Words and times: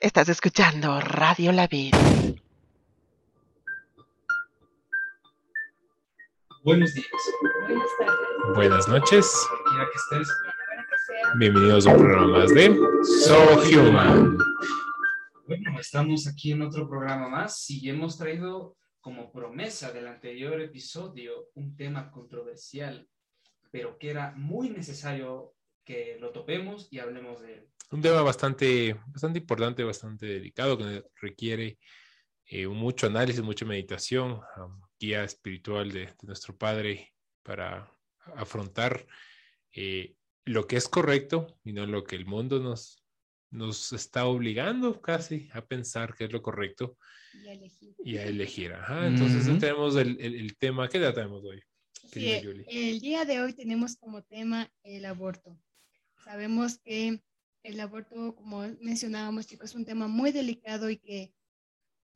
Estás 0.00 0.28
escuchando 0.28 1.00
Radio 1.00 1.50
La 1.50 1.66
Vida. 1.66 1.98
Buenos 6.62 6.94
días. 6.94 7.08
Buenas 7.66 7.88
tardes. 7.98 8.54
Buenas 8.54 8.88
noches. 8.88 9.48
Quiera 9.68 9.86
que 9.86 9.98
estés. 9.98 10.36
Bienvenidos 11.40 11.88
a 11.88 11.96
un 11.96 11.98
programa 11.98 12.38
más 12.38 12.54
de 12.54 12.76
So 13.24 13.60
Human. 13.64 14.38
Bueno, 15.48 15.80
estamos 15.80 16.28
aquí 16.28 16.52
en 16.52 16.62
otro 16.62 16.88
programa 16.88 17.28
más 17.28 17.68
y 17.68 17.90
hemos 17.90 18.16
traído 18.16 18.76
como 19.00 19.32
promesa 19.32 19.90
del 19.90 20.06
anterior 20.06 20.60
episodio 20.60 21.48
un 21.54 21.74
tema 21.74 22.12
controversial, 22.12 23.08
pero 23.72 23.98
que 23.98 24.10
era 24.10 24.32
muy 24.36 24.70
necesario 24.70 25.54
que 25.84 26.18
lo 26.20 26.30
topemos 26.30 26.86
y 26.92 27.00
hablemos 27.00 27.42
de 27.42 27.54
él. 27.54 27.68
Un 27.90 28.02
tema 28.02 28.20
bastante, 28.22 28.94
bastante 29.06 29.38
importante, 29.38 29.82
bastante 29.82 30.26
delicado, 30.26 30.76
que 30.76 31.04
requiere 31.20 31.78
eh, 32.44 32.66
mucho 32.66 33.06
análisis, 33.06 33.42
mucha 33.42 33.64
meditación, 33.64 34.40
um, 34.56 34.80
guía 35.00 35.24
espiritual 35.24 35.90
de, 35.90 36.00
de, 36.06 36.14
nuestro 36.22 36.56
Padre 36.56 37.14
para 37.42 37.90
afrontar 38.36 39.06
eh, 39.72 40.14
lo 40.44 40.66
que 40.66 40.76
es 40.76 40.88
correcto 40.88 41.58
y 41.64 41.72
no 41.72 41.86
lo 41.86 42.04
que 42.04 42.16
el 42.16 42.26
mundo 42.26 42.58
nos, 42.58 43.02
nos 43.50 43.92
está 43.92 44.26
obligando 44.26 45.00
casi 45.00 45.48
a 45.54 45.64
pensar 45.64 46.14
que 46.14 46.24
es 46.24 46.32
lo 46.32 46.42
correcto 46.42 46.98
Y 47.32 47.48
a 47.48 47.52
elegir. 47.52 47.94
y 48.04 48.16
a 48.18 48.24
elegir. 48.24 48.72
Ajá, 48.74 49.06
entonces 49.06 49.46
tenemos 49.58 49.96
el, 49.96 50.20
el- 50.20 50.34
el 50.34 50.56
tema, 50.58 50.88
¿qué 50.88 50.98
edad 50.98 51.14
tenemos 51.14 51.42
hoy? 51.44 51.62
Sí, 52.10 52.40
el 52.68 53.00
día 53.00 53.24
de 53.24 53.40
hoy 53.40 53.52
tenemos 53.54 53.96
como 53.96 54.22
tema 54.22 54.70
el 54.82 55.04
aborto. 55.04 55.58
Sabemos 56.24 56.78
que 56.78 57.22
el 57.68 57.80
aborto, 57.80 58.34
como 58.34 58.62
mencionábamos, 58.80 59.46
chicos, 59.46 59.70
es 59.70 59.76
un 59.76 59.84
tema 59.84 60.08
muy 60.08 60.32
delicado 60.32 60.88
y 60.90 60.96
que 60.96 61.34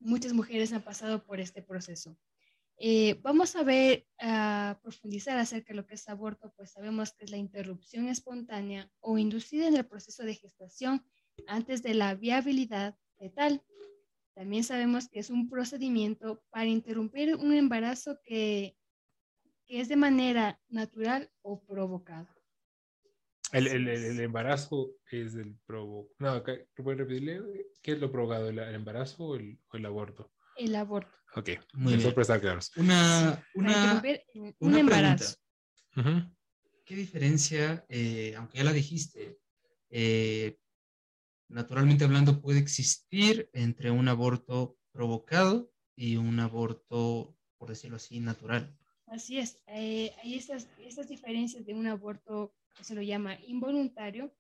muchas 0.00 0.32
mujeres 0.32 0.72
han 0.72 0.82
pasado 0.82 1.24
por 1.24 1.40
este 1.40 1.62
proceso. 1.62 2.16
Eh, 2.78 3.20
vamos 3.22 3.54
a 3.54 3.62
ver, 3.62 4.06
a 4.18 4.80
profundizar 4.82 5.38
acerca 5.38 5.72
de 5.72 5.76
lo 5.76 5.86
que 5.86 5.94
es 5.94 6.08
aborto, 6.08 6.52
pues 6.56 6.72
sabemos 6.72 7.12
que 7.12 7.24
es 7.24 7.30
la 7.30 7.36
interrupción 7.36 8.08
espontánea 8.08 8.90
o 9.00 9.18
inducida 9.18 9.68
en 9.68 9.76
el 9.76 9.86
proceso 9.86 10.24
de 10.24 10.34
gestación 10.34 11.04
antes 11.46 11.82
de 11.82 11.94
la 11.94 12.14
viabilidad 12.14 12.96
fetal. 13.18 13.62
También 14.34 14.64
sabemos 14.64 15.08
que 15.08 15.20
es 15.20 15.30
un 15.30 15.48
procedimiento 15.48 16.42
para 16.50 16.66
interrumpir 16.66 17.36
un 17.36 17.52
embarazo 17.52 18.18
que, 18.24 18.76
que 19.66 19.80
es 19.80 19.88
de 19.88 19.96
manera 19.96 20.60
natural 20.68 21.30
o 21.42 21.60
provocada. 21.62 22.34
El, 23.52 23.66
el- 23.68 23.88
el- 23.88 24.04
el 24.04 24.20
embarazo 24.20 24.92
es 25.10 25.34
el 25.34 25.56
provo... 25.66 26.10
No, 26.18 26.42
¿qué- 26.42 26.66
¿puedes 26.74 26.98
repetirle? 27.00 27.40
¿Qué 27.82 27.92
es 27.92 28.00
lo 28.00 28.10
provocado? 28.10 28.48
¿El, 28.48 28.58
el 28.58 28.74
embarazo 28.74 29.24
o 29.24 29.36
el, 29.36 29.58
o 29.70 29.76
el 29.76 29.86
aborto? 29.86 30.32
El 30.56 30.74
aborto. 30.74 31.10
Ok, 31.36 31.50
Muy 31.74 31.94
eso 31.94 32.02
bien. 32.02 32.14
para 32.14 32.22
estar 32.22 32.40
claros. 32.40 32.72
Una, 32.76 33.42
una, 33.54 34.02
un 34.34 34.54
una 34.58 34.80
embarazo. 34.80 35.36
¿Qué 36.84 36.96
diferencia, 36.96 37.84
eh, 37.88 38.34
aunque 38.36 38.58
ya 38.58 38.64
la 38.64 38.72
dijiste, 38.72 39.38
eh, 39.90 40.58
naturalmente 41.48 42.04
hablando, 42.04 42.40
puede 42.40 42.58
existir 42.58 43.48
entre 43.52 43.90
un 43.90 44.08
aborto 44.08 44.78
provocado 44.92 45.72
y 45.94 46.16
un 46.16 46.40
aborto, 46.40 47.36
por 47.58 47.68
decirlo 47.68 47.96
así, 47.96 48.20
natural? 48.20 48.76
Así 49.06 49.38
es. 49.38 49.62
eh, 49.66 50.14
hay 50.22 50.34
estas, 50.34 50.68
estas 50.78 51.08
diferencias 51.08 51.64
de 51.66 51.74
un 51.74 51.86
aborto 51.86 52.54
se 52.80 52.94
lo 52.94 53.02
llama 53.02 53.36
involuntario, 53.46 54.34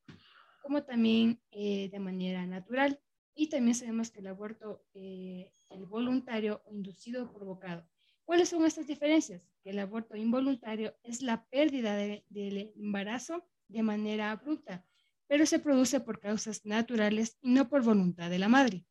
como 0.62 0.82
también 0.84 1.40
eh, 1.50 1.88
de 1.90 1.98
manera 1.98 2.46
natural. 2.46 3.00
Y 3.34 3.48
también 3.48 3.74
sabemos 3.74 4.10
que 4.10 4.20
el 4.20 4.26
aborto, 4.26 4.84
eh, 4.94 5.50
el 5.70 5.86
voluntario 5.86 6.62
o 6.66 6.74
inducido 6.74 7.24
o 7.24 7.32
provocado. 7.32 7.88
¿Cuáles 8.24 8.48
son 8.50 8.64
estas 8.64 8.86
diferencias? 8.86 9.42
Que 9.62 9.70
el 9.70 9.78
aborto 9.78 10.16
involuntario 10.16 10.94
es 11.02 11.22
la 11.22 11.46
pérdida 11.48 11.96
de- 11.96 12.24
del 12.28 12.72
embarazo 12.76 13.48
de 13.68 13.82
manera 13.82 14.30
abrupta, 14.30 14.84
pero 15.26 15.46
se 15.46 15.58
produce 15.58 16.00
por 16.00 16.20
causas 16.20 16.64
naturales 16.66 17.38
y 17.40 17.50
no 17.52 17.68
por 17.68 17.82
voluntad 17.82 18.28
de 18.30 18.38
la 18.38 18.48
madre. 18.48 18.86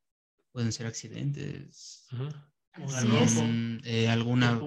Pueden 0.51 0.71
ser 0.71 0.87
accidentes. 0.87 2.07
Arrojo, 2.73 3.43
mm, 3.43 3.79
eh, 3.83 4.07
alguna, 4.07 4.57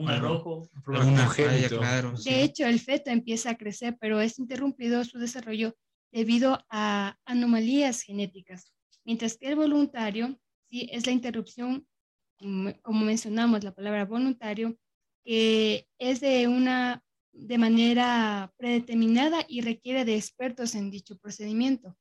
falla, 1.29 1.69
claro. 1.69 2.17
sí. 2.17 2.31
De 2.31 2.43
hecho, 2.43 2.67
el 2.67 2.79
feto 2.79 3.11
empieza 3.11 3.51
a 3.51 3.57
crecer, 3.57 3.97
pero 3.99 4.21
es 4.21 4.39
interrumpido 4.39 5.05
su 5.05 5.19
desarrollo 5.19 5.75
debido 6.13 6.65
a 6.69 7.19
anomalías 7.25 8.03
genéticas, 8.03 8.73
mientras 9.05 9.39
que 9.39 9.49
el 9.49 9.57
voluntario 9.57 10.39
sí 10.71 10.89
es 10.93 11.07
la 11.07 11.13
interrupción, 11.13 11.87
mm, 12.41 12.69
como 12.83 13.05
mencionamos 13.05 13.65
la 13.65 13.75
palabra 13.75 14.05
voluntario, 14.05 14.77
que 15.25 15.89
es 15.99 16.21
de 16.21 16.47
una 16.47 17.03
de 17.33 17.59
manera 17.59 18.53
predeterminada 18.57 19.45
y 19.49 19.63
requiere 19.63 20.05
de 20.05 20.17
expertos 20.17 20.75
en 20.75 20.91
dicho 20.91 21.19
procedimiento. 21.19 21.97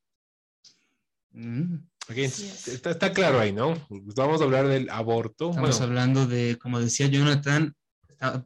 Mm. 1.31 1.77
Ok, 2.09 2.17
Así 2.17 2.45
es. 2.47 2.67
está, 2.67 2.91
está 2.91 3.13
claro 3.13 3.39
ahí, 3.39 3.53
¿no? 3.53 3.73
Vamos 3.89 4.41
a 4.41 4.43
hablar 4.43 4.67
del 4.67 4.89
aborto. 4.89 5.49
Estamos 5.51 5.69
Bueno, 5.79 5.85
hablando 5.85 6.27
de, 6.27 6.57
como 6.61 6.79
decía 6.79 7.07
Jonathan, 7.07 7.75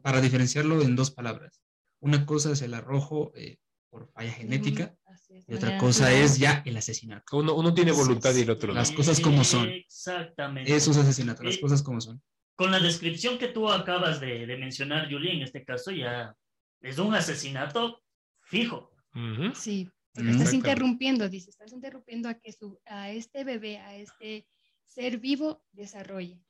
para 0.02 0.20
diferenciarlo 0.20 0.80
en 0.82 0.94
dos 0.96 1.10
palabras. 1.10 1.60
Una 2.00 2.24
cosa 2.24 2.52
es 2.52 2.62
el 2.62 2.74
arrojo 2.74 3.32
eh, 3.34 3.58
por 3.90 4.08
falla 4.12 4.30
genética 4.32 4.94
es, 5.28 5.44
y 5.48 5.54
otra 5.54 5.76
cosa 5.78 6.04
natural. 6.04 6.22
es 6.24 6.38
ya 6.38 6.62
el 6.64 6.76
asesinato. 6.76 7.36
uno, 7.38 7.54
uno 7.54 7.74
tiene 7.74 7.90
voluntad 7.92 8.34
y 8.34 8.42
el 8.42 8.50
otro 8.50 8.68
no. 8.68 8.74
Las 8.74 8.92
cosas 8.92 9.18
como 9.20 9.42
son. 9.42 9.68
Exactamente. 9.68 10.74
Eso 10.74 10.90
es 10.92 10.96
asesinato, 10.98 11.42
las 11.42 11.56
Eh, 11.56 11.60
cosas 11.60 11.82
como 11.82 12.00
son. 12.00 12.22
Con 12.54 12.70
la 12.70 12.78
descripción 12.80 13.38
que 13.38 13.48
tú 13.48 13.68
acabas 13.70 14.20
de, 14.20 14.46
de 14.46 14.56
mencionar, 14.56 15.08
Julie, 15.10 15.32
en 15.32 15.42
este 15.42 15.64
caso 15.64 15.90
ya 15.90 16.36
es 16.80 16.98
un 16.98 17.14
asesinato 17.14 18.02
fijo. 18.40 18.90
Ujú. 19.14 19.52
Sí, 19.54 19.88
porque 20.12 20.30
Mm. 20.30 20.36
estás 20.36 20.54
interrumpiendo, 20.54 21.28
dice, 21.28 21.50
estás 21.50 21.72
interrumpiendo 21.72 22.28
a 22.28 22.34
que 22.34 22.52
su, 22.52 22.80
a 22.86 23.10
este 23.10 23.44
bebé, 23.44 23.78
a 23.78 23.96
este 23.96 24.46
ser 24.86 25.18
vivo 25.18 25.64
desarrolle. 25.72 26.40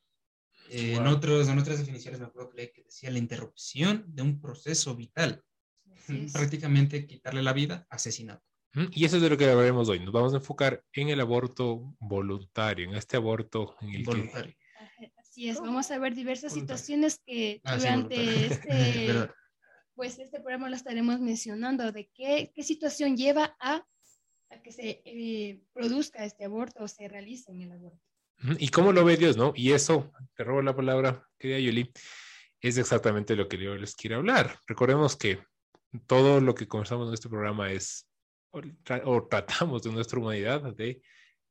Eh, 0.70 0.94
en, 0.94 1.06
otros, 1.06 1.48
en 1.48 1.58
otras 1.58 1.78
definiciones 1.78 2.20
me 2.20 2.26
acuerdo 2.26 2.50
que 2.50 2.56
leí 2.56 2.72
que 2.72 2.82
decía 2.84 3.10
la 3.10 3.18
interrupción 3.18 4.04
de 4.08 4.22
un 4.22 4.40
proceso 4.40 4.94
vital. 4.94 5.42
Prácticamente 6.32 7.06
quitarle 7.06 7.42
la 7.42 7.52
vida, 7.52 7.86
asesinato. 7.90 8.42
Y 8.92 9.04
eso 9.04 9.16
es 9.16 9.22
de 9.22 9.30
lo 9.30 9.36
que 9.36 9.46
hablaremos 9.50 9.88
hoy. 9.88 9.98
Nos 10.00 10.12
vamos 10.12 10.32
a 10.32 10.36
enfocar 10.36 10.84
en 10.92 11.08
el 11.08 11.20
aborto 11.20 11.94
voluntario, 11.98 12.88
en 12.88 12.94
este 12.96 13.16
aborto 13.16 13.76
en 13.80 13.88
el 13.90 13.96
que 13.98 14.02
Voluntario. 14.04 14.54
Ajá, 14.78 15.12
Así 15.16 15.48
es, 15.48 15.60
vamos 15.60 15.90
a 15.90 15.98
ver 15.98 16.14
diversas 16.14 16.52
Voluntario. 16.52 16.78
situaciones 16.78 17.20
que 17.26 17.60
Ah, 17.64 17.74
sí, 17.74 17.80
durante 17.80 18.16
voluntario. 18.16 18.46
este. 18.46 19.34
pues 19.98 20.16
este 20.20 20.38
programa 20.38 20.70
lo 20.70 20.76
estaremos 20.76 21.18
mencionando, 21.18 21.90
de 21.90 22.08
qué, 22.14 22.52
situación 22.62 23.16
lleva 23.16 23.56
a, 23.58 23.84
que 24.62 24.70
se 24.70 25.02
eh, 25.04 25.60
produzca 25.72 26.24
este 26.24 26.44
aborto 26.44 26.84
o 26.84 26.88
se 26.88 27.08
realice 27.08 27.50
en 27.50 27.62
el 27.62 27.72
aborto. 27.72 27.98
¿Y 28.60 28.68
cómo 28.68 28.92
lo 28.92 29.04
ve 29.04 29.16
Dios, 29.16 29.36
no? 29.36 29.52
Y 29.56 29.72
eso, 29.72 30.12
te 30.36 30.44
robo 30.44 30.62
la 30.62 30.76
palabra, 30.76 31.28
querida 31.36 31.58
Yuli, 31.58 31.92
es 32.60 32.78
exactamente 32.78 33.34
lo 33.34 33.48
que 33.48 33.58
yo 33.58 33.74
les 33.74 33.96
quiero 33.96 34.18
hablar. 34.18 34.60
Recordemos 34.68 35.16
que 35.16 35.40
todo 36.06 36.40
lo 36.40 36.54
que 36.54 36.68
conversamos 36.68 37.08
en 37.08 37.14
este 37.14 37.28
programa 37.28 37.72
es, 37.72 38.08
o, 38.50 38.60
o 39.04 39.26
tratamos 39.26 39.82
de 39.82 39.90
nuestra 39.90 40.20
humanidad, 40.20 40.76
de 40.76 41.02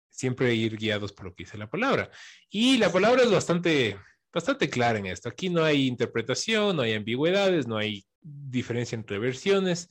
siempre 0.09 0.55
ir 0.55 0.77
guiados 0.77 1.11
por 1.11 1.25
lo 1.25 1.35
que 1.35 1.43
dice 1.43 1.57
la 1.57 1.69
palabra. 1.69 2.09
Y 2.49 2.77
la 2.77 2.93
palabra 2.93 3.23
es 3.23 3.29
bastante, 3.29 3.99
bastante 4.33 4.69
clara 4.69 4.99
en 4.99 5.07
esto. 5.07 5.29
Aquí 5.29 5.49
no 5.49 5.63
hay 5.63 5.87
interpretación, 5.87 6.75
no 6.75 6.81
hay 6.83 6.93
ambigüedades, 6.93 7.67
no 7.67 7.77
hay 7.77 8.05
diferencia 8.21 8.95
entre 8.95 9.19
versiones. 9.19 9.89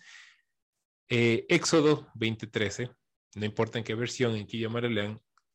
Eh, 1.08 1.47
Éxodo 1.48 2.08
20:13, 2.14 2.91
no 3.34 3.44
importa 3.44 3.78
en 3.78 3.84
qué 3.84 3.94
versión, 3.94 4.34
en 4.34 4.47
qué 4.47 4.56
idioma 4.56 4.80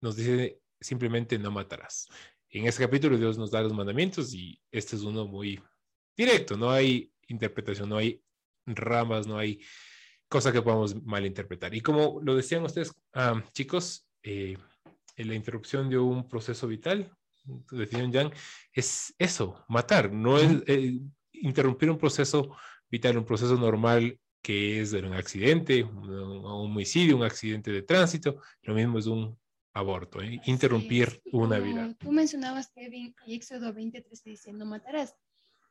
nos 0.01 0.15
dice 0.15 0.59
simplemente 0.79 1.37
no 1.37 1.51
matarás. 1.51 2.07
En 2.49 2.65
ese 2.65 2.83
capítulo 2.83 3.17
Dios 3.17 3.37
nos 3.37 3.51
da 3.51 3.61
los 3.61 3.73
mandamientos 3.73 4.33
y 4.33 4.59
este 4.71 4.95
es 4.95 5.03
uno 5.03 5.27
muy 5.27 5.61
directo, 6.17 6.57
no 6.57 6.71
hay 6.71 7.11
interpretación, 7.27 7.89
no 7.89 7.97
hay 7.97 8.21
ramas, 8.65 9.27
no 9.27 9.37
hay 9.37 9.61
cosa 10.27 10.51
que 10.51 10.61
podamos 10.61 10.95
malinterpretar. 11.03 11.73
Y 11.75 11.81
como 11.81 12.19
lo 12.21 12.35
decían 12.35 12.63
ustedes, 12.63 12.93
ah, 13.13 13.43
chicos, 13.53 14.07
eh, 14.23 14.57
la 15.17 15.35
interrupción 15.35 15.89
de 15.89 15.97
un 15.97 16.27
proceso 16.27 16.67
vital, 16.67 17.11
decían 17.71 18.11
Jan, 18.11 18.31
es 18.73 19.13
eso, 19.17 19.65
matar, 19.67 20.11
no 20.11 20.37
es 20.37 20.63
eh, 20.67 20.99
interrumpir 21.33 21.89
un 21.89 21.97
proceso 21.97 22.55
vital, 22.89 23.17
un 23.17 23.25
proceso 23.25 23.55
normal 23.55 24.19
que 24.41 24.81
es 24.81 24.91
de 24.91 24.99
un 24.99 25.13
accidente, 25.13 25.83
un, 25.83 26.09
un 26.09 26.45
homicidio, 26.45 27.17
un 27.17 27.23
accidente 27.23 27.71
de 27.71 27.83
tránsito, 27.83 28.41
lo 28.63 28.73
mismo 28.73 28.97
es 28.99 29.05
un 29.05 29.37
aborto, 29.73 30.21
¿eh? 30.21 30.41
interrumpir 30.45 31.09
Sí, 31.09 31.21
una 31.31 31.59
Como 31.59 31.71
vida. 31.71 31.95
Tú 31.99 32.11
mencionabas, 32.11 32.71
Kevin, 32.71 33.15
y 33.25 33.35
Éxodo 33.35 33.73
23 33.73 34.23
dice, 34.23 34.53
no 34.53 34.65
matarás. 34.65 35.15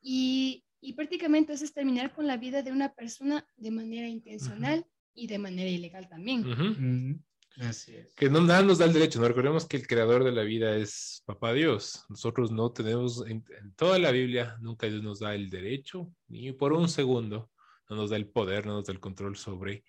Y, 0.01 0.65
y 0.79 0.93
prácticamente 0.93 1.53
eso 1.53 1.63
es 1.63 1.73
terminar 1.73 2.13
con 2.13 2.27
la 2.27 2.37
vida 2.37 2.63
de 2.63 2.71
una 2.71 2.93
persona 2.93 3.45
de 3.57 3.71
manera 3.71 4.07
intencional 4.07 4.85
y 5.13 5.27
de 5.27 5.37
manera 5.37 5.69
ilegal 5.69 6.09
también. 6.09 7.23
Así 7.57 7.95
es. 7.95 8.15
Que 8.15 8.29
no, 8.29 8.41
nada 8.41 8.61
nos 8.61 8.77
da 8.77 8.85
el 8.85 8.93
derecho, 8.93 9.19
¿no? 9.19 9.27
Recordemos 9.27 9.67
que 9.67 9.77
el 9.77 9.87
creador 9.87 10.23
de 10.23 10.31
la 10.31 10.43
vida 10.43 10.75
es 10.75 11.23
Papá 11.25 11.53
Dios. 11.53 12.05
Nosotros 12.09 12.51
no 12.51 12.71
tenemos, 12.71 13.25
en, 13.27 13.43
en 13.59 13.73
toda 13.75 13.99
la 13.99 14.11
Biblia, 14.11 14.57
nunca 14.61 14.87
Dios 14.87 15.03
nos 15.03 15.19
da 15.19 15.35
el 15.35 15.49
derecho, 15.49 16.11
ni 16.27 16.51
por 16.53 16.73
un 16.73 16.87
segundo, 16.87 17.51
no 17.89 17.95
nos 17.97 18.09
da 18.09 18.15
el 18.15 18.27
poder, 18.29 18.65
no 18.65 18.73
nos 18.73 18.85
da 18.85 18.93
el 18.93 18.99
control 18.99 19.35
sobre 19.35 19.83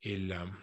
el, 0.00 0.32
um, 0.32 0.56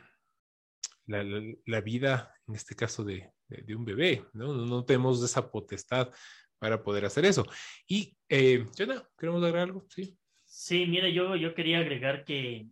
la, 1.05 1.23
la, 1.23 1.41
la, 1.65 1.81
vida, 1.81 2.33
en 2.47 2.55
este 2.55 2.75
caso 2.75 3.03
de, 3.03 3.31
de, 3.47 3.61
de, 3.61 3.75
un 3.75 3.85
bebé, 3.85 4.25
¿no? 4.33 4.53
No 4.53 4.83
tenemos 4.83 5.23
esa 5.23 5.51
potestad 5.51 6.11
para 6.57 6.83
poder 6.83 7.05
hacer 7.05 7.25
eso. 7.25 7.45
Y, 7.87 8.15
eh, 8.29 8.65
Jonah, 8.77 9.07
¿queremos 9.17 9.41
agregar 9.41 9.63
algo? 9.63 9.85
Sí. 9.89 10.17
Sí, 10.43 10.85
mire, 10.85 11.13
yo, 11.13 11.35
yo 11.35 11.55
quería 11.55 11.79
agregar 11.79 12.25
que 12.25 12.67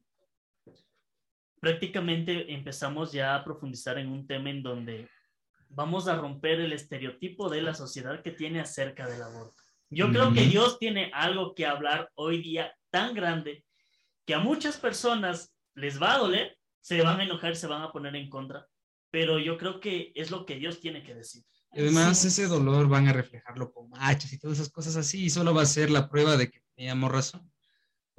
prácticamente 1.60 2.54
empezamos 2.54 3.12
ya 3.12 3.36
a 3.36 3.44
profundizar 3.44 3.98
en 3.98 4.10
un 4.10 4.26
tema 4.26 4.50
en 4.50 4.64
donde 4.64 5.10
vamos 5.70 6.08
a 6.08 6.16
romper 6.16 6.60
el 6.60 6.74
estereotipo 6.74 7.50
de 7.50 7.62
la 7.62 7.76
sociedad 7.76 8.22
que 8.22 8.32
tiene 8.32 8.60
acerca 8.60 9.08
del 9.08 9.22
aborto. 9.22 9.62
Yo 9.90 10.08
mm 10.08 10.10
-hmm. 10.10 10.14
creo 10.14 10.34
que 10.34 10.42
Dios 10.46 10.80
tiene 10.80 11.12
algo 11.14 11.54
que 11.56 11.66
hablar 11.66 12.10
hoy 12.16 12.42
día 12.42 12.74
tan 12.90 13.14
grande 13.14 13.66
que 14.26 14.34
a 14.34 14.40
muchas 14.40 14.78
personas 14.78 15.54
les 15.76 16.02
va 16.02 16.16
a 16.16 16.20
doler, 16.20 16.58
se 16.82 17.02
van 17.02 17.20
a 17.20 17.24
enojar, 17.24 17.56
se 17.56 17.68
van 17.68 17.82
a 17.82 17.92
poner 17.92 18.16
en 18.16 18.30
contra, 18.30 18.68
pero 19.12 19.40
yo 19.40 19.58
creo 19.58 19.80
que 19.80 20.12
es 20.16 20.32
lo 20.32 20.46
que 20.46 20.56
Dios 20.56 20.80
tiene 20.80 21.04
que 21.04 21.16
decir. 21.16 21.44
Y 21.74 21.82
además 21.82 22.20
sí. 22.20 22.28
ese 22.28 22.48
dolor 22.48 22.88
van 22.88 23.08
a 23.08 23.14
reflejarlo 23.14 23.72
con 23.72 23.90
machos 23.90 24.32
y 24.34 24.40
todas 24.40 24.60
esas 24.60 24.72
cosas 24.72 24.96
así, 24.96 25.26
y 25.26 25.30
solo 25.30 25.54
va 25.54 25.64
a 25.64 25.68
ser 25.68 25.90
la 25.90 26.10
prueba 26.10 26.38
de 26.38 26.50
que 26.50 26.62
teníamos 26.76 27.12
razón. 27.12 27.52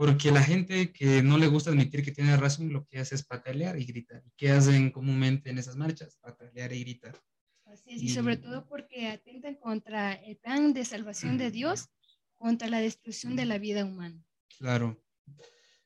Porque 0.01 0.31
la 0.31 0.43
gente 0.43 0.95
que 0.95 1.23
no 1.23 1.37
le 1.37 1.47
gusta 1.47 1.69
admitir 1.69 2.03
que 2.03 2.11
tiene 2.11 2.35
razón, 2.35 2.73
lo 2.73 2.87
que 2.87 3.01
hace 3.01 3.15
es 3.17 3.23
patalear 3.23 3.79
y 3.79 3.85
gritar. 3.85 4.23
¿Y 4.25 4.31
qué 4.35 4.51
hacen 4.51 4.91
comúnmente 4.91 5.51
en 5.51 5.59
esas 5.59 5.77
marchas? 5.77 6.17
Patalear 6.23 6.73
y 6.73 6.81
gritar. 6.85 7.23
Así 7.67 7.91
es, 7.91 8.03
y, 8.03 8.07
y 8.07 8.09
sobre 8.09 8.39
todo 8.39 8.67
porque 8.67 9.09
atentan 9.09 9.57
contra 9.57 10.15
el 10.15 10.39
plan 10.39 10.73
de 10.73 10.87
salvación 10.87 11.37
de 11.37 11.51
Dios, 11.51 11.91
contra 12.37 12.67
la 12.69 12.81
destrucción 12.81 13.37
de 13.37 13.45
la 13.45 13.59
vida 13.59 13.85
humana. 13.85 14.25
Claro. 14.57 14.99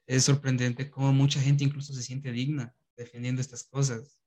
Es 0.07 0.23
sorprendente 0.23 0.89
cómo 0.93 1.13
mucha 1.13 1.41
gente 1.41 1.65
incluso 1.65 1.93
se 1.93 2.05
siente 2.05 2.31
digna 2.31 2.73
defendiendo 2.97 3.41
estas 3.41 3.65
cosas. 3.65 4.21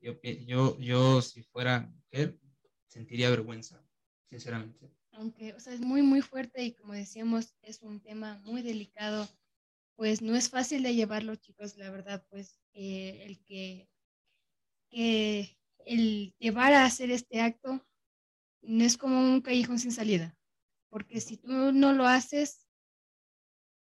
Yo, 0.00 0.20
yo, 0.22 0.78
yo 0.78 1.20
si 1.20 1.42
fuera 1.42 1.92
mujer, 1.92 2.38
sentiría 2.86 3.28
vergüenza, 3.28 3.84
sinceramente 4.30 4.94
aunque 5.16 5.54
o 5.54 5.60
sea, 5.60 5.72
es 5.72 5.80
muy, 5.80 6.02
muy 6.02 6.20
fuerte 6.22 6.62
y 6.62 6.72
como 6.72 6.92
decíamos, 6.92 7.54
es 7.62 7.82
un 7.82 8.00
tema 8.00 8.40
muy 8.44 8.62
delicado, 8.62 9.28
pues 9.96 10.22
no 10.22 10.36
es 10.36 10.50
fácil 10.50 10.82
de 10.82 10.94
llevarlo, 10.94 11.34
chicos, 11.36 11.76
la 11.76 11.90
verdad, 11.90 12.24
pues 12.30 12.60
eh, 12.74 13.22
el 13.26 13.42
que, 13.44 13.88
que 14.90 15.58
el 15.86 16.34
llevar 16.38 16.74
a 16.74 16.84
hacer 16.84 17.10
este 17.10 17.40
acto 17.40 17.84
no 18.62 18.84
es 18.84 18.96
como 18.96 19.18
un 19.18 19.40
callejón 19.40 19.78
sin 19.78 19.92
salida, 19.92 20.36
porque 20.90 21.20
si 21.20 21.36
tú 21.36 21.72
no 21.72 21.92
lo 21.92 22.06
haces, 22.06 22.66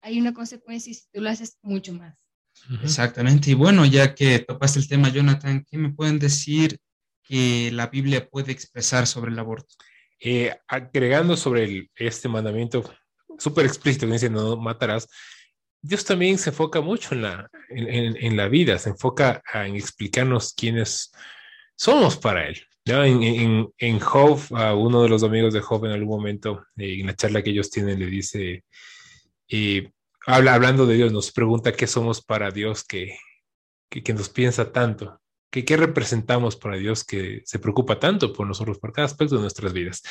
hay 0.03 0.21
una 0.21 0.35
consecuencia 0.35 0.91
y 0.91 0.94
si 0.94 1.05
tú 1.12 1.21
lo 1.21 1.31
haces, 1.31 1.59
mucho 1.62 1.93
más. 1.93 2.17
Exactamente, 2.82 3.50
y 3.50 3.55
bueno, 3.55 3.87
ya 3.87 4.15
que 4.15 4.41
topaste 4.41 4.81
el 4.81 4.88
tema, 4.88 5.11
Jonathan, 5.11 5.65
¿qué 5.65 5.79
me 5.79 5.93
pueden 5.93 6.19
decir 6.19 6.79
que 7.23 7.71
la 7.73 7.87
Biblia 7.87 8.29
puede 8.29 8.50
expresar 8.50 9.06
sobre 9.06 9.31
el 9.31 9.38
aborto? 9.38 9.77
Eh, 10.20 10.55
agregando 10.69 11.37
sobre 11.37 11.64
el, 11.64 11.90
este 11.96 12.28
mandamiento 12.28 12.84
súper 13.38 13.64
explícito 13.64 14.06
que 14.06 14.12
dice 14.12 14.28
no 14.28 14.56
matarás, 14.56 15.08
Dios 15.82 16.05
también 16.05 16.37
se 16.37 16.50
enfoca 16.50 16.82
mucho 16.82 17.14
en 17.14 17.22
la, 17.22 17.49
en, 17.70 17.88
en, 17.88 18.17
en 18.17 18.37
la 18.37 18.49
vida, 18.49 18.78
se 18.78 18.90
enfoca 18.90 19.43
en 19.55 19.76
explicarnos 19.76 20.52
quiénes 20.52 21.11
somos 21.75 22.19
para 22.19 22.49
Él. 22.49 22.62
¿no? 22.84 23.05
En, 23.05 23.69
en, 23.78 24.00
Job, 24.00 24.40
a 24.55 24.75
uno 24.75 25.02
de 25.02 25.08
los 25.08 25.22
amigos 25.22 25.55
de 25.55 25.61
Job 25.61 25.87
en 25.87 25.93
algún 25.93 26.19
momento, 26.19 26.67
eh, 26.76 27.00
en 27.00 27.06
la 27.06 27.14
charla 27.14 27.43
que 27.43 27.50
ellos 27.50 27.70
tienen, 27.70 27.99
le 27.99 28.06
dice, 28.06 28.64
eh, 29.49 29.90
habla, 30.26 30.55
hablando 30.55 30.87
de 30.87 30.96
Dios, 30.96 31.12
nos 31.12 31.32
pregunta 31.32 31.72
qué 31.72 31.87
somos 31.87 32.22
para 32.22 32.50
Dios 32.50 32.84
que, 32.84 33.17
que, 33.88 34.02
que 34.02 34.12
nos 34.12 34.28
piensa 34.28 34.72
tanto. 34.72 35.19
¿Qué, 35.50 35.64
¿Qué, 35.64 35.76
representamos 35.76 36.56
para 36.56 36.76
Dios 36.76 37.05
que 37.05 37.43
se 37.44 37.58
preocupa 37.58 37.99
tanto 37.99 38.32
por 38.32 38.47
nosotros, 38.47 38.79
por 38.79 38.93
cada 38.93 39.06
aspecto 39.06 39.37
de 39.37 39.43
nuestras 39.43 39.73
vidas? 39.73 40.02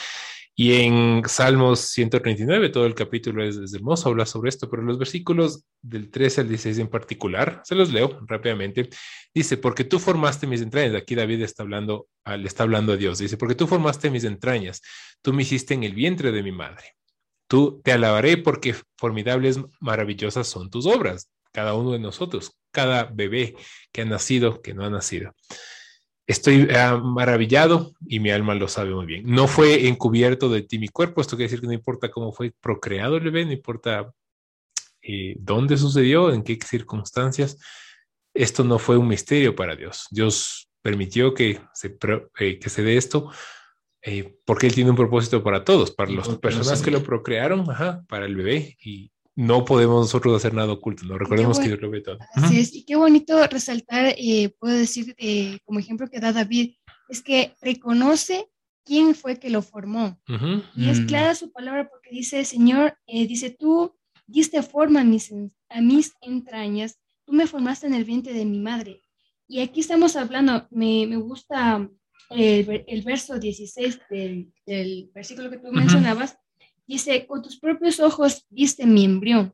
Y 0.59 0.73
en 0.73 1.23
Salmos 1.25 1.79
139, 1.79 2.67
todo 2.67 2.85
el 2.85 2.93
capítulo 2.93 3.41
es, 3.45 3.55
es 3.55 3.73
hermoso, 3.73 4.09
habla 4.09 4.25
sobre 4.25 4.49
esto, 4.49 4.69
pero 4.69 4.83
los 4.83 4.99
versículos 4.99 5.63
del 5.81 6.11
13 6.11 6.41
al 6.41 6.49
16 6.49 6.79
en 6.79 6.89
particular, 6.89 7.61
se 7.63 7.75
los 7.75 7.93
leo 7.93 8.19
rápidamente, 8.27 8.89
dice, 9.33 9.55
porque 9.55 9.85
tú 9.85 9.99
formaste 9.99 10.47
mis 10.47 10.61
entrañas, 10.61 10.95
aquí 10.95 11.15
David 11.15 11.43
está 11.43 11.63
hablando, 11.63 12.09
le 12.25 12.45
está 12.45 12.63
hablando 12.63 12.91
a 12.91 12.97
Dios, 12.97 13.19
dice, 13.19 13.37
porque 13.37 13.55
tú 13.55 13.67
formaste 13.67 14.09
mis 14.09 14.25
entrañas, 14.25 14.81
tú 15.21 15.31
me 15.31 15.43
hiciste 15.43 15.75
en 15.75 15.85
el 15.85 15.93
vientre 15.93 16.33
de 16.33 16.43
mi 16.43 16.51
madre, 16.51 16.97
tú 17.47 17.79
te 17.81 17.93
alabaré 17.93 18.35
porque 18.35 18.75
formidables, 18.97 19.61
maravillosas 19.79 20.47
son 20.47 20.69
tus 20.69 20.85
obras, 20.85 21.31
cada 21.51 21.73
uno 21.73 21.91
de 21.91 21.99
nosotros, 21.99 22.57
cada 22.71 23.05
bebé 23.05 23.55
que 23.91 24.01
ha 24.01 24.05
nacido, 24.05 24.61
que 24.61 24.73
no 24.73 24.85
ha 24.85 24.89
nacido. 24.89 25.33
Estoy 26.27 26.63
uh, 26.63 26.99
maravillado 27.03 27.93
y 28.05 28.19
mi 28.19 28.29
alma 28.29 28.53
lo 28.53 28.67
sabe 28.67 28.93
muy 28.93 29.07
bien. 29.07 29.23
No 29.25 29.47
fue 29.47 29.87
encubierto 29.87 30.49
de 30.49 30.61
ti 30.61 30.77
mi 30.77 30.87
cuerpo, 30.87 31.21
esto 31.21 31.35
quiere 31.35 31.47
decir 31.47 31.61
que 31.61 31.67
no 31.67 31.73
importa 31.73 32.11
cómo 32.11 32.31
fue 32.31 32.53
procreado 32.61 33.17
el 33.17 33.23
bebé, 33.23 33.45
no 33.45 33.51
importa 33.51 34.13
eh, 35.01 35.35
dónde 35.39 35.77
sucedió, 35.77 36.31
en 36.31 36.43
qué 36.43 36.59
circunstancias, 36.63 37.57
esto 38.33 38.63
no 38.63 38.77
fue 38.77 38.97
un 38.97 39.07
misterio 39.07 39.55
para 39.55 39.75
Dios. 39.75 40.05
Dios 40.11 40.69
permitió 40.81 41.33
que 41.33 41.59
se, 41.73 41.97
eh, 42.39 42.59
que 42.59 42.69
se 42.69 42.83
dé 42.83 42.97
esto 42.97 43.31
eh, 44.01 44.37
porque 44.45 44.67
Él 44.67 44.75
tiene 44.75 44.91
un 44.91 44.95
propósito 44.95 45.43
para 45.43 45.65
todos, 45.65 45.91
para 45.91 46.11
las 46.11 46.29
personas 46.37 46.81
que 46.81 46.91
lo 46.91 47.03
procrearon, 47.03 47.69
ajá, 47.69 48.03
para 48.07 48.25
el 48.25 48.35
bebé 48.35 48.77
y 48.81 49.11
no 49.39 49.63
podemos 49.63 50.01
nosotros 50.01 50.35
hacer 50.35 50.53
nada 50.53 50.73
oculto, 50.73 51.05
¿no? 51.05 51.17
Recordemos 51.17 51.55
bueno, 51.55 51.63
que 51.63 51.69
Dios 51.69 51.81
lo 51.81 51.89
ve 51.89 52.01
todo. 52.01 52.19
Así 52.33 52.59
es, 52.59 52.75
y 52.75 52.83
qué 52.83 52.97
bonito 52.97 53.47
resaltar, 53.47 54.13
eh, 54.17 54.53
puedo 54.59 54.75
decir, 54.75 55.15
eh, 55.17 55.59
como 55.63 55.79
ejemplo 55.79 56.09
que 56.09 56.19
da 56.19 56.33
David, 56.33 56.73
es 57.07 57.21
que 57.21 57.55
reconoce 57.61 58.49
quién 58.83 59.15
fue 59.15 59.39
que 59.39 59.49
lo 59.49 59.61
formó. 59.61 60.19
Uh 60.27 60.33
-huh. 60.33 60.63
Y 60.75 60.89
es 60.89 60.99
clara 61.01 61.35
su 61.35 61.53
palabra 61.53 61.89
porque 61.89 62.09
dice, 62.11 62.43
Señor, 62.43 62.97
eh, 63.07 63.27
dice, 63.27 63.49
tú 63.49 63.95
diste 64.27 64.61
forma 64.61 65.01
a 65.01 65.05
mis, 65.05 65.31
a 65.69 65.79
mis 65.79 66.11
entrañas, 66.19 66.99
tú 67.23 67.31
me 67.31 67.47
formaste 67.47 67.87
en 67.87 67.93
el 67.93 68.03
vientre 68.03 68.33
de 68.33 68.43
mi 68.43 68.59
madre. 68.59 69.01
Y 69.47 69.61
aquí 69.61 69.79
estamos 69.79 70.17
hablando, 70.17 70.67
me, 70.69 71.07
me 71.07 71.15
gusta 71.15 71.89
el, 72.29 72.83
el, 72.85 73.01
verso 73.03 73.39
16 73.39 74.01
del, 74.09 74.51
del 74.65 75.09
versículo 75.15 75.49
que 75.49 75.59
tú 75.59 75.67
uh 75.67 75.71
-huh. 75.71 75.79
mencionabas, 75.79 76.37
Dice, 76.89 77.27
con 77.27 77.43
tus 77.43 77.59
propios 77.59 77.99
ojos 77.99 78.47
viste 78.49 78.87
mi 78.87 79.05
embrión. 79.05 79.53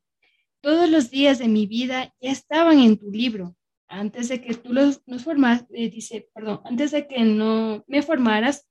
Todos 0.61 0.89
los 0.89 1.09
días 1.09 1.37
de 1.37 1.49
mi 1.49 1.67
vida 1.67 2.15
ya 2.21 2.31
estaban 2.31 2.79
en 2.79 2.97
tu 2.97 3.11
libro. 3.11 3.57
Antes 3.89 4.29
de 4.29 4.39
que 4.39 4.53
tú 4.53 4.71
los, 4.71 5.01
nos 5.05 5.25
formas, 5.25 5.65
eh, 5.73 5.89
dice, 5.89 6.29
perdón, 6.33 6.61
antes 6.63 6.91
de 6.91 7.09
que 7.09 7.19
no 7.25 7.83
me 7.87 8.01
formaras, 8.03 8.69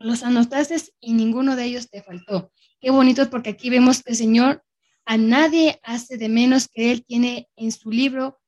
los 0.00 0.24
anotaste 0.24 0.74
y 0.98 1.12
ninguno 1.12 1.54
de 1.54 1.66
ellos 1.66 1.88
te 1.88 2.02
faltó. 2.02 2.50
Qué 2.80 2.90
bonito 2.90 3.30
porque 3.30 3.50
aquí 3.50 3.70
vemos 3.70 4.02
que 4.02 4.10
el 4.10 4.16
Señor 4.16 4.64
a 5.04 5.16
nadie 5.16 5.78
hace 5.84 6.16
de 6.16 6.28
menos 6.28 6.66
que 6.66 6.90
Él 6.90 7.04
tiene 7.04 7.48
en 7.54 7.70
su 7.70 7.92
libro 7.92 8.40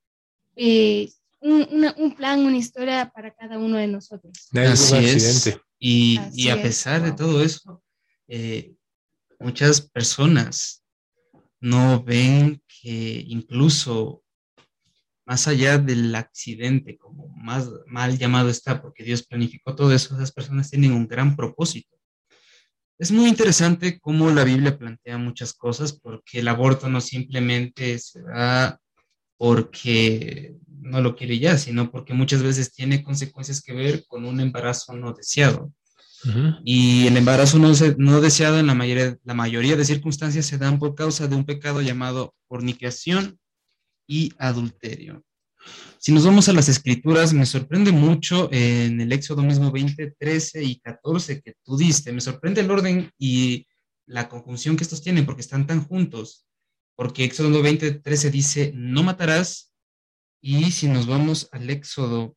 eh, 0.56 1.12
un, 1.38 1.68
una, 1.70 1.94
un, 1.98 2.16
plan, 2.16 2.44
una 2.44 2.56
historia 2.56 3.12
para 3.14 3.32
cada 3.32 3.58
uno 3.58 3.76
de 3.76 3.86
nosotros. 3.86 4.48
Así 4.52 4.96
es. 4.96 5.56
Y, 5.78 6.18
Así 6.18 6.46
y, 6.46 6.48
a 6.48 6.60
pesar 6.60 6.96
es. 6.96 7.04
de 7.04 7.12
todo 7.12 7.44
eso, 7.44 7.80
eh, 8.26 8.75
muchas 9.38 9.80
personas 9.80 10.84
no 11.60 12.02
ven 12.02 12.62
que 12.66 13.24
incluso 13.26 14.22
más 15.26 15.48
allá 15.48 15.78
del 15.78 16.14
accidente, 16.14 16.96
como 16.96 17.28
más 17.28 17.68
mal 17.86 18.16
llamado 18.16 18.48
está, 18.48 18.80
porque 18.80 19.02
Dios 19.02 19.26
planificó 19.26 19.74
todo 19.74 19.92
eso, 19.92 20.14
esas 20.14 20.32
personas 20.32 20.70
tienen 20.70 20.92
un 20.92 21.08
gran 21.08 21.34
propósito. 21.34 21.96
Es 22.98 23.10
muy 23.10 23.28
interesante 23.28 23.98
cómo 24.00 24.30
la 24.30 24.44
Biblia 24.44 24.78
plantea 24.78 25.18
muchas 25.18 25.52
cosas, 25.52 25.92
porque 25.92 26.38
el 26.38 26.48
aborto 26.48 26.88
no 26.88 27.00
simplemente 27.00 27.98
se 27.98 28.22
da 28.22 28.80
porque 29.36 30.56
no 30.66 31.00
lo 31.02 31.14
quiere 31.14 31.38
ya, 31.38 31.58
sino 31.58 31.90
porque 31.90 32.14
muchas 32.14 32.42
veces 32.42 32.72
tiene 32.72 33.02
consecuencias 33.02 33.60
que 33.60 33.74
ver 33.74 34.06
con 34.06 34.24
un 34.24 34.40
embarazo 34.40 34.94
no 34.94 35.12
deseado. 35.12 35.72
Y 36.64 37.06
el 37.06 37.16
embarazo 37.16 37.58
no, 37.58 37.72
no 37.98 38.20
deseado 38.20 38.58
en 38.58 38.66
la 38.66 38.74
mayoría, 38.74 39.18
la 39.24 39.34
mayoría 39.34 39.76
de 39.76 39.84
circunstancias 39.84 40.46
se 40.46 40.58
dan 40.58 40.78
por 40.78 40.94
causa 40.94 41.28
de 41.28 41.36
un 41.36 41.44
pecado 41.44 41.82
llamado 41.82 42.34
fornicación 42.48 43.38
y 44.06 44.32
adulterio. 44.38 45.24
Si 45.98 46.12
nos 46.12 46.24
vamos 46.24 46.48
a 46.48 46.52
las 46.52 46.68
escrituras, 46.68 47.32
me 47.32 47.46
sorprende 47.46 47.90
mucho 47.90 48.48
en 48.52 49.00
el 49.00 49.12
Éxodo 49.12 49.42
mismo 49.42 49.72
20, 49.72 50.14
13 50.18 50.62
y 50.62 50.78
14 50.78 51.40
que 51.40 51.54
tú 51.64 51.76
diste. 51.76 52.12
Me 52.12 52.20
sorprende 52.20 52.60
el 52.60 52.70
orden 52.70 53.10
y 53.18 53.66
la 54.06 54.28
conjunción 54.28 54.76
que 54.76 54.84
estos 54.84 55.02
tienen 55.02 55.26
porque 55.26 55.40
están 55.40 55.66
tan 55.66 55.82
juntos. 55.84 56.46
Porque 56.94 57.24
Éxodo 57.24 57.62
20, 57.62 57.92
13 58.00 58.30
dice, 58.30 58.72
no 58.74 59.02
matarás. 59.02 59.72
Y 60.40 60.70
si 60.70 60.86
nos 60.86 61.06
vamos 61.06 61.48
al 61.50 61.68
Éxodo 61.70 62.35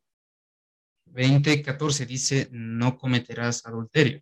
20:14 1.13 2.05
dice, 2.05 2.49
no 2.51 2.97
cometerás 2.97 3.65
adulterio. 3.65 4.21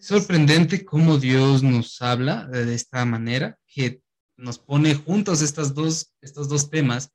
Sorprendente 0.00 0.84
cómo 0.84 1.18
Dios 1.18 1.62
nos 1.62 2.00
habla 2.00 2.46
de 2.46 2.74
esta 2.74 3.04
manera, 3.04 3.58
que 3.66 4.00
nos 4.36 4.58
pone 4.58 4.94
juntos 4.94 5.42
estas 5.42 5.74
dos, 5.74 6.14
estos 6.20 6.48
dos 6.48 6.70
temas 6.70 7.10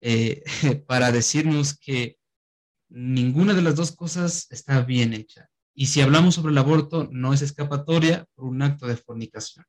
eh, 0.00 0.42
para 0.86 1.10
decirnos 1.12 1.76
que 1.76 2.18
ninguna 2.88 3.54
de 3.54 3.62
las 3.62 3.74
dos 3.74 3.92
cosas 3.92 4.46
está 4.50 4.82
bien 4.82 5.12
hecha. 5.14 5.48
Y 5.74 5.86
si 5.86 6.00
hablamos 6.00 6.34
sobre 6.34 6.52
el 6.52 6.58
aborto, 6.58 7.08
no 7.10 7.34
es 7.34 7.42
escapatoria 7.42 8.26
por 8.34 8.46
un 8.46 8.62
acto 8.62 8.86
de 8.86 8.96
fornicación. 8.96 9.64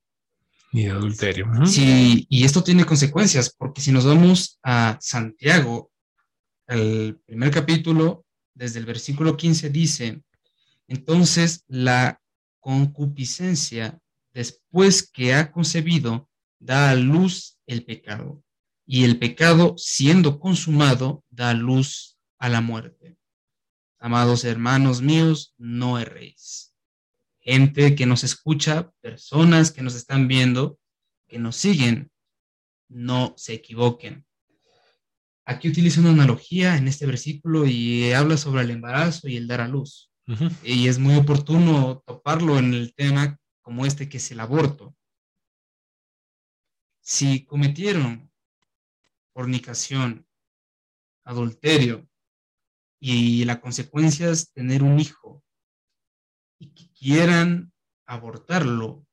Ni 0.72 0.86
de 0.86 0.92
adulterio. 0.92 1.48
Sí, 1.66 2.26
y 2.30 2.44
esto 2.44 2.64
tiene 2.64 2.86
consecuencias, 2.86 3.54
porque 3.58 3.82
si 3.82 3.92
nos 3.92 4.06
vamos 4.06 4.60
a 4.64 4.98
Santiago, 5.02 5.92
el 6.68 7.20
primer 7.26 7.52
capítulo, 7.52 8.26
desde 8.58 8.80
el 8.80 8.86
versículo 8.86 9.38
15, 9.38 9.70
dice, 9.70 10.24
entonces 10.88 11.64
la 11.68 12.22
concupiscencia, 12.60 14.00
después 14.34 15.10
que 15.10 15.34
ha 15.34 15.52
concebido, 15.52 16.30
da 16.60 16.90
a 16.90 16.96
luz 16.96 17.60
el 17.68 17.86
pecado, 17.86 18.44
y 18.86 19.04
el 19.04 19.20
pecado, 19.20 19.76
siendo 19.78 20.40
consumado, 20.40 21.24
da 21.30 21.54
luz 21.54 22.18
a 22.40 22.50
la 22.50 22.62
muerte. 22.62 23.18
Amados 24.00 24.44
hermanos 24.44 25.02
míos, 25.02 25.54
no 25.58 26.00
erréis. 26.00 26.74
Gente 27.40 27.96
que 27.96 28.06
nos 28.06 28.24
escucha, 28.24 28.92
personas 29.02 29.72
que 29.72 29.82
nos 29.82 29.96
están 29.96 30.28
viendo, 30.28 30.80
que 31.28 31.40
nos 31.40 31.56
siguen, 31.58 32.12
no 32.88 33.34
se 33.38 33.54
equivoquen. 33.54 34.27
Aquí 35.50 35.70
utiliza 35.70 36.02
una 36.02 36.10
analogía 36.10 36.76
en 36.76 36.90
este 36.90 37.06
versículo 37.06 37.66
y 37.66 38.12
habla 38.12 38.36
sobre 38.36 38.64
el 38.64 38.72
embarazo 38.72 39.30
y 39.30 39.38
el 39.38 39.48
dar 39.48 39.62
a 39.62 39.68
luz. 39.70 40.12
Y 40.62 40.90
es 40.90 41.00
muy 41.00 41.16
oportuno 41.16 42.04
toparlo 42.06 42.60
en 42.60 42.74
el 42.74 42.94
tema 42.94 43.40
como 43.62 43.86
este 43.86 44.10
que 44.10 44.18
es 44.18 44.30
el 44.32 44.42
aborto. 44.42 44.94
Si 47.00 47.46
cometieron 47.46 48.30
fornicación, 49.34 50.28
adulterio 51.24 52.10
y 53.00 53.46
la 53.46 53.62
consecuencia 53.62 54.30
es 54.30 54.52
tener 54.52 54.84
un 54.84 55.00
hijo 55.00 55.46
y 56.60 56.74
que 56.74 56.92
quieran 56.92 57.72
abortarlo, 58.06 59.08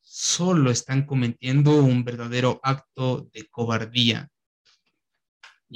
solo 0.00 0.70
están 0.70 1.04
cometiendo 1.04 1.84
un 1.84 2.02
verdadero 2.02 2.60
acto 2.62 3.28
de 3.34 3.46
cobardía. 3.50 4.30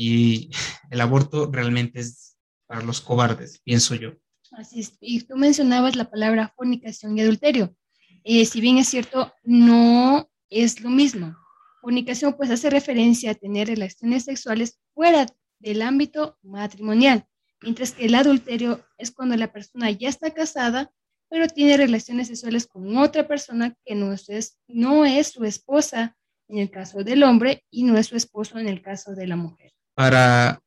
Y 0.00 0.50
el 0.90 1.00
aborto 1.00 1.50
realmente 1.50 1.99
es 1.99 2.37
para 2.67 2.83
los 2.83 3.00
cobardes, 3.00 3.61
pienso 3.64 3.97
yo. 3.97 4.12
Así 4.52 4.81
es. 4.81 4.97
Y 5.00 5.23
tú 5.23 5.37
mencionabas 5.37 5.97
la 5.97 6.09
palabra 6.09 6.52
fornicación 6.57 7.19
y 7.19 7.23
adulterio. 7.23 7.75
Eh, 8.23 8.47
si 8.47 8.61
bien 8.61 8.78
es 8.78 8.88
cierto, 8.88 9.33
no 9.43 10.31
es 10.50 10.81
lo 10.81 10.90
mismo. 10.90 11.37
Fornicación 11.81 12.35
pues 12.35 12.50
hace 12.50 12.71
referencia 12.71 13.33
a 13.33 13.35
tener 13.35 13.69
relaciones 13.69 14.25
sexuales 14.25 14.78
fuera 14.95 15.26
del 15.59 15.83
ámbito 15.83 16.38
matrimonial, 16.43 17.26
mientras 17.62 17.93
que 17.93 18.07
el 18.07 18.14
adulterio 18.14 18.85
es 18.99 19.11
cuando 19.11 19.37
la 19.37 19.52
persona 19.52 19.90
ya 19.90 20.09
está 20.09 20.31
casada, 20.33 20.93
pero 21.28 21.49
tiene 21.49 21.76
relaciones 21.76 22.28
sexuales 22.28 22.67
con 22.67 22.97
otra 22.97 23.26
persona 23.26 23.75
que 23.85 23.95
no 23.95 24.12
es, 24.12 24.59
no 24.69 25.05
es 25.05 25.28
su 25.28 25.45
esposa 25.45 26.17
en 26.49 26.59
el 26.59 26.71
caso 26.71 27.02
del 27.02 27.25
hombre 27.25 27.64
y 27.71 27.83
no 27.83 27.99
es 27.99 28.07
su 28.07 28.17
esposo 28.17 28.59
en 28.59 28.69
el 28.69 28.81
caso 28.81 29.14
de 29.14 29.26
la 29.26 29.37
mujer. 29.37 29.73
Para, 29.99 30.62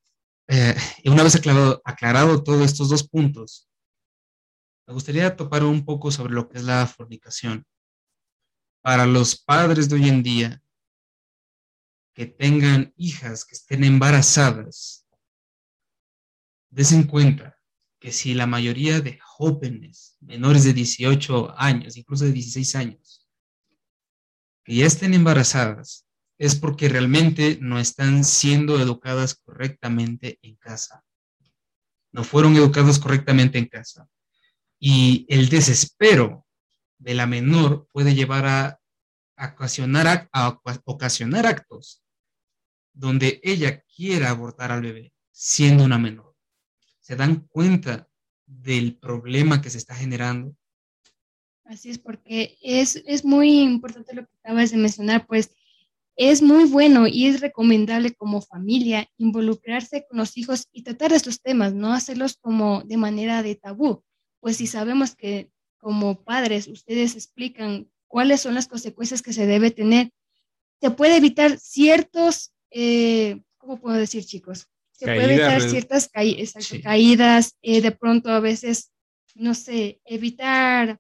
eh, 0.50 0.76
una 1.06 1.24
vez 1.24 1.38
aclarado, 1.38 1.82
aclarado 1.86 2.44
todos 2.44 2.66
estos 2.66 2.90
dos 2.90 3.08
puntos, 3.08 3.70
me 4.86 4.94
gustaría 4.94 5.38
topar 5.38 5.64
un 5.64 5.86
poco 5.86 6.12
sobre 6.12 6.34
lo 6.34 6.50
que 6.50 6.58
es 6.58 6.66
la 6.66 6.86
fornicación. 6.86 7.66
Para 8.82 9.06
los 9.06 9.42
padres 9.42 9.88
de 9.88 9.96
hoy 9.96 10.10
en 10.10 10.22
día 10.22 10.62
que 12.14 12.26
tengan 12.26 12.94
hijas 12.98 13.46
que 13.46 13.56
estén 13.56 13.86
embarazadas, 13.86 15.08
en 16.76 17.04
cuenta 17.04 17.58
que 18.02 18.12
si 18.12 18.34
la 18.34 18.48
mayoría 18.48 19.00
de 19.00 19.18
jóvenes 19.22 20.18
menores 20.20 20.66
de 20.66 20.74
18 20.74 21.58
años, 21.58 21.96
incluso 21.96 22.26
de 22.26 22.34
16 22.34 22.76
años, 22.76 23.30
que 24.66 24.76
ya 24.76 24.88
estén 24.88 25.14
embarazadas, 25.14 26.06
es 26.42 26.56
porque 26.56 26.90
realmente 26.90 27.60
no 27.62 27.78
están 27.78 28.24
siendo 28.24 28.80
educadas 28.80 29.36
correctamente 29.36 30.40
en 30.42 30.56
casa. 30.56 31.06
No 32.12 32.24
fueron 32.24 32.56
educados 32.56 32.98
correctamente 32.98 33.60
en 33.60 33.68
casa. 33.68 34.10
Y 34.80 35.28
el 35.30 35.50
desespero 35.50 36.48
de 36.98 37.14
la 37.14 37.28
menor 37.28 37.88
puede 37.92 38.16
llevar 38.16 38.48
a, 38.48 38.80
ocasionar, 39.54 40.30
a 40.34 40.60
ocasionar 40.86 41.46
actos 41.46 42.04
donde 42.92 43.40
ella 43.44 43.84
quiera 43.96 44.32
abortar 44.32 44.72
al 44.72 44.82
bebé 44.82 45.14
siendo 45.32 45.84
una 45.84 46.00
menor. 46.00 46.36
¿Se 47.02 47.16
dan 47.16 47.48
cuenta 47.50 48.10
del 48.48 48.98
problema 48.98 49.62
que 49.62 49.70
se 49.70 49.78
está 49.78 49.94
generando? 49.94 50.56
Así 51.66 51.92
es, 51.92 52.00
porque 52.00 52.58
es, 52.64 52.96
es 53.06 53.24
muy 53.24 53.62
importante 53.62 54.16
lo 54.16 54.26
que 54.26 54.38
acabas 54.44 54.72
de 54.72 54.78
mencionar, 54.78 55.28
pues 55.28 55.52
es 56.30 56.44
muy 56.44 56.66
bueno 56.66 57.08
y 57.08 57.26
es 57.26 57.42
recomendable 57.42 58.14
como 58.14 58.42
familia 58.42 59.10
involucrarse 59.18 60.06
con 60.08 60.20
los 60.20 60.38
hijos 60.38 60.68
y 60.72 60.84
tratar 60.84 61.14
estos 61.14 61.42
temas, 61.42 61.74
no 61.74 61.94
hacerlos 61.94 62.38
como 62.40 62.84
de 62.84 62.96
manera 62.98 63.42
de 63.42 63.56
tabú, 63.56 64.04
pues 64.40 64.58
si 64.58 64.68
sabemos 64.68 65.16
que 65.16 65.50
como 65.80 66.24
padres 66.24 66.68
ustedes 66.68 67.16
explican 67.16 67.90
cuáles 68.08 68.42
son 68.42 68.54
las 68.54 68.68
consecuencias 68.68 69.24
que 69.24 69.34
se 69.34 69.48
debe 69.48 69.72
tener, 69.72 70.12
se 70.80 70.92
puede 70.92 71.18
evitar 71.18 71.58
ciertos, 71.58 72.54
eh, 72.70 73.42
¿cómo 73.58 73.82
puedo 73.82 73.98
decir 73.98 74.24
chicos? 74.24 74.68
Se 74.92 75.06
puede 75.06 75.34
evitar 75.34 75.60
ciertas 75.60 76.08
caídas, 76.84 77.58
eh, 77.64 77.82
de 77.82 77.92
pronto 77.94 78.30
a 78.30 78.40
veces, 78.40 78.92
no 79.34 79.56
sé, 79.56 80.00
evitar 80.06 81.00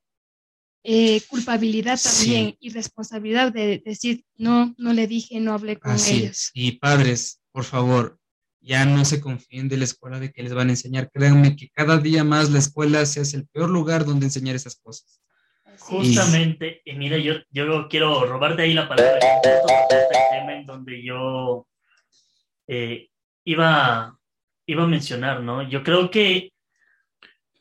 eh, 0.83 1.21
culpabilidad 1.27 1.99
también 2.01 2.55
y 2.59 2.69
responsabilidad 2.69 3.53
de 3.53 3.81
decir, 3.85 4.23
no, 4.35 4.73
no 4.77 4.93
le 4.93 5.07
dije, 5.07 5.39
no 5.39 5.53
hablé 5.53 5.77
con 5.77 5.91
Así 5.91 6.23
Es. 6.23 6.51
Y 6.53 6.73
padres, 6.73 7.41
por 7.51 7.63
favor, 7.63 8.19
ya 8.61 8.85
no 8.85 9.05
se 9.05 9.21
confíen 9.21 9.69
de 9.69 9.77
la 9.77 9.83
escuela 9.83 10.19
de 10.19 10.31
que 10.31 10.43
les 10.43 10.53
van 10.53 10.69
a 10.69 10.71
enseñar. 10.71 11.09
Créanme 11.11 11.55
que 11.55 11.69
cada 11.69 11.97
día 11.97 12.23
más 12.23 12.49
la 12.49 12.59
escuela 12.59 13.05
se 13.05 13.21
hace 13.21 13.37
el 13.37 13.47
peor 13.47 13.69
lugar 13.69 14.05
donde 14.05 14.25
enseñar 14.25 14.55
esas 14.55 14.75
cosas. 14.75 15.21
Justamente, 15.79 16.81
y, 16.85 16.93
mira, 16.93 17.17
yo, 17.17 17.35
yo 17.49 17.87
quiero 17.89 18.25
robarte 18.25 18.61
ahí 18.61 18.73
la 18.73 18.87
palabra, 18.87 19.17
este 19.17 20.17
tema 20.31 20.55
en 20.55 20.65
donde 20.65 21.03
yo 21.03 21.67
eh, 22.67 23.09
iba, 23.43 24.19
iba 24.67 24.83
a 24.83 24.87
mencionar, 24.87 25.41
¿no? 25.41 25.67
Yo 25.67 25.83
creo 25.83 26.11
que 26.11 26.50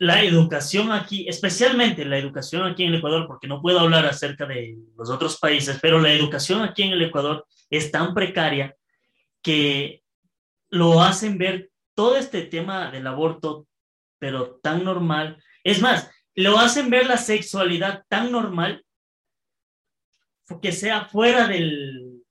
la 0.00 0.22
educación 0.22 0.92
aquí, 0.92 1.28
especialmente 1.28 2.06
la 2.06 2.16
educación 2.16 2.66
aquí 2.66 2.84
en 2.84 2.88
el 2.88 2.98
Ecuador, 3.00 3.26
porque 3.26 3.46
no 3.46 3.60
puedo 3.60 3.80
hablar 3.80 4.06
acerca 4.06 4.46
de 4.46 4.78
los 4.96 5.10
otros 5.10 5.38
países, 5.38 5.78
pero 5.80 6.00
la 6.00 6.10
educación 6.10 6.62
aquí 6.62 6.84
en 6.84 6.92
el 6.92 7.02
Ecuador 7.02 7.46
es 7.68 7.90
tan 7.90 8.14
precaria 8.14 8.74
que 9.42 10.02
lo 10.70 11.02
hacen 11.02 11.36
ver 11.36 11.70
todo 11.94 12.16
este 12.16 12.40
tema 12.40 12.90
del 12.90 13.06
aborto, 13.06 13.66
pero 14.18 14.58
tan 14.62 14.84
normal. 14.84 15.36
Es 15.64 15.82
más, 15.82 16.10
lo 16.34 16.58
hacen 16.58 16.88
ver 16.88 17.06
la 17.06 17.18
sexualidad 17.18 18.04
tan 18.08 18.32
normal 18.32 18.82
que 20.62 20.72
sea 20.72 21.04
fuera 21.04 21.46
del, 21.46 22.22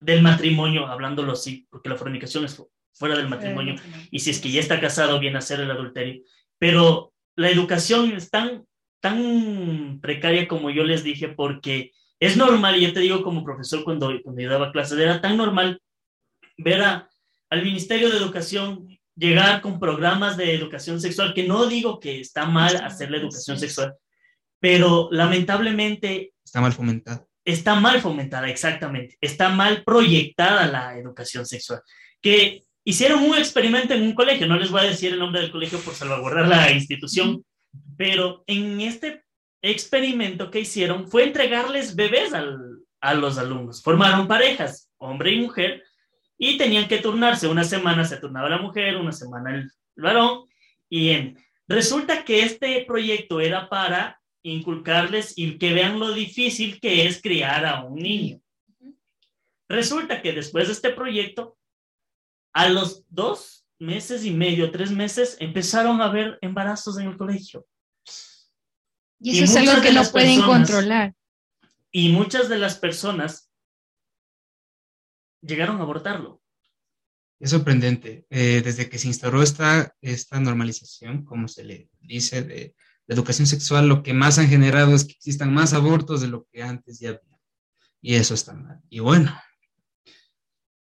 del 0.00 0.20
matrimonio, 0.20 0.88
hablándolo 0.88 1.30
así, 1.30 1.64
porque 1.70 1.90
la 1.90 1.96
fornicación 1.96 2.44
es 2.44 2.60
fuera 2.92 3.16
del 3.16 3.28
matrimonio, 3.28 3.76
y 4.10 4.18
si 4.18 4.30
es 4.30 4.40
que 4.40 4.50
ya 4.50 4.60
está 4.60 4.80
casado, 4.80 5.20
viene 5.20 5.38
a 5.38 5.42
ser 5.42 5.60
el 5.60 5.70
adulterio. 5.70 6.24
Pero 6.58 7.12
la 7.36 7.50
educación 7.50 8.12
es 8.12 8.30
tan, 8.30 8.64
tan 9.00 10.00
precaria 10.00 10.48
como 10.48 10.70
yo 10.70 10.84
les 10.84 11.04
dije, 11.04 11.28
porque 11.28 11.92
es 12.18 12.36
normal, 12.36 12.76
y 12.76 12.82
yo 12.86 12.92
te 12.92 13.00
digo 13.00 13.22
como 13.22 13.44
profesor 13.44 13.84
cuando, 13.84 14.12
cuando 14.22 14.40
yo 14.40 14.50
daba 14.50 14.72
clases, 14.72 14.98
era 14.98 15.20
tan 15.20 15.36
normal 15.36 15.80
ver 16.56 16.82
a, 16.82 17.10
al 17.50 17.62
Ministerio 17.62 18.10
de 18.10 18.16
Educación 18.16 18.88
llegar 19.14 19.62
con 19.62 19.80
programas 19.80 20.36
de 20.36 20.54
educación 20.54 21.00
sexual, 21.00 21.34
que 21.34 21.46
no 21.46 21.66
digo 21.66 21.98
que 22.00 22.20
está 22.20 22.44
mal 22.46 22.76
hacer 22.76 23.10
la 23.10 23.16
educación 23.16 23.58
sexual, 23.58 23.94
pero 24.60 25.08
lamentablemente... 25.10 26.32
Está 26.44 26.60
mal 26.60 26.72
fomentada. 26.72 27.26
Está 27.44 27.74
mal 27.76 28.00
fomentada, 28.00 28.48
exactamente. 28.48 29.16
Está 29.20 29.48
mal 29.48 29.84
proyectada 29.84 30.66
la 30.66 30.98
educación 30.98 31.46
sexual. 31.46 31.80
Que 32.20 32.65
hicieron 32.86 33.24
un 33.24 33.36
experimento 33.36 33.94
en 33.94 34.02
un 34.02 34.14
colegio, 34.14 34.46
no 34.46 34.56
les 34.56 34.70
voy 34.70 34.82
a 34.82 34.90
decir 34.90 35.12
el 35.12 35.18
nombre 35.18 35.40
del 35.40 35.50
colegio 35.50 35.80
por 35.80 35.94
salvaguardar 35.94 36.46
la 36.46 36.70
institución, 36.70 37.44
pero 37.96 38.44
en 38.46 38.80
este 38.80 39.24
experimento 39.60 40.52
que 40.52 40.60
hicieron 40.60 41.08
fue 41.08 41.24
entregarles 41.24 41.96
bebés 41.96 42.32
a 42.32 43.14
los 43.14 43.38
alumnos. 43.38 43.82
Formaron 43.82 44.28
parejas, 44.28 44.88
hombre 44.98 45.32
y 45.32 45.40
mujer, 45.40 45.82
y 46.38 46.58
tenían 46.58 46.86
que 46.86 46.98
turnarse. 46.98 47.48
Una 47.48 47.64
semana 47.64 48.04
se 48.04 48.18
turnaba 48.18 48.48
la 48.48 48.58
mujer, 48.58 48.96
una 48.96 49.12
semana 49.12 49.56
el, 49.56 49.68
varón. 49.96 50.46
Y 50.88 51.34
resulta 51.66 52.24
que 52.24 52.42
este 52.42 52.84
proyecto 52.86 53.40
era 53.40 53.68
para 53.68 54.20
inculcarles 54.42 55.36
y 55.36 55.58
que 55.58 55.72
vean 55.72 55.98
lo 55.98 56.12
difícil 56.12 56.78
que 56.78 57.06
es 57.06 57.20
criar 57.20 57.66
a 57.66 57.82
un 57.82 57.96
niño. 57.96 58.40
Resulta 59.68 60.22
que 60.22 60.32
después 60.32 60.68
de 60.68 60.74
este 60.74 60.90
proyecto, 60.90 61.56
a 62.56 62.70
los 62.70 63.04
dos 63.10 63.66
meses 63.78 64.24
y 64.24 64.30
medio, 64.30 64.70
tres 64.70 64.90
meses, 64.90 65.36
empezaron 65.40 66.00
a 66.00 66.06
haber 66.06 66.38
embarazos 66.40 66.96
en 66.96 67.08
el 67.08 67.18
colegio. 67.18 67.66
Y 69.20 69.42
eso 69.42 69.44
es 69.44 69.68
algo 69.68 69.82
que 69.82 69.92
no 69.92 70.02
pueden 70.10 70.40
controlar. 70.40 71.14
Y 71.92 72.08
muchas 72.12 72.48
de 72.48 72.56
las 72.56 72.78
personas 72.78 73.50
llegaron 75.42 75.76
a 75.76 75.82
abortarlo. 75.82 76.42
Es 77.38 77.50
sorprendente. 77.50 78.26
Eh, 78.30 78.62
desde 78.64 78.88
que 78.88 78.98
se 78.98 79.08
instauró 79.08 79.42
esta, 79.42 79.94
esta 80.00 80.40
normalización, 80.40 81.26
como 81.26 81.48
se 81.48 81.62
le 81.62 81.90
dice, 82.00 82.40
de 82.40 82.74
la 83.06 83.14
educación 83.14 83.46
sexual, 83.46 83.86
lo 83.86 84.02
que 84.02 84.14
más 84.14 84.38
han 84.38 84.48
generado 84.48 84.94
es 84.94 85.04
que 85.04 85.12
existan 85.12 85.52
más 85.52 85.74
abortos 85.74 86.22
de 86.22 86.28
lo 86.28 86.46
que 86.50 86.62
antes 86.62 87.00
ya 87.00 87.10
había. 87.10 87.38
Y 88.00 88.14
eso 88.14 88.32
está 88.32 88.54
mal. 88.54 88.80
Y 88.88 89.00
bueno, 89.00 89.38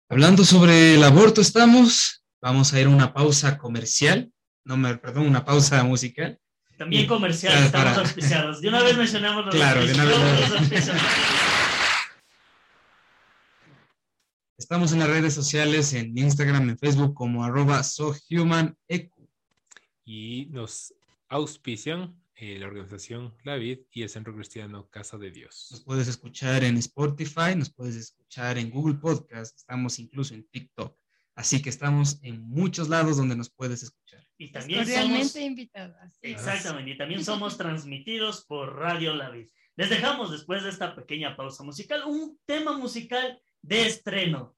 hablando 0.09 0.43
sobre 0.45 0.95
el 0.95 1.03
aborto 1.03 1.41
estamos, 1.41 2.23
vamos 2.41 2.73
a 2.73 2.79
ir 2.79 2.87
a 2.87 2.89
una 2.89 3.13
pausa 3.13 3.57
comercial, 3.57 4.31
no 4.63 4.77
me, 4.77 4.97
perdón, 4.97 5.27
una 5.27 5.45
pausa 5.45 5.83
musical. 5.83 6.39
También 6.77 7.07
comercial, 7.07 7.63
estamos 7.63 7.97
auspiciados. 7.97 8.61
De 8.61 8.67
una 8.67 8.83
vez 8.83 8.97
mencionamos 8.97 9.45
los 9.45 9.55
Claro, 9.55 9.85
de 9.85 9.93
una 9.93 10.05
vez. 10.05 10.91
Estamos 14.57 14.91
en 14.91 14.99
las 14.99 15.07
redes 15.07 15.33
sociales, 15.33 15.93
en 15.93 16.17
Instagram, 16.17 16.69
en 16.69 16.77
Facebook, 16.77 17.13
como 17.13 17.43
arroba 17.43 17.83
sohumanecu. 17.83 19.29
Y 20.03 20.47
nos 20.51 20.93
auspician 21.29 22.15
eh, 22.39 22.59
la 22.59 22.67
organización 22.67 23.35
La 23.43 23.55
Vid 23.55 23.79
y 23.91 24.03
el 24.03 24.09
Centro 24.09 24.35
Cristiano 24.35 24.87
Casa 24.91 25.17
de 25.17 25.31
Dios. 25.31 25.69
Nos 25.71 25.83
puedes 25.83 26.07
escuchar 26.07 26.63
en 26.63 26.77
Spotify, 26.77 27.55
nos 27.55 27.73
puedes 27.73 27.95
escuchar 27.95 28.59
en 28.59 28.69
Google 28.69 28.95
Podcast, 28.95 29.55
estamos 29.57 29.97
incluso 29.97 30.35
en 30.35 30.47
TikTok. 30.47 30.95
Así 31.35 31.63
que 31.63 31.71
estamos 31.71 32.19
en 32.21 32.47
muchos 32.47 32.89
lados 32.89 33.17
donde 33.17 33.35
nos 33.35 33.49
puedes 33.49 33.81
escuchar. 33.81 34.23
Y 34.37 34.51
también 34.51 34.85
realmente 34.85 35.41
invitadas. 35.41 36.19
Exactamente, 36.21 36.91
y 36.91 36.97
también 36.97 37.25
somos 37.25 37.57
transmitidos 37.57 38.45
por 38.45 38.75
Radio 38.75 39.15
La 39.15 39.31
Vid. 39.31 39.47
Les 39.75 39.89
dejamos 39.89 40.31
después 40.31 40.61
de 40.63 40.69
esta 40.69 40.95
pequeña 40.95 41.35
pausa 41.35 41.63
musical 41.63 42.03
un 42.05 42.39
tema 42.45 42.77
musical 42.77 43.41
de 43.63 43.87
estreno. 43.87 44.53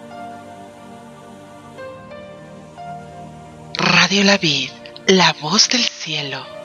Radio 3.76 4.24
La 4.26 4.38
Vid, 4.38 4.70
la 5.08 5.32
voz 5.42 5.70
del 5.70 5.84
cielo. 5.84 6.59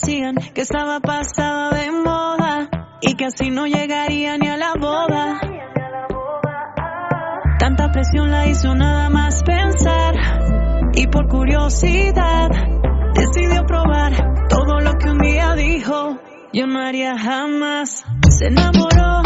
Decían 0.00 0.34
que 0.54 0.60
estaba 0.60 1.00
pasada 1.00 1.70
de 1.70 1.90
moda 1.90 2.68
y 3.00 3.14
que 3.14 3.26
así 3.26 3.50
no 3.50 3.66
llegaría 3.66 4.36
ni 4.36 4.48
a 4.48 4.56
la 4.56 4.74
boda. 4.78 5.40
Tanta 7.58 7.90
presión 7.92 8.30
la 8.30 8.46
hizo 8.46 8.74
nada 8.74 9.08
más 9.08 9.42
pensar 9.42 10.14
y 10.94 11.06
por 11.06 11.28
curiosidad 11.28 12.48
decidió 13.14 13.64
probar 13.64 14.12
todo 14.48 14.80
lo 14.80 14.92
que 14.98 15.10
un 15.10 15.18
día 15.18 15.54
dijo. 15.54 16.18
Yo 16.52 16.66
no 16.66 16.80
haría 16.80 17.18
jamás. 17.18 18.04
Se 18.28 18.46
enamoró, 18.46 19.22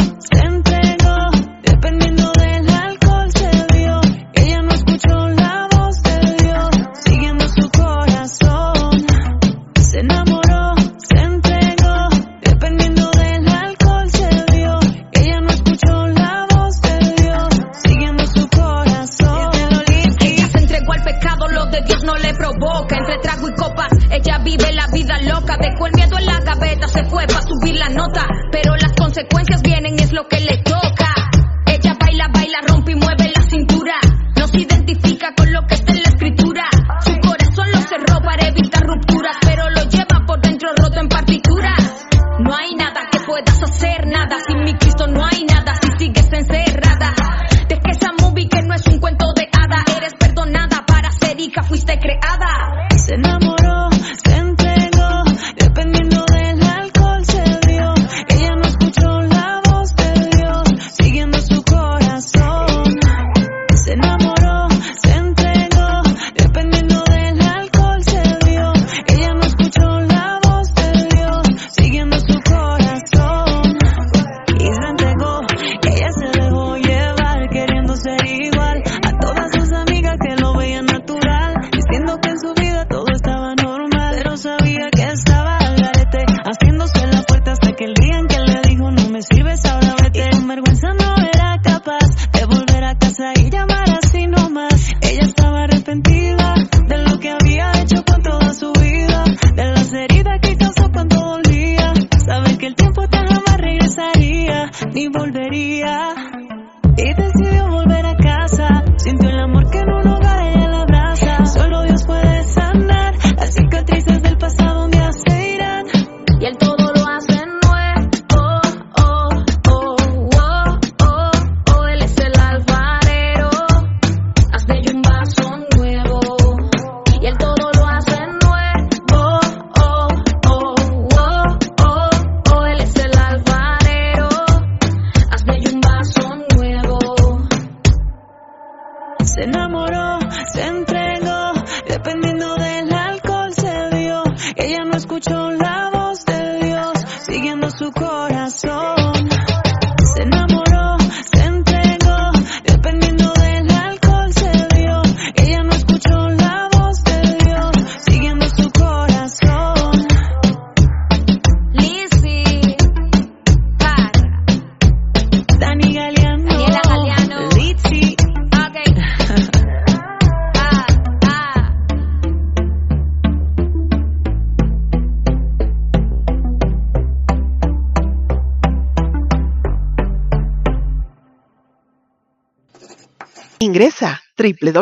consecuencias 29.28 29.62
vienen, 29.62 29.98
es 30.00 30.12
lo 30.12 30.28
que 30.28 30.40
le 30.40 30.59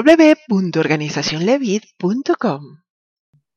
www.organizacionlevit.com. 0.03 2.83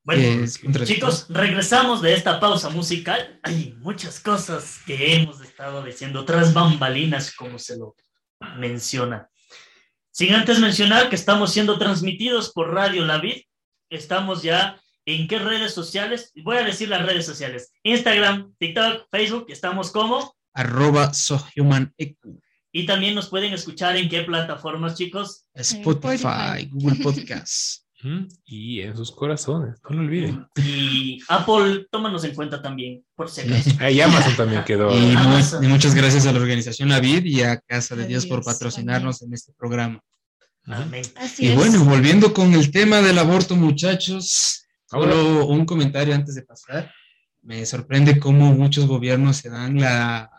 Bueno, 0.03 0.47
chicos, 0.83 1.27
regresamos 1.29 2.01
de 2.01 2.15
esta 2.15 2.39
pausa 2.39 2.69
musical. 2.69 3.39
Hay 3.43 3.75
muchas 3.79 4.19
cosas 4.19 4.79
que 4.85 5.15
hemos 5.15 5.39
estado 5.41 5.83
diciendo, 5.83 6.21
otras 6.21 6.55
bambalinas, 6.55 7.35
como 7.35 7.59
se 7.59 7.77
lo 7.77 7.95
menciona. 8.57 9.29
Sin 10.09 10.33
antes 10.33 10.57
mencionar 10.59 11.09
que 11.09 11.15
estamos 11.15 11.53
siendo 11.53 11.77
transmitidos 11.77 12.51
por 12.51 12.73
Radio 12.73 13.05
La 13.05 13.19
Vid. 13.19 13.43
Estamos 13.91 14.41
ya 14.41 14.81
en 15.05 15.27
qué 15.27 15.37
redes 15.37 15.71
sociales. 15.73 16.31
Voy 16.43 16.57
a 16.57 16.63
decir 16.63 16.89
las 16.89 17.05
redes 17.05 17.27
sociales. 17.27 17.71
Instagram, 17.83 18.55
TikTok, 18.57 19.05
Facebook. 19.11 19.45
Estamos 19.49 19.91
como 19.91 20.35
arroba 20.53 21.13
sohumaneq. 21.13 22.17
Y 22.71 22.85
también 22.85 23.15
nos 23.15 23.29
pueden 23.29 23.53
escuchar 23.53 23.97
en 23.97 24.07
qué 24.07 24.21
plataformas, 24.21 24.95
chicos. 24.95 25.45
Spotify, 25.53 26.69
Google 26.71 27.03
Podcasts. 27.03 27.81
Y 28.45 28.81
en 28.81 28.97
sus 28.97 29.11
corazones, 29.11 29.75
no 29.87 29.97
lo 29.97 30.01
olviden. 30.01 30.47
Y 30.55 31.19
Apple, 31.27 31.85
tómanos 31.91 32.23
en 32.23 32.33
cuenta 32.33 32.59
también, 32.59 33.05
por 33.15 33.29
si 33.29 33.41
acaso. 33.41 33.69
Ahí 33.79 34.01
Amazon 34.01 34.35
también 34.35 34.63
quedó. 34.63 34.89
Y, 34.91 35.15
muchas 35.67 35.93
gracias 35.93 36.25
a 36.25 36.33
la 36.33 36.39
organización 36.39 36.89
La 36.89 36.99
Vid 36.99 37.25
y 37.25 37.43
a 37.43 37.59
Casa 37.59 37.95
de 37.95 38.07
Dios 38.07 38.25
por 38.25 38.43
patrocinarnos 38.43 39.21
en 39.21 39.33
este 39.33 39.53
programa. 39.53 40.01
Amén. 40.65 41.03
y 41.37 41.53
bueno, 41.53 41.83
volviendo 41.85 42.33
con 42.33 42.53
el 42.53 42.71
tema 42.71 43.01
del 43.01 43.19
aborto, 43.19 43.55
muchachos, 43.55 44.65
solo 44.89 45.45
un 45.45 45.65
comentario 45.65 46.15
antes 46.15 46.33
de 46.35 46.41
pasar. 46.41 46.91
Me 47.43 47.65
sorprende 47.65 48.19
cómo 48.19 48.53
muchos 48.53 48.85
gobiernos 48.85 49.37
se 49.37 49.49
dan 49.49 49.79
la, 49.79 50.29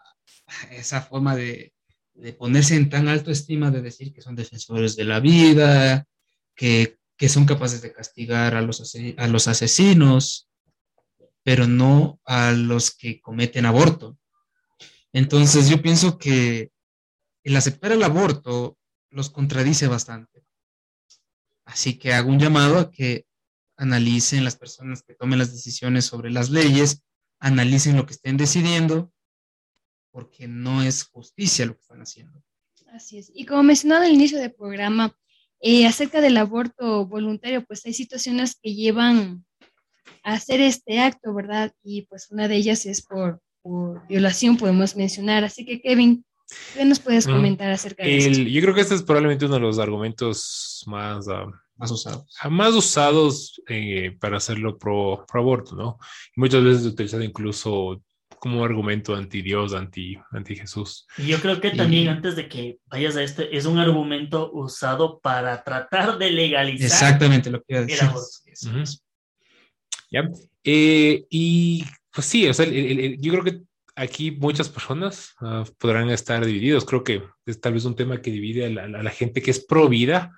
esa 0.70 1.00
forma 1.00 1.34
de, 1.34 1.72
de 2.14 2.32
ponerse 2.32 2.76
en 2.76 2.90
tan 2.90 3.08
alto 3.08 3.30
estima 3.30 3.70
de 3.70 3.82
decir 3.82 4.12
que 4.12 4.22
son 4.22 4.36
defensores 4.36 4.96
de 4.96 5.04
la 5.04 5.20
vida, 5.20 6.06
que 6.54 6.98
que 7.22 7.28
son 7.28 7.44
capaces 7.44 7.80
de 7.82 7.92
castigar 7.92 8.56
a 8.56 8.62
los, 8.62 8.96
a 9.16 9.26
los 9.28 9.46
asesinos, 9.46 10.48
pero 11.44 11.68
no 11.68 12.20
a 12.24 12.50
los 12.50 12.90
que 12.90 13.20
cometen 13.20 13.64
aborto. 13.64 14.18
Entonces 15.12 15.68
yo 15.68 15.80
pienso 15.80 16.18
que 16.18 16.72
el 17.44 17.54
aceptar 17.54 17.92
el 17.92 18.02
aborto 18.02 18.76
los 19.10 19.30
contradice 19.30 19.86
bastante. 19.86 20.44
Así 21.64 21.96
que 21.96 22.12
hago 22.12 22.28
un 22.28 22.40
llamado 22.40 22.80
a 22.80 22.90
que 22.90 23.24
analicen 23.76 24.42
las 24.42 24.56
personas 24.56 25.04
que 25.04 25.14
tomen 25.14 25.38
las 25.38 25.52
decisiones 25.52 26.04
sobre 26.04 26.32
las 26.32 26.50
leyes, 26.50 27.04
analicen 27.38 27.96
lo 27.96 28.04
que 28.04 28.14
estén 28.14 28.36
decidiendo, 28.36 29.11
porque 30.12 30.46
no 30.46 30.82
es 30.82 31.04
justicia 31.04 31.66
lo 31.66 31.74
que 31.74 31.80
están 31.80 32.00
haciendo. 32.00 32.42
Así 32.92 33.18
es. 33.18 33.32
Y 33.34 33.46
como 33.46 33.62
mencionaba 33.62 34.04
al 34.04 34.12
inicio 34.12 34.38
del 34.38 34.52
programa, 34.52 35.16
eh, 35.60 35.86
acerca 35.86 36.20
del 36.20 36.36
aborto 36.36 37.06
voluntario, 37.06 37.64
pues 37.64 37.84
hay 37.86 37.94
situaciones 37.94 38.56
que 38.62 38.74
llevan 38.74 39.44
a 40.22 40.34
hacer 40.34 40.60
este 40.60 41.00
acto, 41.00 41.32
¿verdad? 41.34 41.72
Y 41.82 42.02
pues 42.02 42.30
una 42.30 42.48
de 42.48 42.56
ellas 42.56 42.84
es 42.86 43.02
por, 43.02 43.40
violación, 44.08 44.56
podemos 44.56 44.96
mencionar. 44.96 45.44
Así 45.44 45.64
que, 45.64 45.80
Kevin, 45.80 46.24
¿qué 46.74 46.84
nos 46.84 47.00
puedes 47.00 47.26
mm, 47.26 47.30
comentar 47.30 47.70
acerca 47.70 48.04
de 48.04 48.18
esto? 48.18 48.42
Yo 48.42 48.60
creo 48.60 48.74
que 48.74 48.80
este 48.80 48.96
es 48.96 49.02
probablemente 49.02 49.46
uno 49.46 49.54
de 49.54 49.60
los 49.60 49.78
argumentos 49.78 50.84
más, 50.86 51.28
ah, 51.28 51.46
más 51.76 51.90
usados, 51.90 52.36
ah, 52.40 52.50
más 52.50 52.74
usados 52.74 53.60
eh, 53.68 54.16
para 54.20 54.36
hacerlo 54.36 54.76
pro, 54.78 55.24
pro, 55.26 55.40
aborto, 55.40 55.76
¿no? 55.76 55.98
muchas 56.36 56.62
veces 56.62 56.86
utilizado 56.86 57.22
incluso 57.22 58.02
como 58.38 58.64
argumento 58.64 59.14
anti 59.14 59.42
Dios, 59.42 59.74
anti, 59.74 60.16
anti 60.30 60.56
Jesús. 60.56 61.06
Y 61.18 61.26
yo 61.26 61.40
creo 61.40 61.60
que 61.60 61.70
también 61.70 62.08
antes 62.08 62.36
de 62.36 62.48
que 62.48 62.78
vayas 62.86 63.16
a 63.16 63.22
este, 63.22 63.56
es 63.56 63.66
un 63.66 63.78
argumento 63.78 64.50
usado 64.52 65.20
para 65.20 65.62
tratar 65.62 66.18
de 66.18 66.30
legalizar. 66.30 66.86
Exactamente 66.86 67.50
lo 67.50 67.60
que 67.60 67.66
iba 67.68 67.80
a 67.80 67.84
decir. 67.84 68.08
¿Ya? 70.10 70.28
Eh, 70.64 71.24
y 71.30 71.84
pues 72.12 72.26
sí, 72.26 72.46
o 72.46 72.54
sea, 72.54 72.66
yo 72.66 73.32
creo 73.32 73.44
que 73.44 73.62
aquí 73.96 74.30
muchas 74.30 74.68
personas 74.68 75.34
ah, 75.40 75.64
podrán 75.78 76.10
estar 76.10 76.44
divididos. 76.44 76.84
Creo 76.84 77.04
que 77.04 77.22
es 77.46 77.60
tal 77.60 77.74
vez 77.74 77.84
un 77.84 77.96
tema 77.96 78.20
que 78.20 78.30
divide 78.30 78.66
a 78.66 78.70
la, 78.70 78.98
a 78.98 79.02
la 79.02 79.10
gente 79.10 79.42
que 79.42 79.50
es 79.50 79.64
pro 79.64 79.88
vida 79.88 80.32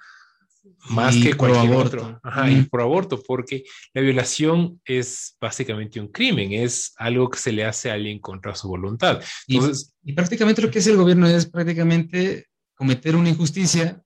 más 0.91 1.17
que 1.17 1.35
cualquier 1.35 1.73
otro. 1.75 2.21
Ajá, 2.23 2.51
y 2.51 2.63
por 2.63 2.81
aborto, 2.81 3.23
porque 3.23 3.65
la 3.93 4.03
violación 4.03 4.81
es 4.85 5.37
básicamente 5.41 6.01
un 6.01 6.09
crimen, 6.09 6.53
es 6.53 6.93
algo 6.97 7.29
que 7.31 7.39
se 7.39 7.53
le 7.53 7.65
hace 7.65 7.91
a 7.91 7.95
alguien 7.95 8.19
contra 8.19 8.55
su 8.55 8.69
voluntad. 8.69 9.23
Entonces, 9.47 9.95
y, 10.05 10.13
prácticamente 10.13 10.63
lo 10.63 10.71
que 10.71 10.79
hace 10.79 10.91
el 10.91 10.97
gobierno 10.97 11.27
es 11.27 11.47
prácticamente 11.47 12.47
cometer 12.75 13.17
una 13.17 13.31
injusticia, 13.31 14.03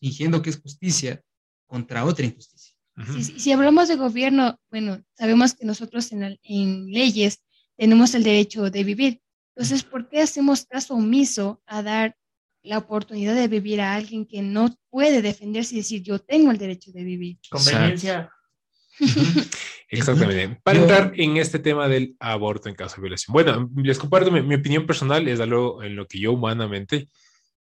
fingiendo 0.00 0.42
que 0.42 0.50
es 0.50 0.60
justicia 0.60 1.22
contra 1.66 2.04
otra 2.04 2.26
injusticia. 2.26 2.74
si, 3.36 3.52
hablamos 3.52 3.88
de 3.88 3.96
gobierno, 3.96 4.60
bueno, 4.70 5.02
sabemos 5.16 5.54
que 5.54 5.64
nosotros 5.64 6.12
en, 6.12 6.38
en 6.42 6.86
leyes 6.86 7.42
tenemos 7.76 8.14
el 8.14 8.22
derecho 8.22 8.70
de 8.70 8.84
vivir. 8.84 9.20
Entonces, 9.56 9.84
¿por 9.84 10.08
qué 10.08 10.20
hacemos 10.20 10.66
caso 10.66 10.94
omiso 10.94 11.62
a 11.66 11.82
dar 11.82 12.16
la 12.64 12.78
oportunidad 12.78 13.34
de 13.34 13.46
vivir 13.46 13.80
a 13.80 13.94
alguien 13.94 14.26
que 14.26 14.42
no 14.42 14.74
puede 14.90 15.22
defenderse 15.22 15.74
y 15.74 15.78
decir 15.78 16.02
yo 16.02 16.18
tengo 16.18 16.50
el 16.50 16.58
derecho 16.58 16.90
de 16.92 17.04
vivir. 17.04 17.38
Conveniencia. 17.50 18.30
Exactamente. 19.88 20.60
Para 20.62 20.78
entrar 20.78 21.12
en 21.16 21.36
este 21.36 21.58
tema 21.58 21.88
del 21.88 22.16
aborto 22.18 22.68
en 22.68 22.74
caso 22.74 22.96
de 22.96 23.02
violación. 23.02 23.32
Bueno, 23.32 23.70
les 23.76 23.98
comparto 23.98 24.30
mi, 24.30 24.54
opinión 24.54 24.86
personal, 24.86 25.28
es 25.28 25.40
algo 25.40 25.82
en 25.82 25.94
lo 25.94 26.06
que 26.06 26.18
yo 26.18 26.32
humanamente 26.32 27.08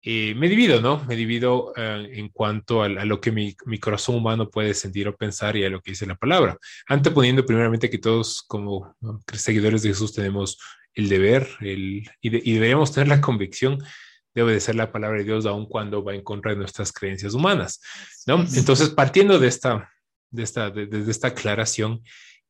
eh, 0.04 0.36
me 0.36 0.48
divido, 0.48 0.80
¿no? 0.80 1.04
Me 1.06 1.16
divido 1.16 1.74
eh, 1.76 2.10
en 2.14 2.30
cuanto 2.30 2.84
a, 2.84 2.90
lo 2.90 3.20
que 3.20 3.32
mi, 3.32 3.56
mi, 3.66 3.80
corazón 3.80 4.16
humano 4.16 4.50
puede 4.50 4.76
sentir 4.76 5.08
o 5.08 5.16
pensar 5.16 5.58
y 5.58 5.66
a 5.66 5.70
lo 5.70 5.82
que 5.82 5.92
dice 5.92 6.06
la 6.06 6.16
palabra. 6.16 6.58
Anteponiendo 6.88 7.46
primeramente 7.46 7.90
que 7.90 7.98
todos 7.98 8.44
como 8.44 8.96
seguidores 9.34 9.82
de 9.82 9.90
Jesús 9.90 10.14
tenemos 10.14 10.60
el 10.94 11.10
deber 11.10 11.48
el, 11.62 12.08
y, 12.22 12.52
y 12.52 12.54
deberíamos 12.54 12.92
tener 12.92 13.08
la 13.08 13.22
convicción 13.22 13.84
de 14.34 14.44
obedecer 14.44 14.76
la 14.76 14.92
palabra 14.92 15.20
de 15.20 15.26
Dios 15.26 15.46
aun 15.46 15.66
cuando 15.66 16.04
va 16.04 16.16
en 16.16 16.24
contra 16.24 16.52
de 16.52 16.58
nuestras 16.58 16.92
creencias 16.92 17.34
humanas, 17.34 17.80
¿no? 18.26 18.46
Entonces, 18.56 18.90
partiendo 18.90 19.40
de 19.40 19.48
esta, 19.48 19.90
de 20.30 20.44
esta, 20.44 20.70
de, 20.70 21.12
esta 21.12 21.30
aclaración, 21.30 22.02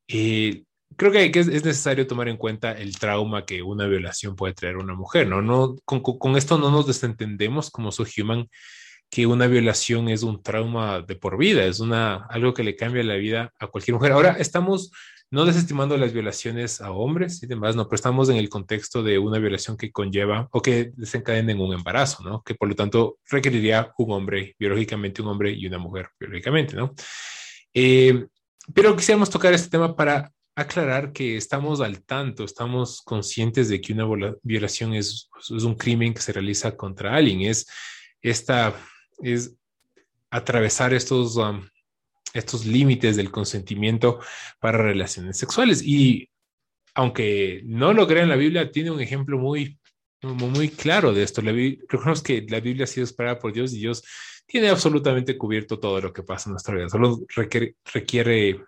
eh, 0.07 0.63
creo 0.95 1.11
que, 1.11 1.31
es, 1.33 1.47
necesario 1.47 2.07
tomar 2.07 2.27
en 2.29 2.37
cuenta 2.37 2.71
el 2.71 2.97
trauma 2.97 3.45
que 3.45 3.61
una 3.61 3.87
violación 3.87 4.35
puede 4.35 4.53
traer 4.53 4.75
a 4.75 4.83
una 4.83 4.95
mujer, 4.95 5.27
¿no? 5.27 5.41
no 5.41 5.75
con, 5.85 6.01
con 6.01 6.37
esto 6.37 6.57
no 6.57 6.71
nos 6.71 6.87
desentendemos 6.87 7.69
como 7.69 7.91
soy 7.91 8.07
human 8.21 8.47
que 9.13 9.27
una 9.27 9.45
violación 9.45 10.09
es 10.09 10.23
un 10.23 10.41
trauma 10.41 11.03
de 11.03 11.15
por 11.15 11.37
vida, 11.37 11.63
es 11.65 11.79
una, 11.79 12.25
algo 12.31 12.51
que 12.51 12.63
le 12.63 12.75
cambia 12.75 13.03
la 13.03 13.13
vida 13.13 13.53
a 13.59 13.67
cualquier 13.67 13.93
mujer. 13.93 14.11
Ahora 14.11 14.37
estamos 14.39 14.89
no 15.29 15.45
desestimando 15.45 15.95
las 15.97 16.13
violaciones 16.13 16.81
a 16.81 16.89
hombres 16.89 17.43
y 17.43 17.45
demás, 17.45 17.75
no, 17.75 17.85
pero 17.85 17.97
estamos 17.97 18.29
en 18.29 18.37
el 18.37 18.49
contexto 18.49 19.03
de 19.03 19.19
una 19.19 19.37
violación 19.37 19.77
que 19.77 19.91
conlleva 19.91 20.49
o 20.51 20.63
que 20.63 20.93
desencadena 20.95 21.51
en 21.51 21.61
un 21.61 21.75
embarazo, 21.75 22.23
¿no? 22.23 22.41
Que 22.41 22.55
por 22.55 22.67
lo 22.67 22.75
tanto 22.75 23.19
requeriría 23.29 23.93
un 23.99 24.13
hombre 24.13 24.55
biológicamente, 24.57 25.21
un 25.21 25.27
hombre 25.27 25.51
y 25.51 25.67
una 25.67 25.77
mujer 25.77 26.09
biológicamente, 26.19 26.75
¿no? 26.75 26.95
Eh, 27.71 28.25
pero 28.73 28.95
quisiéramos 28.95 29.29
tocar 29.29 29.53
este 29.53 29.69
tema 29.69 29.95
para 29.95 30.31
aclarar 30.55 31.13
que 31.13 31.37
estamos 31.37 31.81
al 31.81 32.03
tanto, 32.03 32.45
estamos 32.45 33.03
conscientes 33.03 33.69
de 33.69 33.79
que 33.79 33.93
una 33.93 34.07
violación 34.41 34.95
es, 34.95 35.29
es 35.55 35.63
un 35.63 35.75
crimen 35.75 36.15
que 36.15 36.21
se 36.21 36.33
realiza 36.33 36.75
contra 36.75 37.15
alguien, 37.15 37.41
es 37.41 37.67
esta, 38.23 38.73
es 39.21 39.55
atravesar 40.29 40.93
estos 40.93 41.35
um, 41.37 41.63
estos 42.33 42.65
límites 42.65 43.15
del 43.15 43.31
consentimiento 43.31 44.19
para 44.59 44.79
relaciones 44.79 45.37
sexuales. 45.37 45.81
Y 45.83 46.29
aunque 46.95 47.61
no 47.65 47.93
lo 47.93 48.07
crea 48.07 48.23
en 48.23 48.29
la 48.29 48.35
Biblia, 48.35 48.71
tiene 48.71 48.91
un 48.91 48.99
ejemplo 48.99 49.37
muy, 49.37 49.79
muy, 50.21 50.69
claro 50.69 51.13
de 51.13 51.23
esto. 51.23 51.41
La, 51.41 51.51
recordemos 51.51 52.21
que 52.21 52.45
la 52.49 52.59
Biblia 52.59 52.85
ha 52.85 52.87
sido 52.87 53.03
esperada 53.03 53.39
por 53.39 53.53
Dios 53.53 53.73
y 53.73 53.79
Dios 53.79 54.03
tiene 54.45 54.69
absolutamente 54.69 55.37
cubierto 55.37 55.79
todo 55.79 56.01
lo 56.01 56.13
que 56.13 56.23
pasa 56.23 56.49
en 56.49 56.53
nuestra 56.53 56.75
vida. 56.75 56.89
Solo 56.89 57.19
requiere, 57.93 58.59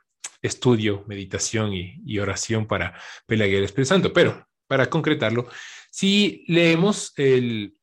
estudio, 0.42 1.04
meditación 1.08 1.74
y, 1.74 2.20
oración 2.20 2.68
para 2.68 3.00
pelear 3.26 3.50
el 3.50 3.64
Espíritu. 3.64 4.14
Pero 4.14 4.48
para 4.68 4.90
concretarlo, 4.90 5.48
si 5.90 6.44
leemos 6.48 7.14
el, 7.18 7.74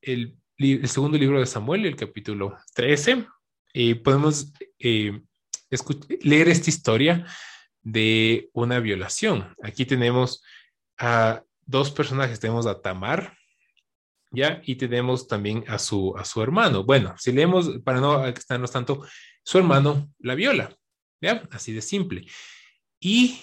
el, 0.00 0.36
segundo 0.86 1.18
libro 1.18 1.40
de 1.40 1.46
Samuel, 1.46 1.86
el 1.86 1.96
capítulo 1.96 2.56
13, 2.74 3.26
eh, 3.74 3.94
podemos 3.96 4.52
leer 4.78 6.48
esta 6.48 6.70
historia 6.70 7.26
de 7.82 8.50
una 8.52 8.78
violación. 8.80 9.54
Aquí 9.62 9.84
tenemos 9.86 10.42
a 10.98 11.42
dos 11.66 11.90
personajes, 11.90 12.40
tenemos 12.40 12.66
a 12.66 12.80
Tamar, 12.80 13.36
¿ya? 14.30 14.62
Y 14.64 14.76
tenemos 14.76 15.26
también 15.26 15.64
a 15.68 15.78
su, 15.78 16.14
a 16.16 16.24
su 16.24 16.42
hermano. 16.42 16.84
Bueno, 16.84 17.14
si 17.18 17.32
leemos, 17.32 17.70
para 17.84 18.00
no 18.00 18.26
extendernos 18.26 18.72
tanto, 18.72 19.04
su 19.44 19.58
hermano 19.58 20.12
la 20.18 20.34
viola, 20.34 20.74
¿ya? 21.20 21.48
Así 21.50 21.72
de 21.72 21.82
simple. 21.82 22.26
Y 23.00 23.40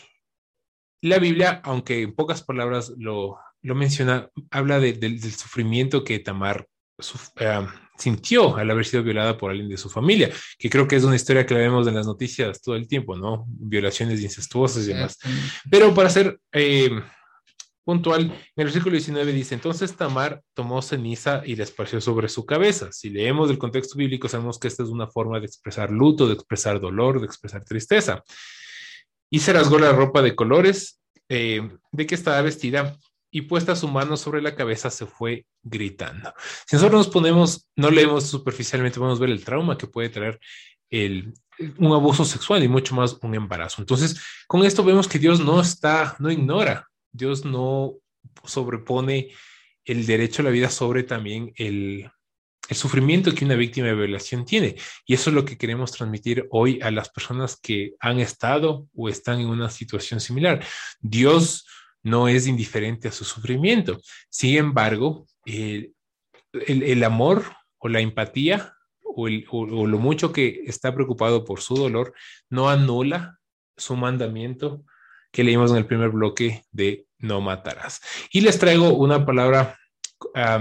la 1.02 1.20
Biblia, 1.20 1.62
aunque 1.64 2.02
en 2.02 2.16
pocas 2.16 2.44
palabras 2.44 2.94
lo, 2.98 3.38
lo 3.62 3.76
menciona, 3.76 4.30
habla 4.52 4.80
del 4.80 5.22
sufrimiento 5.34 6.04
que 6.04 6.20
Tamar 6.20 6.68
eh, 7.40 7.68
sintió 7.98 8.56
al 8.56 8.70
haber 8.70 8.86
sido 8.86 9.04
violada 9.04 9.38
por 9.38 9.52
alguien 9.52 9.70
de 9.70 9.78
su 9.78 9.90
familia, 9.90 10.32
que 10.58 10.70
creo 10.70 10.88
que 10.88 10.96
es 10.96 11.04
una 11.04 11.16
historia 11.16 11.46
que 11.46 11.54
la 11.54 11.60
vemos 11.60 11.88
en 11.88 11.96
las 11.96 12.08
noticias 12.08 12.62
todo 12.62 12.76
el 12.76 12.88
tiempo, 12.88 13.16
¿no? 13.16 13.46
Violaciones 13.48 14.22
incestuosas 14.22 14.86
y 14.86 14.94
demás. 14.94 15.18
Pero 15.70 15.94
para 15.94 16.10
ser 16.10 16.40
eh, 16.52 16.90
puntual, 17.84 18.22
en 18.22 18.32
el 18.56 18.66
versículo 18.66 18.94
19 18.94 19.34
dice, 19.34 19.56
entonces 19.56 19.96
Tamar 19.96 20.42
tomó 20.54 20.82
ceniza 20.82 21.42
y 21.46 21.56
la 21.56 21.64
esparció 21.64 22.00
sobre 22.00 22.30
su 22.30 22.46
cabeza. 22.46 22.92
Si 22.92 23.10
leemos 23.10 23.50
el 23.50 23.58
contexto 23.58 23.98
bíblico, 23.98 24.30
sabemos 24.30 24.60
que 24.60 24.68
esta 24.68 24.84
es 24.84 24.90
una 24.90 25.08
forma 25.08 25.40
de 25.40 25.48
expresar 25.48 25.92
luto, 25.92 26.28
de 26.28 26.36
expresar 26.36 26.80
dolor, 26.80 27.20
de 27.20 27.26
expresar 27.26 27.64
tristeza. 27.66 28.24
Y 29.30 29.40
se 29.40 29.54
rasgó 29.54 29.78
la 29.78 29.92
ropa 29.92 30.22
de 30.22 30.36
colores 30.36 31.02
eh, 31.28 31.70
de 31.92 32.06
que 32.06 32.16
estaba 32.16 32.42
vestida 32.42 32.96
y 33.32 33.44
puesta 33.44 33.76
su 33.76 33.88
mano 33.88 34.18
sobre 34.18 34.42
la 34.42 34.56
cabeza 34.56 34.90
se 34.90 35.06
fue 35.06 35.46
gritando. 35.64 36.34
Si 36.68 36.76
nosotros 36.76 37.06
nos 37.06 37.14
ponemos, 37.14 37.68
no 37.76 37.92
leemos 37.92 38.26
superficialmente, 38.26 39.00
podemos 39.00 39.20
ver 39.20 39.30
el 39.30 39.44
trauma 39.44 39.78
que 39.78 39.88
puede 39.88 40.10
traer 40.10 40.40
el, 40.90 41.34
un 41.78 41.94
abuso 41.94 42.26
sexual 42.26 42.64
y 42.64 42.68
mucho 42.68 42.96
más 42.96 43.18
un 43.22 43.36
embarazo. 43.36 43.82
Entonces, 43.82 44.20
con 44.48 44.66
esto 44.66 44.84
vemos 44.84 45.08
que 45.08 45.20
Dios 45.20 45.40
no 45.40 45.62
está, 45.62 46.16
no 46.20 46.32
ignora 46.32 46.90
Dios 47.12 47.46
no 47.46 47.96
sobrepone 48.44 49.30
el 49.86 50.06
derecho 50.06 50.42
a 50.42 50.46
la 50.46 50.52
vida 50.52 50.70
sobre 50.70 51.04
también 51.04 51.52
el, 51.56 52.10
sufrimiento 52.72 53.34
que 53.34 53.46
una 53.46 53.56
víctima 53.56 53.88
de 53.88 53.96
violación 53.96 54.46
tiene. 54.46 54.76
Y 55.06 55.16
eso 55.16 55.32
es 55.32 55.36
lo 55.36 55.44
que 55.44 55.58
queremos 55.58 55.92
transmitir 55.92 56.48
hoy 56.52 56.80
a 56.84 56.92
las 56.92 57.10
personas 57.10 57.60
que 57.60 57.94
han 58.00 58.20
estado 58.20 58.88
o 58.96 59.10
están 59.10 59.40
en 59.40 59.48
una 59.48 59.72
situación 59.72 60.20
similar. 60.20 60.64
Dios 61.00 61.66
no 62.10 62.28
es 62.28 62.48
indiferente 62.48 63.08
a 63.08 63.12
su 63.12 63.24
sufrimiento. 63.24 64.00
Sin 64.30 64.58
embargo, 64.58 65.26
el, 65.46 67.04
amor 67.04 67.44
o 67.78 67.88
la 67.90 68.00
empatía 68.00 68.74
o, 69.04 69.28
lo 69.28 69.98
mucho 69.98 70.32
que 70.32 70.64
está 70.66 70.94
preocupado 70.94 71.44
por 71.46 71.62
su 71.62 71.76
dolor 71.76 72.14
no 72.50 72.70
anula 72.70 73.40
su 73.78 73.96
mandamiento 73.96 74.84
que 75.32 75.44
leímos 75.44 75.72
en 75.72 75.78
el 75.78 75.86
primer 75.86 76.10
bloque 76.10 76.64
de 76.72 77.06
no 77.20 77.42
matarás. 77.42 78.02
Y 78.32 78.42
les 78.42 78.58
traigo 78.58 78.94
una 78.94 79.26
palabra 79.26 79.78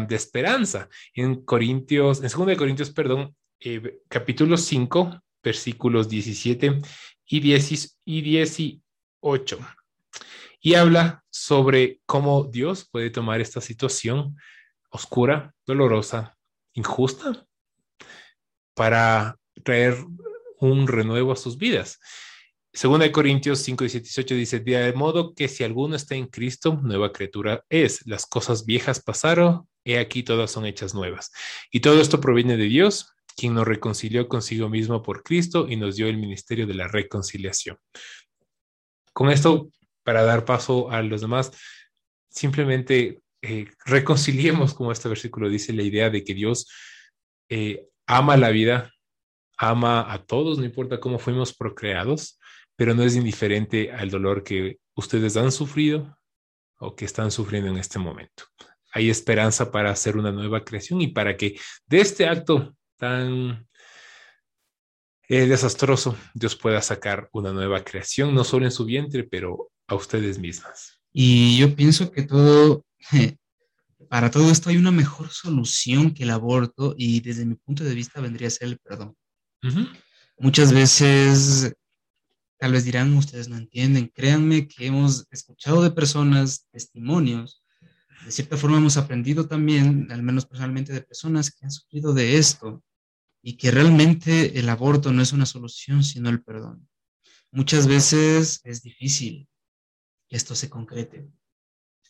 de 0.08 0.14
esperanza 0.14 0.88
en 1.14 1.42
Corintios, 1.42 2.22
en 2.22 2.46
2 2.46 2.56
Corintios, 2.56 2.90
perdón, 2.90 3.34
eh, 3.60 4.00
capítulo 4.08 4.56
5, 4.56 5.20
versículos 5.42 6.08
17 6.08 6.80
y, 7.26 7.40
10, 7.40 7.98
y 8.04 8.20
18. 8.22 9.58
Y 10.60 10.74
habla 10.74 11.24
sobre 11.30 12.00
cómo 12.06 12.44
Dios 12.44 12.88
puede 12.90 13.10
tomar 13.10 13.40
esta 13.40 13.60
situación 13.60 14.36
oscura, 14.90 15.54
dolorosa, 15.66 16.36
injusta, 16.72 17.46
para 18.74 19.36
traer 19.62 19.96
un 20.60 20.88
renuevo 20.88 21.32
a 21.32 21.36
sus 21.36 21.58
vidas. 21.58 21.98
Segunda 22.72 23.06
de 23.06 23.12
Corintios 23.12 23.60
5, 23.60 23.84
18 23.84 24.34
dice, 24.34 24.60
de 24.60 24.92
modo 24.92 25.34
que 25.34 25.48
si 25.48 25.64
alguno 25.64 25.96
está 25.96 26.14
en 26.14 26.26
Cristo, 26.26 26.78
nueva 26.82 27.12
criatura 27.12 27.64
es. 27.68 28.06
Las 28.06 28.26
cosas 28.26 28.66
viejas 28.66 29.00
pasaron, 29.00 29.68
he 29.84 29.98
aquí 29.98 30.22
todas 30.22 30.50
son 30.50 30.66
hechas 30.66 30.94
nuevas. 30.94 31.32
Y 31.72 31.80
todo 31.80 32.00
esto 32.00 32.20
proviene 32.20 32.56
de 32.56 32.64
Dios, 32.64 33.14
quien 33.36 33.54
nos 33.54 33.66
reconcilió 33.66 34.28
consigo 34.28 34.68
mismo 34.68 35.02
por 35.02 35.22
Cristo 35.22 35.66
y 35.68 35.76
nos 35.76 35.96
dio 35.96 36.08
el 36.08 36.18
ministerio 36.18 36.66
de 36.66 36.74
la 36.74 36.88
reconciliación. 36.88 37.78
Con 39.12 39.30
esto, 39.30 39.70
para 40.08 40.22
dar 40.22 40.46
paso 40.46 40.90
a 40.90 41.02
los 41.02 41.20
demás, 41.20 41.52
simplemente 42.30 43.20
eh, 43.42 43.66
reconciliemos, 43.84 44.72
como 44.72 44.90
este 44.90 45.06
versículo 45.06 45.50
dice, 45.50 45.74
la 45.74 45.82
idea 45.82 46.08
de 46.08 46.24
que 46.24 46.32
Dios 46.32 46.66
eh, 47.50 47.86
ama 48.06 48.38
la 48.38 48.48
vida, 48.48 48.90
ama 49.58 50.10
a 50.10 50.24
todos, 50.24 50.56
no 50.56 50.64
importa 50.64 50.98
cómo 50.98 51.18
fuimos 51.18 51.54
procreados, 51.54 52.40
pero 52.74 52.94
no 52.94 53.02
es 53.02 53.16
indiferente 53.16 53.92
al 53.92 54.08
dolor 54.08 54.44
que 54.44 54.78
ustedes 54.94 55.36
han 55.36 55.52
sufrido 55.52 56.16
o 56.78 56.96
que 56.96 57.04
están 57.04 57.30
sufriendo 57.30 57.68
en 57.68 57.76
este 57.76 57.98
momento. 57.98 58.44
Hay 58.94 59.10
esperanza 59.10 59.70
para 59.70 59.90
hacer 59.90 60.16
una 60.16 60.32
nueva 60.32 60.64
creación 60.64 61.02
y 61.02 61.08
para 61.08 61.36
que 61.36 61.60
de 61.84 62.00
este 62.00 62.26
acto 62.26 62.74
tan 62.96 63.68
eh, 65.28 65.46
desastroso 65.46 66.16
Dios 66.32 66.56
pueda 66.56 66.80
sacar 66.80 67.28
una 67.32 67.52
nueva 67.52 67.84
creación, 67.84 68.34
no 68.34 68.42
solo 68.42 68.64
en 68.64 68.72
su 68.72 68.86
vientre, 68.86 69.24
pero 69.24 69.70
a 69.88 69.94
ustedes 69.96 70.38
mismas. 70.38 71.00
Y 71.12 71.58
yo 71.58 71.74
pienso 71.74 72.12
que 72.12 72.22
todo, 72.22 72.84
para 74.08 74.30
todo 74.30 74.50
esto 74.50 74.70
hay 74.70 74.76
una 74.76 74.92
mejor 74.92 75.30
solución 75.30 76.14
que 76.14 76.22
el 76.22 76.30
aborto 76.30 76.94
y 76.96 77.20
desde 77.20 77.44
mi 77.44 77.56
punto 77.56 77.82
de 77.82 77.94
vista 77.94 78.20
vendría 78.20 78.48
a 78.48 78.52
ser 78.52 78.68
el 78.68 78.78
perdón. 78.78 79.16
Muchas 80.38 80.72
veces 80.72 81.74
Tal 82.58 82.72
vez 82.72 82.84
dirán, 82.84 83.16
ustedes 83.16 83.48
no 83.48 83.56
entienden. 83.56 84.10
Créanme 84.12 84.66
que 84.66 84.86
hemos 84.86 85.26
escuchado 85.30 85.80
de 85.80 85.92
personas, 85.92 86.66
testimonios. 86.72 87.62
De 88.24 88.32
cierta 88.32 88.56
forma 88.56 88.78
hemos 88.78 88.96
aprendido 88.96 89.46
también, 89.46 90.08
al 90.10 90.24
menos 90.24 90.44
personalmente, 90.44 90.92
de 90.92 91.02
personas 91.02 91.52
que 91.52 91.64
han 91.64 91.70
sufrido 91.70 92.12
de 92.14 92.36
esto 92.36 92.82
y 93.42 93.56
que 93.56 93.70
realmente 93.70 94.58
el 94.58 94.68
aborto 94.68 95.12
no 95.12 95.22
es 95.22 95.32
una 95.32 95.46
solución, 95.46 96.02
sino 96.02 96.30
el 96.30 96.42
perdón. 96.42 96.88
Muchas 97.52 97.86
veces 97.86 98.60
es 98.64 98.82
difícil 98.82 99.48
que 100.28 100.36
esto 100.36 100.54
se 100.54 100.68
concrete. 100.68 101.28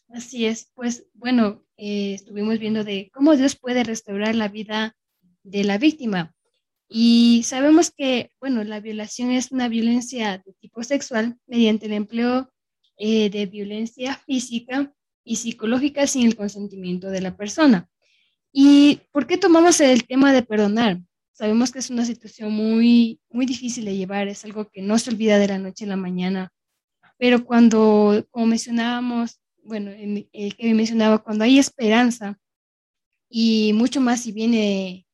Así 0.09 0.46
es, 0.46 0.70
pues 0.74 1.07
bueno, 1.14 1.64
eh, 1.76 2.14
estuvimos 2.14 2.59
viendo 2.59 2.83
de 2.83 3.11
cómo 3.12 3.37
Dios 3.37 3.57
puede 3.57 3.85
restaurar 3.85 4.35
la 4.35 4.48
vida 4.48 4.96
de 5.42 5.64
la 5.64 5.78
víctima. 5.78 6.35
Y 6.88 7.42
sabemos 7.44 7.90
que, 7.90 8.31
bueno, 8.40 8.64
la 8.64 8.81
violación 8.81 9.31
es 9.31 9.52
una 9.52 9.68
violencia 9.68 10.42
de 10.44 10.54
tipo 10.54 10.83
sexual 10.83 11.38
mediante 11.46 11.87
el 11.87 11.92
empleo 11.92 12.50
eh, 12.96 13.28
de 13.28 13.46
violencia 13.46 14.16
física 14.26 14.94
y 15.22 15.37
psicológica 15.37 16.07
sin 16.07 16.26
el 16.26 16.37
consentimiento 16.37 17.11
de 17.11 17.20
la 17.20 17.37
persona. 17.37 17.88
¿Y 18.50 19.02
por 19.12 19.26
qué 19.26 19.37
tomamos 19.37 19.81
el 19.81 20.07
tema 20.07 20.33
de 20.33 20.42
perdonar? 20.42 21.02
Sabemos 21.33 21.70
que 21.70 21.81
es 21.81 21.90
una 21.90 22.07
situación 22.07 22.50
muy, 22.50 23.20
muy 23.28 23.44
difícil 23.44 23.85
de 23.85 23.96
llevar, 23.96 24.26
es 24.26 24.44
algo 24.44 24.70
que 24.70 24.81
no 24.81 24.98
se 24.98 25.11
olvida 25.11 25.38
de 25.38 25.48
la 25.48 25.59
noche 25.59 25.85
a 25.85 25.88
la 25.88 25.96
mañana, 25.96 26.50
pero 27.18 27.44
cuando, 27.44 28.26
como 28.31 28.46
mencionábamos, 28.46 29.40
bueno, 29.64 29.90
el 29.90 30.57
que 30.57 30.72
mencionaba, 30.72 31.18
cuando 31.18 31.44
hay 31.44 31.59
esperanza 31.59 32.40
y 33.28 33.72
mucho 33.74 34.00
más 34.00 34.22
si 34.22 34.33
viene 34.33 35.07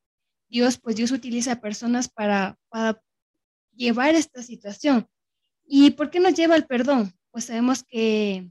Dios, 0.49 0.79
pues 0.79 0.97
Dios 0.97 1.11
utiliza 1.11 1.61
personas 1.61 2.09
para, 2.09 2.57
para 2.69 3.03
llevar 3.75 4.15
esta 4.15 4.43
situación. 4.43 5.09
¿Y 5.67 5.91
por 5.91 6.11
qué 6.11 6.21
nos 6.21 6.35
lleva 6.35 6.55
al 6.55 6.67
perdón? 6.67 7.13
Pues 7.31 7.47
sabemos 7.47 7.83
que 7.83 8.51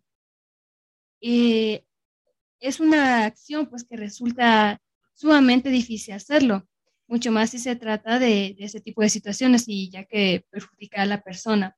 eh, 1.22 1.86
es 2.60 2.80
una 2.80 3.26
acción 3.26 3.68
pues 3.68 3.86
que 3.86 3.96
resulta 3.96 4.82
sumamente 5.14 5.70
difícil 5.70 6.16
hacerlo, 6.16 6.68
mucho 7.08 7.32
más 7.32 7.52
si 7.52 7.60
se 7.60 7.76
trata 7.76 8.20
de, 8.20 8.56
de 8.58 8.66
ese 8.66 8.82
tipo 8.82 9.02
de 9.02 9.10
situaciones 9.10 9.66
y 9.68 9.90
ya 9.90 10.04
que 10.06 10.46
perjudica 10.50 11.04
a 11.04 11.06
la 11.06 11.22
persona. 11.22 11.78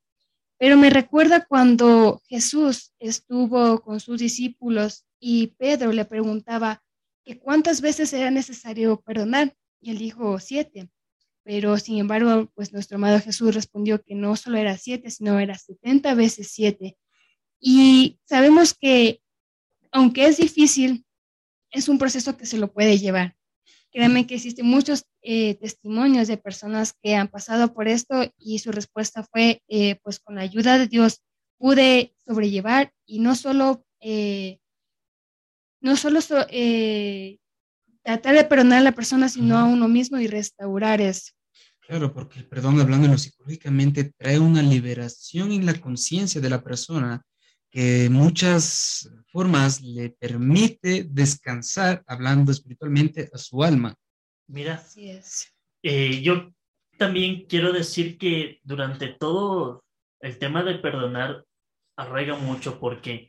Pero 0.58 0.76
me 0.76 0.90
recuerda 0.90 1.44
cuando 1.46 2.22
Jesús 2.26 2.92
estuvo 2.98 3.82
con 3.82 4.00
sus 4.00 4.18
discípulos 4.18 5.04
y 5.20 5.48
Pedro 5.58 5.92
le 5.92 6.04
preguntaba 6.04 6.82
que 7.24 7.38
cuántas 7.38 7.80
veces 7.80 8.12
era 8.12 8.30
necesario 8.30 9.00
perdonar 9.00 9.54
y 9.80 9.90
él 9.90 9.98
dijo 9.98 10.38
siete. 10.40 10.88
Pero 11.42 11.78
sin 11.78 11.98
embargo, 11.98 12.50
pues 12.54 12.72
nuestro 12.72 12.96
amado 12.96 13.20
Jesús 13.20 13.54
respondió 13.54 14.02
que 14.02 14.14
no 14.14 14.34
solo 14.36 14.58
era 14.58 14.76
siete, 14.78 15.10
sino 15.10 15.38
era 15.38 15.56
setenta 15.56 16.14
veces 16.14 16.50
siete. 16.50 16.96
Y 17.60 18.18
sabemos 18.24 18.74
que, 18.74 19.20
aunque 19.92 20.26
es 20.26 20.38
difícil, 20.38 21.04
es 21.70 21.88
un 21.88 21.98
proceso 21.98 22.36
que 22.36 22.46
se 22.46 22.58
lo 22.58 22.72
puede 22.72 22.98
llevar. 22.98 23.36
Créanme 23.96 24.26
que 24.26 24.34
existen 24.34 24.66
muchos 24.66 25.06
eh, 25.22 25.54
testimonios 25.54 26.28
de 26.28 26.36
personas 26.36 26.92
que 27.02 27.14
han 27.14 27.28
pasado 27.28 27.72
por 27.72 27.88
esto 27.88 28.30
y 28.36 28.58
su 28.58 28.70
respuesta 28.70 29.22
fue, 29.22 29.62
eh, 29.68 29.98
pues 30.02 30.20
con 30.20 30.34
la 30.34 30.42
ayuda 30.42 30.76
de 30.76 30.86
Dios 30.86 31.22
pude 31.56 32.14
sobrellevar 32.26 32.92
y 33.06 33.20
no 33.20 33.34
solo, 33.34 33.86
eh, 34.00 34.58
no 35.80 35.96
solo 35.96 36.20
tratar 36.20 38.34
de 38.34 38.44
perdonar 38.44 38.80
a 38.80 38.84
la 38.84 38.92
persona, 38.92 39.30
sino 39.30 39.56
a 39.56 39.64
uno 39.64 39.88
mismo 39.88 40.18
y 40.18 40.26
restaurar 40.26 41.00
eso. 41.00 41.32
Claro, 41.80 42.12
porque 42.12 42.40
el 42.40 42.48
perdón, 42.48 42.78
hablando 42.78 43.16
psicológicamente, 43.16 44.12
trae 44.18 44.38
una 44.38 44.60
liberación 44.60 45.52
en 45.52 45.64
la 45.64 45.80
conciencia 45.80 46.42
de 46.42 46.50
la 46.50 46.62
persona 46.62 47.22
que 47.76 48.08
muchas 48.08 49.06
formas 49.26 49.82
le 49.82 50.08
permite 50.08 51.04
descansar, 51.10 52.02
hablando 52.06 52.50
espiritualmente, 52.50 53.28
a 53.34 53.36
su 53.36 53.62
alma. 53.62 53.94
Mira, 54.46 54.76
Así 54.76 55.10
es. 55.10 55.52
Eh, 55.82 56.22
yo 56.22 56.54
también 56.96 57.44
quiero 57.46 57.74
decir 57.74 58.16
que 58.16 58.60
durante 58.62 59.08
todo 59.08 59.84
el 60.20 60.38
tema 60.38 60.62
de 60.62 60.76
perdonar 60.76 61.44
arraiga 61.96 62.34
mucho 62.38 62.80
porque 62.80 63.28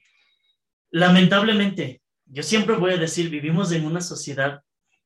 lamentablemente, 0.91 2.01
yo 2.23 2.41
siempre 2.41 2.77
voy 2.77 2.93
a 2.93 2.97
decir, 2.97 3.29
vivimos 3.29 3.73
en 3.73 3.85
una 3.85 3.99
sociedad 3.99 4.61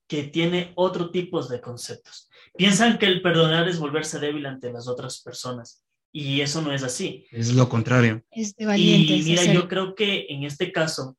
que 0.08 0.25
tiene 0.25 0.71
otro 0.75 1.10
tipo 1.10 1.43
de 1.43 1.60
conceptos. 1.60 2.30
Piensan 2.56 2.99
que 2.99 3.08
el 3.08 3.23
perdonar 3.23 3.67
es 3.67 3.80
volverse 3.80 4.19
débil 4.19 4.45
ante 4.45 4.71
las 4.71 4.88
otras 4.88 5.19
personas 5.23 5.84
y 6.12 6.41
eso 6.41 6.62
no 6.62 6.74
es 6.74 6.84
así. 6.84 7.26
Es 7.32 7.54
lo 7.54 7.69
contrario. 7.69 8.24
Es 8.32 8.56
de 8.56 8.65
valientes. 8.65 9.26
Y 9.26 9.30
mira, 9.30 9.43
yo 9.54 9.67
creo 9.67 9.95
que 9.95 10.26
en 10.30 10.43
este 10.43 10.71
caso, 10.71 11.17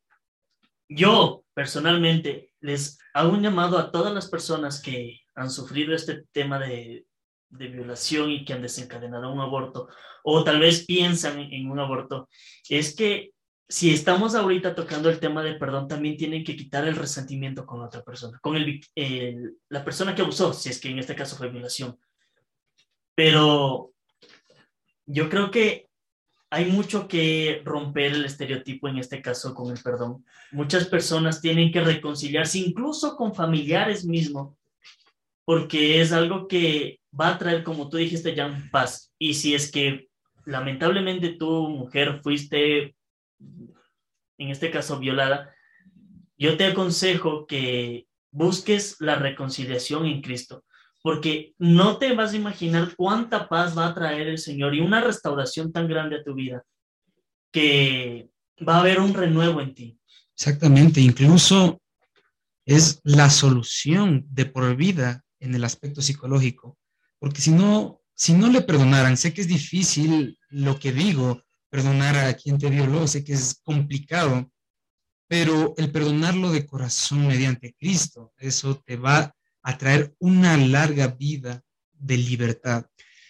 yo 0.89 1.45
personalmente 1.55 2.53
les 2.61 2.99
hago 3.15 3.33
un 3.33 3.43
llamado 3.43 3.79
a 3.79 3.91
todas 3.91 4.13
las 4.13 4.29
personas 4.29 4.81
que 4.83 5.21
han 5.35 5.51
sufrido 5.51 5.95
este 5.95 6.25
tema 6.33 6.59
de, 6.59 7.07
de 7.49 7.69
violación 7.69 8.31
y 8.31 8.45
que 8.45 8.53
han 8.53 8.63
desencadenado 8.63 9.33
un 9.33 9.41
aborto, 9.41 9.89
o 10.25 10.45
tal 10.45 10.61
vez 10.61 10.85
piensan 10.85 11.41
en 11.41 11.71
un 11.71 11.79
aborto, 11.79 12.29
es 12.69 12.95
que 12.95 13.33
si 13.69 13.91
estamos 13.95 14.35
ahorita 14.35 14.75
tocando 14.75 15.09
el 15.09 15.19
tema 15.19 15.43
de 15.43 15.55
perdón, 15.55 15.89
también 15.89 16.19
tienen 16.19 16.45
que 16.45 16.55
quitar 16.57 16.87
el 16.87 16.95
resentimiento 16.97 17.65
con 17.65 17.81
la 17.81 17.87
otra 17.87 18.03
persona, 18.03 18.39
con 18.43 18.57
el- 18.57 19.57
la 19.71 19.83
persona 19.85 20.15
que 20.15 20.21
abusó, 20.21 20.53
si 20.53 20.69
es 20.69 20.79
que 20.79 20.91
en 20.91 20.99
este 20.99 21.17
caso 21.17 21.37
fue 21.37 21.49
violación. 21.51 21.99
Pero 23.15 23.92
yo 25.13 25.29
creo 25.29 25.51
que 25.51 25.89
hay 26.51 26.67
mucho 26.67 27.07
que 27.07 27.63
romper 27.65 28.13
el 28.13 28.25
estereotipo 28.25 28.89
en 28.89 28.99
este 28.99 29.23
caso 29.23 29.55
con 29.55 29.71
el 29.71 29.83
perdón. 29.83 30.25
Muchas 30.51 30.87
personas 30.87 31.41
tienen 31.41 31.71
que 31.71 31.81
reconciliarse 31.81 32.59
incluso 32.59 33.17
con 33.17 33.35
familiares 33.35 34.05
mismos, 34.05 34.55
porque 35.45 36.01
es 36.01 36.13
algo 36.13 36.49
que 36.49 37.01
va 37.19 37.29
a 37.29 37.39
traer, 37.39 37.63
como 37.63 37.89
tú 37.89 37.97
dijiste, 37.97 38.35
Jan, 38.35 38.71
paz. 38.71 39.13
Y 39.19 39.35
si 39.35 39.55
es 39.55 39.71
que 39.71 40.09
lamentablemente 40.45 41.37
tú, 41.39 41.69
mujer, 41.69 42.21
fuiste, 42.23 42.95
en 44.39 44.49
este 44.49 44.71
caso, 44.71 44.99
violada, 44.99 45.55
yo 46.37 46.57
te 46.57 46.67
aconsejo 46.67 47.47
que 47.47 48.07
busques 48.31 48.97
la 49.01 49.17
reconciliación 49.17 50.07
en 50.07 50.23
Cristo, 50.23 50.65
porque 51.03 51.55
no 51.59 51.99
te 51.99 52.15
vas 52.15 52.33
a 52.33 52.37
imaginar 52.37 52.95
cuánta 52.97 53.49
paz 53.49 53.77
va 53.77 53.89
a 53.89 53.95
traer 53.95 54.29
el 54.29 54.39
Señor 54.39 54.75
y 54.75 54.81
una 54.81 55.01
restauración 55.01 55.73
tan 55.73 55.89
grande 55.89 56.17
a 56.17 56.25
tu 56.25 56.35
vida, 56.35 56.63
que 57.51 58.31
va 58.67 58.77
a 58.77 58.81
haber 58.81 59.01
un 59.01 59.13
renuevo 59.13 59.61
en 59.61 59.75
ti. 59.75 59.99
Exactamente, 60.35 61.01
incluso 61.01 61.81
es 62.65 63.01
la 63.03 63.29
solución 63.31 64.25
de 64.31 64.47
por 64.47 64.77
vida 64.77 65.25
en 65.41 65.55
el 65.55 65.65
aspecto 65.65 66.01
psicológico, 66.01 66.79
porque 67.19 67.41
si 67.41 67.51
no, 67.51 68.01
si 68.15 68.33
no 68.33 68.49
le 68.49 68.63
perdonaran, 68.63 69.17
sé 69.17 69.35
que 69.35 69.41
es 69.41 69.49
difícil 69.49 70.39
lo 70.51 70.79
que 70.79 70.93
digo, 70.93 71.43
perdonar 71.69 72.17
a 72.17 72.35
quien 72.35 72.59
te 72.59 72.71
violó, 72.71 73.09
sé 73.09 73.25
que 73.25 73.33
es 73.33 73.61
complicado, 73.65 74.49
pero 75.27 75.75
el 75.79 75.91
perdonarlo 75.91 76.53
de 76.53 76.67
corazón 76.67 77.27
mediante 77.27 77.75
Cristo, 77.79 78.33
eso 78.39 78.81
te 78.85 78.97
va 78.97 79.35
a 79.63 79.79
traer 79.79 80.15
una 80.19 80.57
larga 80.57 81.09
vida 81.09 81.63
de 81.93 82.17
libertad. 82.17 82.87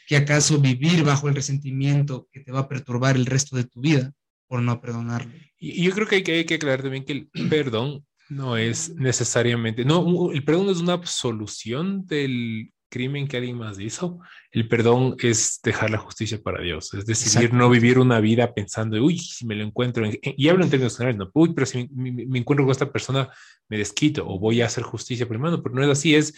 que 0.09 0.17
acaso 0.17 0.59
vivir 0.59 1.05
bajo 1.05 1.29
el 1.29 1.35
resentimiento 1.35 2.29
que 2.33 2.41
te 2.41 2.53
va 2.53 2.61
a 2.61 2.69
perturbar 2.69 3.17
el 3.17 3.25
resto 3.25 3.57
de 3.57 3.65
tu 3.65 3.81
vida 3.81 4.13
por 4.47 4.61
no 4.61 4.81
perdonarlo? 4.81 5.33
Y 5.59 5.85
yo 5.85 5.93
creo 5.93 6.07
que 6.07 6.17
hay 6.17 6.23
que, 6.23 6.33
hay 6.33 6.45
que 6.45 6.55
aclarar 6.57 6.83
también 6.83 7.05
que 7.05 7.13
el 7.13 7.31
perdón 7.49 8.05
no 8.29 8.57
es 8.57 8.95
necesariamente, 8.97 9.85
no, 9.85 10.33
el 10.33 10.45
perdón 10.45 10.71
es 10.71 10.79
una 10.79 10.95
absolución 10.95 12.07
del 12.07 12.73
crimen 12.93 13.27
que 13.27 13.39
alguien 13.39 13.57
más 13.57 13.81
hizo. 13.81 14.21
El 14.51 14.69
perdón 14.69 15.17
es 15.19 15.59
dejar 15.65 15.91
la 15.91 15.99
justicia 15.99 16.41
para 16.43 16.63
Dios, 16.63 16.93
es 16.95 17.07
decidir 17.07 17.53
no 17.55 17.71
vivir 17.71 17.99
una 17.99 18.21
vida 18.21 18.53
pensando, 18.55 19.03
uy, 19.03 19.19
si 19.19 19.47
me 19.47 19.55
lo 19.57 19.65
encuentro, 19.65 20.05
en- 20.07 20.19
y 20.23 20.49
hablo 20.49 20.63
en 20.65 20.71
términos 20.71 20.97
generales, 20.97 21.19
no, 21.19 21.31
uy, 21.35 21.55
pero 21.55 21.67
si 21.67 21.89
me, 21.95 22.13
me- 22.13 22.27
me 22.27 22.39
encuentro 22.39 22.65
con 22.67 22.73
esta 22.73 22.93
persona, 22.93 23.29
me 23.69 23.79
desquito 23.79 24.25
o 24.29 24.39
voy 24.39 24.61
a 24.61 24.67
hacer 24.67 24.85
justicia 24.85 25.27
por 25.27 25.37
mi 25.39 25.43
mano, 25.43 25.63
pero 25.63 25.75
no 25.75 25.83
es 25.83 25.89
así, 25.89 26.15
es 26.15 26.35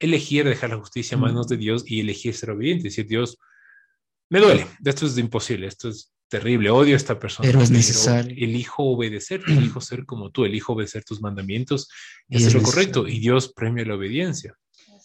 elegir 0.00 0.46
dejar 0.48 0.70
la 0.70 0.78
justicia 0.78 1.16
a 1.16 1.20
manos 1.20 1.46
de 1.48 1.56
Dios 1.58 1.84
y 1.86 2.00
elegir 2.00 2.34
ser 2.34 2.50
obediente, 2.50 2.84
decir, 2.84 3.06
Dios, 3.06 3.36
me 4.30 4.40
duele, 4.40 4.66
esto 4.84 5.06
es 5.06 5.16
imposible, 5.18 5.66
esto 5.66 5.88
es 5.88 6.12
terrible, 6.28 6.68
odio 6.70 6.94
a 6.94 6.96
esta 6.96 7.18
persona. 7.18 7.46
Pero 7.48 7.62
es 7.64 7.70
necesario. 7.78 8.36
Elijo 8.44 8.82
obedecerte, 8.84 9.50
elijo 9.52 9.80
ser 9.80 10.04
como 10.04 10.30
tú, 10.30 10.44
elijo 10.44 10.74
obedecer 10.74 11.02
tus 11.04 11.20
mandamientos 11.22 11.88
y, 12.28 12.34
Y 12.34 12.36
hacer 12.36 12.48
es 12.48 12.54
lo 12.54 12.62
correcto. 12.62 13.08
Y 13.08 13.18
Dios 13.20 13.52
premia 13.54 13.84
la 13.86 13.94
obediencia. 13.94 14.54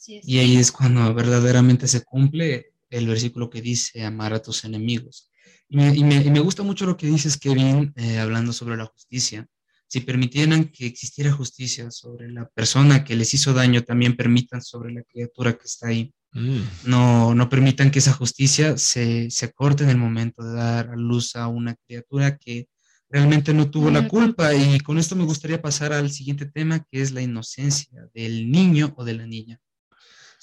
Así 0.03 0.17
es. 0.17 0.27
Y 0.27 0.39
ahí 0.39 0.57
es 0.57 0.71
cuando 0.71 1.13
verdaderamente 1.13 1.87
se 1.87 2.03
cumple 2.03 2.73
el 2.89 3.07
versículo 3.07 3.49
que 3.49 3.61
dice 3.61 4.03
amar 4.03 4.33
a 4.33 4.41
tus 4.41 4.65
enemigos. 4.65 5.29
Y 5.69 5.77
me, 5.77 5.95
y 5.95 6.03
me- 6.03 6.21
y 6.23 6.29
me 6.29 6.41
gusta 6.41 6.61
mucho 6.61 6.85
lo 6.85 6.97
que 6.97 7.07
dices, 7.07 7.37
Kevin, 7.37 7.93
eh, 7.95 8.19
hablando 8.19 8.51
sobre 8.51 8.75
la 8.75 8.85
justicia. 8.85 9.47
Si 9.87 10.01
permitieran 10.01 10.65
que 10.65 10.85
existiera 10.87 11.31
justicia 11.31 11.89
sobre 11.89 12.29
la 12.29 12.49
persona 12.49 13.03
que 13.05 13.15
les 13.15 13.33
hizo 13.33 13.53
daño, 13.53 13.83
también 13.83 14.15
permitan 14.17 14.61
sobre 14.61 14.91
la 14.91 15.03
criatura 15.03 15.53
que 15.53 15.63
está 15.65 15.87
ahí. 15.87 16.13
Mm. 16.33 16.61
No, 16.85 17.33
no 17.33 17.47
permitan 17.47 17.89
que 17.91 17.99
esa 17.99 18.11
justicia 18.11 18.77
se, 18.77 19.29
se 19.31 19.51
corte 19.53 19.83
en 19.85 19.89
el 19.91 19.97
momento 19.97 20.43
de 20.43 20.53
dar 20.55 20.89
a 20.89 20.95
luz 20.97 21.35
a 21.37 21.47
una 21.47 21.75
criatura 21.87 22.37
que 22.37 22.67
realmente 23.09 23.53
no 23.53 23.69
tuvo 23.71 23.89
la 23.89 24.07
culpa. 24.09 24.53
Y 24.53 24.79
con 24.81 24.97
esto 24.97 25.15
me 25.15 25.23
gustaría 25.25 25.61
pasar 25.61 25.93
al 25.93 26.11
siguiente 26.11 26.45
tema, 26.47 26.85
que 26.91 27.01
es 27.01 27.11
la 27.11 27.21
inocencia 27.21 28.09
del 28.13 28.51
niño 28.51 28.93
o 28.97 29.05
de 29.05 29.13
la 29.13 29.25
niña. 29.27 29.59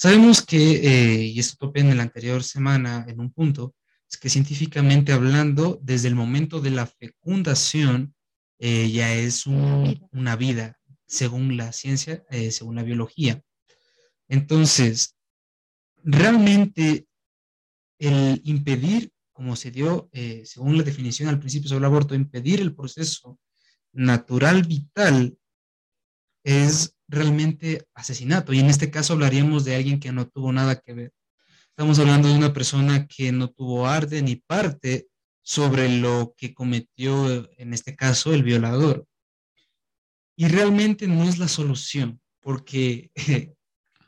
Sabemos 0.03 0.41
que, 0.41 0.57
eh, 0.77 1.25
y 1.27 1.39
esto 1.39 1.59
topé 1.59 1.81
en 1.81 1.95
la 1.95 2.03
anterior 2.05 2.43
semana 2.43 3.05
en 3.07 3.21
un 3.21 3.31
punto, 3.35 3.75
es 4.11 4.17
que 4.17 4.31
científicamente 4.31 5.13
hablando, 5.13 5.79
desde 5.83 6.09
el 6.09 6.15
momento 6.15 6.63
de 6.63 6.71
la 6.71 6.87
fecundación, 6.87 8.15
eh, 8.59 8.91
ya 8.91 9.13
es 9.13 9.47
un- 9.47 10.09
una 10.13 10.37
vida, 10.37 10.79
según 11.07 11.59
la 11.59 11.71
ciencia, 11.73 12.25
eh, 12.31 12.51
según 12.51 12.77
la 12.77 12.83
biología. 12.83 13.43
Entonces, 14.27 15.17
realmente 16.03 17.07
el 17.99 18.41
impedir, 18.45 19.13
como 19.35 19.55
se 19.55 19.71
dio, 19.71 20.09
eh, 20.13 20.45
según 20.47 20.79
la 20.79 20.83
definición 20.83 21.29
al 21.29 21.41
principio 21.41 21.69
sobre 21.69 21.81
el 21.81 21.85
aborto, 21.93 22.15
impedir 22.15 22.63
el 22.63 22.75
proceso 22.75 23.39
natural 23.93 24.63
vital 24.63 25.37
es 26.43 26.97
realmente 27.11 27.87
asesinato. 27.95 28.53
Y 28.53 28.61
en 28.61 28.67
este 28.67 28.91
caso 28.91 29.13
hablaríamos 29.13 29.65
de 29.65 29.77
alguien 29.77 30.01
que 30.01 30.13
no 30.13 30.29
tuvo 30.29 30.53
nada 30.53 30.81
que 30.81 30.95
ver. 30.95 31.13
Estamos 31.71 31.99
hablando 31.99 32.29
de 32.29 32.35
una 32.35 32.53
persona 32.53 33.07
que 33.07 33.33
no 33.33 33.49
tuvo 33.49 33.87
arte 33.87 34.23
ni 34.23 34.37
parte 34.37 35.09
sobre 35.43 35.89
lo 35.89 36.35
que 36.37 36.55
cometió, 36.55 37.51
en 37.59 37.75
este 37.75 37.97
caso, 37.97 38.33
el 38.33 38.43
violador. 38.43 39.07
Y 40.37 40.49
realmente 40.49 41.07
no 41.07 41.25
es 41.25 41.39
la 41.39 41.49
solución, 41.49 42.21
porque 42.41 43.11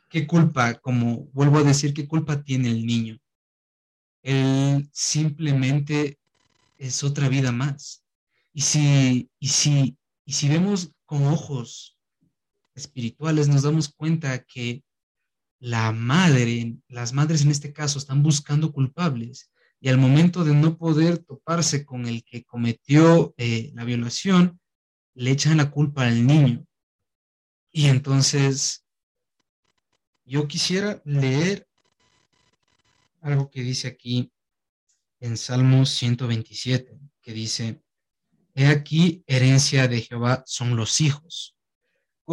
¿qué 0.09 0.27
culpa, 0.27 0.75
como 0.75 1.25
vuelvo 1.33 1.57
a 1.57 1.63
decir, 1.63 1.93
qué 1.93 2.07
culpa 2.07 2.43
tiene 2.43 2.69
el 2.69 2.85
niño? 2.85 3.19
Él 4.21 4.89
simplemente 4.93 6.17
es 6.77 7.03
otra 7.03 7.27
vida 7.27 7.51
más. 7.51 8.03
Y 8.53 8.61
si, 8.61 9.29
y 9.39 9.47
si, 9.47 9.97
y 10.25 10.33
si 10.33 10.47
vemos 10.47 10.91
con 11.05 11.25
ojos 11.25 11.92
espirituales, 12.75 13.47
nos 13.47 13.63
damos 13.63 13.89
cuenta 13.89 14.43
que 14.43 14.83
la 15.59 15.91
madre, 15.91 16.75
las 16.87 17.13
madres 17.13 17.43
en 17.43 17.51
este 17.51 17.71
caso, 17.71 17.97
están 17.97 18.21
buscando 18.21 18.71
culpables 18.71 19.51
y 19.79 19.89
al 19.89 19.97
momento 19.97 20.43
de 20.43 20.53
no 20.53 20.77
poder 20.77 21.19
toparse 21.19 21.85
con 21.85 22.05
el 22.05 22.23
que 22.23 22.43
cometió 22.43 23.33
eh, 23.37 23.71
la 23.73 23.83
violación, 23.83 24.59
le 25.13 25.31
echan 25.31 25.57
la 25.57 25.71
culpa 25.71 26.07
al 26.07 26.25
niño. 26.25 26.65
Y 27.71 27.87
entonces, 27.87 28.85
yo 30.25 30.47
quisiera 30.47 31.01
leer 31.05 31.67
algo 33.21 33.49
que 33.49 33.61
dice 33.61 33.87
aquí 33.87 34.31
en 35.19 35.37
Salmos 35.37 35.89
127, 35.89 36.99
que 37.21 37.33
dice, 37.33 37.81
He 38.55 38.67
aquí, 38.67 39.23
herencia 39.25 39.87
de 39.87 40.01
Jehová 40.01 40.43
son 40.45 40.75
los 40.75 41.01
hijos, 41.01 41.52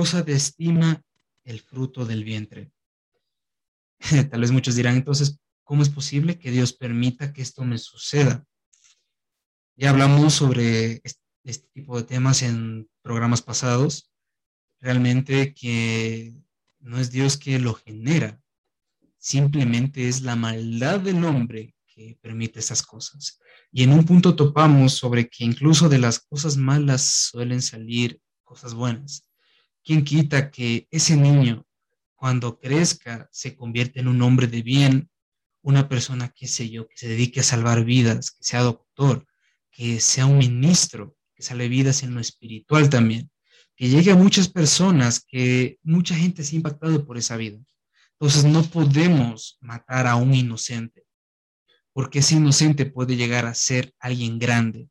cosa 0.01 0.23
de 0.23 0.33
estima 0.33 1.05
el 1.45 1.61
fruto 1.61 2.07
del 2.07 2.25
vientre. 2.25 2.73
Tal 4.31 4.41
vez 4.41 4.51
muchos 4.51 4.75
dirán, 4.75 4.97
entonces, 4.97 5.39
¿cómo 5.63 5.83
es 5.83 5.91
posible 5.91 6.39
que 6.39 6.51
Dios 6.51 6.73
permita 6.73 7.35
que 7.35 7.43
esto 7.43 7.65
me 7.65 7.77
suceda? 7.77 8.47
Ya 9.77 9.91
hablamos 9.91 10.33
sobre 10.33 11.03
este, 11.05 11.21
este 11.45 11.69
tipo 11.75 11.99
de 11.99 12.05
temas 12.05 12.41
en 12.41 12.89
programas 13.03 13.43
pasados. 13.43 14.11
Realmente 14.81 15.53
que 15.53 16.33
no 16.79 16.99
es 16.99 17.11
Dios 17.11 17.37
que 17.37 17.59
lo 17.59 17.75
genera, 17.75 18.41
simplemente 19.19 20.09
es 20.09 20.23
la 20.23 20.35
maldad 20.35 21.01
del 21.01 21.23
hombre 21.27 21.75
que 21.87 22.19
permite 22.23 22.61
esas 22.61 22.83
cosas. 22.83 23.39
Y 23.71 23.83
en 23.83 23.93
un 23.93 24.07
punto 24.07 24.35
topamos 24.35 24.95
sobre 24.95 25.29
que 25.29 25.45
incluso 25.45 25.91
de 25.91 25.99
las 25.99 26.21
cosas 26.21 26.57
malas 26.57 27.03
suelen 27.03 27.61
salir 27.61 28.19
cosas 28.45 28.73
buenas. 28.73 29.27
¿Quién 29.83 30.05
quita 30.05 30.51
que 30.51 30.87
ese 30.91 31.17
niño, 31.17 31.67
cuando 32.15 32.59
crezca, 32.59 33.29
se 33.33 33.57
convierte 33.57 34.01
en 34.01 34.09
un 34.09 34.21
hombre 34.23 34.47
de 34.47 34.63
bien, 34.63 35.11
una 35.63 35.89
persona, 35.89 36.33
qué 36.35 36.47
sé 36.47 36.71
yo, 36.71 36.87
que 36.89 36.97
se 36.97 37.09
dedique 37.09 37.41
a 37.41 37.45
salvar 37.45 37.85
vidas, 37.85 38.31
que 38.31 38.45
sea 38.45 38.61
doctor, 38.61 39.27
que 39.71 40.01
sea 40.01 40.27
un 40.27 40.39
ministro, 40.39 41.17
que 41.35 41.43
salve 41.43 41.69
vidas 41.69 42.03
en 42.03 42.15
lo 42.15 42.21
espiritual 42.21 42.89
también? 42.91 43.31
que 43.81 43.89
llegue 43.89 44.11
a 44.11 44.15
muchas 44.15 44.47
personas, 44.47 45.25
que 45.25 45.79
mucha 45.83 46.15
gente 46.15 46.45
se 46.45 46.55
ha 46.55 46.59
impactado 46.59 47.07
por 47.07 47.17
esa 47.17 47.39
vida. 47.39 47.59
Entonces 48.13 48.45
no 48.45 48.63
podemos 48.63 49.57
matar 49.63 50.07
a 50.07 50.17
un 50.17 50.35
inocente, 50.35 51.07
porque 51.95 52.19
ese 52.19 52.35
inocente 52.35 52.85
puede 52.85 53.17
llegar 53.17 53.47
a 53.47 53.55
ser 53.55 53.95
alguien 53.99 54.39
grande. 54.39 54.91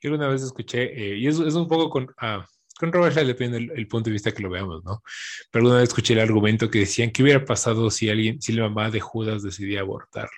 Yo 0.00 0.12
una 0.12 0.26
vez 0.26 0.42
escuché, 0.42 0.90
eh, 0.92 1.18
y 1.18 1.28
es, 1.28 1.38
es, 1.38 1.54
un 1.54 1.68
poco 1.68 1.88
con, 1.88 2.12
ah, 2.18 2.44
controversial, 2.80 3.26
depende 3.26 3.58
del 3.58 3.86
punto 3.86 4.10
de 4.10 4.14
vista 4.14 4.32
que 4.32 4.42
lo 4.42 4.50
veamos, 4.50 4.82
¿no? 4.82 5.02
Pero 5.50 5.66
una 5.66 5.76
vez 5.76 5.90
escuché 5.90 6.14
el 6.14 6.20
argumento 6.20 6.70
que 6.70 6.80
decían 6.80 7.10
que 7.10 7.22
hubiera 7.22 7.44
pasado 7.44 7.90
si 7.90 8.08
alguien, 8.08 8.40
si 8.40 8.52
la 8.52 8.68
mamá 8.68 8.90
de 8.90 9.00
Judas 9.00 9.42
decidía 9.42 9.80
abortarlo. 9.80 10.30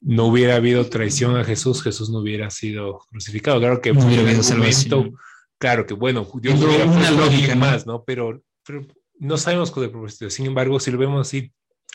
No 0.00 0.26
hubiera 0.26 0.56
habido 0.56 0.88
traición 0.88 1.36
a 1.36 1.44
Jesús, 1.44 1.82
Jesús 1.82 2.10
no 2.10 2.18
hubiera 2.18 2.50
sido 2.50 3.00
crucificado. 3.10 3.58
Claro 3.60 3.80
que 3.80 3.92
no 3.92 4.06
hubiera 4.06 4.22
habido 4.22 4.42
salvación. 4.42 5.14
Claro 5.58 5.86
que 5.86 5.94
bueno, 5.94 6.28
Dios 6.40 6.60
hubiera 6.62 6.84
una 6.84 7.10
lógica 7.10 7.54
más, 7.54 7.86
¿no? 7.86 8.02
Pero, 8.04 8.42
pero 8.64 8.86
no 9.18 9.36
sabemos 9.36 9.70
con 9.70 9.84
el 9.84 9.90
propósito. 9.90 10.30
Sin 10.30 10.46
embargo, 10.46 10.80
si 10.80 10.90
lo 10.90 10.98
vemos 10.98 11.26
así, 11.26 11.52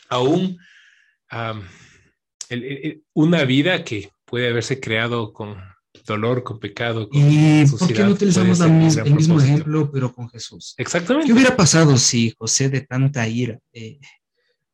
aún 0.08 0.58
um, 1.32 1.62
el, 2.48 2.64
el, 2.64 3.02
una 3.12 3.44
vida 3.44 3.84
que 3.84 4.10
puede 4.24 4.48
haberse 4.48 4.80
creado 4.80 5.32
con 5.32 5.56
dolor, 6.06 6.42
con 6.42 6.58
pecado. 6.58 7.08
Con 7.08 7.20
¿Y 7.20 7.66
por 7.66 7.92
qué 7.92 8.04
no 8.04 8.10
utilizamos 8.12 8.60
el 8.60 9.14
mismo 9.14 9.40
ejemplo, 9.40 9.90
pero 9.92 10.12
con 10.12 10.28
Jesús? 10.28 10.74
Exactamente. 10.76 11.26
¿Qué 11.26 11.32
hubiera 11.32 11.56
pasado 11.56 11.96
si 11.96 12.34
José 12.36 12.68
de 12.68 12.82
tanta 12.82 13.26
ira 13.28 13.58
eh, 13.72 13.98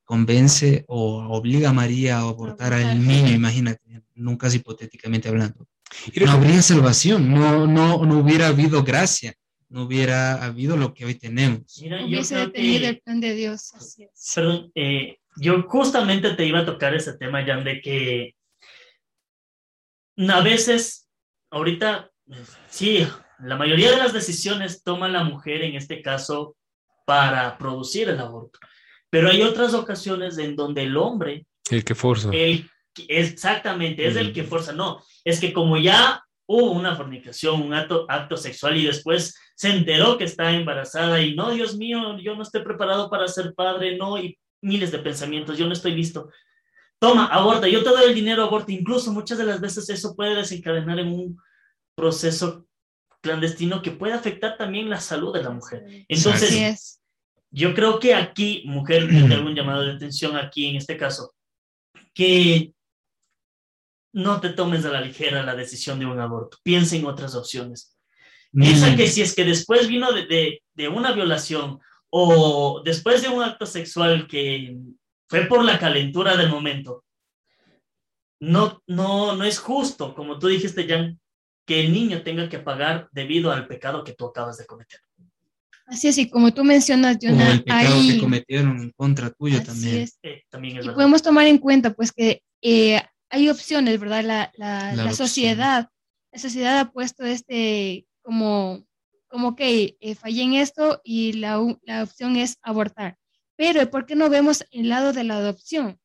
convence 0.05 0.85
o 0.89 1.25
obliga 1.29 1.71
a 1.71 1.73
María 1.73 2.19
a 2.19 2.21
abortar 2.21 2.73
al 2.73 3.07
niño? 3.07 3.33
Imagínate, 3.33 4.03
nunca 4.15 4.47
es 4.47 4.55
hipotéticamente 4.55 5.29
hablando. 5.29 5.67
No 6.15 6.31
habría 6.31 6.61
salvación, 6.63 7.33
no, 7.33 7.67
no, 7.67 8.05
no 8.05 8.19
hubiera 8.19 8.49
habido 8.49 8.85
gracia 8.85 9.35
no 9.71 9.83
hubiera 9.83 10.45
habido 10.45 10.77
lo 10.77 10.95
que 10.95 11.05
hoy 11.05 11.15
tenemos. 11.15 11.79
Mira, 11.83 12.05
hubiese 12.05 12.37
detenido 12.37 12.89
el 12.89 13.01
plan 13.01 13.21
de 13.21 13.35
Dios. 13.35 13.75
Así 13.75 14.05
es. 14.05 14.33
Perdón, 14.35 14.73
eh, 14.75 15.19
yo 15.37 15.63
justamente 15.69 16.35
te 16.35 16.47
iba 16.47 16.61
a 16.61 16.67
tocar 16.67 16.95
ese 16.95 17.17
tema, 17.17 17.45
Jan, 17.45 17.65
de 17.65 17.81
que 17.81 18.35
a 20.29 20.41
veces, 20.41 21.08
ahorita, 21.51 22.11
sí, 22.69 23.07
la 23.41 23.57
mayoría 23.57 23.91
de 23.91 23.99
las 23.99 24.13
decisiones 24.13 24.83
toma 24.83 25.09
la 25.09 25.25
mujer 25.25 25.63
en 25.63 25.75
este 25.75 26.03
caso 26.03 26.57
para 27.07 27.57
producir 27.57 28.09
el 28.09 28.19
aborto, 28.19 28.59
pero 29.11 29.31
hay 29.31 29.43
otras 29.43 29.75
ocasiones 29.75 30.39
en 30.39 30.57
donde 30.57 30.83
el 30.83 30.97
hombre... 30.97 31.47
El 31.71 31.85
que 31.85 31.95
forza. 31.95 32.31
El, 32.33 32.69
exactamente, 33.09 34.07
es 34.07 34.17
el 34.17 34.33
que 34.33 34.45
forza. 34.45 34.73
No, 34.73 35.03
es 35.25 35.41
que 35.41 35.53
como 35.53 35.77
ya 35.77 36.23
hubo 36.47 36.73
una 36.73 36.97
fornicación, 36.97 37.63
un 37.63 37.75
acto, 37.75 38.07
acto 38.09 38.37
sexual 38.37 38.77
y 38.77 38.87
después 38.87 39.35
se 39.55 39.71
enteró 39.71 40.17
que 40.17 40.25
está 40.25 40.51
embarazada 40.53 41.21
y 41.21 41.35
no, 41.35 41.51
Dios 41.51 41.77
mío, 41.77 42.19
yo 42.19 42.35
no 42.35 42.43
estoy 42.43 42.63
preparado 42.63 43.11
para 43.11 43.29
ser 43.29 43.55
padre, 43.55 43.97
no, 43.97 44.19
y 44.19 44.39
miles 44.63 44.91
de 44.91 44.99
pensamientos, 44.99 45.59
yo 45.59 45.67
no 45.67 45.73
estoy 45.73 45.93
listo. 45.93 46.31
Toma, 47.01 47.27
aborta, 47.27 47.69
yo 47.69 47.83
te 47.83 47.91
doy 47.91 48.07
el 48.07 48.15
dinero, 48.15 48.43
aborta. 48.43 48.73
Incluso 48.73 49.13
muchas 49.13 49.39
de 49.39 49.45
las 49.45 49.61
veces 49.61 49.89
eso 49.89 50.17
puede 50.17 50.37
desencadenar 50.37 50.99
en 50.99 51.09
un 51.09 51.41
proceso 51.95 52.67
clandestino 53.21 53.83
que 53.83 53.91
puede 53.91 54.15
afectar 54.15 54.57
también 54.57 54.91
la 54.91 55.01
salud 55.01 55.33
de 55.33 55.43
la 55.43 55.51
mujer. 55.51 55.85
Entonces, 56.09 57.01
yo 57.51 57.75
creo 57.75 57.99
que 57.99 58.15
aquí, 58.15 58.63
mujer, 58.67 59.09
tengo 59.29 59.47
un 59.47 59.55
llamado 59.55 59.83
de 59.83 59.93
atención 59.93 60.37
aquí 60.37 60.67
en 60.67 60.77
este 60.77 60.97
caso, 60.97 61.35
que 62.15 62.73
no 64.13 64.41
te 64.41 64.51
tomes 64.51 64.85
a 64.85 64.91
la 64.91 65.01
ligera 65.01 65.43
la 65.43 65.55
decisión 65.55 65.99
de 65.99 66.07
un 66.07 66.19
aborto. 66.19 66.59
Piensa 66.63 66.97
en 66.97 67.07
otras 67.07 67.35
opciones. 67.35 67.97
Piensa 68.53 68.97
que 68.97 69.07
si 69.07 69.21
es 69.21 69.35
que 69.35 69.45
después 69.45 69.89
vino 69.89 70.11
de, 70.13 70.27
de, 70.27 70.63
de, 70.75 70.89
una 70.89 71.13
violación 71.13 71.79
o 72.11 72.81
después 72.83 73.21
de 73.21 73.29
un 73.29 73.43
acto 73.43 73.67
sexual 73.67 74.27
que 74.27 74.75
fue 75.29 75.47
por 75.47 75.65
la 75.65 75.79
calentura 75.79 76.37
del 76.37 76.51
momento, 76.51 77.05
no, 78.41 78.83
no, 78.87 79.35
no 79.35 79.45
es 79.45 79.59
justo, 79.59 80.15
como 80.15 80.39
tú 80.39 80.49
dijiste, 80.49 80.87
Jan, 80.87 81.21
que 81.67 81.81
el 81.81 81.93
niño 81.93 82.23
tenga 82.23 82.49
que 82.49 82.59
pagar 82.59 83.09
debido 83.13 83.53
al 83.53 83.67
pecado 83.67 84.05
que 84.05 84.15
tú 84.15 84.27
acabas 84.27 84.57
de 84.59 84.67
cometer. 84.67 85.01
Así 85.87 86.09
es, 86.09 86.19
y 86.19 86.29
como 86.29 86.53
tú 86.53 86.65
mencionas, 86.65 87.19
Jonah, 87.21 87.53
el 87.53 87.65
pecado 87.65 87.95
hay... 87.95 88.13
que 88.13 88.21
cometieron 88.21 88.79
en 88.79 88.91
contra 88.93 89.31
tuyo 89.31 89.63
también. 89.63 90.03
Es. 90.03 90.19
Eh, 90.23 90.43
también 90.51 90.79
es 90.79 90.85
y 90.85 90.91
podemos 90.91 91.23
tomar 91.23 91.47
en 91.47 91.59
cuenta, 91.59 91.95
pues, 91.95 92.13
que 92.13 92.43
eh, 92.63 93.03
hay 93.31 93.49
opciones, 93.49 93.99
¿verdad? 93.99 94.23
La, 94.23 94.53
la, 94.57 94.95
la, 94.95 95.05
la 95.05 95.13
sociedad, 95.15 95.89
la 96.31 96.39
sociedad 96.39 96.79
ha 96.79 96.93
puesto 96.93 97.25
este 97.25 98.07
como, 98.23 98.85
como 99.29 99.57
que 99.57 99.97
eh, 100.01 100.15
fallé 100.15 100.43
en 100.43 100.55
esto 100.55 101.01
y 101.05 101.33
la, 101.35 101.59
la 101.83 102.03
opción 102.03 102.37
es 102.37 102.59
abortar. 102.63 103.17
Pero 103.59 103.91
¿por 103.91 104.07
qué 104.07 104.15
no 104.15 104.31
vemos 104.31 104.65
el 104.71 104.89
lado 104.89 105.13
de 105.13 105.25
la 105.25 105.39
adopción? 105.39 105.99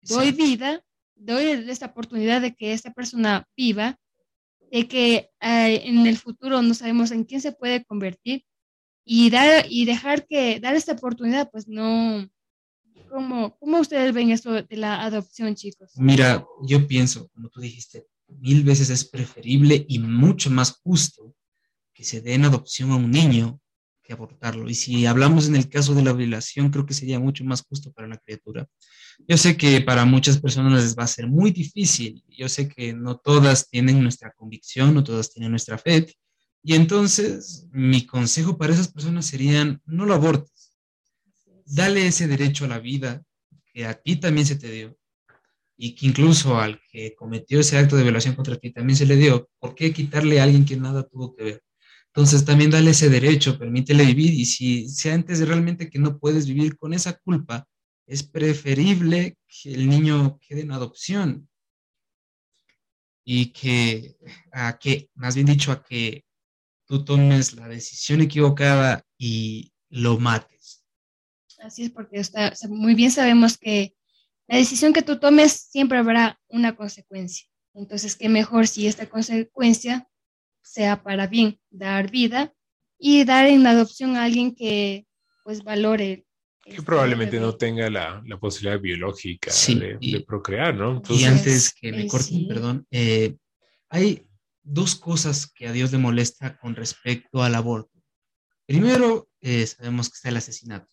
Doy 0.00 0.30
vida, 0.30 0.82
doy 1.16 1.44
esta 1.68 1.86
oportunidad 1.86 2.40
de 2.40 2.54
que 2.54 2.72
esta 2.72 2.94
persona 2.94 3.48
viva, 3.56 3.98
de 4.70 4.86
que 4.86 5.30
eh, 5.40 5.82
en 5.84 6.06
el 6.06 6.16
futuro 6.16 6.62
no 6.62 6.72
sabemos 6.72 7.10
en 7.10 7.24
quién 7.24 7.40
se 7.40 7.50
puede 7.50 7.84
convertir 7.84 8.44
y 9.04 9.28
dar 9.28 9.66
y 9.68 9.86
dejar 9.86 10.24
que 10.28 10.60
dar 10.60 10.76
esta 10.76 10.92
oportunidad, 10.92 11.50
pues 11.50 11.66
no, 11.66 12.30
¿Cómo, 13.10 13.56
¿Cómo 13.58 13.80
ustedes 13.80 14.14
ven 14.14 14.30
esto 14.30 14.62
de 14.62 14.76
la 14.76 15.02
adopción, 15.02 15.56
chicos? 15.56 15.90
Mira, 15.96 16.46
yo 16.62 16.86
pienso, 16.86 17.28
como 17.30 17.48
tú 17.48 17.60
dijiste, 17.60 18.06
mil 18.28 18.62
veces 18.62 18.88
es 18.88 19.04
preferible 19.04 19.84
y 19.88 19.98
mucho 19.98 20.48
más 20.48 20.80
justo 20.84 21.34
que 21.92 22.04
se 22.04 22.20
dé 22.20 22.34
en 22.34 22.44
adopción 22.44 22.92
a 22.92 22.96
un 22.96 23.10
niño 23.10 23.59
abortarlo. 24.12 24.68
Y 24.68 24.74
si 24.74 25.06
hablamos 25.06 25.48
en 25.48 25.56
el 25.56 25.68
caso 25.68 25.94
de 25.94 26.02
la 26.02 26.12
violación, 26.12 26.70
creo 26.70 26.86
que 26.86 26.94
sería 26.94 27.18
mucho 27.18 27.44
más 27.44 27.62
justo 27.62 27.92
para 27.92 28.08
la 28.08 28.18
criatura. 28.18 28.66
Yo 29.28 29.36
sé 29.36 29.56
que 29.56 29.80
para 29.80 30.04
muchas 30.04 30.38
personas 30.40 30.82
les 30.82 30.96
va 30.96 31.04
a 31.04 31.08
ser 31.08 31.26
muy 31.26 31.50
difícil. 31.50 32.22
Yo 32.28 32.48
sé 32.48 32.68
que 32.68 32.92
no 32.92 33.16
todas 33.16 33.68
tienen 33.68 34.02
nuestra 34.02 34.32
convicción, 34.32 34.94
no 34.94 35.04
todas 35.04 35.32
tienen 35.32 35.50
nuestra 35.50 35.78
fe. 35.78 36.06
Y 36.62 36.74
entonces 36.74 37.68
mi 37.72 38.06
consejo 38.06 38.58
para 38.58 38.72
esas 38.72 38.92
personas 38.92 39.26
serían, 39.26 39.80
no 39.86 40.06
lo 40.06 40.14
abortes 40.14 40.60
dale 41.70 42.06
ese 42.06 42.26
derecho 42.26 42.64
a 42.64 42.68
la 42.68 42.78
vida 42.78 43.22
que 43.72 43.86
a 43.86 43.94
ti 43.94 44.16
también 44.16 44.46
se 44.46 44.56
te 44.56 44.70
dio 44.70 44.96
y 45.76 45.94
que 45.94 46.06
incluso 46.06 46.58
al 46.58 46.80
que 46.90 47.14
cometió 47.14 47.60
ese 47.60 47.78
acto 47.78 47.96
de 47.96 48.02
violación 48.02 48.34
contra 48.34 48.56
ti 48.56 48.70
también 48.70 48.96
se 48.96 49.06
le 49.06 49.16
dio. 49.16 49.48
¿Por 49.58 49.74
qué 49.74 49.92
quitarle 49.92 50.40
a 50.40 50.44
alguien 50.44 50.64
que 50.64 50.76
nada 50.76 51.04
tuvo 51.04 51.34
que 51.34 51.44
ver? 51.44 51.62
Entonces 52.12 52.44
también 52.44 52.70
dale 52.70 52.90
ese 52.90 53.08
derecho, 53.08 53.58
permítele 53.58 54.04
vivir 54.04 54.34
y 54.34 54.44
si, 54.44 54.88
si 54.88 55.10
antes 55.10 55.38
de 55.38 55.46
realmente 55.46 55.88
que 55.88 56.00
no 56.00 56.18
puedes 56.18 56.46
vivir 56.46 56.76
con 56.76 56.92
esa 56.92 57.16
culpa, 57.18 57.68
es 58.06 58.24
preferible 58.24 59.38
que 59.46 59.72
el 59.72 59.88
niño 59.88 60.38
quede 60.40 60.62
en 60.62 60.72
adopción 60.72 61.48
y 63.24 63.52
que, 63.52 64.16
a 64.50 64.76
que, 64.76 65.08
más 65.14 65.36
bien 65.36 65.46
dicho, 65.46 65.70
a 65.70 65.84
que 65.84 66.24
tú 66.84 67.04
tomes 67.04 67.54
la 67.54 67.68
decisión 67.68 68.20
equivocada 68.20 69.04
y 69.16 69.72
lo 69.88 70.18
mates. 70.18 70.84
Así 71.60 71.84
es, 71.84 71.90
porque 71.90 72.18
está, 72.18 72.52
muy 72.68 72.96
bien 72.96 73.12
sabemos 73.12 73.56
que 73.56 73.94
la 74.48 74.56
decisión 74.56 74.92
que 74.92 75.02
tú 75.02 75.20
tomes 75.20 75.52
siempre 75.52 75.98
habrá 75.98 76.40
una 76.48 76.74
consecuencia. 76.74 77.46
Entonces, 77.74 78.16
qué 78.16 78.28
mejor 78.28 78.66
si 78.66 78.88
esta 78.88 79.08
consecuencia 79.08 80.09
sea 80.62 81.02
para 81.02 81.26
bien, 81.26 81.58
dar 81.70 82.10
vida 82.10 82.52
y 82.98 83.24
dar 83.24 83.46
en 83.46 83.66
adopción 83.66 84.16
a 84.16 84.24
alguien 84.24 84.54
que 84.54 85.06
pues 85.44 85.64
valore. 85.64 86.26
Que 86.62 86.72
este 86.72 86.82
probablemente 86.82 87.40
no 87.40 87.56
tenga 87.56 87.88
la, 87.88 88.22
la 88.26 88.38
posibilidad 88.38 88.80
biológica 88.80 89.50
de, 89.66 89.98
de, 90.00 90.24
procrear, 90.26 90.74
¿no? 90.74 91.02
y 91.08 91.24
antes 91.24 91.72
que 91.72 91.90
me 91.90 92.06
corten, 92.06 92.40
sí. 92.40 92.44
perdón, 92.46 92.86
eh, 92.90 93.36
hay 93.88 94.26
dos 94.62 94.94
cosas 94.94 95.50
que 95.50 95.66
a 95.66 95.72
Dios 95.72 95.90
le 95.92 95.98
molesta 95.98 96.56
con 96.58 96.76
respecto 96.76 97.42
al 97.42 97.54
aborto. 97.54 97.90
Primero, 98.66 99.28
eh, 99.40 99.66
sabemos 99.66 100.08
que 100.08 100.14
está 100.14 100.28
el 100.28 100.36
asesinato. 100.36 100.86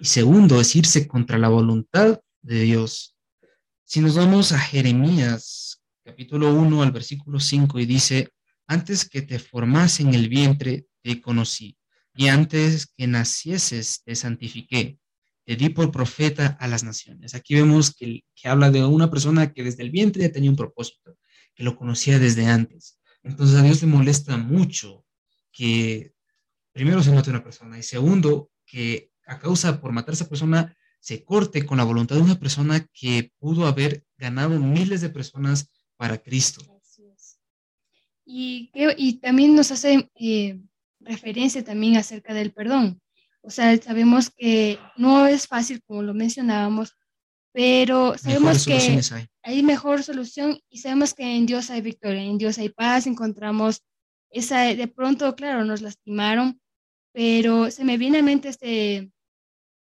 Y 0.00 0.04
segundo, 0.04 0.60
es 0.60 0.76
irse 0.76 1.08
contra 1.08 1.38
la 1.38 1.48
voluntad 1.48 2.20
de 2.42 2.60
Dios. 2.60 3.16
Si 3.84 4.00
nos 4.00 4.16
vamos 4.16 4.52
a 4.52 4.58
Jeremías, 4.58 5.82
capítulo 6.04 6.52
1 6.52 6.82
al 6.82 6.92
versículo 6.92 7.40
5, 7.40 7.78
y 7.78 7.86
dice, 7.86 8.28
antes 8.66 9.08
que 9.08 9.22
te 9.22 9.38
formase 9.38 10.02
en 10.02 10.14
el 10.14 10.28
vientre, 10.28 10.86
te 11.02 11.20
conocí, 11.20 11.76
y 12.16 12.28
antes 12.28 12.86
que 12.96 13.06
nacieses, 13.06 14.02
te 14.02 14.14
santifiqué, 14.14 14.98
te 15.44 15.54
di 15.54 15.68
por 15.68 15.92
profeta 15.92 16.56
a 16.58 16.66
las 16.66 16.82
naciones. 16.82 17.34
Aquí 17.34 17.54
vemos 17.54 17.94
que, 17.94 18.24
habla 18.44 18.70
de 18.70 18.84
una 18.84 19.10
persona 19.10 19.52
que 19.52 19.62
desde 19.62 19.82
el 19.82 19.90
vientre 19.90 20.22
ya 20.22 20.32
tenía 20.32 20.50
un 20.50 20.56
propósito, 20.56 21.16
que 21.54 21.62
lo 21.62 21.76
conocía 21.76 22.18
desde 22.18 22.46
antes. 22.46 22.98
Entonces 23.22 23.56
a 23.56 23.62
Dios 23.62 23.82
le 23.82 23.88
molesta 23.88 24.36
mucho 24.36 25.04
que 25.52 26.12
primero 26.72 27.02
se 27.02 27.12
mate 27.12 27.30
una 27.30 27.44
persona 27.44 27.78
y 27.78 27.82
segundo 27.82 28.50
que 28.64 29.10
a 29.26 29.38
causa 29.38 29.80
por 29.80 29.92
matar 29.92 30.10
a 30.10 30.14
esa 30.14 30.28
persona 30.28 30.76
se 31.00 31.24
corte 31.24 31.64
con 31.64 31.78
la 31.78 31.84
voluntad 31.84 32.16
de 32.16 32.22
una 32.22 32.38
persona 32.38 32.86
que 32.92 33.32
pudo 33.38 33.66
haber 33.66 34.04
ganado 34.16 34.58
miles 34.58 35.00
de 35.00 35.10
personas 35.10 35.70
para 35.96 36.18
Cristo. 36.18 36.75
Y, 38.26 38.70
y 38.74 39.14
también 39.14 39.54
nos 39.54 39.70
hace 39.70 40.10
eh, 40.16 40.60
referencia 41.00 41.64
también 41.64 41.96
acerca 41.96 42.34
del 42.34 42.52
perdón. 42.52 43.00
O 43.40 43.50
sea, 43.50 43.76
sabemos 43.80 44.30
que 44.30 44.78
no 44.96 45.26
es 45.26 45.46
fácil, 45.46 45.80
como 45.84 46.02
lo 46.02 46.12
mencionábamos, 46.12 46.96
pero 47.52 48.18
sabemos 48.18 48.66
que 48.66 48.74
hay. 48.74 49.00
hay 49.42 49.62
mejor 49.62 50.02
solución 50.02 50.58
y 50.68 50.78
sabemos 50.78 51.14
que 51.14 51.36
en 51.36 51.46
Dios 51.46 51.70
hay 51.70 51.80
victoria, 51.80 52.22
en 52.22 52.36
Dios 52.36 52.58
hay 52.58 52.68
paz, 52.68 53.06
encontramos 53.06 53.82
esa, 54.30 54.62
de 54.74 54.88
pronto, 54.88 55.34
claro, 55.36 55.64
nos 55.64 55.80
lastimaron, 55.80 56.60
pero 57.12 57.70
se 57.70 57.84
me 57.84 57.96
viene 57.96 58.18
a 58.18 58.22
mente 58.22 58.48
este 58.48 59.10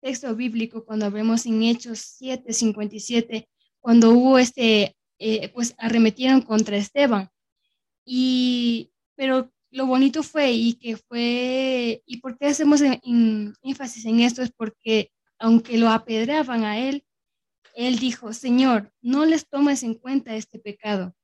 texto 0.01 0.37
bíblico 0.37 0.85
cuando 0.85 1.11
vemos 1.11 1.47
en 1.47 1.63
Hechos 1.63 1.99
7, 2.19 2.53
57, 2.53 3.49
cuando 3.81 4.11
hubo 4.13 4.39
este, 4.39 4.95
eh, 5.19 5.49
pues 5.49 5.75
arremetieron 5.79 6.43
contra 6.43 6.77
Esteban. 6.77 7.31
Y, 8.05 8.91
pero 9.17 9.53
lo 9.71 9.87
bonito 9.87 10.23
fue 10.23 10.53
y 10.53 10.75
que 10.75 10.97
fue, 10.97 12.03
y 12.07 12.19
por 12.19 12.39
qué 12.39 12.47
hacemos 12.47 12.81
énfasis 13.63 14.05
en 14.05 14.21
esto 14.21 14.43
es 14.43 14.53
porque 14.53 15.11
aunque 15.39 15.79
lo 15.79 15.91
apedraban 15.91 16.65
a 16.65 16.79
él, 16.79 17.05
él 17.75 17.99
dijo, 17.99 18.33
Señor, 18.33 18.93
no 19.03 19.25
les 19.25 19.49
tomes 19.49 19.83
en 19.83 19.95
cuenta 19.95 20.37
este 20.37 20.59
pecado. 20.59 21.15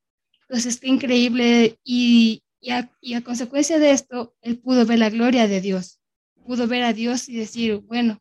Entonces, 0.43 0.81
qué 0.81 0.89
increíble. 0.89 1.79
Y, 1.85 2.43
y, 2.61 2.71
a, 2.71 2.91
y 3.01 3.15
a 3.15 3.23
consecuencia 3.23 3.79
de 3.79 3.93
esto, 3.93 4.35
él 4.43 4.59
pudo 4.59 4.85
ver 4.85 4.99
la 4.99 5.11
gloria 5.11 5.47
de 5.47 5.61
Dios. 5.61 6.01
Pudo 6.45 6.67
ver 6.67 6.83
a 6.83 6.93
Dios 6.93 7.29
y 7.29 7.37
decir, 7.37 7.77
bueno, 7.79 8.21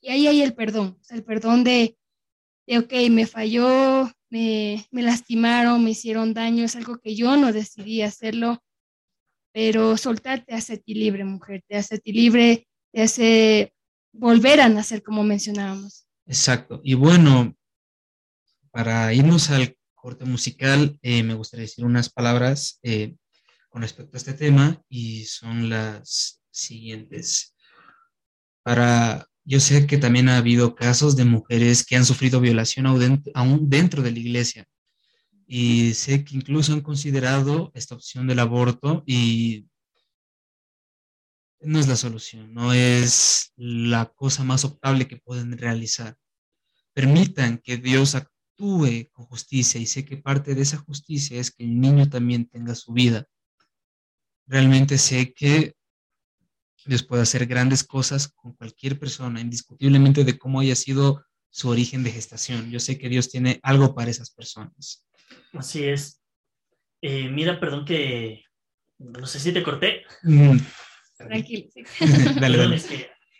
y 0.00 0.10
ahí 0.10 0.26
hay 0.28 0.42
el 0.42 0.54
perdón, 0.54 0.98
el 1.10 1.24
perdón 1.24 1.64
de, 1.64 1.98
de 2.66 2.78
ok, 2.78 2.92
me 3.10 3.26
falló, 3.26 4.10
me, 4.30 4.86
me 4.90 5.02
lastimaron, 5.02 5.84
me 5.84 5.90
hicieron 5.90 6.32
daño, 6.32 6.64
es 6.64 6.76
algo 6.76 6.98
que 6.98 7.14
yo 7.14 7.36
no 7.36 7.52
decidí 7.52 8.02
hacerlo, 8.02 8.62
pero 9.52 9.96
soltar 9.96 10.44
te 10.44 10.54
hace 10.54 10.78
ti 10.78 10.94
libre, 10.94 11.24
mujer, 11.24 11.62
te 11.68 11.76
hace 11.76 11.98
ti 11.98 12.12
libre, 12.12 12.68
te 12.92 13.02
hace 13.02 13.74
volver 14.12 14.60
a 14.60 14.68
nacer, 14.68 15.02
como 15.02 15.22
mencionábamos. 15.22 16.06
Exacto. 16.26 16.80
Y 16.84 16.94
bueno, 16.94 17.56
para 18.70 19.12
irnos 19.12 19.50
al 19.50 19.76
corte 19.94 20.24
musical, 20.24 20.98
eh, 21.02 21.22
me 21.22 21.34
gustaría 21.34 21.64
decir 21.64 21.84
unas 21.84 22.08
palabras 22.08 22.78
eh, 22.82 23.16
con 23.68 23.82
respecto 23.82 24.16
a 24.16 24.18
este 24.18 24.34
tema 24.34 24.82
y 24.88 25.24
son 25.24 25.68
las 25.68 26.42
siguientes. 26.50 27.54
Para, 28.62 29.29
yo 29.50 29.58
sé 29.58 29.84
que 29.88 29.98
también 29.98 30.28
ha 30.28 30.36
habido 30.36 30.76
casos 30.76 31.16
de 31.16 31.24
mujeres 31.24 31.84
que 31.84 31.96
han 31.96 32.04
sufrido 32.04 32.40
violación 32.40 32.86
aún 33.34 33.68
dentro 33.68 34.00
de 34.00 34.12
la 34.12 34.18
iglesia 34.20 34.64
y 35.44 35.92
sé 35.94 36.24
que 36.24 36.36
incluso 36.36 36.72
han 36.72 36.82
considerado 36.82 37.72
esta 37.74 37.96
opción 37.96 38.28
del 38.28 38.38
aborto 38.38 39.02
y 39.08 39.66
no 41.58 41.80
es 41.80 41.88
la 41.88 41.96
solución, 41.96 42.54
no 42.54 42.72
es 42.72 43.52
la 43.56 44.12
cosa 44.14 44.44
más 44.44 44.64
optable 44.64 45.08
que 45.08 45.16
pueden 45.16 45.58
realizar. 45.58 46.16
Permitan 46.92 47.58
que 47.58 47.76
Dios 47.76 48.14
actúe 48.14 49.10
con 49.10 49.26
justicia 49.26 49.80
y 49.80 49.86
sé 49.86 50.04
que 50.04 50.16
parte 50.16 50.54
de 50.54 50.62
esa 50.62 50.78
justicia 50.78 51.40
es 51.40 51.50
que 51.50 51.64
el 51.64 51.80
niño 51.80 52.08
también 52.08 52.46
tenga 52.46 52.76
su 52.76 52.92
vida. 52.92 53.26
Realmente 54.46 54.96
sé 54.96 55.34
que 55.34 55.74
Dios 56.86 57.02
puede 57.02 57.22
hacer 57.22 57.46
grandes 57.46 57.84
cosas 57.84 58.28
con 58.28 58.52
cualquier 58.54 58.98
persona, 58.98 59.40
indiscutiblemente 59.40 60.24
de 60.24 60.38
cómo 60.38 60.60
haya 60.60 60.74
sido 60.74 61.24
su 61.50 61.68
origen 61.68 62.02
de 62.02 62.12
gestación. 62.12 62.70
Yo 62.70 62.80
sé 62.80 62.98
que 62.98 63.08
Dios 63.08 63.30
tiene 63.30 63.60
algo 63.62 63.94
para 63.94 64.10
esas 64.10 64.30
personas. 64.30 65.06
Así 65.52 65.84
es. 65.84 66.22
Eh, 67.02 67.28
mira, 67.28 67.58
perdón 67.58 67.84
que 67.84 68.44
no 68.98 69.26
sé 69.26 69.40
si 69.40 69.52
te 69.52 69.62
corté. 69.62 70.04
Mm. 70.22 70.58
Tranquilo. 71.16 71.68
dale, 72.40 72.58
dale. 72.58 72.80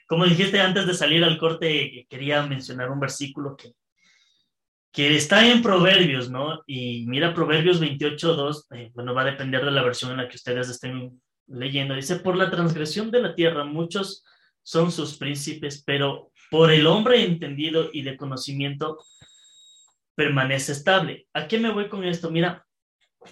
como 0.06 0.24
dijiste 0.24 0.60
antes 0.60 0.86
de 0.86 0.94
salir 0.94 1.24
al 1.24 1.38
corte, 1.38 2.06
quería 2.08 2.42
mencionar 2.46 2.90
un 2.90 3.00
versículo 3.00 3.56
que, 3.56 3.72
que 4.92 5.16
está 5.16 5.46
en 5.46 5.62
Proverbios, 5.62 6.30
¿no? 6.30 6.62
Y 6.66 7.06
mira, 7.06 7.34
Proverbios 7.34 7.80
28.2, 7.80 8.66
eh, 8.76 8.90
bueno, 8.94 9.14
va 9.14 9.22
a 9.22 9.26
depender 9.26 9.64
de 9.64 9.70
la 9.70 9.82
versión 9.82 10.10
en 10.10 10.18
la 10.18 10.28
que 10.28 10.36
ustedes 10.36 10.68
estén 10.68 11.20
leyendo. 11.50 11.94
Dice, 11.94 12.16
por 12.16 12.36
la 12.36 12.50
transgresión 12.50 13.10
de 13.10 13.22
la 13.22 13.34
tierra, 13.34 13.64
muchos 13.64 14.24
son 14.62 14.92
sus 14.92 15.16
príncipes, 15.16 15.82
pero 15.84 16.30
por 16.50 16.70
el 16.72 16.86
hombre 16.86 17.24
entendido 17.24 17.90
y 17.92 18.02
de 18.02 18.16
conocimiento, 18.16 18.98
permanece 20.14 20.72
estable. 20.72 21.26
¿A 21.32 21.46
qué 21.48 21.58
me 21.58 21.72
voy 21.72 21.88
con 21.88 22.04
esto? 22.04 22.30
Mira, 22.30 22.66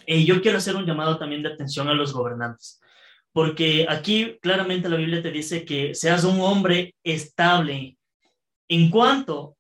eh, 0.07 0.25
yo 0.25 0.41
quiero 0.41 0.59
hacer 0.59 0.77
un 0.77 0.87
llamado 0.87 1.19
también 1.19 1.43
de 1.43 1.51
atención 1.51 1.89
a 1.89 1.95
los 1.95 2.13
gobernantes, 2.13 2.81
porque 3.33 3.87
aquí 3.89 4.39
claramente 4.41 4.89
la 4.89 4.97
Biblia 4.97 5.23
te 5.23 5.31
dice 5.31 5.65
que 5.65 5.95
seas 5.95 6.25
un 6.25 6.41
hombre 6.41 6.95
estable 7.03 7.99
en 8.69 8.91
cuanto 8.91 9.57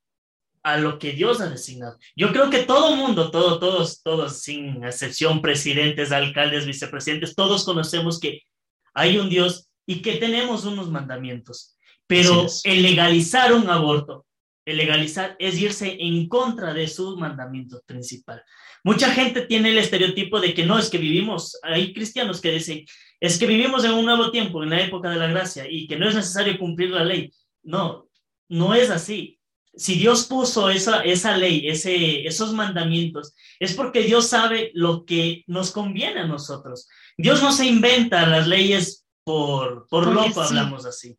a 0.63 0.77
lo 0.77 0.99
que 0.99 1.13
Dios 1.13 1.41
ha 1.41 1.49
designado. 1.49 1.99
Yo 2.17 2.33
creo 2.33 2.51
que 2.51 2.65
todo 2.65 2.97
mundo, 2.97 3.31
todo, 3.31 3.59
todos, 3.59 4.03
todos, 4.03 4.41
sin 4.41 4.85
excepción, 4.85 5.41
presidentes, 5.41 6.13
alcaldes, 6.13 6.67
vicepresidentes, 6.67 7.35
todos 7.35 7.65
conocemos 7.65 8.21
que 8.21 8.43
hay 8.95 9.19
un 9.19 9.29
Dios 9.29 9.71
y 9.87 10.03
que 10.03 10.17
tenemos 10.17 10.65
unos 10.65 10.91
mandamientos, 10.91 11.77
pero 12.07 12.47
el 12.65 12.83
legalizar 12.83 13.53
un 13.53 13.69
aborto 13.69 14.27
el 14.69 14.77
legalizar 14.77 15.35
es 15.39 15.59
irse 15.59 15.97
en 15.99 16.29
contra 16.29 16.75
de 16.75 16.87
su 16.89 17.17
mandamiento 17.17 17.81
principal. 17.87 18.45
Mucha 18.85 19.11
gente 19.11 19.47
tiene 19.47 19.71
el 19.71 19.79
estereotipo 19.79 20.41
de 20.41 20.53
que 20.53 20.67
no, 20.67 20.79
es 20.79 20.91
que 20.91 20.99
vivimos, 20.99 21.59
hay 21.63 21.95
cristianos 21.95 22.43
que 22.43 22.51
dicen, 22.51 22.85
es 23.19 23.39
que 23.39 23.47
vivimos 23.47 23.85
en 23.85 23.93
un 23.93 24.05
nuevo 24.05 24.31
tiempo, 24.31 24.63
en 24.63 24.69
la 24.69 24.83
época 24.83 25.09
de 25.09 25.17
la 25.17 25.27
gracia, 25.27 25.65
y 25.67 25.87
que 25.87 25.97
no 25.97 26.07
es 26.07 26.15
necesario 26.15 26.59
cumplir 26.59 26.91
la 26.91 27.03
ley. 27.03 27.33
No, 27.63 28.11
no 28.51 28.75
es 28.75 28.91
así. 28.91 29.38
Si 29.79 29.95
Dios 29.95 30.27
puso 30.27 30.71
esa, 30.71 31.03
esa 31.03 31.37
ley, 31.37 31.69
ese, 31.69 32.27
esos 32.27 32.53
mandamientos, 32.53 33.35
es 33.61 33.75
porque 33.75 34.03
Dios 34.03 34.27
sabe 34.27 34.73
lo 34.75 35.05
que 35.05 35.45
nos 35.47 35.71
conviene 35.71 36.21
a 36.21 36.27
nosotros. 36.27 36.89
Dios 37.17 37.43
no 37.43 37.53
se 37.53 37.67
inventa 37.67 38.27
las 38.27 38.47
leyes 38.47 39.07
por, 39.25 39.87
por 39.89 40.13
loco, 40.13 40.43
hablamos 40.43 40.85
así. 40.85 41.17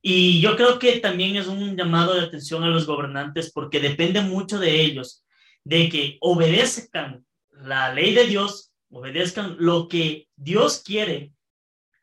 Y 0.00 0.40
yo 0.40 0.56
creo 0.56 0.78
que 0.78 0.98
también 0.98 1.36
es 1.36 1.46
un 1.46 1.76
llamado 1.76 2.14
de 2.14 2.22
atención 2.22 2.64
a 2.64 2.68
los 2.68 2.86
gobernantes 2.86 3.52
porque 3.52 3.78
depende 3.78 4.20
mucho 4.20 4.58
de 4.58 4.80
ellos, 4.80 5.24
de 5.64 5.88
que 5.88 6.18
obedezcan 6.20 7.24
la 7.50 7.94
ley 7.94 8.12
de 8.12 8.26
Dios, 8.26 8.72
obedezcan 8.90 9.56
lo 9.58 9.88
que 9.88 10.28
Dios 10.36 10.82
quiere 10.84 11.32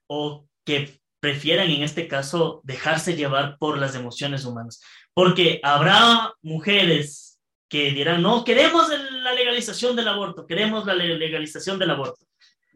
o 0.07 0.47
que 0.65 0.99
prefieran 1.19 1.69
en 1.69 1.83
este 1.83 2.07
caso 2.07 2.61
dejarse 2.63 3.15
llevar 3.15 3.57
por 3.57 3.77
las 3.77 3.95
emociones 3.95 4.45
humanas. 4.45 4.81
Porque 5.19 5.59
habrá 5.63 6.33
mujeres 6.41 7.41
que 7.67 7.91
dirán, 7.91 8.21
no, 8.21 8.45
queremos 8.45 8.87
la 8.87 9.33
legalización 9.33 9.93
del 9.97 10.07
aborto, 10.07 10.47
queremos 10.47 10.85
la 10.85 10.95
legalización 10.95 11.77
del 11.77 11.89
aborto. 11.89 12.25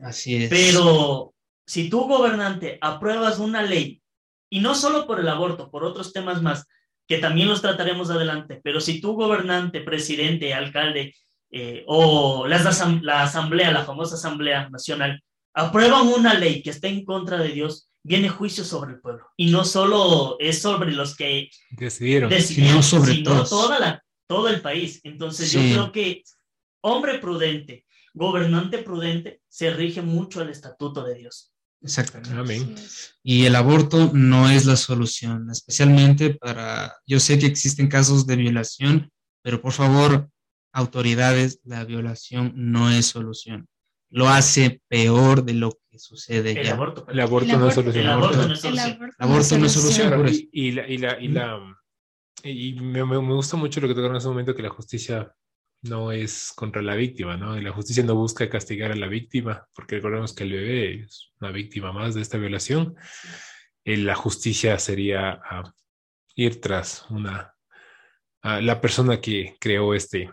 Así 0.01 0.43
es. 0.43 0.49
Pero 0.49 1.33
si 1.65 1.89
tú, 1.89 2.01
gobernante, 2.01 2.79
apruebas 2.81 3.39
una 3.39 3.61
ley 3.61 4.01
y 4.49 4.59
no 4.59 4.75
solo 4.75 5.07
por 5.07 5.21
el 5.21 5.29
aborto, 5.29 5.71
por 5.71 5.85
otros 5.85 6.11
temas 6.11 6.41
más, 6.41 6.67
que 7.07 7.17
también 7.17 7.47
los 7.47 7.61
trataremos 7.61 8.09
adelante, 8.09 8.59
pero 8.61 8.81
si 8.81 8.99
tu 8.99 9.13
gobernante, 9.13 9.79
presidente, 9.79 10.53
alcalde 10.53 11.15
eh, 11.49 11.85
o 11.87 12.45
la 12.45 12.57
asamblea, 12.57 13.71
la 13.71 13.85
famosa 13.85 14.15
asamblea 14.15 14.67
nacional, 14.69 15.23
aprueban 15.53 16.07
una 16.07 16.33
ley 16.33 16.61
que 16.61 16.71
está 16.71 16.87
en 16.87 17.05
contra 17.05 17.37
de 17.37 17.49
Dios, 17.49 17.89
viene 18.03 18.29
juicio 18.29 18.63
sobre 18.63 18.93
el 18.93 18.99
pueblo. 18.99 19.25
Y 19.37 19.51
no 19.51 19.63
solo 19.63 20.37
es 20.39 20.61
sobre 20.61 20.91
los 20.91 21.15
que 21.15 21.49
decidieron, 21.71 22.31
sino 22.41 22.83
sobre 22.83 23.23
Toda 23.23 23.79
la, 23.79 24.03
todo 24.27 24.49
el 24.49 24.61
país. 24.61 24.99
Entonces 25.03 25.51
yo 25.51 25.59
creo 25.59 25.91
que 25.91 26.23
hombre 26.81 27.19
prudente, 27.19 27.85
gobernante 28.13 28.79
prudente, 28.79 29.41
se 29.47 29.71
rige 29.71 30.01
mucho 30.01 30.41
al 30.41 30.49
estatuto 30.49 31.03
de 31.03 31.15
Dios. 31.15 31.53
Exactamente. 31.81 32.81
Y 33.23 33.45
el 33.45 33.55
aborto 33.55 34.11
no 34.13 34.49
es 34.49 34.65
la 34.65 34.77
solución, 34.77 35.49
especialmente 35.51 36.33
para, 36.33 36.95
yo 37.05 37.19
sé 37.19 37.37
que 37.37 37.45
existen 37.45 37.89
casos 37.89 38.25
de 38.25 38.37
violación, 38.37 39.11
pero 39.41 39.61
por 39.61 39.73
favor, 39.73 40.29
autoridades, 40.71 41.59
la 41.63 41.83
violación 41.83 42.53
no 42.55 42.89
es 42.89 43.07
solución. 43.07 43.67
Lo 44.13 44.29
hace 44.29 44.79
peor 44.87 45.43
de 45.43 45.55
lo 45.55 45.79
que 45.89 45.97
sucede. 45.97 46.51
El, 46.51 46.67
Aborto, 46.67 47.07
el 47.09 47.19
aborto, 47.19 47.57
no 47.57 47.67
es 47.67 47.73
solución. 47.73 48.03
El 48.03 48.11
aborto 48.11 48.47
no 48.47 48.53
es 48.53 48.61
solución. 48.61 48.97
El 49.01 49.11
aborto 49.17 49.57
no 49.57 49.65
es 49.65 49.71
solución. 49.71 50.29
Y, 50.51 50.71
la, 50.71 50.87
y, 50.87 50.97
la, 50.99 51.19
y, 51.19 51.27
la, 51.29 51.59
y 52.43 52.73
me, 52.79 53.03
me, 53.03 53.17
gusta 53.17 53.57
mucho 53.57 53.81
lo 53.81 53.87
que 53.87 53.95
tocaron 53.95 54.15
en 54.15 54.19
ese 54.19 54.27
momento, 54.27 54.55
que 54.55 54.61
la 54.61 54.69
justicia 54.69 55.33
no 55.81 56.11
es 56.11 56.53
contra 56.55 56.83
la 56.83 56.93
víctima, 56.93 57.37
¿no? 57.37 57.57
Y 57.57 57.63
la 57.63 57.71
justicia 57.71 58.03
no 58.03 58.13
busca 58.13 58.47
castigar 58.47 58.91
a 58.91 58.95
la 58.95 59.07
víctima, 59.07 59.67
porque 59.73 59.95
recordemos 59.95 60.35
que 60.35 60.43
el 60.43 60.51
bebé 60.51 60.93
es 61.01 61.31
una 61.41 61.49
víctima 61.49 61.91
más 61.91 62.13
de 62.13 62.21
esta 62.21 62.37
violación. 62.37 62.95
Eh, 63.83 63.97
la 63.97 64.13
justicia 64.13 64.77
sería 64.77 65.41
ah, 65.43 65.73
ir 66.35 66.61
tras 66.61 67.09
una 67.09 67.53
la 68.43 68.81
persona 68.81 69.21
que 69.21 69.55
creó 69.59 69.93
este, 69.93 70.29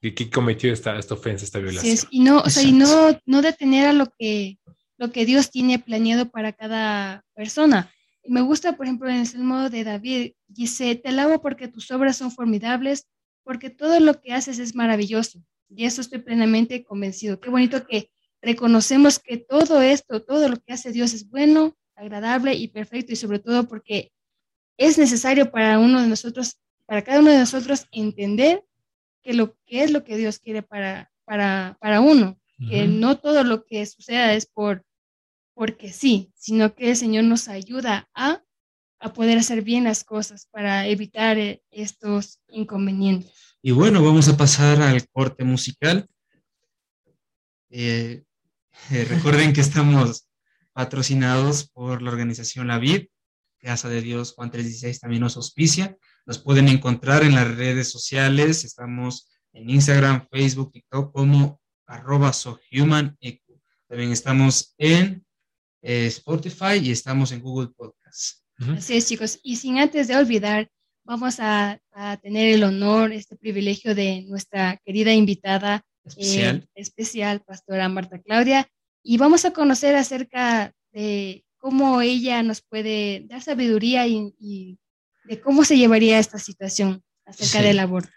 que, 0.00 0.14
que 0.14 0.30
cometió 0.30 0.72
esta, 0.72 0.98
esta 0.98 1.14
ofensa, 1.14 1.44
esta 1.44 1.58
violación. 1.58 1.96
y 2.10 2.20
no, 2.20 2.40
o 2.40 2.50
sea, 2.50 2.62
y 2.62 2.72
no, 2.72 3.18
no 3.26 3.42
detener 3.42 3.86
a 3.88 3.92
lo 3.92 4.06
que 4.18 4.58
lo 4.98 5.12
que 5.12 5.24
Dios 5.24 5.50
tiene 5.50 5.78
planeado 5.78 6.28
para 6.30 6.52
cada 6.52 7.24
persona. 7.34 7.90
Me 8.26 8.42
gusta, 8.42 8.76
por 8.76 8.86
ejemplo, 8.86 9.08
en 9.08 9.20
el 9.20 9.44
modo 9.44 9.70
de 9.70 9.84
David, 9.84 10.32
dice, 10.48 10.96
te 10.96 11.08
alabo 11.08 11.40
porque 11.40 11.68
tus 11.68 11.90
obras 11.90 12.16
son 12.16 12.32
formidables, 12.32 13.06
porque 13.44 13.70
todo 13.70 14.00
lo 14.00 14.20
que 14.20 14.32
haces 14.32 14.58
es 14.58 14.74
maravilloso. 14.74 15.40
Y 15.70 15.84
eso 15.84 16.00
estoy 16.00 16.18
plenamente 16.18 16.84
convencido. 16.84 17.40
Qué 17.40 17.48
bonito 17.48 17.86
que 17.86 18.10
reconocemos 18.42 19.18
que 19.20 19.38
todo 19.38 19.80
esto, 19.80 20.22
todo 20.22 20.48
lo 20.48 20.56
que 20.56 20.72
hace 20.72 20.90
Dios 20.90 21.14
es 21.14 21.30
bueno, 21.30 21.76
agradable 21.94 22.54
y 22.54 22.68
perfecto, 22.68 23.12
y 23.12 23.16
sobre 23.16 23.38
todo 23.38 23.68
porque 23.68 24.10
es 24.76 24.98
necesario 24.98 25.50
para 25.50 25.78
uno 25.78 26.02
de 26.02 26.08
nosotros, 26.08 26.60
para 26.86 27.02
cada 27.02 27.20
uno 27.20 27.30
de 27.30 27.38
nosotros 27.38 27.86
entender 27.92 28.64
que 29.22 29.34
lo 29.34 29.56
que 29.66 29.82
es 29.82 29.90
lo 29.90 30.04
que 30.04 30.16
Dios 30.16 30.38
quiere 30.38 30.62
para, 30.62 31.10
para, 31.24 31.76
para 31.80 32.00
uno, 32.00 32.38
que 32.68 32.88
no 32.88 33.18
todo 33.18 33.44
lo 33.44 33.64
que 33.64 33.86
suceda 33.86 34.34
es 34.34 34.46
por 34.46 34.84
porque 35.58 35.92
sí, 35.92 36.32
sino 36.36 36.76
que 36.76 36.90
el 36.90 36.96
Señor 36.96 37.24
nos 37.24 37.48
ayuda 37.48 38.08
a, 38.14 38.44
a 39.00 39.12
poder 39.12 39.38
hacer 39.38 39.62
bien 39.62 39.84
las 39.84 40.04
cosas 40.04 40.46
para 40.52 40.86
evitar 40.86 41.36
eh, 41.36 41.64
estos 41.72 42.38
inconvenientes. 42.48 43.32
Y 43.60 43.72
bueno, 43.72 44.00
vamos 44.04 44.28
a 44.28 44.36
pasar 44.36 44.80
al 44.80 45.08
corte 45.08 45.42
musical. 45.42 46.08
Eh, 47.70 48.22
eh, 48.90 49.04
recuerden 49.04 49.52
que 49.52 49.60
estamos 49.60 50.28
patrocinados 50.72 51.68
por 51.70 52.02
la 52.02 52.10
organización 52.12 52.68
La 52.68 52.78
Vid, 52.78 53.08
Casa 53.58 53.88
de 53.88 54.00
Dios 54.00 54.34
Juan 54.34 54.52
316 54.52 55.00
también 55.00 55.22
nos 55.22 55.36
auspicia. 55.36 55.96
Nos 56.28 56.38
pueden 56.38 56.68
encontrar 56.68 57.22
en 57.22 57.34
las 57.34 57.56
redes 57.56 57.90
sociales, 57.90 58.62
estamos 58.62 59.30
en 59.54 59.70
Instagram, 59.70 60.28
Facebook, 60.30 60.72
TikTok 60.72 61.10
como 61.10 61.58
arroba 61.86 62.34
sohumaneco. 62.34 63.58
También 63.88 64.12
estamos 64.12 64.74
en 64.76 65.24
eh, 65.80 66.04
Spotify 66.08 66.80
y 66.82 66.90
estamos 66.90 67.32
en 67.32 67.40
Google 67.40 67.68
Podcast. 67.74 68.42
Así 68.76 68.98
es, 68.98 69.08
chicos. 69.08 69.40
Y 69.42 69.56
sin 69.56 69.78
antes 69.78 70.06
de 70.06 70.16
olvidar, 70.16 70.70
vamos 71.02 71.36
a, 71.40 71.80
tener 72.20 72.54
el 72.54 72.62
honor, 72.62 73.10
este 73.10 73.34
privilegio 73.34 73.94
de 73.94 74.26
nuestra 74.28 74.78
querida 74.84 75.14
invitada 75.14 75.82
especial, 76.04 76.56
eh, 76.56 76.68
especial 76.74 77.40
pastora 77.40 77.88
Marta 77.88 78.20
Claudia, 78.20 78.68
y 79.02 79.16
vamos 79.16 79.46
a 79.46 79.52
conocer 79.52 79.96
acerca 79.96 80.74
de 80.92 81.46
cómo 81.56 82.02
ella 82.02 82.42
nos 82.42 82.60
puede 82.60 83.24
dar 83.28 83.40
sabiduría 83.40 84.06
y, 84.06 84.78
de 85.28 85.40
cómo 85.40 85.64
se 85.64 85.76
llevaría 85.76 86.18
esta 86.18 86.38
situación 86.38 87.02
acerca 87.26 87.62
del 87.62 87.78
aborto. 87.78 88.10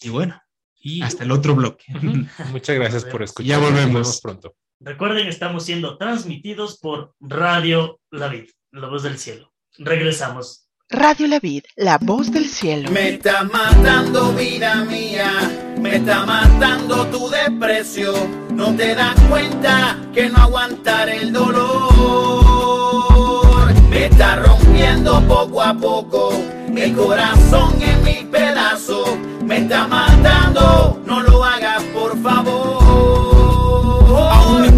Y 0.00 0.08
bueno, 0.08 0.40
y 0.78 1.02
hasta 1.02 1.24
el 1.24 1.32
otro 1.32 1.54
bloque. 1.54 1.84
Muchas 2.52 2.76
gracias 2.76 3.04
por 3.04 3.22
escuchar. 3.22 3.48
Ya 3.48 3.58
volvemos 3.58 4.20
pronto. 4.20 4.54
Recuerden, 4.80 5.28
estamos 5.28 5.64
siendo 5.64 5.96
transmitidos 5.96 6.78
por 6.78 7.14
Radio 7.20 8.00
La 8.10 8.28
Vid, 8.28 8.50
la 8.70 8.88
voz 8.88 9.02
del 9.02 9.18
cielo. 9.18 9.52
Regresamos. 9.78 10.68
Radio 10.90 11.26
La 11.26 11.40
Vid, 11.40 11.64
la 11.76 11.98
voz 11.98 12.30
del 12.30 12.46
cielo. 12.46 12.90
Me 12.90 13.14
está 13.14 13.42
matando 13.44 14.32
vida 14.34 14.84
mía, 14.84 15.32
me 15.80 15.96
está 15.96 16.26
matando 16.26 17.06
tu 17.06 17.30
desprecio. 17.30 18.12
No 18.50 18.76
te 18.76 18.94
das 18.94 19.18
cuenta 19.22 19.98
que 20.12 20.28
no 20.28 20.36
aguantar 20.36 21.08
el 21.08 21.32
dolor. 21.32 22.43
Está 24.04 24.36
rompiendo 24.36 25.20
poco 25.22 25.62
a 25.62 25.72
poco 25.74 26.32
el 26.76 26.94
corazón 26.94 27.80
en 27.80 28.02
mi 28.04 28.24
pedazo. 28.30 29.04
Me 29.42 29.58
está 29.58 29.86
matando, 29.86 31.00
no 31.06 31.22
lo 31.22 31.42
hagas 31.44 31.82
por 31.94 32.16
favor 32.22 32.84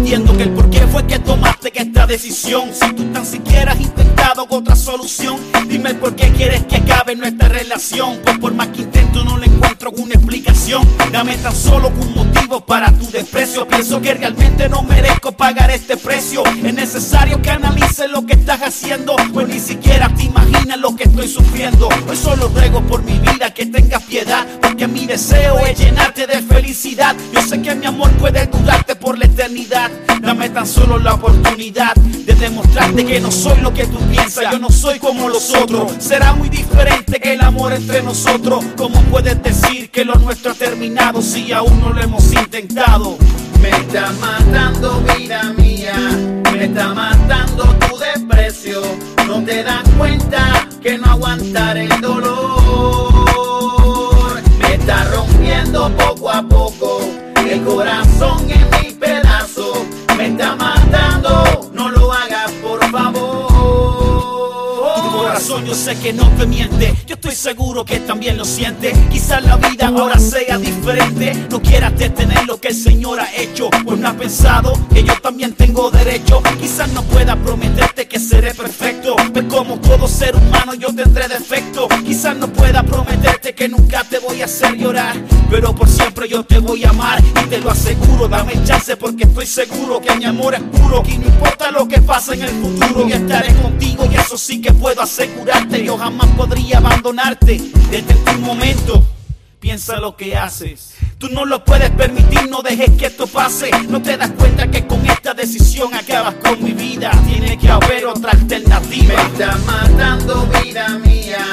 entiendo 0.07 0.37
que 0.37 0.47
fue 0.91 1.05
que 1.05 1.19
tomaste 1.19 1.71
esta 1.75 2.05
decisión. 2.05 2.69
Si 2.73 2.93
tú 2.93 3.03
tan 3.11 3.25
siquiera 3.25 3.73
has 3.73 3.79
intentado 3.79 4.45
otra 4.49 4.75
solución, 4.75 5.37
dime 5.67 5.93
por 5.95 6.15
qué 6.15 6.31
quieres 6.31 6.63
que 6.65 6.77
acabe 6.77 7.15
nuestra 7.15 7.49
relación. 7.49 8.19
Pues 8.23 8.37
por 8.39 8.53
más 8.53 8.67
que 8.69 8.81
intento 8.81 9.23
no 9.23 9.37
le 9.37 9.47
encuentro 9.47 9.91
una 9.91 10.13
explicación. 10.15 10.87
Dame 11.11 11.35
tan 11.37 11.55
solo 11.55 11.89
un 11.89 12.13
motivo 12.13 12.65
para 12.65 12.91
tu 12.91 13.09
desprecio. 13.11 13.67
Pienso 13.67 14.01
que 14.01 14.13
realmente 14.13 14.69
no 14.69 14.81
merezco 14.83 15.31
pagar 15.31 15.71
este 15.71 15.97
precio. 15.97 16.43
Es 16.45 16.73
necesario 16.73 17.41
que 17.41 17.51
analices 17.51 18.09
lo 18.09 18.25
que 18.25 18.33
estás 18.33 18.61
haciendo, 18.61 19.15
pues 19.33 19.47
ni 19.47 19.59
siquiera 19.59 20.09
te 20.15 20.23
imaginas 20.23 20.79
lo 20.79 20.95
que 20.95 21.03
estoy 21.03 21.27
sufriendo. 21.27 21.89
Hoy 22.07 22.17
solo 22.17 22.47
ruego 22.49 22.81
por 22.81 23.03
mi 23.03 23.17
vida 23.19 23.53
que 23.53 23.65
tengas 23.65 24.03
piedad, 24.03 24.45
porque 24.61 24.87
mi 24.87 25.05
deseo 25.05 25.59
es 25.59 25.77
llenarte 25.77 26.27
de 26.27 26.41
felicidad. 26.41 27.15
Yo 27.33 27.41
sé 27.41 27.61
que 27.61 27.75
mi 27.75 27.85
amor 27.85 28.11
puede 28.13 28.45
durarte 28.47 28.95
por 28.95 29.17
la 29.17 29.26
eternidad. 29.37 29.91
Dame 30.19 30.49
tan 30.49 30.65
solo 30.65 30.97
la 30.97 31.13
oportunidad 31.13 31.93
de 31.95 32.33
demostrarte 32.33 33.05
que 33.05 33.19
no 33.19 33.31
soy 33.31 33.61
lo 33.61 33.71
que 33.71 33.85
tú 33.85 33.99
piensas. 34.09 34.51
Yo 34.51 34.57
no 34.57 34.69
soy 34.69 34.97
como 34.97 35.29
los 35.29 35.53
otros. 35.53 35.93
Será 35.99 36.33
muy 36.33 36.49
diferente 36.49 37.19
que 37.19 37.33
el 37.33 37.41
amor 37.41 37.71
entre 37.73 38.01
nosotros. 38.01 38.65
¿Cómo 38.75 38.99
puedes 39.03 39.41
decir 39.43 39.91
que 39.91 40.03
lo 40.03 40.15
nuestro 40.15 40.53
ha 40.53 40.55
terminado 40.55 41.21
si 41.21 41.51
aún 41.51 41.79
no 41.79 41.93
lo 41.93 42.01
hemos 42.01 42.33
intentado? 42.33 43.15
Me 43.61 43.69
está 43.69 44.11
matando 44.13 45.03
vida 45.15 45.53
mía, 45.55 45.93
me 46.51 46.65
está 46.65 46.95
matando 46.95 47.63
tu 47.87 47.97
desprecio. 47.97 48.81
No 49.27 49.43
te 49.43 49.61
das 49.61 49.83
cuenta 49.99 50.67
que 50.81 50.97
no 50.97 51.11
aguantar 51.11 51.77
el 51.77 51.89
dolor 52.01 53.27
me 54.59 54.73
está 54.73 55.03
rompiendo 55.05 55.89
poco 55.95 56.16
yo 65.65 65.73
sé 65.73 65.95
que 65.97 66.13
no 66.13 66.29
te 66.31 66.45
miente, 66.45 66.93
yo 67.05 67.15
estoy 67.15 67.33
seguro 67.33 67.85
que 67.85 67.99
también 67.99 68.37
lo 68.37 68.45
siente. 68.45 68.93
Quizás 69.11 69.43
la 69.43 69.57
vida 69.57 69.87
ahora 69.87 70.19
sea 70.19 70.57
diferente, 70.57 71.33
no 71.49 71.61
quieras 71.61 71.97
detener 71.97 72.45
lo 72.45 72.59
que 72.59 72.69
el 72.69 72.75
Señor 72.75 73.19
ha 73.19 73.33
hecho, 73.35 73.69
pues 73.85 73.99
no 73.99 74.07
ha 74.07 74.13
pensado 74.13 74.73
que 74.93 75.03
yo 75.03 75.13
también 75.21 75.53
tengo 75.53 75.89
derecho. 75.91 76.41
Quizás 76.59 76.91
no 76.93 77.03
pueda 77.03 77.35
prometerte 77.35 78.07
que 78.07 78.19
seré 78.19 78.53
perfecto, 78.53 79.15
pero 79.33 79.47
como 79.47 79.79
todo 79.79 80.07
ser 80.07 80.35
humano 80.35 80.73
yo 80.73 80.93
tendré 80.93 81.27
defecto. 81.27 81.87
Quizás 82.05 82.35
no 82.37 82.47
pueda 82.47 82.83
prometerte 82.83 83.53
que 83.53 83.67
nunca 83.67 84.03
te 84.03 84.19
voy 84.19 84.41
a 84.41 84.45
hacer 84.45 84.75
llorar, 84.75 85.15
pero 85.49 85.73
por 85.73 85.87
siempre 85.87 86.27
yo 86.27 86.43
te 86.43 86.59
voy 86.59 86.83
a 86.83 86.89
amar 86.89 87.21
y 87.21 87.47
te 87.47 87.59
lo 87.59 87.71
aseguro. 87.71 88.27
Dame 88.27 88.53
chance 88.63 88.95
porque 88.97 89.23
estoy 89.23 89.45
seguro 89.45 90.01
que 90.01 90.15
mi 90.15 90.25
amor 90.25 90.55
es 90.55 90.61
puro, 90.61 91.03
que 91.03 91.17
no 91.17 91.25
importa 91.25 91.71
lo 91.71 91.87
que 91.87 92.01
pase 92.01 92.35
en 92.35 92.43
el 92.43 92.49
futuro, 92.49 93.07
yo 93.07 93.15
estaré 93.15 93.53
contigo 93.55 94.07
y 94.11 94.15
eso 94.15 94.37
sí 94.37 94.61
que 94.61 94.71
puedo 94.73 95.01
Yo 95.87 95.97
jamás 95.97 96.27
podría 96.35 96.79
abandonarte 96.79 97.61
desde 97.89 98.13
un 98.35 98.41
momento. 98.41 99.05
Piensa 99.59 100.01
lo 100.01 100.17
que 100.17 100.35
haces. 100.35 100.95
Tú 101.17 101.29
no 101.29 101.45
lo 101.45 101.63
puedes 101.63 101.89
permitir, 101.91 102.49
no 102.49 102.61
dejes 102.61 102.91
que 102.97 103.05
esto 103.05 103.25
pase. 103.25 103.71
No 103.87 104.01
te 104.01 104.17
das 104.17 104.31
cuenta 104.31 104.69
que 104.69 104.85
con 104.85 105.05
esta 105.05 105.33
decisión 105.33 105.93
acabas 105.93 106.35
con 106.35 106.61
mi 106.61 106.73
vida. 106.73 107.11
Tiene 107.25 107.57
que 107.57 107.69
haber 107.69 108.05
otra 108.05 108.31
alternativa. 108.31 109.13
Me 109.15 109.21
está 109.31 109.57
matando 109.65 110.45
vida 110.61 110.89
mía. 110.99 111.45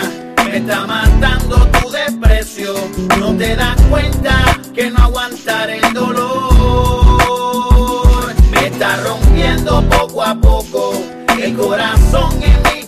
Me 0.45 0.57
está 0.57 0.85
matando 0.85 1.69
tu 1.69 1.91
desprecio. 1.91 2.75
No 3.21 3.37
te 3.37 3.55
das 3.55 3.81
cuenta 3.83 4.59
que 4.75 4.91
no 4.91 4.99
aguantar 4.99 5.71
el 5.71 5.93
dolor. 5.93 7.15
Me 8.51 8.67
está 8.67 8.97
rompiendo 8.97 9.81
poco 9.89 10.25
a 10.25 10.35
poco 10.35 10.95
el 11.41 11.55
corazón 11.55 12.43
en 12.43 12.63
mi. 12.63 12.84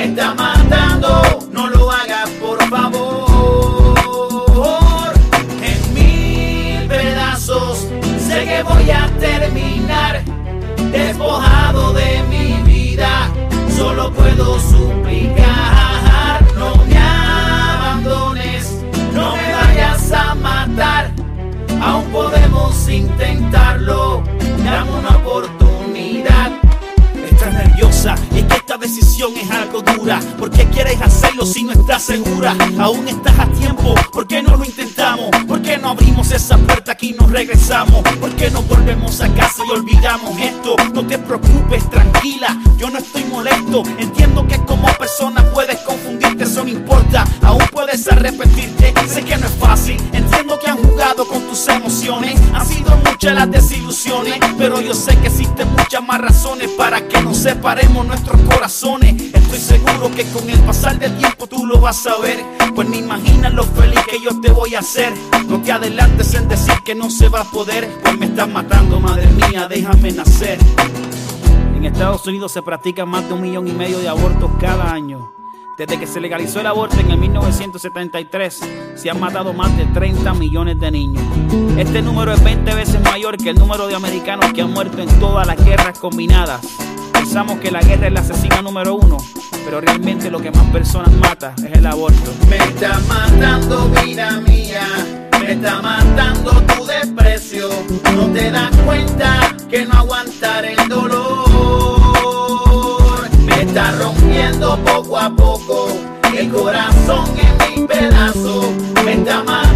Me 0.00 0.06
está 0.06 0.32
matando, 0.32 1.20
no 1.52 1.68
lo 1.68 1.92
hagas 1.92 2.30
por 2.40 2.58
favor. 2.70 3.92
En 5.62 5.92
mil 5.92 6.88
pedazos 6.88 7.86
sé 8.26 8.46
que 8.46 8.62
voy 8.62 8.90
a 8.90 9.10
terminar 9.18 10.22
despojado 10.90 11.92
de 11.92 12.22
mi 12.30 12.62
vida. 12.62 13.30
Solo 13.76 14.10
puedo 14.14 14.58
suplicar, 14.58 16.46
no 16.56 16.76
me 16.76 16.96
abandones, 16.96 18.82
no 19.12 19.36
me 19.36 19.52
vayas 19.52 20.12
a 20.12 20.34
matar. 20.34 21.10
Aún 21.82 22.06
podemos 22.06 22.88
intentarlo, 22.88 24.22
dame 24.64 24.92
una 24.92 25.18
oportunidad. 25.18 25.59
Esta 28.70 28.86
decisión 28.86 29.36
es 29.36 29.50
algo 29.50 29.82
dura. 29.82 30.20
¿Por 30.38 30.48
qué 30.48 30.64
quieres 30.66 31.02
hacerlo 31.02 31.44
si 31.44 31.64
no 31.64 31.72
estás 31.72 32.04
segura? 32.04 32.54
Aún 32.78 33.08
estás 33.08 33.36
a 33.36 33.46
tiempo, 33.46 33.96
¿por 34.12 34.28
qué 34.28 34.44
no 34.44 34.56
lo 34.56 34.64
intentamos? 34.64 35.28
¿Por 35.48 35.60
qué 35.60 35.76
no 35.76 35.88
abrimos 35.88 36.30
esa 36.30 36.56
puerta 36.56 36.92
aquí 36.92 37.08
y 37.08 37.12
nos 37.14 37.32
regresamos? 37.32 38.00
¿Por 38.20 38.30
qué 38.36 38.48
no 38.48 38.62
volvemos 38.62 39.20
a 39.22 39.34
casa 39.34 39.64
y 39.66 39.72
olvidamos 39.72 40.38
esto? 40.38 40.76
No 40.94 41.04
te 41.04 41.18
preocupes, 41.18 41.90
tranquila, 41.90 42.56
yo 42.76 42.90
no 42.90 42.98
estoy 42.98 43.24
molesto. 43.24 43.82
Entiendo 43.98 44.46
que 44.46 44.56
como 44.64 44.86
persona 44.92 45.42
puedes 45.52 45.78
confundirte, 45.78 46.44
eso 46.44 46.62
no 46.62 46.70
importa. 46.70 47.24
Aún 47.42 47.64
puedes 47.72 48.06
arrepentirte. 48.06 48.94
Sé 49.08 49.24
que 49.24 49.36
no 49.36 49.46
es 49.46 49.52
fácil. 49.54 49.96
Entiendo 50.12 50.56
que 50.60 50.70
han 50.70 50.76
jugado 50.76 51.26
con 51.26 51.42
tus 51.48 51.66
emociones. 51.66 52.40
Han 52.54 52.64
sido 52.64 52.96
muchas 53.04 53.34
las 53.34 53.50
desilusiones. 53.50 54.38
Pero 54.56 54.80
yo 54.80 54.94
sé 54.94 55.16
que 55.16 55.26
existen 55.26 55.68
muchas 55.72 56.02
más 56.06 56.20
razones 56.20 56.68
para 56.78 57.08
que 57.08 57.20
nos 57.20 57.38
separemos 57.38 58.06
nuestros 58.06 58.40
corazones. 58.42 58.59
Estoy 58.62 59.58
seguro 59.58 60.10
que 60.14 60.22
con 60.24 60.48
el 60.50 60.58
pasar 60.60 60.98
del 60.98 61.16
tiempo 61.16 61.46
tú 61.46 61.64
lo 61.66 61.80
vas 61.80 62.06
a 62.06 62.18
ver. 62.18 62.44
Pues 62.74 62.86
ni 62.90 62.98
imaginas 62.98 63.54
lo 63.54 63.64
feliz 63.64 64.00
que 64.06 64.20
yo 64.20 64.38
te 64.38 64.52
voy 64.52 64.74
a 64.74 64.80
hacer. 64.80 65.14
No 65.48 65.62
te 65.62 65.72
adelantes 65.72 66.34
en 66.34 66.46
decir 66.46 66.74
que 66.84 66.94
no 66.94 67.08
se 67.08 67.30
va 67.30 67.40
a 67.40 67.44
poder. 67.44 67.88
Pues 68.02 68.18
me 68.18 68.26
estás 68.26 68.48
matando, 68.48 69.00
madre 69.00 69.26
mía, 69.28 69.66
déjame 69.66 70.12
nacer. 70.12 70.58
En 71.74 71.86
Estados 71.86 72.26
Unidos 72.26 72.52
se 72.52 72.60
practican 72.60 73.08
más 73.08 73.26
de 73.26 73.32
un 73.32 73.40
millón 73.40 73.66
y 73.66 73.72
medio 73.72 73.98
de 73.98 74.10
abortos 74.10 74.50
cada 74.60 74.92
año. 74.92 75.32
Desde 75.78 75.98
que 75.98 76.06
se 76.06 76.20
legalizó 76.20 76.60
el 76.60 76.66
aborto 76.66 77.00
en 77.00 77.10
el 77.10 77.16
1973, 77.16 78.60
se 78.94 79.08
han 79.08 79.18
matado 79.18 79.54
más 79.54 79.74
de 79.78 79.86
30 79.86 80.34
millones 80.34 80.78
de 80.78 80.90
niños. 80.90 81.24
Este 81.78 82.02
número 82.02 82.34
es 82.34 82.44
20 82.44 82.74
veces 82.74 83.00
mayor 83.00 83.38
que 83.38 83.48
el 83.48 83.58
número 83.58 83.86
de 83.86 83.94
americanos 83.94 84.52
que 84.52 84.60
han 84.60 84.70
muerto 84.70 85.00
en 85.00 85.08
todas 85.18 85.46
las 85.46 85.56
guerras 85.64 85.98
combinadas. 85.98 86.60
Pensamos 87.20 87.60
que 87.60 87.70
la 87.70 87.80
guerra 87.82 88.06
es 88.06 88.14
la 88.14 88.20
asesina 88.20 88.62
número 88.62 88.94
uno, 88.94 89.18
pero 89.66 89.78
realmente 89.82 90.30
lo 90.30 90.40
que 90.40 90.50
más 90.50 90.64
personas 90.70 91.12
mata 91.12 91.52
es 91.58 91.76
el 91.76 91.84
aborto. 91.86 92.32
Me 92.48 92.56
está 92.56 92.98
matando 93.00 93.90
vida 93.90 94.40
mía, 94.40 94.86
me 95.38 95.52
está 95.52 95.82
matando 95.82 96.50
tu 96.62 96.86
desprecio. 96.86 97.68
No 98.16 98.26
te 98.28 98.50
das 98.50 98.74
cuenta 98.86 99.54
que 99.68 99.84
no 99.84 99.92
aguantar 99.98 100.64
el 100.64 100.88
dolor. 100.88 101.20
Me 103.44 103.64
está 103.64 103.92
rompiendo 103.92 104.78
poco 104.78 105.18
a 105.18 105.28
poco 105.28 105.88
el 106.34 106.48
corazón 106.50 107.26
en 107.36 107.82
mi 107.82 107.86
pedazo. 107.86 108.72
Me 109.04 109.12
está 109.12 109.44
matando, 109.44 109.69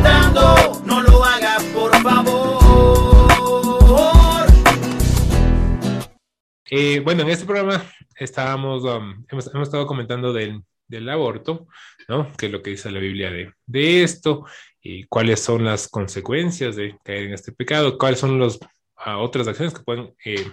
Eh, 6.77 6.99
bueno, 6.99 7.22
en 7.22 7.29
este 7.29 7.47
programa 7.47 7.89
estábamos, 8.16 8.83
um, 8.83 9.25
hemos, 9.29 9.47
estado 9.47 9.87
comentando 9.87 10.33
del, 10.33 10.61
del, 10.89 11.09
aborto, 11.09 11.68
¿no? 12.09 12.33
Que 12.37 12.47
es 12.47 12.53
lo 12.53 12.62
que 12.62 12.70
dice 12.70 12.91
la 12.91 12.99
Biblia 12.99 13.31
de, 13.31 13.53
de 13.64 14.03
esto, 14.03 14.45
y 14.83 15.05
cuáles 15.05 15.39
son 15.39 15.64
las 15.64 15.87
consecuencias 15.87 16.75
de 16.75 16.99
caer 17.05 17.27
en 17.27 17.35
este 17.35 17.53
pecado, 17.53 17.97
cuáles 17.97 18.18
son 18.18 18.41
las 18.41 18.57
uh, 18.57 19.18
otras 19.20 19.47
acciones 19.47 19.72
que 19.72 19.85
pueden 19.85 20.16
eh, 20.25 20.51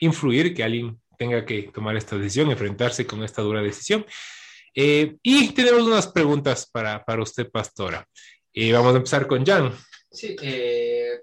influir 0.00 0.54
que 0.54 0.64
alguien 0.64 0.98
tenga 1.18 1.44
que 1.44 1.64
tomar 1.74 1.94
esta 1.94 2.16
decisión, 2.16 2.50
enfrentarse 2.50 3.06
con 3.06 3.22
esta 3.22 3.42
dura 3.42 3.60
decisión. 3.60 4.06
Eh, 4.74 5.16
y 5.22 5.50
tenemos 5.50 5.82
unas 5.82 6.08
preguntas 6.08 6.66
para, 6.72 7.04
para 7.04 7.22
usted, 7.22 7.50
pastora. 7.50 8.08
Vamos 8.72 8.94
a 8.94 8.96
empezar 8.96 9.26
con 9.26 9.44
Jan. 9.44 9.74
Sí, 10.10 10.36
eh, 10.40 11.20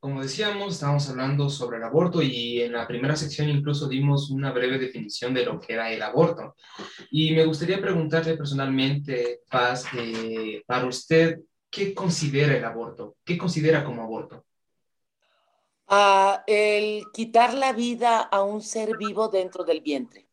como 0.00 0.22
decíamos, 0.22 0.74
estábamos 0.74 1.08
hablando 1.10 1.50
sobre 1.50 1.76
el 1.76 1.84
aborto 1.84 2.22
y 2.22 2.62
en 2.62 2.72
la 2.72 2.88
primera 2.88 3.14
sección 3.14 3.50
incluso 3.50 3.86
dimos 3.86 4.30
una 4.30 4.50
breve 4.50 4.78
definición 4.78 5.34
de 5.34 5.44
lo 5.44 5.60
que 5.60 5.74
era 5.74 5.92
el 5.92 6.00
aborto. 6.00 6.56
Y 7.10 7.32
me 7.32 7.44
gustaría 7.44 7.80
preguntarle 7.80 8.34
personalmente, 8.34 9.42
Paz, 9.50 9.84
eh, 9.98 10.62
para 10.66 10.86
usted, 10.86 11.40
¿qué 11.70 11.94
considera 11.94 12.56
el 12.56 12.64
aborto? 12.64 13.16
¿Qué 13.22 13.36
considera 13.36 13.84
como 13.84 14.02
aborto? 14.02 14.46
Uh, 15.86 16.38
el 16.46 17.04
quitar 17.12 17.52
la 17.52 17.74
vida 17.74 18.20
a 18.20 18.42
un 18.42 18.62
ser 18.62 18.96
vivo 18.96 19.28
dentro 19.28 19.64
del 19.64 19.82
vientre. 19.82 20.30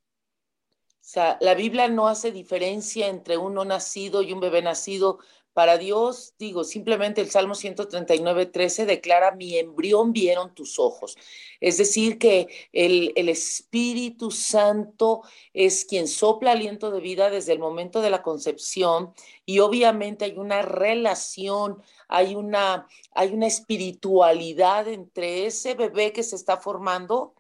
O 1.08 1.10
sea, 1.10 1.38
la 1.42 1.56
Biblia 1.56 1.88
no 1.88 2.08
hace 2.08 2.32
diferencia 2.32 3.08
entre 3.08 3.38
un 3.38 3.54
no 3.54 3.66
nacido 3.66 4.22
y 4.22 4.32
un 4.32 4.40
bebé 4.40 4.62
nacido. 4.62 5.20
Para 5.58 5.80
Dios, 5.80 6.36
digo, 6.38 6.64
simplemente 6.64 7.20
el 7.20 7.32
Salmo 7.32 7.56
139, 7.56 8.46
13 8.46 8.86
declara, 8.86 9.32
mi 9.32 9.58
embrión 9.58 10.14
vieron 10.14 10.54
tus 10.54 10.78
ojos. 10.78 11.18
Es 11.60 11.80
decir, 11.80 12.20
que 12.20 12.48
el, 12.74 13.12
el, 13.16 13.28
Espíritu 13.28 14.30
Santo 14.30 15.24
es 15.54 15.84
quien 15.86 16.08
sopla 16.08 16.52
aliento 16.52 16.92
de 16.92 17.02
vida 17.02 17.32
desde 17.32 17.54
el 17.54 17.60
momento 17.60 18.02
de 18.02 18.12
la 18.12 18.22
concepción 18.22 19.16
y 19.48 19.58
obviamente 19.58 20.26
hay 20.26 20.38
una 20.38 20.62
relación, 20.62 21.82
hay 22.08 22.36
una, 22.36 22.88
hay 23.16 23.34
una 23.34 23.48
espiritualidad 23.48 24.88
entre 24.88 25.48
ese 25.48 25.74
bebé 25.74 26.14
que 26.14 26.22
se 26.22 26.36
está 26.36 26.58
formando 26.58 27.34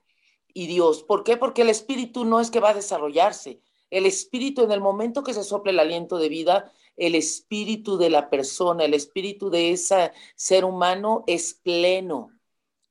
y 0.55 0.65
Dios. 0.65 1.03
¿Por 1.03 1.23
qué? 1.23 1.37
Porque 1.37 1.61
el 1.61 1.69
Espíritu 1.69 2.25
no 2.25 2.39
es 2.39 2.49
que 2.49 2.61
va 2.61 2.71
a 2.71 2.73
desarrollarse. 2.73 3.61
El 3.91 4.07
Espíritu 4.07 4.63
en 4.63 4.71
el 4.71 4.81
momento 4.81 5.23
que 5.23 5.35
se 5.35 5.43
sople 5.43 5.71
el 5.71 5.79
aliento 5.79 6.17
de 6.17 6.29
vida, 6.29 6.73
el 6.97 7.15
espíritu 7.15 7.97
de 7.97 8.09
la 8.09 8.29
persona, 8.29 8.83
el 8.83 8.93
espíritu 8.93 9.49
de 9.49 9.71
ese 9.71 10.11
ser 10.35 10.65
humano 10.65 11.23
es 11.27 11.53
pleno, 11.53 12.31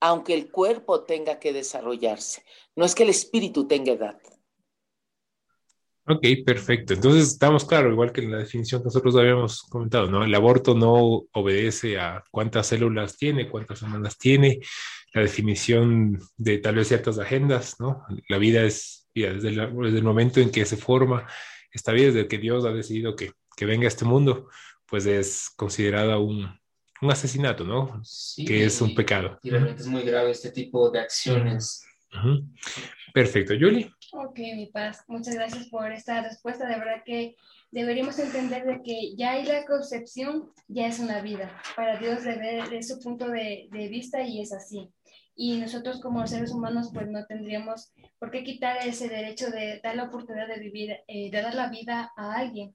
aunque 0.00 0.34
el 0.34 0.50
cuerpo 0.50 1.02
tenga 1.04 1.38
que 1.38 1.52
desarrollarse. 1.52 2.44
No 2.76 2.84
es 2.84 2.94
que 2.94 3.02
el 3.02 3.10
espíritu 3.10 3.66
tenga 3.66 3.92
edad. 3.92 4.18
Ok, 6.08 6.24
perfecto. 6.44 6.94
Entonces 6.94 7.32
estamos 7.32 7.64
claro, 7.64 7.90
igual 7.90 8.12
que 8.12 8.20
en 8.20 8.30
la 8.30 8.38
definición 8.38 8.80
que 8.80 8.86
nosotros 8.86 9.16
habíamos 9.16 9.62
comentado, 9.64 10.08
¿no? 10.08 10.22
El 10.22 10.32
aborto 10.36 10.72
no 10.72 11.24
obedece 11.32 11.98
a 11.98 12.22
cuántas 12.30 12.68
células 12.68 13.16
tiene, 13.16 13.50
cuántas 13.50 13.80
semanas 13.80 14.16
tiene, 14.16 14.60
la 15.12 15.22
definición 15.22 16.20
de 16.36 16.58
tal 16.58 16.76
vez 16.76 16.88
ciertas 16.88 17.18
agendas, 17.18 17.80
¿no? 17.80 18.04
La 18.28 18.38
vida 18.38 18.62
es, 18.62 19.08
desde, 19.14 19.50
la, 19.50 19.66
desde 19.66 19.98
el 19.98 20.04
momento 20.04 20.38
en 20.38 20.52
que 20.52 20.64
se 20.64 20.76
forma 20.76 21.26
esta 21.72 21.90
vida, 21.90 22.12
desde 22.12 22.28
que 22.28 22.38
Dios 22.38 22.64
ha 22.64 22.70
decidido 22.70 23.16
que 23.16 23.32
que 23.56 23.66
venga 23.66 23.86
a 23.86 23.88
este 23.88 24.04
mundo, 24.04 24.48
pues 24.86 25.06
es 25.06 25.50
considerada 25.56 26.18
un, 26.18 26.48
un 27.02 27.10
asesinato, 27.10 27.64
¿no? 27.64 28.00
Sí, 28.04 28.44
que 28.44 28.64
es 28.64 28.80
un 28.80 28.94
pecado. 28.94 29.38
Y 29.42 29.50
realmente 29.50 29.82
es 29.82 29.88
muy 29.88 30.02
grave 30.02 30.30
este 30.30 30.50
tipo 30.50 30.90
de 30.90 31.00
acciones. 31.00 31.84
Uh 32.12 32.16
-huh. 32.16 32.48
Perfecto, 33.12 33.54
Julie. 33.58 33.90
Ok, 34.12 34.38
mi 34.38 34.66
paz, 34.66 35.02
muchas 35.08 35.34
gracias 35.34 35.68
por 35.68 35.90
esta 35.90 36.22
respuesta. 36.22 36.68
De 36.68 36.78
verdad 36.78 37.02
que 37.04 37.34
deberíamos 37.70 38.18
entender 38.18 38.64
de 38.64 38.82
que 38.82 39.16
ya 39.16 39.32
hay 39.32 39.44
la 39.44 39.64
concepción, 39.64 40.52
ya 40.68 40.86
es 40.86 41.00
una 41.00 41.20
vida. 41.20 41.60
Para 41.74 41.98
Dios 41.98 42.22
debe 42.22 42.68
de 42.68 42.82
su 42.82 43.00
punto 43.00 43.28
de, 43.28 43.68
de 43.72 43.88
vista 43.88 44.22
y 44.22 44.40
es 44.40 44.52
así 44.52 44.92
y 45.36 45.58
nosotros 45.58 46.00
como 46.00 46.26
seres 46.26 46.50
humanos 46.50 46.90
pues 46.92 47.08
no 47.08 47.26
tendríamos 47.26 47.92
por 48.18 48.30
qué 48.30 48.42
quitar 48.42 48.78
ese 48.86 49.08
derecho 49.08 49.50
de 49.50 49.80
dar 49.82 49.94
la 49.94 50.04
oportunidad 50.04 50.48
de 50.48 50.58
vivir, 50.58 50.96
eh, 51.06 51.30
de 51.30 51.42
dar 51.42 51.54
la 51.54 51.68
vida 51.68 52.10
a 52.16 52.32
alguien. 52.38 52.74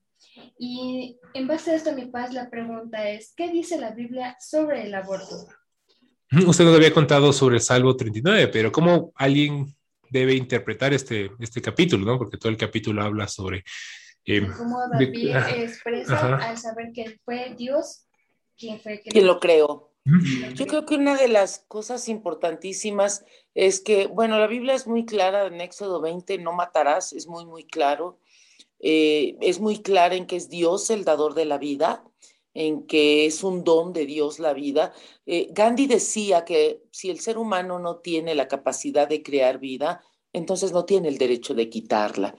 Y 0.58 1.20
en 1.34 1.48
base 1.48 1.72
a 1.72 1.76
esto, 1.76 1.94
mi 1.94 2.06
paz, 2.06 2.34
la 2.34 2.50
pregunta 2.50 3.10
es, 3.10 3.34
¿qué 3.36 3.50
dice 3.52 3.80
la 3.80 3.92
Biblia 3.92 4.38
sobre 4.40 4.84
el 4.84 4.94
aborto? 4.94 5.48
Usted 6.48 6.66
nos 6.66 6.76
había 6.76 6.94
contado 6.94 7.34
sobre 7.34 7.56
el 7.56 7.62
Salmo 7.62 7.96
39, 7.96 8.48
pero 8.48 8.72
¿cómo 8.72 9.12
alguien 9.16 9.76
debe 10.10 10.34
interpretar 10.34 10.94
este, 10.94 11.32
este 11.40 11.62
capítulo? 11.62 12.06
¿no? 12.06 12.18
Porque 12.18 12.38
todo 12.38 12.52
el 12.52 12.58
capítulo 12.58 13.02
habla 13.02 13.28
sobre... 13.28 13.64
Eh, 14.24 14.48
¿Cómo 14.56 14.78
David 14.92 15.34
de, 15.34 15.64
expresa 15.64 16.14
ajá. 16.14 16.50
al 16.50 16.58
saber 16.58 16.92
que 16.94 17.20
fue 17.26 17.56
Dios 17.58 18.06
quien 18.56 18.80
fue 18.80 19.02
quien 19.02 19.26
lo 19.26 19.40
creó? 19.40 19.92
Yo 20.54 20.66
creo 20.68 20.86
que 20.86 20.96
una 20.96 21.16
de 21.16 21.28
las 21.28 21.66
cosas 21.68 22.08
importantísimas 22.08 23.24
es 23.54 23.80
que, 23.80 24.08
bueno, 24.08 24.40
la 24.40 24.48
Biblia 24.48 24.74
es 24.74 24.88
muy 24.88 25.06
clara 25.06 25.46
en 25.46 25.62
Éxodo 25.62 26.02
20, 26.02 26.40
no 26.40 26.54
matarás, 26.54 27.14
es 27.14 27.28
muy, 27.28 27.46
muy 27.46 27.66
claro. 27.66 28.18
Eh, 28.82 29.38
es 29.42 29.60
muy 29.60 29.82
clara 29.82 30.16
en 30.16 30.26
que 30.26 30.36
es 30.36 30.50
Dios 30.50 30.90
el 30.90 31.04
dador 31.04 31.34
de 31.36 31.46
la 31.46 31.58
vida, 31.58 32.04
en 32.54 32.86
que 32.86 33.26
es 33.26 33.44
un 33.44 33.64
don 33.64 33.94
de 33.94 34.06
Dios 34.06 34.40
la 34.40 34.54
vida. 34.54 34.94
Eh, 35.26 35.48
Gandhi 35.52 35.88
decía 35.88 36.44
que 36.44 36.84
si 36.92 37.10
el 37.10 37.20
ser 37.20 37.38
humano 37.38 37.80
no 37.80 37.98
tiene 37.98 38.36
la 38.36 38.48
capacidad 38.48 39.08
de 39.08 39.24
crear 39.24 39.60
vida, 39.60 40.04
entonces 40.34 40.72
no 40.72 40.86
tiene 40.86 41.08
el 41.08 41.18
derecho 41.18 41.54
de 41.54 41.70
quitarla. 41.70 42.36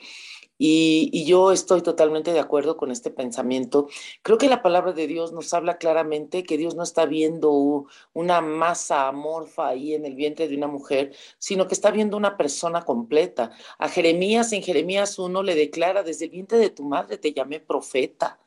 Y, 0.58 1.24
yo 1.24 1.52
estoy 1.52 1.82
totalmente 1.82 2.32
de 2.32 2.40
acuerdo 2.40 2.76
con 2.76 2.90
este 2.90 3.10
pensamiento. 3.10 3.88
Creo 4.22 4.38
que 4.38 4.48
la 4.48 4.62
palabra 4.62 4.92
de 4.92 5.06
Dios 5.06 5.32
nos 5.32 5.52
habla 5.54 5.78
claramente 5.78 6.44
que 6.44 6.56
Dios 6.56 6.74
no 6.76 6.82
está 6.82 7.06
viendo 7.06 7.86
una 8.12 8.40
masa 8.40 9.08
amorfa 9.08 9.68
ahí 9.68 9.94
en 9.94 10.04
el 10.04 10.14
vientre 10.14 10.48
de 10.48 10.56
una 10.56 10.68
mujer, 10.68 11.14
sino 11.38 11.66
que 11.66 11.74
está 11.74 11.90
viendo 11.90 12.16
una 12.16 12.36
persona 12.36 12.82
completa. 12.82 13.50
A 13.78 13.88
Jeremías, 13.88 14.52
en 14.52 14.62
Jeremías 14.62 15.18
1, 15.18 15.42
le 15.42 15.54
declara, 15.54 16.02
desde 16.02 16.26
el 16.26 16.30
vientre 16.30 16.58
de 16.58 16.70
tu 16.70 16.84
madre 16.84 17.18
te 17.18 17.32
llamé 17.32 17.60
profeta. 17.60 18.38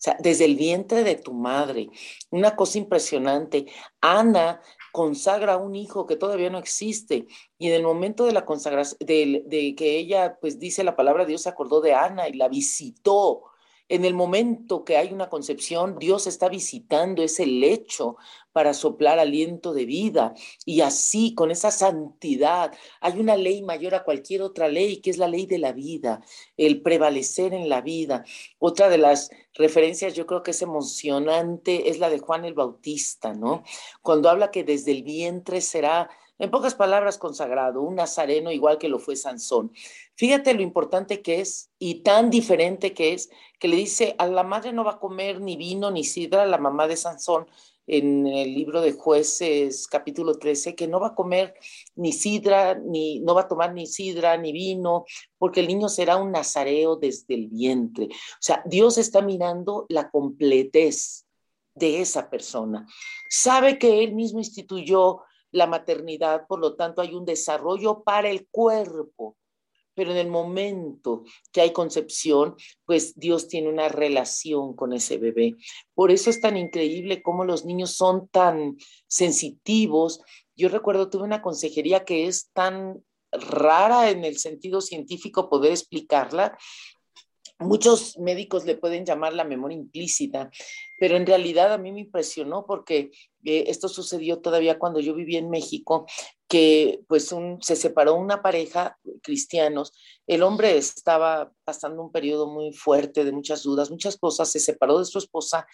O 0.00 0.02
sea, 0.02 0.16
desde 0.18 0.46
el 0.46 0.56
vientre 0.56 1.04
de 1.04 1.16
tu 1.16 1.34
madre. 1.34 1.90
Una 2.30 2.56
cosa 2.56 2.78
impresionante. 2.78 3.66
Ana 4.00 4.62
consagra 4.92 5.54
a 5.54 5.56
un 5.58 5.74
hijo 5.74 6.06
que 6.06 6.16
todavía 6.16 6.50
no 6.50 6.58
existe. 6.58 7.26
Y 7.58 7.68
en 7.68 7.74
el 7.74 7.82
momento 7.82 8.24
de 8.24 8.32
la 8.32 8.44
consagración, 8.44 8.98
de, 9.00 9.42
de, 9.46 9.74
que 9.74 9.98
ella 9.98 10.38
pues 10.40 10.58
dice 10.58 10.84
la 10.84 10.96
palabra, 10.96 11.24
Dios 11.24 11.42
se 11.42 11.48
acordó 11.48 11.80
de 11.80 11.94
Ana 11.94 12.28
y 12.28 12.34
la 12.34 12.48
visitó. 12.48 13.44
En 13.88 14.04
el 14.04 14.14
momento 14.14 14.84
que 14.84 14.96
hay 14.96 15.12
una 15.12 15.28
concepción, 15.28 15.98
Dios 15.98 16.28
está 16.28 16.48
visitando 16.48 17.24
ese 17.24 17.44
lecho 17.44 18.16
para 18.52 18.74
soplar 18.74 19.18
aliento 19.18 19.72
de 19.72 19.84
vida 19.84 20.34
y 20.64 20.80
así, 20.80 21.34
con 21.34 21.50
esa 21.50 21.70
santidad, 21.70 22.72
hay 23.00 23.18
una 23.18 23.36
ley 23.36 23.62
mayor 23.62 23.94
a 23.94 24.04
cualquier 24.04 24.42
otra 24.42 24.68
ley, 24.68 25.00
que 25.00 25.10
es 25.10 25.18
la 25.18 25.28
ley 25.28 25.46
de 25.46 25.58
la 25.58 25.72
vida, 25.72 26.22
el 26.56 26.82
prevalecer 26.82 27.54
en 27.54 27.68
la 27.68 27.80
vida. 27.80 28.24
Otra 28.58 28.88
de 28.88 28.98
las 28.98 29.30
referencias 29.54 30.14
yo 30.14 30.26
creo 30.26 30.42
que 30.42 30.52
es 30.52 30.62
emocionante 30.62 31.90
es 31.90 31.98
la 31.98 32.10
de 32.10 32.18
Juan 32.18 32.44
el 32.44 32.54
Bautista, 32.54 33.32
¿no? 33.34 33.62
Cuando 34.02 34.28
habla 34.28 34.50
que 34.50 34.64
desde 34.64 34.92
el 34.92 35.02
vientre 35.02 35.60
será 35.60 36.08
en 36.40 36.50
pocas 36.50 36.74
palabras, 36.74 37.18
consagrado, 37.18 37.82
un 37.82 37.96
nazareno 37.96 38.50
igual 38.50 38.78
que 38.78 38.88
lo 38.88 38.98
fue 38.98 39.14
Sansón. 39.14 39.72
Fíjate 40.14 40.54
lo 40.54 40.62
importante 40.62 41.20
que 41.20 41.42
es 41.42 41.70
y 41.78 41.96
tan 41.96 42.30
diferente 42.30 42.94
que 42.94 43.12
es, 43.12 43.28
que 43.58 43.68
le 43.68 43.76
dice, 43.76 44.14
a 44.16 44.26
la 44.26 44.42
madre 44.42 44.72
no 44.72 44.82
va 44.82 44.92
a 44.92 44.98
comer 44.98 45.42
ni 45.42 45.56
vino 45.56 45.90
ni 45.90 46.02
sidra, 46.02 46.46
la 46.46 46.56
mamá 46.56 46.88
de 46.88 46.96
Sansón, 46.96 47.46
en 47.92 48.24
el 48.28 48.54
libro 48.54 48.80
de 48.80 48.92
jueces 48.92 49.88
capítulo 49.88 50.38
13, 50.38 50.76
que 50.76 50.86
no 50.86 51.00
va 51.00 51.08
a 51.08 51.14
comer 51.14 51.54
ni 51.96 52.12
sidra, 52.12 52.76
ni 52.76 53.18
no 53.18 53.34
va 53.34 53.42
a 53.42 53.48
tomar 53.48 53.74
ni 53.74 53.88
sidra, 53.88 54.36
ni 54.36 54.52
vino, 54.52 55.04
porque 55.38 55.58
el 55.58 55.66
niño 55.66 55.88
será 55.88 56.16
un 56.16 56.30
nazareo 56.30 56.94
desde 56.94 57.34
el 57.34 57.48
vientre. 57.48 58.06
O 58.06 58.38
sea, 58.40 58.62
Dios 58.64 58.96
está 58.96 59.22
mirando 59.22 59.86
la 59.88 60.08
completez 60.08 61.26
de 61.74 62.00
esa 62.00 62.30
persona. 62.30 62.86
Sabe 63.28 63.76
que 63.76 64.04
él 64.04 64.14
mismo 64.14 64.38
instituyó 64.38 65.22
la 65.50 65.66
maternidad, 65.66 66.46
por 66.46 66.60
lo 66.60 66.76
tanto 66.76 67.02
hay 67.02 67.12
un 67.14 67.24
desarrollo 67.24 68.04
para 68.04 68.30
el 68.30 68.46
cuerpo, 68.52 69.36
pero 70.00 70.12
en 70.12 70.16
el 70.16 70.28
momento 70.28 71.24
que 71.52 71.60
hay 71.60 71.74
concepción, 71.74 72.56
pues 72.86 73.14
Dios 73.16 73.48
tiene 73.48 73.68
una 73.68 73.90
relación 73.90 74.74
con 74.74 74.94
ese 74.94 75.18
bebé. 75.18 75.56
Por 75.92 76.10
eso 76.10 76.30
es 76.30 76.40
tan 76.40 76.56
increíble 76.56 77.20
cómo 77.20 77.44
los 77.44 77.66
niños 77.66 77.96
son 77.96 78.26
tan 78.28 78.78
sensitivos. 79.08 80.22
Yo 80.56 80.70
recuerdo, 80.70 81.10
tuve 81.10 81.24
una 81.24 81.42
consejería 81.42 82.06
que 82.06 82.28
es 82.28 82.48
tan 82.54 83.04
rara 83.30 84.08
en 84.08 84.24
el 84.24 84.38
sentido 84.38 84.80
científico 84.80 85.50
poder 85.50 85.72
explicarla, 85.72 86.56
Muchos 87.58 88.16
médicos 88.16 88.64
le 88.64 88.74
pueden 88.74 89.04
llamar 89.04 89.34
la 89.34 89.44
memoria 89.44 89.76
implícita, 89.76 90.50
pero 90.98 91.18
en 91.18 91.26
realidad 91.26 91.74
a 91.74 91.76
mí 91.76 91.92
me 91.92 92.00
impresionó 92.00 92.64
porque 92.64 93.10
eh, 93.44 93.64
esto 93.66 93.86
sucedió 93.90 94.38
todavía 94.38 94.78
cuando 94.78 94.98
yo 94.98 95.14
vivía 95.14 95.40
en 95.40 95.50
México, 95.50 96.06
que 96.50 97.04
pues 97.06 97.32
se 97.60 97.76
separó 97.76 98.16
una 98.16 98.42
pareja 98.42 98.98
cristianos, 99.22 99.92
el 100.26 100.42
hombre 100.42 100.76
estaba 100.76 101.52
pasando 101.62 102.02
un 102.02 102.10
periodo 102.10 102.48
muy 102.48 102.72
fuerte 102.72 103.24
de 103.24 103.30
muchas 103.30 103.62
dudas, 103.62 103.88
muchas 103.88 104.16
cosas, 104.16 104.50
se 104.50 104.58
separó 104.58 104.98
de 104.98 105.04
su 105.04 105.18
esposa 105.18 105.68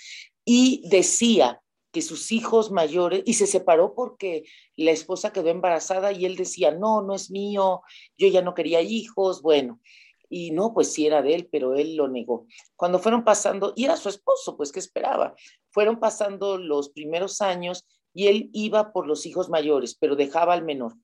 y 0.44 0.86
decía 0.90 1.62
que 1.92 2.02
sus 2.02 2.30
hijos 2.30 2.70
mayores, 2.70 3.22
y 3.24 3.32
se 3.32 3.46
separó 3.46 3.94
porque 3.94 4.44
la 4.76 4.90
esposa 4.90 5.32
quedó 5.32 5.48
embarazada 5.48 6.12
y 6.12 6.26
él 6.26 6.36
decía, 6.36 6.72
no, 6.72 7.00
no 7.00 7.14
es 7.14 7.30
mío, 7.30 7.80
yo 8.18 8.28
ya 8.28 8.42
no 8.42 8.52
quería 8.52 8.82
hijos, 8.82 9.40
bueno. 9.40 9.80
Y 10.28 10.50
no, 10.50 10.74
pues 10.74 10.92
sí 10.92 11.06
era 11.06 11.22
de 11.22 11.36
él, 11.36 11.48
pero 11.50 11.74
él 11.74 11.96
lo 11.96 12.06
negó. 12.06 12.46
Cuando 12.74 12.98
fueron 12.98 13.24
pasando, 13.24 13.72
y 13.76 13.86
era 13.86 13.96
su 13.96 14.10
esposo, 14.10 14.58
pues 14.58 14.72
¿qué 14.72 14.80
esperaba? 14.80 15.34
Fueron 15.70 15.98
pasando 15.98 16.58
los 16.58 16.90
primeros 16.90 17.40
años 17.40 17.86
y 18.16 18.28
él 18.28 18.48
iba 18.54 18.94
por 18.94 19.06
los 19.06 19.26
hijos 19.26 19.50
mayores, 19.50 19.94
pero 19.94 20.16
dejaba 20.16 20.54
al 20.54 20.64
menor. 20.64 20.94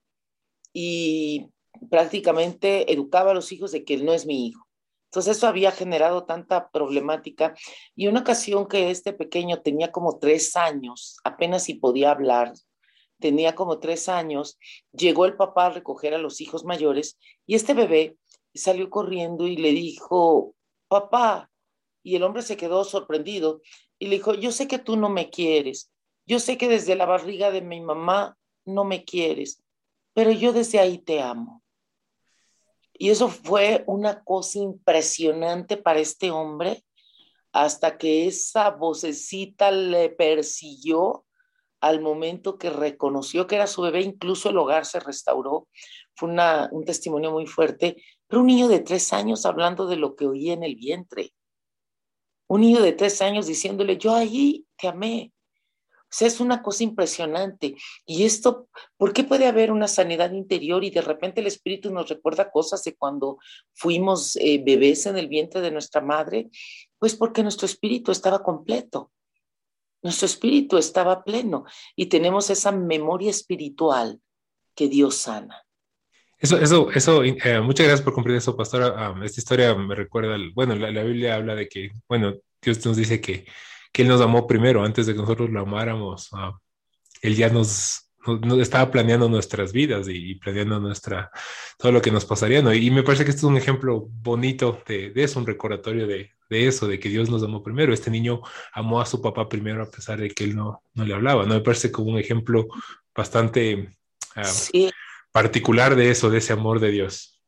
Y 0.72 1.50
prácticamente 1.90 2.90
educaba 2.90 3.32
a 3.32 3.34
los 3.34 3.52
hijos 3.52 3.70
de 3.70 3.84
que 3.84 3.92
él 3.92 4.06
no 4.06 4.14
es 4.14 4.24
mi 4.24 4.46
hijo. 4.46 4.66
Entonces 5.10 5.36
eso 5.36 5.46
había 5.46 5.72
generado 5.72 6.24
tanta 6.24 6.70
problemática. 6.70 7.54
Y 7.94 8.06
una 8.06 8.20
ocasión 8.20 8.66
que 8.66 8.90
este 8.90 9.12
pequeño 9.12 9.60
tenía 9.60 9.92
como 9.92 10.18
tres 10.18 10.56
años, 10.56 11.18
apenas 11.22 11.64
si 11.64 11.74
podía 11.74 12.12
hablar, 12.12 12.54
tenía 13.20 13.54
como 13.54 13.78
tres 13.78 14.08
años, 14.08 14.58
llegó 14.90 15.26
el 15.26 15.36
papá 15.36 15.66
a 15.66 15.70
recoger 15.70 16.14
a 16.14 16.18
los 16.18 16.40
hijos 16.40 16.64
mayores 16.64 17.18
y 17.46 17.56
este 17.56 17.74
bebé 17.74 18.16
salió 18.54 18.88
corriendo 18.88 19.46
y 19.46 19.56
le 19.56 19.72
dijo, 19.72 20.54
papá, 20.88 21.50
y 22.02 22.16
el 22.16 22.22
hombre 22.22 22.40
se 22.40 22.56
quedó 22.56 22.84
sorprendido 22.84 23.60
y 23.98 24.06
le 24.06 24.16
dijo, 24.16 24.32
yo 24.32 24.50
sé 24.50 24.66
que 24.66 24.78
tú 24.78 24.96
no 24.96 25.10
me 25.10 25.28
quieres, 25.28 25.91
yo 26.26 26.38
sé 26.40 26.56
que 26.58 26.68
desde 26.68 26.96
la 26.96 27.06
barriga 27.06 27.50
de 27.50 27.62
mi 27.62 27.80
mamá 27.80 28.36
no 28.64 28.84
me 28.84 29.04
quieres, 29.04 29.62
pero 30.14 30.30
yo 30.30 30.52
desde 30.52 30.78
ahí 30.78 30.98
te 30.98 31.20
amo. 31.20 31.62
Y 32.92 33.10
eso 33.10 33.28
fue 33.28 33.84
una 33.86 34.22
cosa 34.22 34.58
impresionante 34.58 35.76
para 35.76 35.98
este 35.98 36.30
hombre 36.30 36.84
hasta 37.52 37.98
que 37.98 38.26
esa 38.26 38.70
vocecita 38.70 39.70
le 39.70 40.10
persiguió 40.10 41.24
al 41.80 42.00
momento 42.00 42.58
que 42.58 42.70
reconoció 42.70 43.46
que 43.46 43.56
era 43.56 43.66
su 43.66 43.82
bebé, 43.82 44.02
incluso 44.02 44.50
el 44.50 44.56
hogar 44.56 44.86
se 44.86 45.00
restauró. 45.00 45.68
Fue 46.14 46.28
un 46.70 46.84
testimonio 46.84 47.32
muy 47.32 47.46
fuerte 47.46 47.96
un 48.38 48.46
niño 48.46 48.68
de 48.68 48.80
tres 48.80 49.12
años 49.12 49.44
hablando 49.46 49.86
de 49.86 49.96
lo 49.96 50.16
que 50.16 50.26
oía 50.26 50.54
en 50.54 50.62
el 50.62 50.76
vientre. 50.76 51.32
Un 52.48 52.62
niño 52.62 52.82
de 52.82 52.92
tres 52.92 53.22
años 53.22 53.46
diciéndole, 53.46 53.96
yo 53.96 54.14
ahí 54.14 54.66
te 54.76 54.88
amé. 54.88 55.32
Sea, 56.12 56.28
es 56.28 56.40
una 56.40 56.62
cosa 56.62 56.84
impresionante. 56.84 57.74
Y 58.04 58.24
esto, 58.24 58.68
¿por 58.98 59.14
qué 59.14 59.24
puede 59.24 59.46
haber 59.46 59.72
una 59.72 59.88
sanidad 59.88 60.32
interior 60.32 60.84
y 60.84 60.90
de 60.90 61.00
repente 61.00 61.40
el 61.40 61.46
Espíritu 61.46 61.90
nos 61.90 62.08
recuerda 62.10 62.50
cosas 62.50 62.84
de 62.84 62.94
cuando 62.94 63.38
fuimos 63.72 64.36
eh, 64.36 64.62
bebés 64.64 65.06
en 65.06 65.16
el 65.16 65.28
vientre 65.28 65.62
de 65.62 65.70
nuestra 65.70 66.02
madre? 66.02 66.50
Pues 66.98 67.16
porque 67.16 67.42
nuestro 67.42 67.66
espíritu 67.66 68.12
estaba 68.12 68.42
completo. 68.42 69.10
Nuestro 70.02 70.26
espíritu 70.26 70.76
estaba 70.76 71.24
pleno 71.24 71.64
y 71.96 72.06
tenemos 72.06 72.50
esa 72.50 72.72
memoria 72.72 73.30
espiritual 73.30 74.20
que 74.74 74.88
Dios 74.88 75.16
sana. 75.16 75.64
Eso, 76.38 76.58
eso, 76.58 76.90
eso, 76.90 77.22
eh, 77.22 77.60
muchas 77.60 77.86
gracias 77.86 78.02
por 78.02 78.12
cumplir 78.12 78.36
eso, 78.36 78.56
pastora. 78.56 79.14
esta 79.24 79.40
historia 79.40 79.74
me 79.76 79.94
recuerda, 79.94 80.36
bueno, 80.54 80.74
la, 80.74 81.02
Biblia 81.04 81.36
habla 81.36 81.54
de 81.54 81.68
que, 81.68 81.92
bueno, 82.08 82.34
Dios 82.60 82.84
nos 82.84 82.96
dice 82.96 83.20
que, 83.20 83.46
que 83.92 84.02
Él 84.02 84.08
nos 84.08 84.20
amó 84.20 84.46
primero, 84.46 84.84
antes 84.84 85.06
de 85.06 85.12
que 85.12 85.20
nosotros 85.20 85.50
lo 85.50 85.60
amáramos. 85.60 86.30
él 87.20 87.36
ya 87.36 87.50
nos, 87.50 88.10
nos, 88.26 88.58
estaba 88.58 88.90
planeando 88.90 89.28
nuestras 89.28 89.72
vidas 89.72 90.08
y, 90.08 90.34
planeando 90.36 90.80
nuestra, 90.80 91.30
todo 91.78 91.92
lo 91.92 92.02
que 92.02 92.10
nos 92.10 92.24
pasaría, 92.24 92.62
¿no? 92.62 92.72
Y, 92.72 92.90
me 92.90 93.02
parece 93.02 93.24
que 93.24 93.30
esto 93.30 93.46
es 93.46 93.50
un 93.50 93.56
ejemplo 93.56 94.08
bonito 94.08 94.82
de, 94.86 95.10
de 95.10 95.22
eso, 95.22 95.38
un 95.38 95.46
recordatorio 95.46 96.06
de, 96.06 96.32
de, 96.48 96.66
eso, 96.66 96.88
de 96.88 96.98
que 96.98 97.08
Dios 97.08 97.30
nos 97.30 97.42
amó 97.42 97.62
primero. 97.62 97.92
Este 97.92 98.10
niño 98.10 98.40
amó 98.72 99.00
a 99.00 99.06
su 99.06 99.20
papá 99.20 99.48
primero 99.48 99.82
a 99.82 99.90
pesar 99.90 100.18
de 100.20 100.30
que 100.30 100.44
él 100.44 100.56
no, 100.56 100.82
no 100.94 101.04
le 101.04 101.14
hablaba, 101.14 101.44
¿no? 101.44 101.54
Me 101.54 101.60
parece 101.60 101.92
como 101.92 102.12
un 102.12 102.18
ejemplo 102.18 102.66
bastante... 103.14 103.96
Ah, 104.34 104.44
sí 104.44 104.90
particular 105.32 105.96
de 105.96 106.10
eso, 106.10 106.30
de 106.30 106.38
ese 106.38 106.52
amor 106.52 106.78
de 106.78 106.90
Dios. 106.90 107.40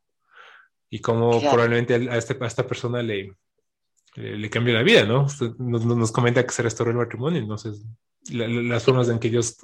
Y 0.91 1.01
cómo 1.01 1.39
probablemente 1.41 1.95
a, 1.95 2.17
este, 2.17 2.37
a 2.41 2.47
esta 2.47 2.67
persona 2.67 3.03
le, 3.03 3.37
le, 4.15 4.51
cambió 4.51 4.75
la 4.75 4.83
vida, 4.83 5.05
¿no? 5.05 5.27
Nos, 5.59 5.85
nos, 5.85 6.13
comenta 6.13 6.45
que 6.45 6.53
se 6.53 6.63
restauró 6.63 6.91
el 6.91 6.97
matrimonio, 6.97 7.41
entonces 7.41 7.83
las 8.31 8.83
formas 8.83 9.09
en 9.09 9.19
que 9.19 9.31
Dios 9.31 9.59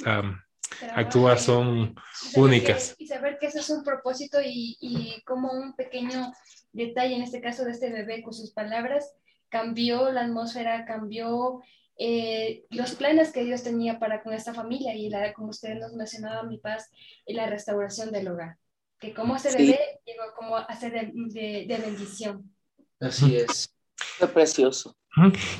actúa 0.94 1.36
son 1.38 1.94
únicas. 2.36 2.94
y 2.98 3.06
saber 3.06 3.38
que 3.38 3.46
ese 3.46 3.60
es 3.60 3.70
un 3.70 3.82
propósito 3.82 4.38
y, 4.42 4.76
y 4.80 5.22
como 5.24 5.52
un 5.52 5.74
pequeño 5.74 6.32
detalle, 6.72 7.16
en 7.16 7.22
este 7.22 7.40
caso 7.40 7.64
de 7.64 7.72
este 7.72 7.90
bebé, 7.90 8.22
con 8.22 8.34
sus 8.34 8.52
palabras, 8.52 9.14
cambió 9.48 10.10
la 10.12 10.22
atmósfera, 10.22 10.84
cambió 10.84 11.62
eh, 12.02 12.64
los 12.70 12.94
planes 12.94 13.30
que 13.30 13.44
Dios 13.44 13.62
tenía 13.62 13.98
para 13.98 14.22
con 14.22 14.32
esta 14.32 14.54
familia 14.54 14.94
y 14.94 15.10
la, 15.10 15.34
como 15.34 15.50
usted 15.50 15.74
nos 15.74 15.92
mencionaba, 15.92 16.42
mi 16.44 16.56
paz, 16.56 16.90
y 17.26 17.34
la 17.34 17.46
restauración 17.46 18.10
del 18.10 18.28
hogar. 18.28 18.56
Que 18.98 19.12
como 19.12 19.36
ese 19.36 19.50
bebé 19.56 20.00
llegó 20.06 20.22
como 20.34 20.56
a 20.56 20.74
ser 20.76 20.92
de, 20.92 21.66
de, 21.66 21.76
bendición. 21.78 22.54
Así 23.00 23.36
es. 23.36 23.74
Qué 24.18 24.26
precioso. 24.26 24.96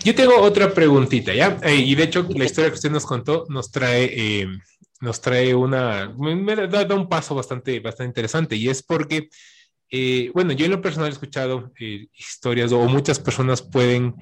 Yo 0.04 0.14
tengo 0.14 0.40
otra 0.40 0.72
preguntita, 0.72 1.34
¿ya? 1.34 1.58
Eh, 1.62 1.74
y 1.74 1.94
de 1.94 2.04
hecho, 2.04 2.26
la 2.28 2.44
historia 2.44 2.70
que 2.70 2.76
usted 2.76 2.90
nos 2.90 3.04
contó 3.04 3.46
nos 3.48 3.70
trae, 3.70 4.04
eh, 4.04 4.46
nos 5.00 5.20
trae 5.20 5.54
una, 5.54 6.14
me 6.16 6.54
da, 6.68 6.94
un 6.94 7.08
paso 7.08 7.34
bastante, 7.34 7.80
bastante 7.80 8.10
interesante, 8.10 8.56
y 8.56 8.68
es 8.68 8.82
porque, 8.82 9.28
bueno, 10.32 10.52
yo 10.52 10.66
en 10.66 10.70
lo 10.70 10.80
personal 10.80 11.08
he 11.08 11.12
escuchado 11.12 11.72
historias, 12.12 12.70
o 12.72 12.86
muchas 12.86 13.18
personas 13.18 13.60
pueden 13.60 14.14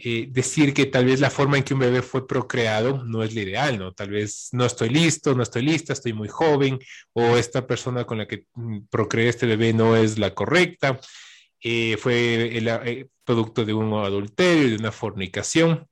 eh, 0.00 0.28
decir 0.30 0.72
que 0.74 0.86
tal 0.86 1.06
vez 1.06 1.18
la 1.18 1.28
forma 1.28 1.56
en 1.56 1.64
que 1.64 1.74
un 1.74 1.80
bebé 1.80 2.02
fue 2.02 2.24
procreado 2.24 3.02
no 3.04 3.24
es 3.24 3.34
la 3.34 3.40
ideal, 3.40 3.78
¿no? 3.80 3.92
Tal 3.92 4.10
vez 4.10 4.48
no 4.52 4.64
estoy 4.64 4.90
listo, 4.90 5.34
no 5.34 5.42
estoy 5.42 5.62
lista, 5.62 5.92
estoy 5.92 6.12
muy 6.12 6.28
joven, 6.28 6.78
o 7.14 7.36
esta 7.36 7.66
persona 7.66 8.04
con 8.04 8.18
la 8.18 8.28
que 8.28 8.44
mm, 8.54 8.82
procreé 8.90 9.28
este 9.28 9.46
bebé 9.46 9.72
no 9.72 9.96
es 9.96 10.16
la 10.16 10.34
correcta, 10.34 11.00
eh, 11.60 11.96
fue 11.98 12.58
eh, 12.58 13.08
producto 13.28 13.66
de 13.66 13.74
un 13.74 13.92
adulterio, 13.92 14.70
de 14.70 14.76
una 14.76 14.90
fornicación, 14.90 15.86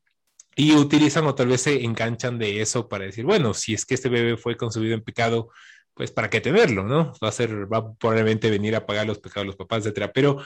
y 0.56 0.72
utilizan 0.74 1.26
o 1.26 1.34
tal 1.34 1.48
vez 1.48 1.60
se 1.60 1.84
enganchan 1.84 2.38
de 2.38 2.62
eso 2.62 2.88
para 2.88 3.04
decir, 3.04 3.26
bueno, 3.26 3.52
si 3.52 3.74
es 3.74 3.84
que 3.84 3.94
este 3.94 4.08
bebé 4.08 4.38
fue 4.38 4.56
concebido 4.56 4.94
en 4.94 5.02
pecado, 5.02 5.50
pues 5.92 6.10
para 6.10 6.30
qué 6.30 6.40
tenerlo, 6.40 6.84
¿no? 6.84 7.12
Va 7.22 7.28
a 7.28 7.32
ser, 7.32 7.70
va 7.70 7.78
a 7.78 7.92
probablemente 7.92 8.48
venir 8.48 8.74
a 8.74 8.86
pagar 8.86 9.06
los 9.06 9.18
pecados 9.18 9.42
de 9.42 9.48
los 9.48 9.56
papás, 9.56 9.80
etcétera. 9.80 10.12
Pero, 10.14 10.42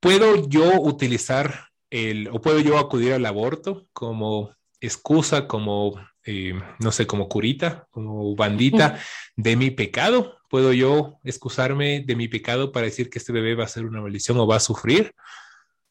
¿puedo 0.00 0.46
yo 0.48 0.80
utilizar 0.82 1.68
el, 1.88 2.28
o 2.28 2.42
puedo 2.42 2.60
yo 2.60 2.78
acudir 2.78 3.14
al 3.14 3.24
aborto 3.24 3.86
como 3.94 4.54
excusa, 4.82 5.46
como, 5.46 5.98
eh, 6.26 6.52
no 6.78 6.92
sé, 6.92 7.06
como 7.06 7.28
curita, 7.28 7.86
como 7.90 8.36
bandita 8.36 8.98
de 9.36 9.56
mi 9.56 9.70
pecado. 9.70 10.36
¿Puedo 10.50 10.74
yo 10.74 11.20
excusarme 11.24 12.02
de 12.06 12.16
mi 12.16 12.28
pecado 12.28 12.70
para 12.70 12.86
decir 12.86 13.08
que 13.08 13.18
este 13.18 13.32
bebé 13.32 13.54
va 13.54 13.64
a 13.64 13.68
ser 13.68 13.86
una 13.86 14.02
maldición 14.02 14.38
o 14.38 14.46
va 14.46 14.56
a 14.56 14.60
sufrir? 14.60 15.14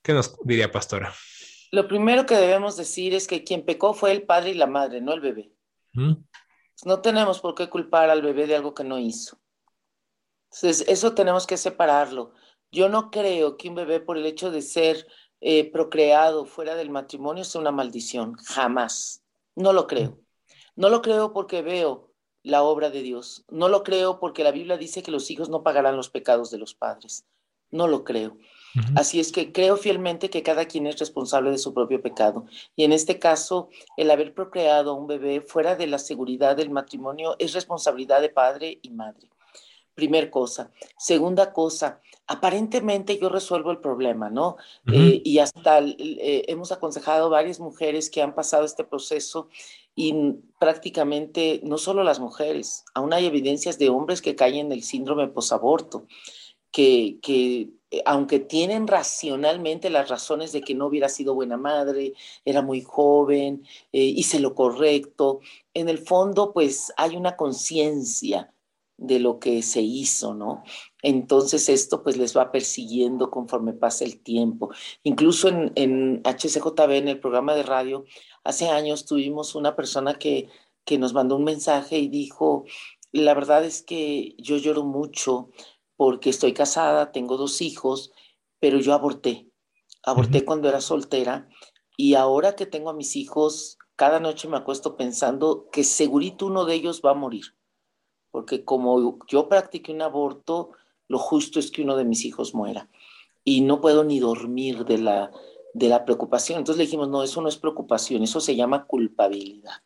¿Qué 0.01 0.13
nos 0.13 0.37
diría 0.43 0.71
Pastora? 0.71 1.13
Lo 1.71 1.87
primero 1.87 2.25
que 2.25 2.35
debemos 2.35 2.75
decir 2.75 3.13
es 3.13 3.27
que 3.27 3.43
quien 3.43 3.63
pecó 3.63 3.93
fue 3.93 4.11
el 4.11 4.23
padre 4.23 4.51
y 4.51 4.55
la 4.55 4.67
madre, 4.67 4.99
no 5.01 5.13
el 5.13 5.21
bebé. 5.21 5.53
No 5.93 7.01
tenemos 7.01 7.39
por 7.39 7.55
qué 7.55 7.69
culpar 7.69 8.09
al 8.09 8.21
bebé 8.21 8.47
de 8.47 8.55
algo 8.55 8.73
que 8.73 8.83
no 8.83 8.97
hizo. 8.97 9.39
Entonces, 10.51 10.85
eso 10.87 11.13
tenemos 11.13 11.47
que 11.47 11.57
separarlo. 11.57 12.33
Yo 12.71 12.89
no 12.89 13.11
creo 13.11 13.57
que 13.57 13.69
un 13.69 13.75
bebé 13.75 13.99
por 13.99 14.17
el 14.17 14.25
hecho 14.25 14.51
de 14.51 14.61
ser 14.61 15.07
eh, 15.39 15.71
procreado 15.71 16.45
fuera 16.45 16.75
del 16.75 16.89
matrimonio 16.89 17.43
sea 17.43 17.61
una 17.61 17.71
maldición, 17.71 18.35
jamás. 18.35 19.23
No 19.55 19.71
lo 19.71 19.87
creo. 19.87 20.19
No 20.75 20.89
lo 20.89 21.01
creo 21.01 21.33
porque 21.33 21.61
veo 21.61 22.11
la 22.43 22.63
obra 22.63 22.89
de 22.89 23.01
Dios. 23.01 23.45
No 23.49 23.69
lo 23.69 23.83
creo 23.83 24.19
porque 24.19 24.43
la 24.43 24.51
Biblia 24.51 24.77
dice 24.77 25.03
que 25.03 25.11
los 25.11 25.29
hijos 25.31 25.49
no 25.49 25.63
pagarán 25.63 25.95
los 25.95 26.09
pecados 26.09 26.51
de 26.51 26.57
los 26.57 26.73
padres. 26.73 27.25
No 27.69 27.87
lo 27.87 28.03
creo. 28.03 28.37
Así 28.95 29.19
es 29.19 29.31
que 29.31 29.51
creo 29.51 29.77
fielmente 29.77 30.29
que 30.29 30.43
cada 30.43 30.65
quien 30.65 30.87
es 30.87 30.97
responsable 30.99 31.51
de 31.51 31.57
su 31.57 31.73
propio 31.73 32.01
pecado. 32.01 32.45
Y 32.75 32.83
en 32.83 32.93
este 32.93 33.19
caso, 33.19 33.69
el 33.97 34.11
haber 34.11 34.33
procreado 34.33 34.91
a 34.91 34.95
un 34.95 35.07
bebé 35.07 35.41
fuera 35.41 35.75
de 35.75 35.87
la 35.87 35.99
seguridad 35.99 36.55
del 36.55 36.69
matrimonio 36.69 37.35
es 37.39 37.53
responsabilidad 37.53 38.21
de 38.21 38.29
padre 38.29 38.79
y 38.81 38.89
madre. 38.91 39.27
Primer 39.93 40.29
cosa. 40.29 40.71
Segunda 40.97 41.51
cosa, 41.51 41.99
aparentemente 42.25 43.19
yo 43.19 43.27
resuelvo 43.27 43.71
el 43.71 43.79
problema, 43.79 44.29
¿no? 44.29 44.55
Eh, 44.91 45.21
y 45.23 45.39
hasta 45.39 45.79
eh, 45.79 46.45
hemos 46.47 46.71
aconsejado 46.71 47.29
varias 47.29 47.59
mujeres 47.59 48.09
que 48.09 48.21
han 48.21 48.33
pasado 48.33 48.63
este 48.63 48.85
proceso 48.85 49.49
y 49.93 50.15
prácticamente 50.57 51.59
no 51.63 51.77
solo 51.77 52.03
las 52.03 52.21
mujeres, 52.21 52.85
aún 52.93 53.11
hay 53.11 53.25
evidencias 53.25 53.77
de 53.77 53.89
hombres 53.89 54.21
que 54.21 54.35
caen 54.35 54.67
en 54.67 54.71
el 54.71 54.83
síndrome 54.83 55.27
posaborto, 55.27 56.07
que, 56.71 57.19
que 57.21 57.69
aunque 58.05 58.39
tienen 58.39 58.87
racionalmente 58.87 59.89
las 59.89 60.09
razones 60.09 60.51
de 60.51 60.61
que 60.61 60.75
no 60.75 60.87
hubiera 60.87 61.09
sido 61.09 61.33
buena 61.33 61.57
madre, 61.57 62.13
era 62.45 62.61
muy 62.61 62.81
joven, 62.81 63.65
hice 63.91 64.39
lo 64.39 64.55
correcto, 64.55 65.39
en 65.73 65.89
el 65.89 65.97
fondo 65.97 66.53
pues 66.53 66.93
hay 66.97 67.15
una 67.15 67.35
conciencia 67.35 68.53
de 69.01 69.19
lo 69.19 69.39
que 69.39 69.63
se 69.63 69.81
hizo, 69.81 70.35
¿no? 70.35 70.63
Entonces 71.01 71.69
esto 71.69 72.03
pues 72.03 72.17
les 72.17 72.37
va 72.37 72.51
persiguiendo 72.51 73.31
conforme 73.31 73.73
pasa 73.73 74.05
el 74.05 74.21
tiempo. 74.21 74.69
Incluso 75.03 75.47
en, 75.49 75.71
en 75.75 76.21
en 76.23 77.07
el 77.07 77.19
programa 77.19 77.55
de 77.55 77.63
radio, 77.63 78.05
hace 78.43 78.69
años 78.69 79.05
tuvimos 79.05 79.55
una 79.55 79.75
persona 79.75 80.19
que, 80.19 80.49
que 80.85 80.99
nos 80.99 81.13
mandó 81.13 81.35
un 81.35 81.45
mensaje 81.45 81.97
y 81.97 82.09
dijo, 82.09 82.65
la 83.11 83.33
verdad 83.33 83.65
es 83.65 83.81
que 83.81 84.35
yo 84.37 84.57
lloro 84.57 84.83
mucho 84.83 85.49
porque 86.01 86.31
estoy 86.31 86.51
casada, 86.51 87.11
tengo 87.11 87.37
dos 87.37 87.61
hijos, 87.61 88.11
pero 88.59 88.79
yo 88.79 88.95
aborté. 88.95 89.51
Aborté 90.01 90.43
cuando 90.43 90.67
era 90.67 90.81
soltera 90.81 91.47
y 91.95 92.15
ahora 92.15 92.55
que 92.55 92.65
tengo 92.65 92.89
a 92.89 92.95
mis 92.95 93.15
hijos, 93.15 93.77
cada 93.95 94.19
noche 94.19 94.47
me 94.47 94.57
acuesto 94.57 94.97
pensando 94.97 95.69
que 95.71 95.83
segurito 95.83 96.47
uno 96.47 96.65
de 96.65 96.73
ellos 96.73 97.03
va 97.05 97.11
a 97.11 97.13
morir 97.13 97.55
porque 98.31 98.65
como 98.65 99.19
yo 99.27 99.47
practiqué 99.47 99.91
un 99.91 100.01
aborto, 100.01 100.71
lo 101.07 101.19
justo 101.19 101.59
es 101.59 101.69
que 101.69 101.83
uno 101.83 101.95
de 101.95 102.05
mis 102.05 102.25
hijos 102.25 102.55
muera. 102.55 102.89
Y 103.43 103.61
no 103.61 103.79
puedo 103.79 104.03
ni 104.03 104.19
dormir 104.19 104.85
de 104.85 104.97
la, 104.97 105.31
de 105.75 105.87
la 105.87 106.03
preocupación. 106.03 106.57
Entonces 106.57 106.79
le 106.79 106.85
dijimos, 106.85 107.09
no, 107.09 107.21
eso 107.21 107.41
no 107.41 107.47
es 107.47 107.57
preocupación, 107.57 108.23
eso 108.23 108.41
se 108.41 108.55
llama 108.55 108.87
culpabilidad. 108.87 109.83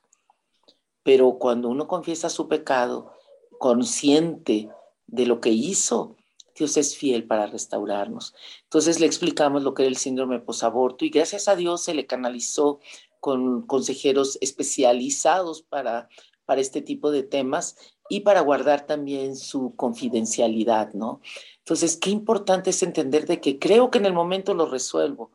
Pero 1.04 1.40
cuando 1.40 1.68
uno 1.68 1.90
confiesa 1.90 2.30
su 2.30 2.48
pecado, 2.48 3.12
consciente 3.60 4.70
de 5.08 5.26
lo 5.26 5.40
que 5.42 5.50
hizo, 5.50 6.16
Dios 6.56 6.78
es 6.78 6.96
fiel 6.96 7.26
para 7.26 7.48
restaurarnos. 7.48 8.34
Entonces 8.64 9.00
le 9.00 9.06
explicamos 9.06 9.64
lo 9.64 9.74
que 9.74 9.84
era 9.84 9.90
el 9.90 9.98
síndrome 9.98 10.40
posaborto 10.40 11.06
y 11.06 11.10
gracias 11.10 11.48
a 11.48 11.56
Dios 11.56 11.84
se 11.84 11.94
le 11.94 12.08
canalizó 12.08 12.80
con 13.20 13.64
consejeros 13.64 14.38
especializados 14.42 15.62
para, 15.64 16.08
para 16.46 16.62
este 16.62 16.82
tipo 16.82 17.12
de 17.12 17.24
temas 17.24 17.76
y 18.10 18.22
para 18.22 18.42
guardar 18.42 18.86
también 18.86 19.36
su 19.36 19.76
confidencialidad, 19.76 20.94
¿no? 20.94 21.22
Entonces, 21.60 21.98
qué 21.98 22.12
importante 22.12 22.70
es 22.70 22.84
entender 22.84 23.26
de 23.26 23.42
que 23.42 23.58
creo 23.58 23.90
que 23.90 23.98
en 23.98 24.06
el 24.06 24.14
momento 24.14 24.54
lo 24.54 24.68
resuelvo, 24.68 25.32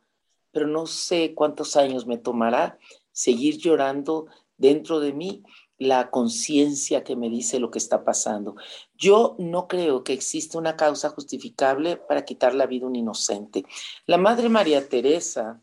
pero 0.52 0.68
no 0.68 0.86
sé 0.86 1.34
cuántos 1.34 1.76
años 1.76 2.06
me 2.06 2.16
tomará 2.16 2.78
seguir 3.10 3.58
llorando 3.58 4.26
dentro 4.56 5.00
de 5.00 5.12
mí 5.12 5.42
la 5.80 6.10
conciencia 6.10 7.02
que 7.02 7.16
me 7.16 7.30
dice 7.30 7.58
lo 7.58 7.70
que 7.70 7.78
está 7.78 8.04
pasando. 8.04 8.54
Yo 8.96 9.34
no 9.38 9.66
creo 9.66 10.04
que 10.04 10.12
exista 10.12 10.58
una 10.58 10.76
causa 10.76 11.08
justificable 11.08 11.96
para 11.96 12.26
quitar 12.26 12.54
la 12.54 12.66
vida 12.66 12.84
a 12.84 12.88
un 12.88 12.96
inocente. 12.96 13.64
La 14.06 14.18
Madre 14.18 14.50
María 14.50 14.86
Teresa 14.86 15.58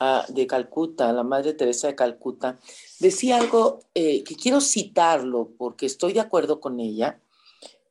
ah, 0.00 0.24
de 0.28 0.46
Calcuta, 0.46 1.12
la 1.12 1.22
Madre 1.22 1.52
Teresa 1.52 1.86
de 1.86 1.94
Calcuta, 1.94 2.58
decía 2.98 3.36
algo 3.36 3.80
eh, 3.94 4.24
que 4.24 4.36
quiero 4.36 4.62
citarlo 4.62 5.50
porque 5.58 5.84
estoy 5.84 6.14
de 6.14 6.20
acuerdo 6.20 6.60
con 6.60 6.80
ella. 6.80 7.20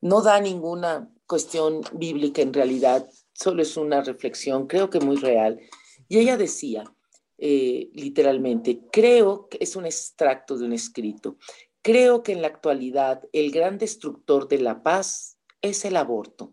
No 0.00 0.20
da 0.20 0.40
ninguna 0.40 1.08
cuestión 1.28 1.82
bíblica 1.92 2.42
en 2.42 2.52
realidad, 2.52 3.08
solo 3.34 3.62
es 3.62 3.76
una 3.76 4.02
reflexión, 4.02 4.66
creo 4.66 4.90
que 4.90 4.98
muy 4.98 5.16
real. 5.16 5.60
Y 6.08 6.18
ella 6.18 6.36
decía, 6.36 6.84
eh, 7.40 7.90
literalmente, 7.94 8.80
creo 8.90 9.48
que 9.48 9.58
es 9.60 9.76
un 9.76 9.86
extracto 9.86 10.58
de 10.58 10.64
un 10.64 10.72
escrito, 10.72 11.36
creo 11.88 12.22
que 12.22 12.32
en 12.32 12.42
la 12.42 12.48
actualidad 12.48 13.22
el 13.32 13.50
gran 13.50 13.78
destructor 13.78 14.46
de 14.46 14.58
la 14.58 14.82
paz 14.82 15.38
es 15.62 15.86
el 15.86 15.96
aborto, 15.96 16.52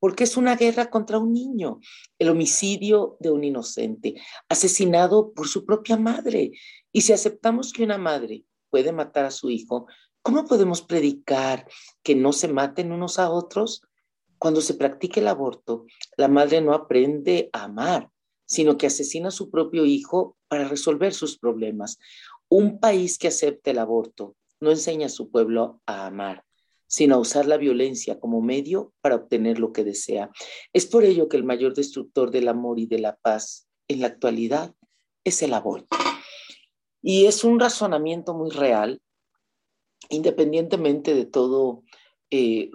porque 0.00 0.24
es 0.24 0.36
una 0.36 0.56
guerra 0.56 0.90
contra 0.90 1.20
un 1.20 1.32
niño, 1.32 1.78
el 2.18 2.30
homicidio 2.30 3.16
de 3.20 3.30
un 3.30 3.44
inocente, 3.44 4.20
asesinado 4.48 5.34
por 5.34 5.46
su 5.46 5.64
propia 5.64 5.96
madre, 5.96 6.50
y 6.90 7.02
si 7.02 7.12
aceptamos 7.12 7.72
que 7.72 7.84
una 7.84 7.96
madre 7.96 8.44
puede 8.70 8.90
matar 8.90 9.24
a 9.24 9.30
su 9.30 9.50
hijo, 9.50 9.86
¿cómo 10.20 10.46
podemos 10.46 10.82
predicar 10.82 11.64
que 12.02 12.16
no 12.16 12.32
se 12.32 12.48
maten 12.48 12.90
unos 12.90 13.20
a 13.20 13.30
otros? 13.30 13.82
Cuando 14.36 14.60
se 14.60 14.74
practica 14.74 15.20
el 15.20 15.28
aborto, 15.28 15.86
la 16.16 16.26
madre 16.26 16.60
no 16.60 16.74
aprende 16.74 17.50
a 17.52 17.66
amar, 17.66 18.10
sino 18.46 18.76
que 18.76 18.88
asesina 18.88 19.28
a 19.28 19.30
su 19.30 19.48
propio 19.48 19.86
hijo 19.86 20.36
para 20.48 20.66
resolver 20.66 21.14
sus 21.14 21.38
problemas. 21.38 22.00
Un 22.48 22.80
país 22.80 23.16
que 23.16 23.28
acepte 23.28 23.70
el 23.70 23.78
aborto 23.78 24.34
no 24.62 24.70
enseña 24.70 25.06
a 25.06 25.10
su 25.10 25.30
pueblo 25.30 25.82
a 25.86 26.06
amar, 26.06 26.44
sino 26.86 27.16
a 27.16 27.18
usar 27.18 27.46
la 27.46 27.56
violencia 27.56 28.20
como 28.20 28.40
medio 28.40 28.94
para 29.00 29.16
obtener 29.16 29.58
lo 29.58 29.72
que 29.72 29.84
desea. 29.84 30.30
Es 30.72 30.86
por 30.86 31.04
ello 31.04 31.28
que 31.28 31.36
el 31.36 31.44
mayor 31.44 31.74
destructor 31.74 32.30
del 32.30 32.48
amor 32.48 32.78
y 32.78 32.86
de 32.86 33.00
la 33.00 33.16
paz 33.16 33.68
en 33.88 34.00
la 34.00 34.06
actualidad 34.06 34.74
es 35.24 35.42
el 35.42 35.52
aborto. 35.52 35.96
Y 37.02 37.26
es 37.26 37.42
un 37.42 37.58
razonamiento 37.58 38.34
muy 38.34 38.50
real, 38.50 39.02
independientemente 40.08 41.14
de 41.14 41.26
todo 41.26 41.82
eh, 42.30 42.70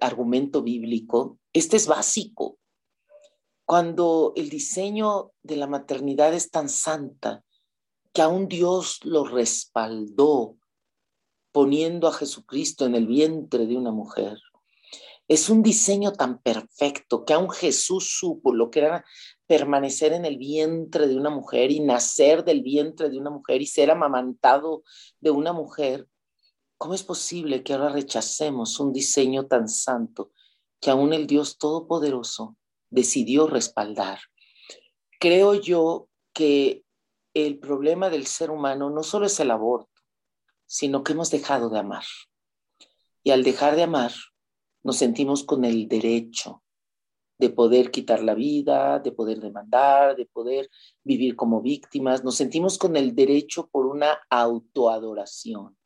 argumento 0.00 0.62
bíblico. 0.62 1.38
Este 1.52 1.76
es 1.76 1.86
básico. 1.86 2.58
Cuando 3.66 4.32
el 4.36 4.48
diseño 4.48 5.32
de 5.42 5.56
la 5.56 5.66
maternidad 5.66 6.32
es 6.32 6.50
tan 6.50 6.70
santa 6.70 7.44
que 8.12 8.22
aún 8.22 8.48
Dios 8.48 9.00
lo 9.04 9.24
respaldó 9.24 10.56
poniendo 11.52 12.08
a 12.08 12.12
Jesucristo 12.12 12.86
en 12.86 12.94
el 12.94 13.06
vientre 13.06 13.66
de 13.66 13.76
una 13.76 13.90
mujer. 13.90 14.38
Es 15.28 15.48
un 15.48 15.62
diseño 15.62 16.12
tan 16.12 16.40
perfecto 16.42 17.24
que 17.24 17.34
aún 17.34 17.50
Jesús 17.50 18.16
supo 18.18 18.52
lo 18.52 18.70
que 18.70 18.80
era 18.80 19.04
permanecer 19.46 20.12
en 20.12 20.24
el 20.24 20.38
vientre 20.38 21.06
de 21.06 21.16
una 21.16 21.30
mujer 21.30 21.70
y 21.70 21.80
nacer 21.80 22.44
del 22.44 22.62
vientre 22.62 23.10
de 23.10 23.18
una 23.18 23.30
mujer 23.30 23.62
y 23.62 23.66
ser 23.66 23.90
amamantado 23.90 24.82
de 25.20 25.30
una 25.30 25.52
mujer, 25.52 26.08
¿cómo 26.78 26.94
es 26.94 27.02
posible 27.02 27.62
que 27.62 27.74
ahora 27.74 27.90
rechacemos 27.90 28.80
un 28.80 28.92
diseño 28.92 29.46
tan 29.46 29.68
santo 29.68 30.32
que 30.80 30.90
aún 30.90 31.12
el 31.12 31.26
Dios 31.26 31.58
Todopoderoso 31.58 32.56
decidió 32.90 33.46
respaldar? 33.46 34.18
Creo 35.20 35.54
yo 35.54 36.08
que 36.32 36.84
el 37.34 37.58
problema 37.58 38.10
del 38.10 38.26
ser 38.26 38.50
humano 38.50 38.90
no 38.90 39.02
solo 39.02 39.26
es 39.26 39.38
el 39.40 39.50
aborto, 39.50 39.89
sino 40.70 41.02
que 41.02 41.14
hemos 41.14 41.32
dejado 41.32 41.68
de 41.68 41.80
amar. 41.80 42.04
Y 43.24 43.32
al 43.32 43.42
dejar 43.42 43.74
de 43.74 43.82
amar, 43.82 44.12
nos 44.84 44.98
sentimos 44.98 45.42
con 45.42 45.64
el 45.64 45.88
derecho 45.88 46.62
de 47.38 47.50
poder 47.50 47.90
quitar 47.90 48.22
la 48.22 48.34
vida, 48.34 49.00
de 49.00 49.10
poder 49.10 49.40
demandar, 49.40 50.14
de 50.14 50.26
poder 50.26 50.70
vivir 51.02 51.34
como 51.34 51.60
víctimas. 51.60 52.22
Nos 52.22 52.36
sentimos 52.36 52.78
con 52.78 52.96
el 52.96 53.16
derecho 53.16 53.68
por 53.68 53.84
una 53.84 54.20
autoadoración. 54.30 55.76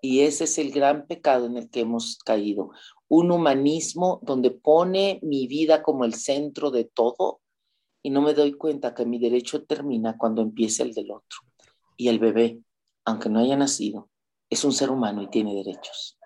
Y 0.00 0.20
ese 0.20 0.44
es 0.44 0.58
el 0.58 0.70
gran 0.70 1.08
pecado 1.08 1.46
en 1.46 1.56
el 1.56 1.68
que 1.68 1.80
hemos 1.80 2.18
caído. 2.18 2.70
Un 3.08 3.32
humanismo 3.32 4.20
donde 4.22 4.52
pone 4.52 5.18
mi 5.24 5.48
vida 5.48 5.82
como 5.82 6.04
el 6.04 6.14
centro 6.14 6.70
de 6.70 6.84
todo 6.84 7.40
y 8.00 8.10
no 8.10 8.22
me 8.22 8.32
doy 8.32 8.52
cuenta 8.52 8.94
que 8.94 9.04
mi 9.04 9.18
derecho 9.18 9.64
termina 9.64 10.16
cuando 10.16 10.40
empieza 10.40 10.84
el 10.84 10.94
del 10.94 11.10
otro. 11.10 11.40
Y 11.96 12.06
el 12.06 12.20
bebé, 12.20 12.62
aunque 13.08 13.28
no 13.28 13.40
haya 13.40 13.56
nacido, 13.56 14.10
es 14.50 14.64
un 14.64 14.72
ser 14.72 14.90
humano 14.90 15.22
y 15.22 15.28
tiene 15.28 15.54
derechos. 15.54 16.18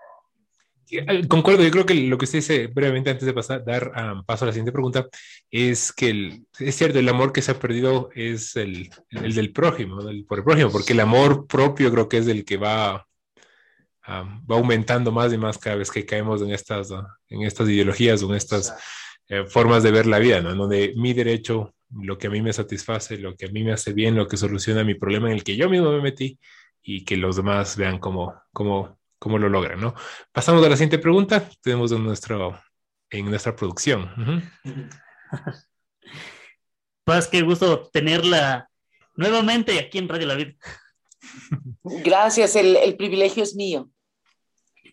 Eh, 0.90 1.26
concuerdo, 1.26 1.62
yo 1.62 1.70
creo 1.70 1.86
que 1.86 1.94
lo 1.94 2.18
que 2.18 2.26
usted 2.26 2.38
dice 2.38 2.66
brevemente 2.66 3.10
antes 3.10 3.24
de 3.24 3.32
pasar, 3.32 3.64
dar 3.64 3.92
um, 3.96 4.24
paso 4.24 4.44
a 4.44 4.46
la 4.46 4.52
siguiente 4.52 4.72
pregunta 4.72 5.08
es 5.50 5.92
que 5.92 6.10
el, 6.10 6.46
es 6.58 6.76
cierto, 6.76 6.98
el 6.98 7.08
amor 7.08 7.32
que 7.32 7.40
se 7.40 7.52
ha 7.52 7.58
perdido 7.58 8.10
es 8.14 8.56
el, 8.56 8.90
el 9.10 9.34
del 9.34 9.52
prójimo, 9.52 10.02
del, 10.02 10.26
por 10.26 10.38
el 10.38 10.44
prójimo, 10.44 10.70
porque 10.70 10.92
el 10.92 11.00
amor 11.00 11.46
propio 11.46 11.90
creo 11.90 12.08
que 12.08 12.18
es 12.18 12.26
el 12.26 12.44
que 12.44 12.58
va, 12.58 13.06
um, 14.06 14.44
va 14.50 14.56
aumentando 14.56 15.12
más 15.12 15.32
y 15.32 15.38
más 15.38 15.56
cada 15.56 15.76
vez 15.76 15.90
que 15.90 16.04
caemos 16.04 16.42
en 16.42 16.50
estas, 16.50 16.90
uh, 16.90 17.06
en 17.28 17.42
estas 17.42 17.68
ideologías 17.68 18.22
o 18.22 18.28
en 18.28 18.36
estas 18.36 18.74
eh, 19.28 19.44
formas 19.46 19.82
de 19.82 19.92
ver 19.92 20.06
la 20.06 20.18
vida, 20.18 20.42
¿no? 20.42 20.54
Donde 20.54 20.92
mi 20.96 21.14
derecho, 21.14 21.74
lo 21.90 22.18
que 22.18 22.26
a 22.26 22.30
mí 22.30 22.42
me 22.42 22.52
satisface, 22.52 23.16
lo 23.16 23.34
que 23.34 23.46
a 23.46 23.50
mí 23.50 23.62
me 23.62 23.72
hace 23.72 23.94
bien, 23.94 24.14
lo 24.14 24.26
que 24.26 24.36
soluciona 24.36 24.84
mi 24.84 24.94
problema 24.94 25.28
en 25.28 25.34
el 25.34 25.44
que 25.44 25.56
yo 25.56 25.70
mismo 25.70 25.90
me 25.90 26.02
metí 26.02 26.38
y 26.82 27.04
que 27.04 27.16
los 27.16 27.36
demás 27.36 27.76
vean 27.76 27.98
cómo, 27.98 28.34
cómo 28.52 28.98
cómo 29.22 29.38
lo 29.38 29.48
logran, 29.48 29.80
¿no? 29.80 29.94
Pasamos 30.32 30.66
a 30.66 30.68
la 30.68 30.74
siguiente 30.74 30.98
pregunta. 30.98 31.48
Tenemos 31.62 31.92
en, 31.92 32.02
nuestro, 32.02 32.60
en 33.08 33.26
nuestra 33.26 33.54
producción. 33.54 34.50
Paz, 37.04 37.28
qué 37.28 37.42
gusto 37.42 37.88
tenerla 37.92 38.68
nuevamente 39.14 39.78
aquí 39.78 39.98
en 39.98 40.08
Radio 40.08 40.26
La 40.26 40.34
Vida. 40.34 40.54
Gracias, 42.04 42.56
el, 42.56 42.96
privilegio 42.96 43.44
es 43.44 43.54
mío. 43.54 43.88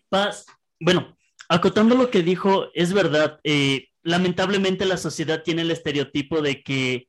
Paz, 0.08 0.46
bueno, 0.78 1.18
acotando 1.48 1.96
lo 1.96 2.08
que 2.08 2.22
dijo, 2.22 2.68
es 2.72 2.92
verdad, 2.92 3.40
eh, 3.42 3.88
lamentablemente 4.02 4.86
la 4.86 4.96
sociedad 4.96 5.42
tiene 5.42 5.62
el 5.62 5.72
estereotipo 5.72 6.40
de 6.40 6.62
que 6.62 7.08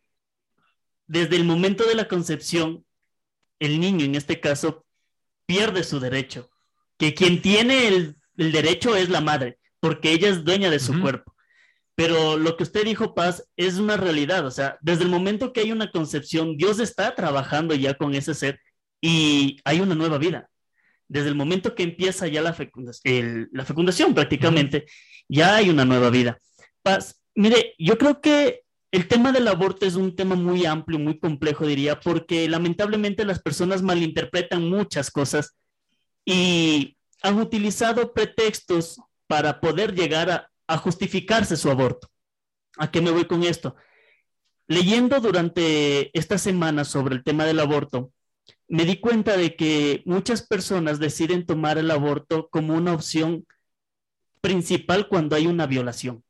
desde 1.06 1.36
el 1.36 1.44
momento 1.44 1.86
de 1.86 1.94
la 1.94 2.08
concepción, 2.08 2.84
el 3.62 3.80
niño 3.80 4.04
en 4.04 4.16
este 4.16 4.42
caso 4.42 4.86
pierde 5.46 5.84
su 5.84 6.00
derecho 6.00 6.50
que 6.98 7.14
quien 7.16 7.42
tiene 7.42 7.88
el, 7.88 8.16
derecho 8.36 8.96
es 8.96 9.10
la 9.10 9.22
madre, 9.22 9.58
porque 9.80 10.12
ella 10.12 10.30
es 10.30 10.44
dueña 10.44 10.70
de 10.70 10.80
su 10.80 11.00
cuerpo. 11.02 11.36
Pero 11.96 12.38
lo 12.38 12.56
que 12.56 12.64
usted 12.64 12.86
dijo, 12.86 13.16
Paz, 13.16 13.50
es 13.56 13.78
una 13.78 13.98
realidad. 13.98 14.46
O 14.46 14.52
sea, 14.52 14.78
desde 14.82 15.04
el 15.04 15.10
momento 15.10 15.52
que 15.52 15.62
hay 15.62 15.72
una 15.72 15.90
concepción, 15.90 16.58
Dios 16.58 16.80
está 16.80 17.16
trabajando 17.16 17.74
ya 17.74 17.96
con 17.96 18.14
ese 18.14 18.36
ser 18.36 18.60
y 19.02 19.58
hay 19.64 19.80
una 19.80 19.96
nueva 19.96 20.20
vida. 20.20 20.48
Desde 21.08 21.30
el 21.30 21.36
momento 21.36 21.74
que 21.74 21.82
empieza 21.82 22.28
ya 22.28 22.44
la, 22.44 22.54
fecundación, 22.54 23.50
la 23.52 23.66
fecundación 23.66 24.14
prácticamente, 24.14 24.86
ya 25.28 25.56
hay 25.56 25.72
una 25.72 25.86
nueva 25.86 26.12
vida. 26.12 26.38
Paz, 26.84 27.20
mire, 27.34 27.74
yo 27.80 27.98
creo 27.98 28.22
que 28.22 28.62
el 28.92 29.08
tema 29.08 29.32
del 29.32 29.48
aborto 29.48 29.86
es 29.86 29.96
un 29.96 30.16
tema 30.16 30.36
muy 30.36 30.66
amplio, 30.66 31.00
muy 31.00 31.18
complejo, 31.18 31.66
diría, 31.66 32.00
porque 32.00 32.50
lamentablemente 32.50 33.24
las 33.24 33.42
personas 33.42 33.82
malinterpretan 33.82 34.70
muchas 34.70 35.10
cosas 35.10 35.56
y 36.26 36.98
han 37.22 37.40
utilizado 37.40 38.14
pretextos 38.14 39.00
para 39.28 39.62
poder 39.62 39.96
llegar 39.96 40.30
a, 40.30 40.48
justificarse 40.78 41.58
su 41.58 41.70
aborto. 41.70 42.08
¿A 42.78 42.90
qué 42.90 43.02
me 43.02 43.12
voy 43.12 43.26
con 43.26 43.44
esto? 43.44 43.76
Leyendo 44.68 45.20
durante 45.20 46.18
esta 46.18 46.38
semana 46.38 46.86
sobre 46.86 47.16
el 47.16 47.24
tema 47.26 47.44
del 47.44 47.60
aborto, 47.60 48.14
me 48.70 48.86
di 48.86 49.02
cuenta 49.02 49.36
de 49.36 49.58
que 49.58 50.02
muchas 50.06 50.48
personas 50.48 50.98
deciden 50.98 51.46
tomar 51.46 51.78
el 51.78 51.92
aborto 51.92 52.48
como 52.50 52.74
una 52.74 52.94
opción 52.94 53.46
principal 54.40 55.10
cuando 55.10 55.36
hay 55.36 55.46
una 55.46 55.68
violación. 55.68 56.24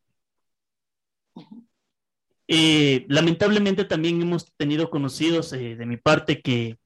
Eh, 2.53 3.05
lamentablemente 3.07 3.85
también 3.85 4.21
hemos 4.21 4.53
tenido 4.57 4.89
conocidos 4.89 5.53
eh, 5.53 5.77
de 5.77 5.85
mi 5.85 5.95
parte 5.95 6.41
que 6.41 6.77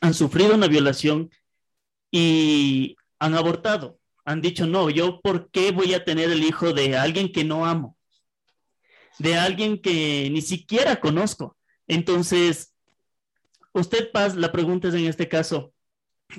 han 0.00 0.14
sufrido 0.14 0.54
una 0.54 0.68
violación 0.68 1.30
y 2.12 2.94
han 3.18 3.34
abortado. 3.34 3.98
Han 4.24 4.40
dicho, 4.40 4.68
no, 4.68 4.90
yo 4.90 5.20
por 5.20 5.50
qué 5.50 5.72
voy 5.72 5.94
a 5.94 6.04
tener 6.04 6.30
el 6.30 6.44
hijo 6.44 6.72
de 6.72 6.96
alguien 6.96 7.32
que 7.32 7.42
no 7.42 7.66
amo, 7.66 7.98
de 9.18 9.36
alguien 9.36 9.82
que 9.82 10.28
ni 10.30 10.42
siquiera 10.42 11.00
conozco. 11.00 11.56
Entonces, 11.88 12.72
usted, 13.72 14.12
Paz, 14.12 14.36
la 14.36 14.52
pregunta 14.52 14.86
es 14.86 14.94
en 14.94 15.06
este 15.06 15.28
caso, 15.28 15.74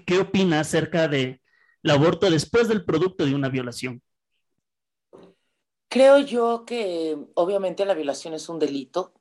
¿qué 0.05 0.19
opina 0.19 0.61
acerca 0.61 1.09
del 1.09 1.41
aborto 1.83 2.31
después 2.31 2.69
del 2.69 2.85
producto 2.85 3.25
de 3.25 3.35
una 3.35 3.49
violación? 3.49 4.01
Creo 5.95 6.19
yo 6.19 6.65
que 6.65 7.17
obviamente 7.35 7.85
la 7.85 7.93
violación 7.93 8.33
es 8.33 8.49
un 8.49 8.59
delito. 8.59 9.13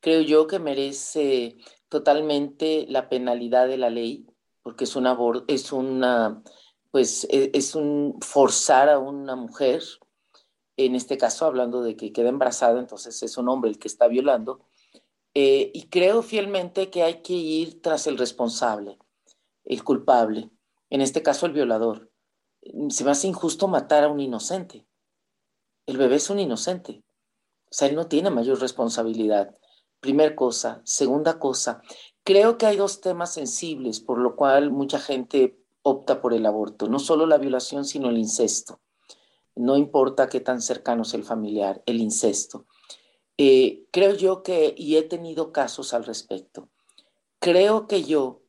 Creo 0.00 0.20
yo 0.20 0.46
que 0.46 0.58
merece 0.58 1.56
totalmente 1.88 2.84
la 2.90 3.08
penalidad 3.08 3.66
de 3.68 3.78
la 3.78 3.88
ley 3.88 4.26
porque 4.62 4.84
es 4.84 4.96
una, 4.96 5.16
es 5.48 5.72
una, 5.72 6.42
pues 6.90 7.26
e, 7.30 7.52
es 7.54 7.74
un 7.74 8.18
forzar 8.20 8.90
a 8.90 8.98
una 8.98 9.34
mujer, 9.34 9.82
en 10.76 10.94
este 10.94 11.16
caso 11.16 11.46
hablando 11.46 11.82
de 11.82 11.96
que 11.96 12.12
queda 12.12 12.28
embarazada, 12.28 12.78
entonces 12.80 13.22
es 13.22 13.38
un 13.38 13.48
hombre 13.48 13.70
el 13.70 13.78
que 13.78 13.88
está 13.88 14.06
violando, 14.06 14.60
eh, 15.32 15.70
y 15.72 15.88
creo 15.88 16.20
fielmente 16.20 16.90
que 16.90 17.02
hay 17.02 17.22
que 17.22 17.32
ir 17.32 17.80
tras 17.80 18.06
el 18.06 18.18
responsable, 18.18 18.98
el 19.64 19.82
culpable, 19.82 20.50
en 20.90 21.00
este 21.00 21.22
caso 21.22 21.46
el 21.46 21.52
violador. 21.52 22.10
Se 22.90 23.04
me 23.04 23.12
hace 23.12 23.26
injusto 23.26 23.68
matar 23.68 24.04
a 24.04 24.08
un 24.08 24.20
inocente. 24.20 24.86
El 25.86 25.98
bebé 25.98 26.16
es 26.16 26.30
un 26.30 26.38
inocente. 26.38 27.02
O 27.70 27.74
sea, 27.74 27.88
él 27.88 27.94
no 27.94 28.06
tiene 28.06 28.30
mayor 28.30 28.60
responsabilidad. 28.60 29.56
Primer 30.00 30.34
cosa. 30.34 30.80
Segunda 30.84 31.38
cosa, 31.38 31.82
Creo 32.24 32.56
que 32.56 32.64
hay 32.64 32.78
dos 32.78 33.02
temas 33.02 33.34
sensibles 33.34 34.00
por 34.00 34.18
lo 34.18 34.34
cual 34.34 34.70
mucha 34.70 34.98
gente 34.98 35.58
opta 35.82 36.22
por 36.22 36.32
el 36.32 36.46
aborto, 36.46 36.88
no 36.88 36.98
solo 36.98 37.26
la 37.26 37.36
violación, 37.36 37.84
sino 37.84 38.08
el 38.08 38.16
incesto. 38.16 38.80
No 39.54 39.76
importa 39.76 40.30
qué 40.30 40.40
tan 40.40 40.62
cercano 40.62 41.04
sea 41.04 41.20
el 41.20 41.26
familiar, 41.26 41.82
el 41.84 42.00
incesto. 42.00 42.64
Eh, 43.36 43.84
creo 43.90 44.14
yo 44.14 44.42
que, 44.42 44.74
y 44.76 44.96
he 44.96 45.02
tenido 45.02 45.52
casos 45.52 45.92
al 45.92 46.06
respecto, 46.06 46.70
creo 47.40 47.86
que 47.86 48.04
yo, 48.04 48.40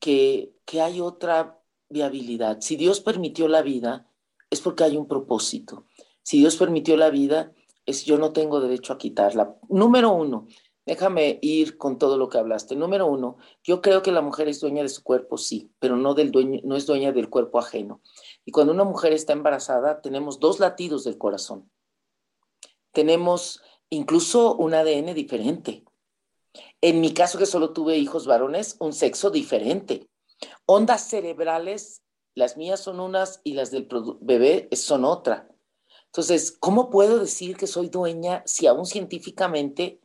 que, 0.00 0.56
que 0.64 0.80
hay 0.80 1.00
otra 1.00 1.62
viabilidad. 1.88 2.60
Si 2.60 2.74
Dios 2.74 3.00
permitió 3.00 3.46
la 3.46 3.62
vida, 3.62 4.08
es 4.50 4.60
porque 4.60 4.82
hay 4.82 4.96
un 4.96 5.06
propósito. 5.06 5.86
Si 6.22 6.38
Dios 6.38 6.56
permitió 6.56 6.96
la 6.96 7.10
vida, 7.10 7.52
es 7.86 8.04
yo 8.04 8.18
no 8.18 8.32
tengo 8.32 8.60
derecho 8.60 8.92
a 8.92 8.98
quitarla. 8.98 9.56
Número 9.68 10.12
uno, 10.12 10.46
Déjame 10.86 11.38
ir 11.42 11.76
con 11.76 11.98
todo 11.98 12.16
lo 12.16 12.28
que 12.28 12.38
hablaste. 12.38 12.74
Número 12.74 13.06
uno, 13.06 13.36
yo 13.62 13.80
creo 13.80 14.02
que 14.02 14.12
la 14.12 14.22
mujer 14.22 14.48
es 14.48 14.60
dueña 14.60 14.82
de 14.82 14.88
su 14.88 15.04
cuerpo, 15.04 15.38
sí, 15.38 15.70
pero 15.78 15.96
no, 15.96 16.14
del 16.14 16.32
dueño, 16.32 16.60
no 16.64 16.74
es 16.74 16.86
dueña 16.86 17.12
del 17.12 17.28
cuerpo 17.28 17.58
ajeno. 17.58 18.00
Y 18.44 18.50
cuando 18.50 18.72
una 18.72 18.84
mujer 18.84 19.12
está 19.12 19.32
embarazada, 19.32 20.00
tenemos 20.00 20.40
dos 20.40 20.58
latidos 20.58 21.04
del 21.04 21.18
corazón. 21.18 21.70
Tenemos 22.92 23.62
incluso 23.90 24.56
un 24.56 24.74
ADN 24.74 25.14
diferente. 25.14 25.84
En 26.80 27.00
mi 27.00 27.12
caso, 27.12 27.38
que 27.38 27.46
solo 27.46 27.72
tuve 27.72 27.98
hijos 27.98 28.26
varones, 28.26 28.76
un 28.80 28.92
sexo 28.92 29.30
diferente. 29.30 30.08
Ondas 30.66 31.08
cerebrales, 31.08 32.02
las 32.34 32.56
mías 32.56 32.80
son 32.80 33.00
unas 33.00 33.40
y 33.44 33.52
las 33.52 33.70
del 33.70 33.86
bebé 34.22 34.68
son 34.72 35.04
otra. 35.04 35.49
Entonces, 36.10 36.56
¿cómo 36.58 36.90
puedo 36.90 37.20
decir 37.20 37.56
que 37.56 37.68
soy 37.68 37.88
dueña 37.88 38.42
si 38.44 38.66
aún 38.66 38.84
científicamente 38.84 40.00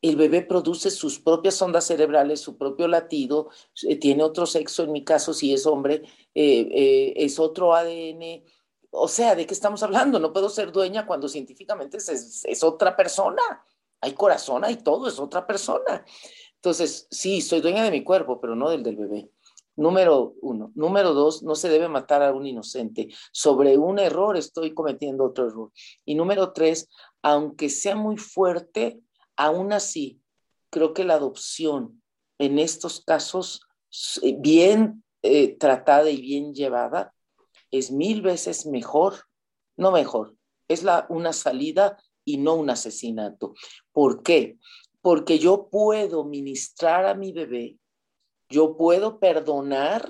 el 0.00 0.16
bebé 0.16 0.42
produce 0.42 0.90
sus 0.90 1.18
propias 1.18 1.60
ondas 1.62 1.86
cerebrales, 1.86 2.40
su 2.40 2.56
propio 2.56 2.86
latido, 2.86 3.50
eh, 3.88 3.96
tiene 3.96 4.22
otro 4.22 4.46
sexo, 4.46 4.84
en 4.84 4.92
mi 4.92 5.04
caso, 5.04 5.34
si 5.34 5.52
es 5.52 5.66
hombre, 5.66 6.02
eh, 6.34 6.68
eh, 6.72 7.12
es 7.16 7.40
otro 7.40 7.74
ADN. 7.74 8.44
O 8.90 9.08
sea, 9.08 9.34
¿de 9.34 9.46
qué 9.46 9.54
estamos 9.54 9.82
hablando? 9.82 10.20
No 10.20 10.32
puedo 10.32 10.48
ser 10.48 10.70
dueña 10.70 11.06
cuando 11.06 11.28
científicamente 11.28 11.96
es, 11.96 12.44
es 12.44 12.62
otra 12.62 12.96
persona. 12.96 13.42
Hay 14.00 14.12
corazón, 14.14 14.64
hay 14.64 14.76
todo, 14.76 15.08
es 15.08 15.18
otra 15.18 15.46
persona. 15.46 16.04
Entonces, 16.56 17.08
sí, 17.10 17.40
soy 17.40 17.60
dueña 17.60 17.82
de 17.82 17.90
mi 17.90 18.04
cuerpo, 18.04 18.40
pero 18.40 18.54
no 18.54 18.70
del 18.70 18.84
del 18.84 18.96
bebé. 18.96 19.30
Número 19.76 20.34
uno. 20.42 20.70
Número 20.74 21.14
dos, 21.14 21.42
no 21.42 21.54
se 21.54 21.68
debe 21.68 21.88
matar 21.88 22.22
a 22.22 22.32
un 22.32 22.46
inocente. 22.46 23.08
Sobre 23.32 23.78
un 23.78 23.98
error 23.98 24.36
estoy 24.36 24.74
cometiendo 24.74 25.24
otro 25.24 25.46
error. 25.46 25.72
Y 26.04 26.14
número 26.14 26.52
tres, 26.52 26.88
aunque 27.22 27.70
sea 27.70 27.96
muy 27.96 28.16
fuerte, 28.16 29.00
Aún 29.36 29.72
así, 29.72 30.20
creo 30.70 30.94
que 30.94 31.04
la 31.04 31.14
adopción 31.14 32.02
en 32.38 32.58
estos 32.58 33.00
casos, 33.04 33.60
bien 34.38 35.04
eh, 35.22 35.56
tratada 35.56 36.10
y 36.10 36.20
bien 36.20 36.54
llevada, 36.54 37.14
es 37.70 37.90
mil 37.90 38.22
veces 38.22 38.66
mejor, 38.66 39.14
no 39.76 39.92
mejor, 39.92 40.36
es 40.68 40.84
una 41.08 41.32
salida 41.32 41.98
y 42.24 42.38
no 42.38 42.54
un 42.54 42.70
asesinato. 42.70 43.54
¿Por 43.92 44.22
qué? 44.22 44.58
Porque 45.00 45.38
yo 45.38 45.68
puedo 45.70 46.24
ministrar 46.24 47.06
a 47.06 47.14
mi 47.14 47.32
bebé, 47.32 47.78
yo 48.52 48.76
puedo 48.76 49.18
perdonar 49.18 50.08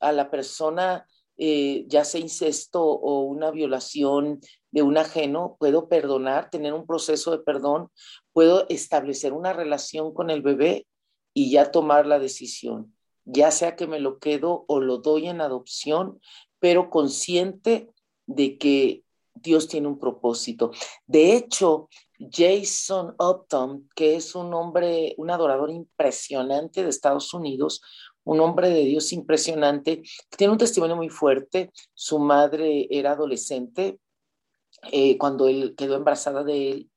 a 0.00 0.12
la 0.12 0.30
persona 0.30 1.06
eh, 1.42 1.86
ya 1.88 2.04
sea 2.04 2.20
incesto 2.20 2.84
o 2.84 3.22
una 3.22 3.50
violación 3.50 4.40
de 4.72 4.82
un 4.82 4.98
ajeno, 4.98 5.56
puedo 5.58 5.88
perdonar, 5.88 6.50
tener 6.50 6.74
un 6.74 6.86
proceso 6.86 7.30
de 7.30 7.38
perdón, 7.38 7.88
puedo 8.34 8.68
establecer 8.68 9.32
una 9.32 9.54
relación 9.54 10.12
con 10.12 10.28
el 10.28 10.42
bebé 10.42 10.86
y 11.32 11.50
ya 11.50 11.70
tomar 11.70 12.06
la 12.06 12.18
decisión, 12.18 12.94
ya 13.24 13.52
sea 13.52 13.74
que 13.74 13.86
me 13.86 14.00
lo 14.00 14.18
quedo 14.18 14.66
o 14.68 14.80
lo 14.80 14.98
doy 14.98 15.28
en 15.28 15.40
adopción, 15.40 16.20
pero 16.58 16.90
consciente 16.90 17.88
de 18.26 18.58
que 18.58 19.04
Dios 19.34 19.66
tiene 19.66 19.88
un 19.88 19.98
propósito. 19.98 20.72
De 21.06 21.36
hecho, 21.36 21.88
Jason 22.30 23.14
Upton, 23.18 23.88
que 23.94 24.16
es 24.16 24.34
un 24.34 24.52
hombre, 24.52 25.14
un 25.16 25.30
adorador 25.30 25.70
impresionante 25.70 26.82
de 26.82 26.90
Estados 26.90 27.32
Unidos, 27.32 27.80
un 28.24 28.40
hombre 28.40 28.68
de 28.68 28.84
Dios 28.84 29.12
impresionante, 29.12 30.02
tiene 30.36 30.52
un 30.52 30.58
testimonio 30.58 30.96
muy 30.96 31.08
fuerte. 31.08 31.70
Su 31.94 32.18
madre 32.18 32.86
era 32.90 33.12
adolescente 33.12 33.98
eh, 34.92 35.16
cuando 35.18 35.48
él 35.48 35.74
quedó 35.76 35.96
embarazada 35.96 36.44
de 36.44 36.70
él 36.70 36.90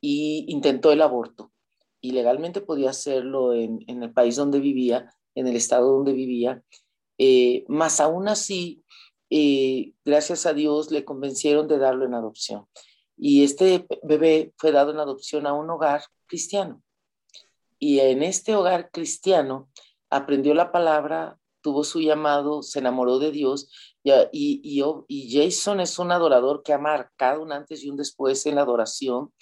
y 0.00 0.46
intentó 0.48 0.92
el 0.92 1.02
aborto. 1.02 1.52
Y 2.00 2.10
legalmente 2.12 2.60
podía 2.60 2.90
hacerlo 2.90 3.54
en, 3.54 3.82
el 3.86 4.12
país 4.12 4.36
donde 4.36 4.60
vivía, 4.60 5.14
en 5.34 5.46
el 5.46 5.56
estado 5.56 5.92
donde 5.92 6.12
vivía. 6.12 6.62
Eh, 7.16 7.64
más 7.68 8.00
aún 8.00 8.28
así, 8.28 8.84
eh, 9.30 9.94
gracias 10.04 10.44
a 10.44 10.52
Dios, 10.52 10.90
le 10.90 11.04
convencieron 11.04 11.66
de 11.66 11.78
darlo 11.78 12.04
en 12.04 12.14
adopción. 12.14 12.66
Y 13.16 13.44
este 13.44 13.86
bebé 14.02 14.52
fue 14.56 14.72
dado 14.72 14.90
en 14.90 14.98
adopción 14.98 15.46
a 15.46 15.52
un 15.52 15.70
hogar 15.70 16.02
cristiano. 16.26 16.82
Y 17.78 18.00
en 18.00 18.22
este 18.22 18.54
hogar 18.54 18.90
cristiano 18.90 19.68
aprendió 20.10 20.54
la 20.54 20.72
palabra, 20.72 21.38
tuvo 21.60 21.84
su 21.84 22.00
llamado, 22.00 22.62
se 22.62 22.78
enamoró 22.78 23.18
de 23.18 23.30
Dios. 23.30 23.70
Y, 24.02 24.12
y, 24.32 24.82
y, 25.08 25.32
Jason 25.32 25.80
es 25.80 25.98
un 25.98 26.12
adorador 26.12 26.62
que 26.62 26.72
ha 26.72 26.78
marcado 26.78 27.42
un 27.42 27.52
antes 27.52 27.82
y 27.82 27.90
un 27.90 27.96
después 27.96 28.44
en 28.46 28.56
la 28.56 28.62
adoración 28.62 29.32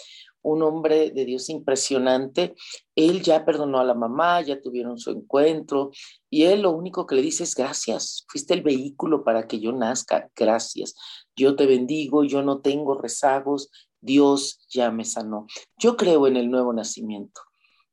un 0.42 0.62
hombre 0.62 1.10
de 1.10 1.24
Dios 1.24 1.48
impresionante. 1.48 2.54
Él 2.94 3.22
ya 3.22 3.44
perdonó 3.44 3.78
a 3.78 3.84
la 3.84 3.94
mamá, 3.94 4.40
ya 4.42 4.60
tuvieron 4.60 4.98
su 4.98 5.10
encuentro 5.10 5.90
y 6.28 6.44
él 6.44 6.62
lo 6.62 6.72
único 6.72 7.06
que 7.06 7.14
le 7.14 7.22
dice 7.22 7.44
es 7.44 7.54
gracias, 7.54 8.24
fuiste 8.28 8.54
el 8.54 8.62
vehículo 8.62 9.24
para 9.24 9.46
que 9.46 9.60
yo 9.60 9.72
nazca, 9.72 10.30
gracias. 10.36 10.94
Yo 11.36 11.56
te 11.56 11.66
bendigo, 11.66 12.24
yo 12.24 12.42
no 12.42 12.60
tengo 12.60 13.00
rezagos, 13.00 13.70
Dios 14.00 14.66
ya 14.68 14.90
me 14.90 15.04
sanó. 15.04 15.46
Yo 15.78 15.96
creo 15.96 16.26
en 16.26 16.36
el 16.36 16.50
nuevo 16.50 16.72
nacimiento. 16.72 17.40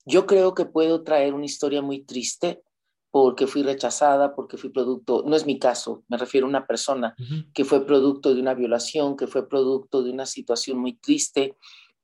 Yo 0.05 0.25
creo 0.25 0.55
que 0.55 0.65
puedo 0.65 1.03
traer 1.03 1.33
una 1.33 1.45
historia 1.45 1.81
muy 1.81 2.03
triste 2.03 2.63
porque 3.11 3.47
fui 3.47 3.63
rechazada, 3.63 4.35
porque 4.35 4.57
fui 4.57 4.69
producto, 4.69 5.23
no 5.25 5.35
es 5.35 5.45
mi 5.45 5.57
caso, 5.57 6.03
me 6.07 6.17
refiero 6.17 6.45
a 6.45 6.49
una 6.49 6.67
persona 6.67 7.15
que 7.53 7.65
fue 7.65 7.85
producto 7.85 8.33
de 8.33 8.41
una 8.41 8.53
violación, 8.53 9.17
que 9.17 9.27
fue 9.27 9.47
producto 9.49 10.03
de 10.03 10.11
una 10.11 10.25
situación 10.25 10.77
muy 10.77 10.93
triste, 10.93 11.57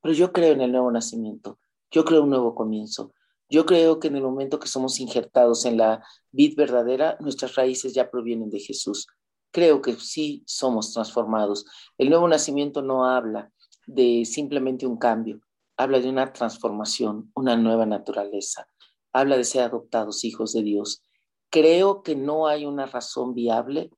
pero 0.06 0.14
yo 0.14 0.32
creo 0.32 0.54
en 0.54 0.62
el 0.62 0.72
nuevo 0.72 0.92
nacimiento, 0.92 1.58
yo 1.90 2.06
creo 2.06 2.20
en 2.20 2.26
un 2.26 2.30
nuevo 2.30 2.54
comienzo. 2.54 3.12
Yo 3.50 3.66
creo 3.66 4.00
que 4.00 4.10
en 4.10 4.16
el 4.16 4.22
momento 4.22 4.60
que 4.60 4.68
somos 4.68 5.00
injertados 5.00 5.66
en 5.66 5.78
la 5.78 6.06
vid 6.32 6.56
verdadera, 6.56 7.18
nuestras 7.22 7.56
raíces 7.56 7.96
ya 7.96 8.12
provienen 8.12 8.52
de 8.52 8.60
Jesús. 8.60 9.08
Creo 9.50 9.82
que 9.82 9.94
sí 9.94 10.44
somos 10.46 10.94
transformados. 10.94 11.66
El 11.98 12.12
nuevo 12.12 12.28
nacimiento 12.28 12.84
no 12.84 13.08
habla 13.08 13.52
de 13.88 14.26
simplemente 14.26 14.86
un 14.86 14.98
cambio, 14.98 15.42
habla 15.76 16.00
de 16.00 16.08
una 16.08 16.32
transformación, 16.32 17.32
una 17.34 17.58
nueva 17.58 17.88
naturaleza. 17.88 18.68
Habla 19.12 19.38
de 19.38 19.44
ser 19.44 19.64
adoptados 19.64 20.24
hijos 20.24 20.54
de 20.54 20.62
Dios. 20.62 21.02
Creo 21.50 22.04
que 22.04 22.16
no 22.16 22.46
hay 22.46 22.68
una 22.68 22.86
razón 22.86 23.34
viable 23.34 23.90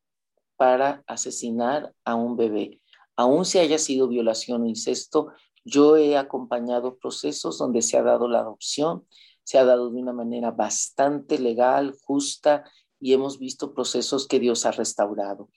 para 0.56 1.04
asesinar 1.06 1.94
a 2.06 2.16
un 2.16 2.38
bebé, 2.38 2.80
aun 3.18 3.44
si 3.44 3.60
haya 3.60 3.78
sido 3.78 4.08
violación 4.08 4.62
o 4.62 4.68
incesto, 4.68 5.34
yo 5.68 5.98
he 5.98 6.18
acompañado 6.18 6.98
procesos 6.98 7.58
donde 7.58 7.82
se 7.82 7.98
ha 7.98 8.04
dado 8.04 8.28
la 8.28 8.40
adopción, 8.40 9.06
se 9.44 9.58
ha 9.58 9.66
dado 9.66 9.90
de 9.90 10.00
una 10.00 10.14
manera 10.14 10.52
bastante 10.52 11.38
legal, 11.40 11.96
justa, 12.04 12.64
y 13.00 13.14
hemos 13.14 13.38
visto 13.38 13.74
procesos 13.74 14.28
que 14.28 14.40
Dios 14.40 14.66
ha 14.66 14.72
restaurado. 14.72 15.50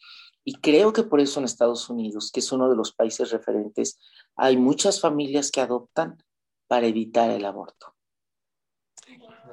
Y 0.45 0.55
creo 0.57 0.93
que 0.93 1.05
por 1.05 1.20
eso 1.20 1.39
en 1.39 1.45
Estados 1.45 1.89
Unidos, 1.89 2.31
que 2.32 2.41
es 2.41 2.51
uno 2.51 2.69
de 2.69 2.77
los 2.77 2.93
países 2.93 3.31
referentes, 3.31 3.99
hay 4.37 4.57
muchas 4.57 5.01
familias 5.01 5.51
que 5.51 5.61
adoptan 5.61 6.23
para 6.66 6.87
evitar 6.87 7.31
el 7.31 7.45
aborto. 7.45 7.95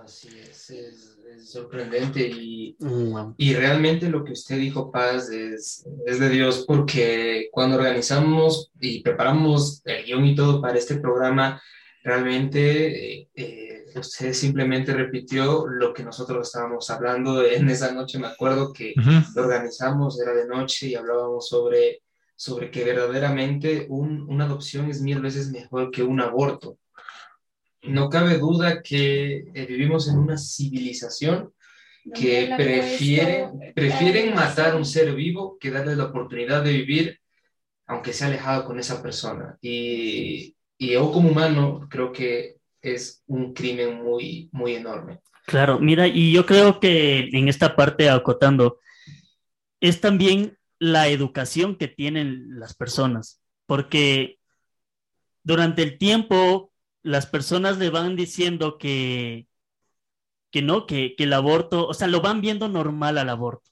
Así 0.04 0.30
es, 0.40 0.70
es, 0.70 1.18
sorprendente 1.50 2.22
y, 2.22 2.76
mm, 2.80 3.34
y, 3.38 3.54
realmente 3.56 4.10
lo 4.10 4.24
que 4.24 4.32
usted 4.34 4.58
dijo, 4.58 4.92
Paz, 4.92 5.30
es, 5.30 5.86
es, 6.06 6.20
de 6.20 6.30
Dios 6.30 6.64
porque 6.66 7.50
cuando 7.52 7.78
organizamos 7.78 8.72
y 8.80 9.02
preparamos 9.02 9.82
el 9.86 10.06
guion 10.06 10.26
y 10.26 10.36
todo 10.36 10.62
para 10.62 10.78
este 10.78 10.98
programa, 11.00 11.62
realmente 12.04 13.22
eh, 13.22 13.30
eh, 13.36 13.86
usted 13.96 14.34
simplemente 14.34 14.94
repitió 14.94 15.68
lo 15.68 15.94
que 15.94 16.04
nosotros 16.04 16.48
estábamos 16.48 16.90
hablando 16.90 17.44
en 17.44 17.70
esa 17.70 17.92
noche. 17.92 18.20
Me 18.20 18.28
acuerdo 18.28 18.72
que 18.72 18.94
lo 19.36 19.42
organizamos, 19.42 20.20
era 20.22 20.34
de 20.34 20.48
noche 20.48 20.88
y 20.88 20.96
hablábamos 20.96 21.50
sobre, 21.50 22.02
sobre 22.36 22.72
que 22.72 22.86
verdaderamente 22.86 23.88
un, 23.90 24.22
una 24.30 24.46
adopción 24.46 24.90
es 24.90 25.02
mil 25.02 25.20
veces 25.20 25.52
mejor 25.52 25.92
que 25.92 26.04
un 26.04 26.22
aborto 26.22 26.78
no 27.84 28.10
cabe 28.10 28.38
duda 28.38 28.82
que 28.82 29.46
eh, 29.54 29.66
vivimos 29.66 30.08
en 30.08 30.20
una 30.20 30.38
civilización 30.38 31.54
que 32.14 32.54
prefiere, 32.56 33.50
prefieren 33.76 34.34
matar 34.34 34.72
a 34.72 34.78
un 34.78 34.86
ser 34.86 35.14
vivo 35.14 35.58
que 35.60 35.72
darle 35.72 35.96
la 35.96 36.06
oportunidad 36.06 36.64
de 36.64 36.72
vivir, 36.72 37.20
aunque 37.86 38.14
sea 38.14 38.28
alejado 38.28 38.66
con 38.66 38.80
esa 38.80 39.02
persona. 39.04 39.58
Y, 39.62 40.56
y 40.78 40.92
yo 40.92 41.12
como 41.12 41.30
humano 41.30 41.88
creo 41.90 42.12
que 42.12 42.58
es 42.82 43.24
un 43.28 43.54
crimen 43.54 44.04
muy, 44.04 44.50
muy 44.52 44.76
enorme. 44.76 45.20
Claro, 45.46 45.80
mira, 45.80 46.08
y 46.08 46.32
yo 46.32 46.46
creo 46.46 46.80
que 46.80 47.30
en 47.32 47.48
esta 47.48 47.76
parte, 47.76 48.10
acotando, 48.10 48.80
es 49.80 50.02
también 50.02 50.58
la 50.80 51.08
educación 51.08 51.76
que 51.78 51.88
tienen 51.88 52.60
las 52.60 52.76
personas, 52.76 53.42
porque 53.66 54.40
durante 55.44 55.84
el 55.84 55.98
tiempo 55.98 56.72
las 57.08 57.26
personas 57.26 57.78
le 57.78 57.90
van 57.90 58.16
diciendo 58.18 58.78
que, 58.78 59.48
que 60.52 60.62
no, 60.62 60.86
que, 60.86 61.16
que 61.16 61.24
el 61.24 61.34
aborto, 61.34 61.88
o 61.88 61.94
sea, 61.94 62.08
lo 62.08 62.20
van 62.20 62.42
viendo 62.42 62.68
normal 62.68 63.18
al 63.18 63.30
aborto. 63.30 63.72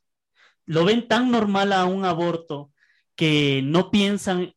Lo 0.65 0.85
ven 0.85 1.07
tan 1.07 1.31
normal 1.31 1.73
a 1.73 1.83
un 1.85 2.05
aborto 2.05 2.71
que 3.15 3.61
no 3.63 3.91
piensan 3.91 4.53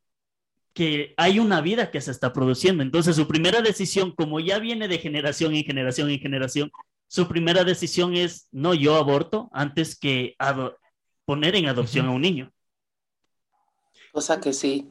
que 0.72 1.12
hay 1.16 1.40
una 1.40 1.60
vida 1.60 1.90
que 1.90 2.00
se 2.00 2.12
está 2.12 2.32
produciendo. 2.32 2.84
Entonces, 2.84 3.16
su 3.16 3.26
primera 3.26 3.62
decisión, 3.62 4.12
como 4.12 4.38
ya 4.38 4.60
viene 4.60 4.86
de 4.86 4.98
generación 4.98 5.56
en 5.56 5.64
generación 5.64 6.08
en 6.08 6.20
generación, 6.20 6.70
su 7.08 7.26
primera 7.26 7.64
decisión 7.64 8.14
es, 8.14 8.46
no, 8.52 8.74
yo 8.74 8.94
aborto 8.94 9.48
antes 9.52 9.98
que 9.98 10.36
poner 11.24 11.56
en 11.56 11.66
adopción 11.66 12.06
a 12.06 12.12
un 12.12 12.22
niño. 12.22 12.52
Cosa 14.12 14.40
que 14.40 14.52
sí. 14.52 14.88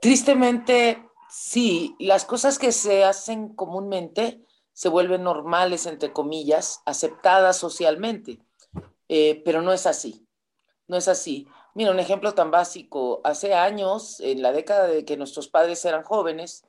Tristemente, 0.00 1.09
Sí, 1.30 1.94
las 2.00 2.24
cosas 2.24 2.58
que 2.58 2.72
se 2.72 3.04
hacen 3.04 3.54
comúnmente 3.54 4.44
se 4.72 4.88
vuelven 4.88 5.22
normales, 5.22 5.86
entre 5.86 6.12
comillas, 6.12 6.82
aceptadas 6.86 7.56
socialmente, 7.56 8.40
eh, 9.08 9.40
pero 9.44 9.62
no 9.62 9.72
es 9.72 9.86
así, 9.86 10.26
no 10.88 10.96
es 10.96 11.06
así. 11.06 11.46
Mira, 11.74 11.92
un 11.92 12.00
ejemplo 12.00 12.34
tan 12.34 12.50
básico, 12.50 13.20
hace 13.22 13.54
años, 13.54 14.18
en 14.20 14.42
la 14.42 14.52
década 14.52 14.88
de 14.88 15.04
que 15.04 15.16
nuestros 15.16 15.48
padres 15.48 15.84
eran 15.84 16.02
jóvenes, 16.02 16.64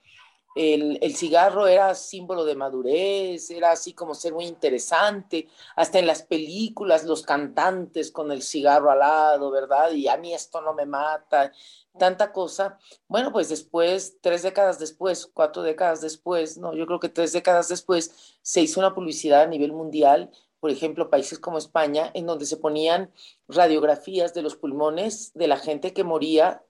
el, 0.55 0.99
el, 1.01 1.15
cigarro 1.15 1.67
era 1.67 1.95
símbolo 1.95 2.43
de 2.43 2.55
madurez, 2.55 3.49
era 3.51 3.71
así 3.71 3.93
como 3.93 4.13
ser 4.13 4.33
muy 4.33 4.45
interesante, 4.45 5.47
hasta 5.75 5.99
en 5.99 6.07
las 6.07 6.23
películas, 6.23 7.05
los 7.05 7.23
cantantes 7.23 8.11
con 8.11 8.31
el 8.31 8.41
cigarro 8.41 8.91
al 8.91 8.99
lado, 8.99 9.49
¿verdad? 9.51 9.91
Y 9.91 10.07
a 10.07 10.17
mí 10.17 10.33
esto 10.33 10.61
no 10.61 10.73
me 10.73 10.85
mata, 10.85 11.51
tanta 11.97 12.31
cosa. 12.31 12.77
Bueno, 13.07 13.31
pues 13.31 13.49
después, 13.49 14.17
tres 14.21 14.43
décadas 14.43 14.79
después, 14.79 15.29
cuatro 15.33 15.61
décadas 15.63 16.01
después, 16.01 16.57
no, 16.57 16.73
yo 16.73 16.85
creo 16.85 16.99
que 16.99 17.09
tres 17.09 17.31
décadas 17.33 17.69
después, 17.69 18.37
se 18.41 18.61
hizo 18.61 18.79
una 18.79 18.93
publicidad 18.93 19.43
a 19.43 19.47
nivel 19.47 19.71
mundial, 19.71 20.31
por 20.59 20.69
ejemplo, 20.69 21.09
países 21.09 21.39
como 21.39 21.57
España, 21.57 22.11
en 22.13 22.27
donde 22.27 22.45
se 22.45 22.57
ponían 22.57 23.11
radiografías 23.47 24.33
de 24.33 24.43
los 24.43 24.55
pulmones 24.55 25.31
de 25.33 25.47
la 25.47 25.57
gente 25.57 25.93
que 25.93 26.03
moría 26.03 26.63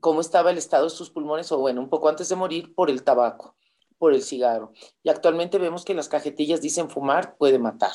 cómo 0.00 0.20
estaba 0.20 0.50
el 0.50 0.58
estado 0.58 0.84
de 0.84 0.90
sus 0.90 1.10
pulmones, 1.10 1.50
o 1.52 1.58
bueno, 1.58 1.80
un 1.80 1.88
poco 1.88 2.08
antes 2.08 2.28
de 2.28 2.36
morir, 2.36 2.74
por 2.74 2.90
el 2.90 3.02
tabaco, 3.02 3.56
por 3.98 4.12
el 4.14 4.22
cigarro. 4.22 4.72
Y 5.02 5.10
actualmente 5.10 5.58
vemos 5.58 5.84
que 5.84 5.94
las 5.94 6.08
cajetillas 6.08 6.60
dicen 6.60 6.90
fumar 6.90 7.36
puede 7.36 7.58
matar, 7.58 7.92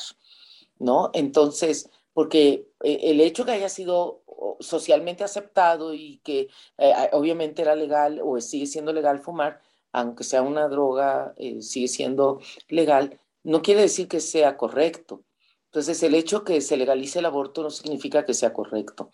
¿no? 0.78 1.10
Entonces, 1.14 1.90
porque 2.12 2.68
eh, 2.82 2.98
el 3.02 3.20
hecho 3.20 3.44
que 3.44 3.52
haya 3.52 3.68
sido 3.68 4.22
socialmente 4.60 5.24
aceptado 5.24 5.94
y 5.94 6.18
que 6.24 6.48
eh, 6.78 6.94
obviamente 7.12 7.62
era 7.62 7.74
legal 7.74 8.20
o 8.22 8.40
sigue 8.40 8.66
siendo 8.66 8.92
legal 8.92 9.20
fumar, 9.20 9.60
aunque 9.92 10.24
sea 10.24 10.42
una 10.42 10.68
droga, 10.68 11.34
eh, 11.36 11.62
sigue 11.62 11.88
siendo 11.88 12.40
legal, 12.68 13.20
no 13.42 13.62
quiere 13.62 13.82
decir 13.82 14.08
que 14.08 14.20
sea 14.20 14.56
correcto. 14.56 15.24
Entonces, 15.66 16.02
el 16.02 16.14
hecho 16.14 16.44
que 16.44 16.60
se 16.60 16.76
legalice 16.76 17.18
el 17.18 17.24
aborto 17.26 17.62
no 17.62 17.70
significa 17.70 18.24
que 18.24 18.34
sea 18.34 18.52
correcto. 18.52 19.10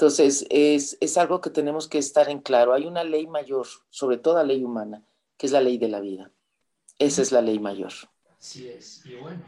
Entonces, 0.00 0.46
es, 0.48 0.96
es 1.02 1.18
algo 1.18 1.42
que 1.42 1.50
tenemos 1.50 1.86
que 1.86 1.98
estar 1.98 2.30
en 2.30 2.38
claro. 2.38 2.72
Hay 2.72 2.86
una 2.86 3.04
ley 3.04 3.26
mayor, 3.26 3.66
sobre 3.90 4.16
toda 4.16 4.42
ley 4.44 4.64
humana, 4.64 5.04
que 5.36 5.44
es 5.44 5.52
la 5.52 5.60
ley 5.60 5.76
de 5.76 5.88
la 5.88 6.00
vida. 6.00 6.30
Esa 6.98 7.20
es 7.20 7.32
la 7.32 7.42
ley 7.42 7.58
mayor. 7.58 7.92
Así 8.38 8.66
es. 8.66 9.04
Y 9.04 9.16
bueno, 9.16 9.44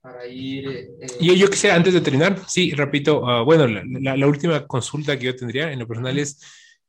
para 0.00 0.26
ir... 0.26 0.66
Eh, 0.66 1.06
yo, 1.20 1.34
yo, 1.34 1.50
quisiera, 1.50 1.76
antes 1.76 1.92
de 1.92 2.00
terminar, 2.00 2.42
sí, 2.48 2.70
repito, 2.70 3.20
uh, 3.20 3.44
bueno, 3.44 3.66
la, 3.66 4.16
la, 4.16 4.26
última 4.26 4.66
consulta 4.66 5.18
que 5.18 5.26
yo 5.26 5.36
tendría 5.36 5.70
en 5.70 5.78
lo 5.78 5.86
personal 5.86 6.18
es, 6.18 6.40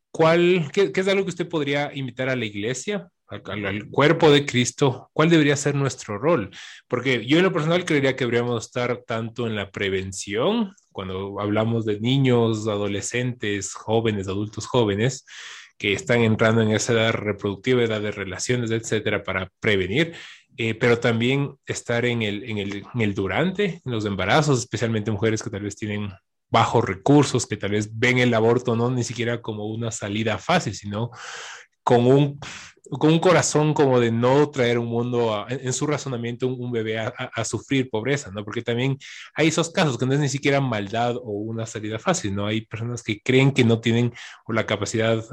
¿cuál, 0.10 0.72
qué, 0.72 0.94
qué 0.94 1.02
es 1.02 1.08
algo 1.10 1.26
que 1.26 1.32
usted 1.32 1.50
podría 1.50 1.94
invitar 1.94 2.30
a 2.30 2.38
la 2.38 2.46
iglesia 2.46 3.12
al, 3.32 3.88
cuerpo 3.90 4.30
de 4.30 4.46
Cristo, 4.46 5.10
¿cuál 5.14 5.30
debería 5.30 5.56
ser 5.56 5.76
nuestro 5.76 6.18
rol? 6.18 6.52
Porque 6.88 7.26
yo 7.26 7.38
en 7.38 7.44
lo 7.44 7.54
personal 7.54 7.86
creería 7.86 8.16
que 8.16 8.26
deberíamos 8.26 8.66
estar 8.66 9.04
tanto 9.06 9.48
en 9.48 9.56
la 9.56 9.72
prevención, 9.72 10.74
cuando 10.92 11.40
hablamos 11.40 11.86
de 11.86 12.00
niños, 12.00 12.68
adolescentes, 12.68 13.74
jóvenes, 13.74 14.28
adultos 14.28 14.68
jóvenes, 14.68 15.26
que 15.78 15.94
están 15.94 16.22
entrando 16.22 16.62
en 16.62 16.72
esa 16.72 16.94
edad 16.94 17.14
reproductiva, 17.14 17.84
edad 17.84 18.02
de 18.02 18.12
relaciones, 18.12 18.70
etcétera, 18.70 19.24
para 19.24 19.50
prevenir, 19.60 20.14
eh, 20.58 20.76
pero 20.76 21.00
también 21.00 21.56
estar 21.66 22.06
en 22.06 22.22
el, 22.22 22.44
en, 22.44 22.58
el, 22.58 22.84
en 22.94 23.02
el 23.02 23.16
durante, 23.16 23.82
en 23.84 23.92
los 23.92 24.06
embarazos, 24.06 24.60
especialmente 24.60 25.10
mujeres 25.10 25.42
que 25.42 25.50
tal 25.50 25.64
vez 25.64 25.76
tienen 25.76 26.12
bajos 26.50 26.84
recursos, 26.84 27.48
que 27.48 27.58
tal 27.58 27.72
vez 27.72 27.90
ven 27.98 28.20
el 28.20 28.34
aborto 28.34 28.76
no 28.76 28.92
ni 28.92 29.04
siquiera 29.04 29.42
como 29.42 29.66
una 29.68 29.90
salida 29.90 30.38
fácil, 30.38 30.76
sino 30.76 31.10
con 31.84 32.06
un 32.06 32.40
con 32.90 33.12
un 33.12 33.20
corazón 33.20 33.74
como 33.74 34.00
de 34.00 34.12
no 34.12 34.50
traer 34.50 34.78
un 34.80 34.88
mundo, 34.88 35.46
en, 35.50 35.72
su 35.74 35.86
razonamiento, 35.88 36.48
un, 36.48 36.72
bebé 36.72 37.00
a, 37.00 37.46
sufrir 37.46 37.90
pobreza, 37.90 38.32
¿no? 38.32 38.44
Porque 38.44 38.62
también 38.62 38.98
hay 39.36 39.48
esos 39.48 39.70
casos 39.70 39.98
que 39.98 40.06
no 40.06 40.14
es 40.14 40.20
ni 40.20 40.30
siquiera 40.30 40.60
maldad 40.60 41.16
o 41.18 41.32
una 41.32 41.66
salida 41.66 42.00
fácil, 42.00 42.36
¿no? 42.36 42.48
Hay 42.48 42.66
personas 42.66 43.04
que 43.04 43.22
creen 43.22 43.52
que 43.52 43.64
no 43.64 43.80
tienen 43.80 44.14
la 44.48 44.66
capacidad 44.66 45.24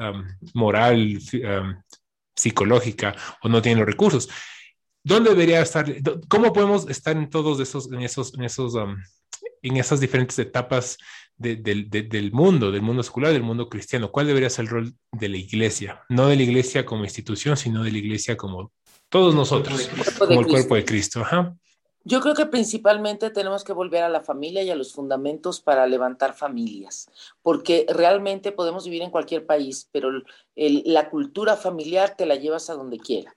moral, 0.54 1.18
psicológica 2.38 3.14
o 3.42 3.48
no 3.48 3.60
tienen 3.60 3.80
los 3.80 3.88
recursos. 3.88 4.28
¿Dónde 5.02 5.30
debería 5.30 5.60
estar? 5.60 5.86
¿Cómo 6.28 6.52
podemos 6.52 6.88
estar 6.88 7.16
en 7.16 7.28
todos 7.28 7.60
esos, 7.60 7.90
en 7.90 8.02
esos, 8.02 8.34
en 8.34 8.44
esos, 8.44 8.74
en 9.62 9.76
esas 9.76 10.00
diferentes 10.00 10.38
etapas 10.38 10.98
de, 11.38 11.56
de, 11.56 12.02
del 12.02 12.32
mundo, 12.32 12.70
del 12.70 12.82
mundo 12.82 13.02
secular, 13.02 13.32
del 13.32 13.42
mundo 13.42 13.68
cristiano. 13.68 14.10
¿Cuál 14.10 14.26
debería 14.26 14.50
ser 14.50 14.64
el 14.64 14.70
rol 14.70 14.94
de 15.12 15.28
la 15.28 15.36
iglesia? 15.36 16.04
No 16.08 16.28
de 16.28 16.36
la 16.36 16.42
iglesia 16.42 16.84
como 16.84 17.04
institución, 17.04 17.56
sino 17.56 17.82
de 17.82 17.92
la 17.92 17.98
iglesia 17.98 18.36
como 18.36 18.72
todos 19.08 19.34
nosotros, 19.34 19.88
como 20.18 20.40
el 20.40 20.46
cuerpo 20.46 20.74
de 20.74 20.84
Cristo. 20.84 21.20
Ajá. 21.20 21.56
Yo 22.04 22.20
creo 22.20 22.34
que 22.34 22.46
principalmente 22.46 23.30
tenemos 23.30 23.64
que 23.64 23.72
volver 23.72 24.02
a 24.02 24.08
la 24.08 24.22
familia 24.22 24.62
y 24.62 24.70
a 24.70 24.76
los 24.76 24.92
fundamentos 24.94 25.60
para 25.60 25.86
levantar 25.86 26.34
familias, 26.34 27.06
porque 27.42 27.84
realmente 27.88 28.50
podemos 28.52 28.84
vivir 28.84 29.02
en 29.02 29.10
cualquier 29.10 29.44
país, 29.44 29.88
pero 29.92 30.10
el, 30.56 30.82
la 30.86 31.10
cultura 31.10 31.56
familiar 31.56 32.14
te 32.16 32.24
la 32.24 32.36
llevas 32.36 32.70
a 32.70 32.74
donde 32.74 32.98
quiera. 32.98 33.34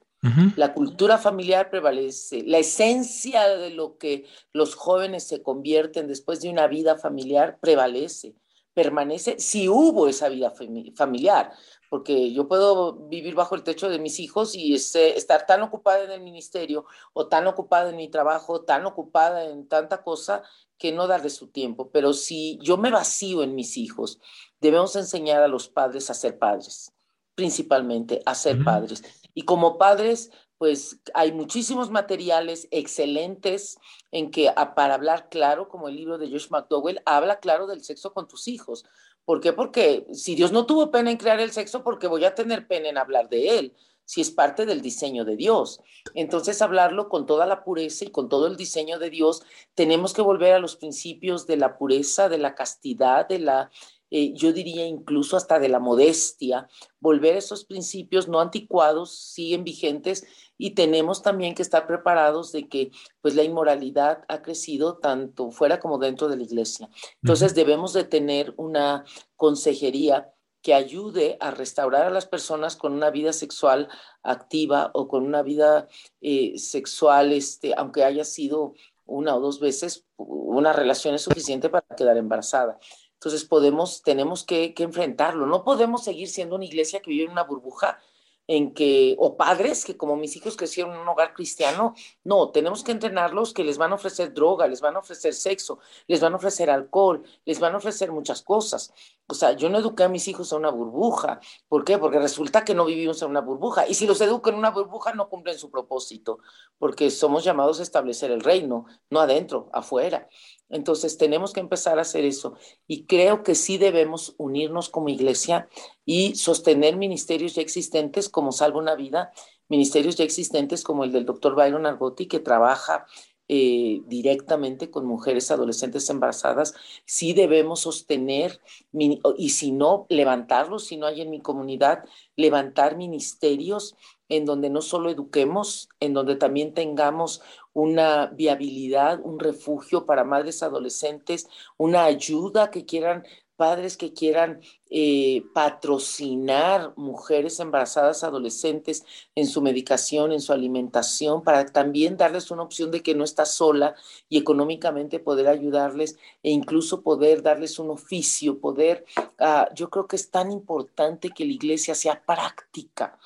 La 0.54 0.72
cultura 0.72 1.18
familiar 1.18 1.68
prevalece, 1.68 2.44
la 2.46 2.58
esencia 2.58 3.48
de 3.48 3.70
lo 3.70 3.98
que 3.98 4.24
los 4.52 4.76
jóvenes 4.76 5.24
se 5.26 5.42
convierten 5.42 6.06
después 6.06 6.40
de 6.40 6.48
una 6.48 6.68
vida 6.68 6.96
familiar 6.96 7.58
prevalece, 7.60 8.36
permanece 8.72 9.40
si 9.40 9.68
hubo 9.68 10.06
esa 10.06 10.28
vida 10.28 10.52
familiar, 10.94 11.50
porque 11.90 12.32
yo 12.32 12.46
puedo 12.46 13.08
vivir 13.08 13.34
bajo 13.34 13.56
el 13.56 13.64
techo 13.64 13.88
de 13.88 13.98
mis 13.98 14.20
hijos 14.20 14.54
y 14.54 14.74
estar 14.74 15.44
tan 15.44 15.60
ocupada 15.62 16.04
en 16.04 16.12
el 16.12 16.20
ministerio 16.20 16.86
o 17.14 17.26
tan 17.26 17.48
ocupada 17.48 17.90
en 17.90 17.96
mi 17.96 18.08
trabajo, 18.08 18.62
tan 18.62 18.86
ocupada 18.86 19.44
en 19.46 19.66
tanta 19.66 20.04
cosa 20.04 20.44
que 20.78 20.92
no 20.92 21.08
darle 21.08 21.30
su 21.30 21.48
tiempo. 21.48 21.90
Pero 21.90 22.12
si 22.12 22.60
yo 22.62 22.76
me 22.76 22.92
vacío 22.92 23.42
en 23.42 23.56
mis 23.56 23.76
hijos, 23.76 24.20
debemos 24.60 24.94
enseñar 24.94 25.42
a 25.42 25.48
los 25.48 25.68
padres 25.68 26.10
a 26.10 26.14
ser 26.14 26.38
padres, 26.38 26.92
principalmente 27.34 28.22
a 28.24 28.36
ser 28.36 28.62
padres 28.62 29.02
y 29.34 29.42
como 29.42 29.78
padres, 29.78 30.30
pues 30.58 31.00
hay 31.14 31.32
muchísimos 31.32 31.90
materiales 31.90 32.68
excelentes 32.70 33.78
en 34.12 34.30
que 34.30 34.52
para 34.76 34.94
hablar 34.94 35.28
claro, 35.28 35.68
como 35.68 35.88
el 35.88 35.96
libro 35.96 36.18
de 36.18 36.30
Josh 36.30 36.48
McDowell, 36.50 37.02
habla 37.04 37.40
claro 37.40 37.66
del 37.66 37.82
sexo 37.82 38.12
con 38.12 38.28
tus 38.28 38.46
hijos. 38.46 38.84
¿Por 39.24 39.40
qué? 39.40 39.52
Porque 39.52 40.06
si 40.12 40.34
Dios 40.34 40.52
no 40.52 40.66
tuvo 40.66 40.90
pena 40.90 41.10
en 41.10 41.16
crear 41.16 41.40
el 41.40 41.52
sexo, 41.52 41.82
porque 41.82 42.06
voy 42.06 42.24
a 42.24 42.34
tener 42.34 42.66
pena 42.66 42.88
en 42.88 42.98
hablar 42.98 43.28
de 43.28 43.58
él, 43.58 43.76
si 44.04 44.20
es 44.20 44.30
parte 44.30 44.66
del 44.66 44.82
diseño 44.82 45.24
de 45.24 45.36
Dios. 45.36 45.80
Entonces, 46.14 46.60
hablarlo 46.60 47.08
con 47.08 47.24
toda 47.24 47.46
la 47.46 47.64
pureza 47.64 48.04
y 48.04 48.10
con 48.10 48.28
todo 48.28 48.46
el 48.46 48.56
diseño 48.56 48.98
de 48.98 49.10
Dios, 49.10 49.42
tenemos 49.74 50.12
que 50.12 50.22
volver 50.22 50.54
a 50.54 50.58
los 50.58 50.76
principios 50.76 51.46
de 51.46 51.56
la 51.56 51.78
pureza, 51.78 52.28
de 52.28 52.38
la 52.38 52.54
castidad, 52.54 53.28
de 53.28 53.38
la 53.38 53.70
eh, 54.14 54.34
yo 54.34 54.52
diría 54.52 54.86
incluso 54.86 55.38
hasta 55.38 55.58
de 55.58 55.70
la 55.70 55.78
modestia, 55.78 56.68
volver 57.00 57.34
a 57.34 57.38
esos 57.38 57.64
principios 57.64 58.28
no 58.28 58.40
anticuados, 58.40 59.16
siguen 59.16 59.64
vigentes 59.64 60.26
y 60.58 60.74
tenemos 60.74 61.22
también 61.22 61.54
que 61.54 61.62
estar 61.62 61.86
preparados 61.86 62.52
de 62.52 62.68
que 62.68 62.90
pues 63.22 63.34
la 63.34 63.42
inmoralidad 63.42 64.22
ha 64.28 64.42
crecido 64.42 64.98
tanto 64.98 65.50
fuera 65.50 65.80
como 65.80 65.96
dentro 65.96 66.28
de 66.28 66.36
la 66.36 66.42
iglesia. 66.42 66.90
Entonces 67.22 67.54
debemos 67.54 67.94
de 67.94 68.04
tener 68.04 68.52
una 68.58 69.06
consejería 69.34 70.30
que 70.60 70.74
ayude 70.74 71.38
a 71.40 71.50
restaurar 71.50 72.02
a 72.02 72.10
las 72.10 72.26
personas 72.26 72.76
con 72.76 72.92
una 72.92 73.10
vida 73.10 73.32
sexual 73.32 73.88
activa 74.22 74.90
o 74.92 75.08
con 75.08 75.24
una 75.24 75.40
vida 75.40 75.88
eh, 76.20 76.58
sexual, 76.58 77.32
este, 77.32 77.72
aunque 77.78 78.04
haya 78.04 78.24
sido 78.24 78.74
una 79.06 79.34
o 79.34 79.40
dos 79.40 79.58
veces, 79.58 80.06
una 80.16 80.72
relación 80.72 81.14
es 81.14 81.22
suficiente 81.22 81.68
para 81.68 81.86
quedar 81.96 82.16
embarazada. 82.16 82.78
Entonces 83.22 83.44
podemos, 83.44 84.02
tenemos 84.02 84.42
que, 84.42 84.74
enfrentarlo. 84.78 85.46
No 85.46 85.62
podemos 85.62 86.02
seguir 86.02 86.28
siendo 86.28 86.56
una 86.56 86.64
iglesia 86.64 87.00
que 87.00 87.10
vive 87.10 87.26
en 87.26 87.30
una 87.30 87.44
burbuja 87.44 88.00
en 88.48 88.74
que, 88.74 89.14
o 89.16 89.36
padres 89.36 89.84
que 89.84 89.96
como 89.96 90.16
mis 90.16 90.34
hijos 90.34 90.56
crecieron 90.56 90.92
en 90.92 91.02
un 91.02 91.08
hogar 91.08 91.32
cristiano, 91.32 91.94
no, 92.24 92.50
tenemos 92.50 92.82
que 92.82 92.90
entrenarlos 92.90 93.54
que 93.54 93.62
les 93.62 93.78
van 93.78 93.92
a 93.92 93.94
ofrecer 93.94 94.34
droga, 94.34 94.66
les 94.66 94.80
van 94.80 94.96
a 94.96 94.98
ofrecer 94.98 95.34
sexo, 95.34 95.78
les 96.08 96.20
van 96.20 96.32
a 96.32 96.36
ofrecer 96.36 96.68
alcohol, 96.68 97.22
les 97.44 97.60
van 97.60 97.74
a 97.74 97.76
ofrecer 97.76 98.10
muchas 98.10 98.42
cosas. 98.42 98.92
O 99.32 99.34
sea, 99.34 99.52
yo 99.52 99.68
no 99.68 99.78
eduqué 99.78 100.04
a 100.04 100.08
mis 100.08 100.28
hijos 100.28 100.52
a 100.52 100.56
una 100.56 100.70
burbuja. 100.70 101.40
¿Por 101.68 101.84
qué? 101.84 101.98
Porque 101.98 102.18
resulta 102.18 102.64
que 102.64 102.74
no 102.74 102.84
vivimos 102.84 103.20
en 103.22 103.30
una 103.30 103.40
burbuja. 103.40 103.88
Y 103.88 103.94
si 103.94 104.06
los 104.06 104.20
educo 104.20 104.50
en 104.50 104.56
una 104.56 104.70
burbuja, 104.70 105.14
no 105.14 105.28
cumplen 105.28 105.58
su 105.58 105.70
propósito, 105.70 106.38
porque 106.78 107.10
somos 107.10 107.44
llamados 107.44 107.80
a 107.80 107.82
establecer 107.82 108.30
el 108.30 108.40
reino, 108.40 108.86
no 109.10 109.20
adentro, 109.20 109.68
afuera. 109.72 110.28
Entonces 110.68 111.18
tenemos 111.18 111.52
que 111.52 111.60
empezar 111.60 111.98
a 111.98 112.02
hacer 112.02 112.24
eso 112.24 112.54
y 112.86 113.04
creo 113.04 113.42
que 113.42 113.54
sí 113.54 113.76
debemos 113.76 114.34
unirnos 114.38 114.88
como 114.88 115.10
iglesia 115.10 115.68
y 116.04 116.34
sostener 116.34 116.96
ministerios 116.96 117.54
ya 117.54 117.62
existentes 117.62 118.30
como 118.30 118.52
Salvo 118.52 118.78
una 118.78 118.94
Vida, 118.94 119.32
ministerios 119.68 120.16
ya 120.16 120.24
existentes 120.24 120.82
como 120.82 121.04
el 121.04 121.12
del 121.12 121.26
doctor 121.26 121.54
Byron 121.54 121.84
Argotti 121.84 122.26
que 122.26 122.40
trabaja 122.40 123.06
eh, 123.48 124.02
directamente 124.06 124.90
con 124.90 125.06
mujeres 125.06 125.50
adolescentes 125.50 126.08
embarazadas, 126.10 126.74
sí 127.04 127.32
debemos 127.32 127.80
sostener, 127.80 128.60
y 128.92 129.50
si 129.50 129.72
no, 129.72 130.06
levantarlos, 130.08 130.86
si 130.86 130.96
no 130.96 131.06
hay 131.06 131.20
en 131.20 131.30
mi 131.30 131.40
comunidad, 131.40 132.04
levantar 132.36 132.96
ministerios 132.96 133.94
en 134.28 134.46
donde 134.46 134.70
no 134.70 134.80
solo 134.80 135.10
eduquemos, 135.10 135.90
en 136.00 136.14
donde 136.14 136.36
también 136.36 136.72
tengamos 136.72 137.42
una 137.74 138.28
viabilidad, 138.28 139.20
un 139.22 139.38
refugio 139.38 140.06
para 140.06 140.24
madres 140.24 140.62
adolescentes, 140.62 141.48
una 141.76 142.04
ayuda 142.04 142.70
que 142.70 142.86
quieran, 142.86 143.24
padres 143.56 143.96
que 143.96 144.12
quieran 144.12 144.60
eh, 144.90 145.44
patrocinar 145.54 146.92
mujeres 146.96 147.60
embarazadas 147.60 148.24
adolescentes 148.24 149.04
en 149.34 149.46
su 149.46 149.62
medicación, 149.62 150.32
en 150.32 150.40
su 150.40 150.52
alimentación, 150.52 151.42
para 151.42 151.66
también 151.66 152.16
darles 152.16 152.50
una 152.50 152.62
opción 152.62 152.90
de 152.90 153.02
que 153.02 153.14
no 153.14 153.24
está 153.24 153.44
sola 153.44 153.94
y 154.28 154.38
económicamente 154.38 155.18
poder 155.18 155.48
ayudarles 155.48 156.18
e 156.42 156.50
incluso 156.50 157.02
poder 157.02 157.42
darles 157.42 157.78
un 157.78 157.90
oficio, 157.90 158.58
poder, 158.58 159.04
uh, 159.40 159.72
yo 159.74 159.90
creo 159.90 160.06
que 160.06 160.16
es 160.16 160.30
tan 160.30 160.50
importante 160.50 161.30
que 161.30 161.44
la 161.44 161.52
iglesia 161.52 161.94
sea 161.94 162.22
práctica 162.24 163.18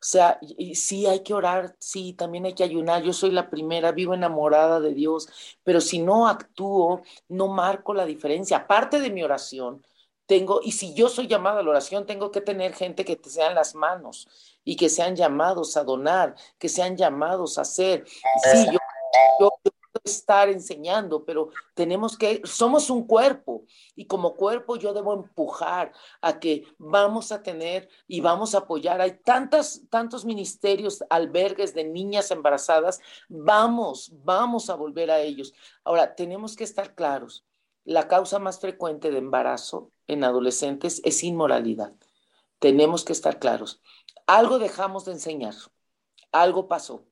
o 0.00 0.02
sea, 0.02 0.40
sí 0.74 1.06
hay 1.06 1.20
que 1.20 1.34
orar, 1.34 1.76
sí, 1.78 2.14
también 2.14 2.46
hay 2.46 2.54
que 2.54 2.64
ayunar. 2.64 3.02
Yo 3.02 3.12
soy 3.12 3.32
la 3.32 3.50
primera, 3.50 3.92
vivo 3.92 4.14
enamorada 4.14 4.80
de 4.80 4.94
Dios, 4.94 5.28
pero 5.62 5.82
si 5.82 5.98
no 5.98 6.26
actúo, 6.26 7.02
no 7.28 7.48
marco 7.48 7.92
la 7.92 8.06
diferencia. 8.06 8.56
Aparte 8.56 8.98
de 8.98 9.10
mi 9.10 9.22
oración, 9.22 9.84
tengo, 10.24 10.60
y 10.62 10.72
si 10.72 10.94
yo 10.94 11.10
soy 11.10 11.26
llamada 11.26 11.60
a 11.60 11.62
la 11.62 11.68
oración, 11.68 12.06
tengo 12.06 12.30
que 12.30 12.40
tener 12.40 12.72
gente 12.72 13.04
que 13.04 13.16
te 13.16 13.28
sean 13.28 13.54
las 13.54 13.74
manos 13.74 14.26
y 14.64 14.76
que 14.76 14.88
sean 14.88 15.16
llamados 15.16 15.76
a 15.76 15.84
donar, 15.84 16.34
que 16.58 16.70
sean 16.70 16.96
llamados 16.96 17.58
a 17.58 17.62
hacer. 17.62 18.06
Sí, 18.06 18.66
yo, 19.38 19.52
estar 20.04 20.48
enseñando, 20.48 21.24
pero 21.24 21.50
tenemos 21.74 22.16
que, 22.16 22.40
somos 22.44 22.90
un 22.90 23.06
cuerpo 23.06 23.64
y 23.94 24.06
como 24.06 24.34
cuerpo 24.34 24.76
yo 24.76 24.92
debo 24.92 25.14
empujar 25.14 25.92
a 26.20 26.38
que 26.38 26.64
vamos 26.78 27.32
a 27.32 27.42
tener 27.42 27.88
y 28.06 28.20
vamos 28.20 28.54
a 28.54 28.58
apoyar. 28.58 29.00
Hay 29.00 29.18
tantas, 29.24 29.82
tantos 29.90 30.24
ministerios, 30.24 31.02
albergues 31.10 31.74
de 31.74 31.84
niñas 31.84 32.30
embarazadas, 32.30 33.00
vamos, 33.28 34.12
vamos 34.24 34.70
a 34.70 34.74
volver 34.74 35.10
a 35.10 35.20
ellos. 35.20 35.52
Ahora, 35.84 36.14
tenemos 36.14 36.56
que 36.56 36.64
estar 36.64 36.94
claros. 36.94 37.44
La 37.84 38.08
causa 38.08 38.38
más 38.38 38.60
frecuente 38.60 39.10
de 39.10 39.18
embarazo 39.18 39.90
en 40.06 40.24
adolescentes 40.24 41.00
es 41.04 41.24
inmoralidad. 41.24 41.92
Tenemos 42.58 43.04
que 43.04 43.12
estar 43.12 43.38
claros. 43.38 43.80
Algo 44.26 44.58
dejamos 44.58 45.06
de 45.06 45.12
enseñar, 45.12 45.54
algo 46.30 46.68
pasó. 46.68 47.04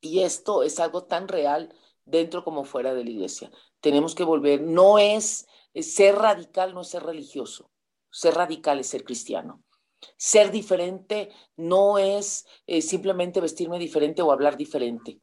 Y 0.00 0.20
esto 0.20 0.62
es 0.62 0.80
algo 0.80 1.04
tan 1.04 1.28
real 1.28 1.74
dentro 2.04 2.44
como 2.44 2.64
fuera 2.64 2.94
de 2.94 3.04
la 3.04 3.10
iglesia. 3.10 3.50
Tenemos 3.80 4.14
que 4.14 4.24
volver, 4.24 4.62
no 4.62 4.98
es 4.98 5.46
ser 5.74 6.16
radical, 6.16 6.74
no 6.74 6.82
es 6.82 6.88
ser 6.88 7.02
religioso. 7.02 7.70
Ser 8.10 8.34
radical 8.34 8.78
es 8.78 8.88
ser 8.88 9.04
cristiano. 9.04 9.62
Ser 10.16 10.50
diferente 10.50 11.30
no 11.56 11.98
es 11.98 12.46
eh, 12.66 12.82
simplemente 12.82 13.40
vestirme 13.40 13.78
diferente 13.78 14.22
o 14.22 14.32
hablar 14.32 14.56
diferente 14.56 15.20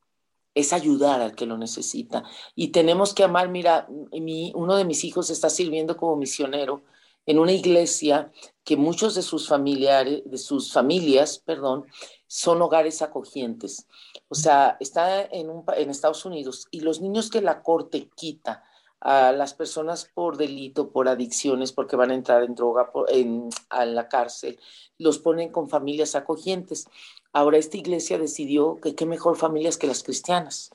es 0.54 0.74
ayudar 0.74 1.22
al 1.22 1.36
que 1.36 1.46
lo 1.46 1.58
necesita. 1.58 2.24
Y 2.56 2.70
tenemos 2.70 3.14
que 3.14 3.24
amar, 3.24 3.50
mira, 3.50 3.88
mi, 4.12 4.52
uno 4.56 4.76
de 4.76 4.86
mis 4.86 5.04
hijos 5.04 5.30
está 5.30 5.50
sirviendo 5.50 5.98
como 5.98 6.16
misionero 6.18 6.84
en 7.26 7.40
una 7.40 7.54
iglesia 7.54 8.32
que 8.64 8.78
muchos 8.78 9.16
de 9.16 9.22
sus 9.22 9.48
familiares, 9.48 10.24
de 10.26 10.38
sus 10.38 10.74
familias, 10.74 11.40
perdón, 11.40 11.86
son 12.32 12.62
hogares 12.62 13.02
acogientes. 13.02 13.88
O 14.30 14.36
sea, 14.36 14.78
está 14.80 15.22
en, 15.24 15.50
un, 15.50 15.66
en 15.76 15.90
Estados 15.90 16.24
Unidos 16.24 16.66
y 16.72 16.80
los 16.80 17.02
niños 17.02 17.30
que 17.30 17.42
la 17.42 17.62
corte 17.62 18.10
quita 18.16 18.64
a 19.02 19.34
las 19.34 19.54
personas 19.54 20.10
por 20.14 20.38
delito, 20.38 20.92
por 20.92 21.10
adicciones, 21.10 21.74
porque 21.74 21.98
van 21.98 22.12
a 22.12 22.14
entrar 22.14 22.44
en 22.44 22.56
droga 22.56 22.90
en, 23.10 23.50
a 23.70 23.86
la 23.86 24.08
cárcel, 24.08 24.58
los 24.98 25.20
ponen 25.20 25.52
con 25.52 25.68
familias 25.68 26.16
acogientes. 26.16 26.88
Ahora 27.34 27.58
esta 27.58 27.76
iglesia 27.76 28.18
decidió 28.18 28.80
que 28.80 28.96
qué 28.96 29.06
mejor 29.06 29.36
familias 29.36 29.78
que 29.78 29.88
las 29.88 30.02
cristianas. 30.02 30.72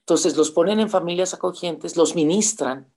Entonces 0.00 0.36
los 0.36 0.50
ponen 0.50 0.80
en 0.80 0.90
familias 0.90 1.32
acogientes, 1.32 1.96
los 1.96 2.16
ministran, 2.16 2.92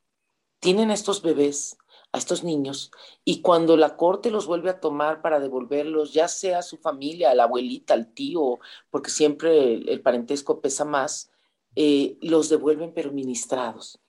tienen 0.59 0.89
estos 0.89 1.21
bebés, 1.21 1.77
a 2.13 2.17
estos 2.17 2.43
niños, 2.43 2.91
y 3.23 3.41
cuando 3.41 3.77
la 3.77 3.95
corte 3.95 4.31
los 4.31 4.45
vuelve 4.47 4.69
a 4.69 4.79
tomar 4.79 5.21
para 5.21 5.39
devolverlos, 5.39 6.13
ya 6.13 6.27
sea 6.27 6.59
a 6.59 6.63
su 6.63 6.77
familia, 6.77 7.31
a 7.31 7.35
la 7.35 7.43
abuelita, 7.43 7.93
al 7.93 8.13
tío, 8.13 8.59
porque 8.89 9.09
siempre 9.09 9.75
el, 9.75 10.01
parentesco 10.01 10.61
pesa 10.61 10.85
más, 10.85 11.31
eh, 11.75 12.17
los 12.21 12.49
devuelven 12.49 12.93
pero 12.93 13.11
ministrados. 13.11 13.99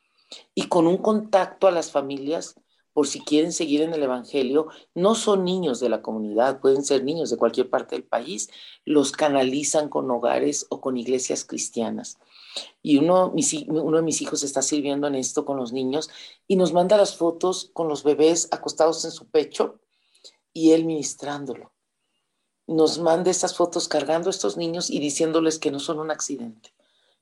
Y 0.55 0.69
con 0.69 0.87
un 0.87 0.99
contacto 0.99 1.69
a 1.69 1.71
las 1.71 1.93
familias 1.93 2.57
por 2.93 3.07
si 3.07 3.21
quieren 3.21 3.53
seguir 3.53 3.83
en 3.83 3.95
el 3.95 4.03
Evangelio, 4.03 4.69
no 4.95 5.15
son 5.15 5.45
niños 5.45 5.81
de 5.81 5.89
la 5.89 6.03
comunidad, 6.03 6.61
pueden 6.61 6.85
ser 6.85 7.05
niños 7.05 7.31
de 7.31 7.37
cualquier 7.37 7.71
parte 7.71 7.95
del 7.95 8.05
país, 8.05 8.51
los 8.85 9.13
canalizan 9.13 9.89
con 9.89 10.11
hogares 10.11 10.67
o 10.71 10.81
con 10.81 10.97
iglesias 10.97 11.45
cristianas. 11.45 12.19
Y 12.83 12.99
uno, 12.99 13.33
uno 13.69 13.97
de 13.97 14.03
mis 14.03 14.21
hijos 14.21 14.43
está 14.43 14.63
sirviendo 14.63 15.07
en 15.07 15.15
esto 15.15 15.45
con 15.45 15.57
los 15.57 15.73
niños 15.73 16.11
y 16.47 16.57
nos 16.57 16.73
manda 16.73 16.97
las 16.97 17.17
fotos 17.17 17.71
con 17.73 17.89
los 17.89 18.05
bebés 18.05 18.49
acostados 18.51 19.05
en 19.05 19.11
su 19.11 19.29
pecho 19.31 19.81
y 20.53 20.73
él 20.73 20.85
ministrándolo. 20.85 21.73
Nos 22.67 22.99
manda 22.99 23.31
estas 23.31 23.57
fotos 23.57 23.89
cargando 23.89 24.29
a 24.29 24.31
estos 24.31 24.57
niños 24.57 24.91
y 24.91 24.99
diciéndoles 24.99 25.59
que 25.59 25.71
no 25.71 25.81
son 25.81 25.99
un 25.99 26.11
accidente, 26.11 26.75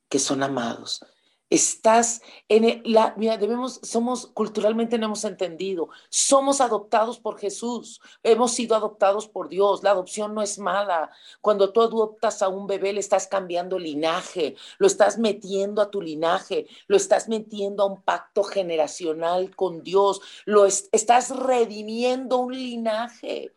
que 0.08 0.18
son 0.18 0.42
amados, 0.42 1.04
Estás 1.50 2.22
en 2.48 2.80
la, 2.84 3.12
mira, 3.16 3.36
debemos, 3.36 3.80
somos, 3.82 4.28
culturalmente 4.28 4.98
no 4.98 5.06
hemos 5.06 5.24
entendido, 5.24 5.88
somos 6.08 6.60
adoptados 6.60 7.18
por 7.18 7.38
Jesús, 7.38 8.00
hemos 8.22 8.52
sido 8.52 8.76
adoptados 8.76 9.26
por 9.26 9.48
Dios, 9.48 9.82
la 9.82 9.90
adopción 9.90 10.32
no 10.32 10.42
es 10.42 10.60
mala. 10.60 11.10
Cuando 11.40 11.72
tú 11.72 11.82
adoptas 11.82 12.42
a 12.42 12.48
un 12.48 12.68
bebé, 12.68 12.92
le 12.92 13.00
estás 13.00 13.26
cambiando 13.26 13.80
linaje, 13.80 14.54
lo 14.78 14.86
estás 14.86 15.18
metiendo 15.18 15.82
a 15.82 15.90
tu 15.90 16.00
linaje, 16.00 16.68
lo 16.86 16.96
estás 16.96 17.28
metiendo 17.28 17.82
a 17.82 17.86
un 17.86 18.02
pacto 18.02 18.44
generacional 18.44 19.56
con 19.56 19.82
Dios, 19.82 20.20
lo 20.44 20.66
estás 20.66 21.30
redimiendo 21.36 22.38
un 22.38 22.54
linaje. 22.54 23.52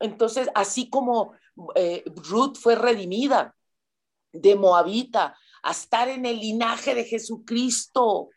Entonces, 0.00 0.48
así 0.54 0.90
como 0.90 1.34
eh, 1.76 2.02
Ruth 2.06 2.56
fue 2.56 2.74
redimida 2.74 3.54
de 4.32 4.56
Moabita, 4.56 5.36
a 5.62 5.72
estar 5.72 6.08
en 6.08 6.26
el 6.26 6.40
linaje 6.40 6.94
de 6.94 7.04
Jesucristo. 7.04 8.28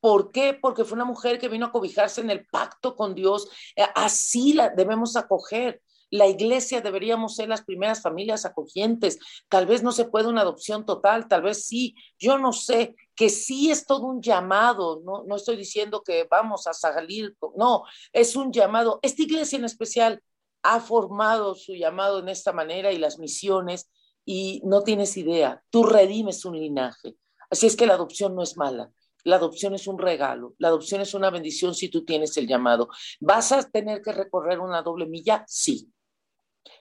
¿Por 0.00 0.30
qué? 0.30 0.54
Porque 0.54 0.84
fue 0.84 0.96
una 0.96 1.04
mujer 1.04 1.38
que 1.38 1.48
vino 1.48 1.66
a 1.66 1.72
cobijarse 1.72 2.20
en 2.20 2.30
el 2.30 2.46
pacto 2.46 2.94
con 2.94 3.14
Dios. 3.14 3.48
Eh, 3.76 3.84
así 3.94 4.52
la 4.52 4.70
debemos 4.70 5.16
acoger. 5.16 5.82
La 6.10 6.26
iglesia 6.26 6.80
deberíamos 6.80 7.36
ser 7.36 7.48
las 7.48 7.62
primeras 7.62 8.00
familias 8.00 8.46
acogientes. 8.46 9.18
Tal 9.48 9.66
vez 9.66 9.82
no 9.82 9.92
se 9.92 10.06
puede 10.06 10.28
una 10.28 10.40
adopción 10.40 10.86
total, 10.86 11.28
tal 11.28 11.42
vez 11.42 11.66
sí. 11.66 11.94
Yo 12.18 12.38
no 12.38 12.52
sé, 12.52 12.94
que 13.14 13.28
sí 13.28 13.70
es 13.70 13.84
todo 13.84 14.06
un 14.06 14.22
llamado. 14.22 15.02
No, 15.04 15.24
no 15.24 15.36
estoy 15.36 15.56
diciendo 15.56 16.02
que 16.02 16.26
vamos 16.30 16.66
a 16.66 16.72
salir, 16.72 17.36
no, 17.56 17.82
es 18.12 18.36
un 18.36 18.52
llamado. 18.52 19.00
Esta 19.02 19.22
iglesia 19.22 19.58
en 19.58 19.64
especial 19.64 20.22
ha 20.62 20.80
formado 20.80 21.54
su 21.54 21.74
llamado 21.74 22.20
en 22.20 22.28
esta 22.28 22.52
manera 22.52 22.92
y 22.92 22.98
las 22.98 23.18
misiones 23.18 23.90
y 24.30 24.60
no 24.62 24.82
tienes 24.82 25.16
idea, 25.16 25.64
tú 25.70 25.84
redimes 25.84 26.44
un 26.44 26.60
linaje. 26.60 27.16
Así 27.48 27.66
es 27.66 27.76
que 27.76 27.86
la 27.86 27.94
adopción 27.94 28.34
no 28.34 28.42
es 28.42 28.58
mala. 28.58 28.92
La 29.24 29.36
adopción 29.36 29.72
es 29.74 29.86
un 29.86 29.98
regalo, 29.98 30.54
la 30.58 30.68
adopción 30.68 31.00
es 31.00 31.14
una 31.14 31.30
bendición 31.30 31.74
si 31.74 31.88
tú 31.88 32.04
tienes 32.04 32.36
el 32.36 32.46
llamado. 32.46 32.90
¿Vas 33.20 33.52
a 33.52 33.62
tener 33.62 34.02
que 34.02 34.12
recorrer 34.12 34.60
una 34.60 34.82
doble 34.82 35.06
milla? 35.06 35.46
Sí. 35.48 35.90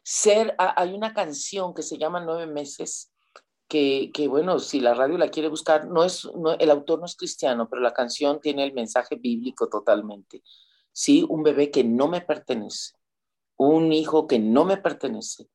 Ser, 0.03 0.55
hay 0.57 0.93
una 0.93 1.13
canción 1.13 1.73
que 1.73 1.83
se 1.83 1.97
llama 1.97 2.19
Nueve 2.19 2.47
Meses, 2.47 3.13
que, 3.69 4.11
que 4.13 4.27
bueno, 4.27 4.59
si 4.59 4.81
la 4.81 4.93
radio 4.93 5.17
la 5.17 5.29
quiere 5.29 5.47
buscar, 5.47 5.87
no 5.87 6.03
es, 6.03 6.29
el 6.59 6.69
autor 6.69 6.99
no 6.99 7.05
es 7.05 7.15
cristiano, 7.15 7.69
pero 7.69 7.81
la 7.81 7.93
canción 7.93 8.41
tiene 8.41 8.65
el 8.65 8.73
mensaje 8.73 9.15
bíblico 9.15 9.69
totalmente. 9.69 10.43
Sí, 10.91 11.25
un 11.29 11.43
bebé 11.43 11.71
que 11.71 11.85
no 11.85 12.09
me 12.09 12.19
pertenece, 12.19 12.91
un 13.55 13.93
hijo 13.93 14.27
que 14.27 14.37
no 14.37 14.65
me 14.65 14.75
pertenece, 14.75 15.47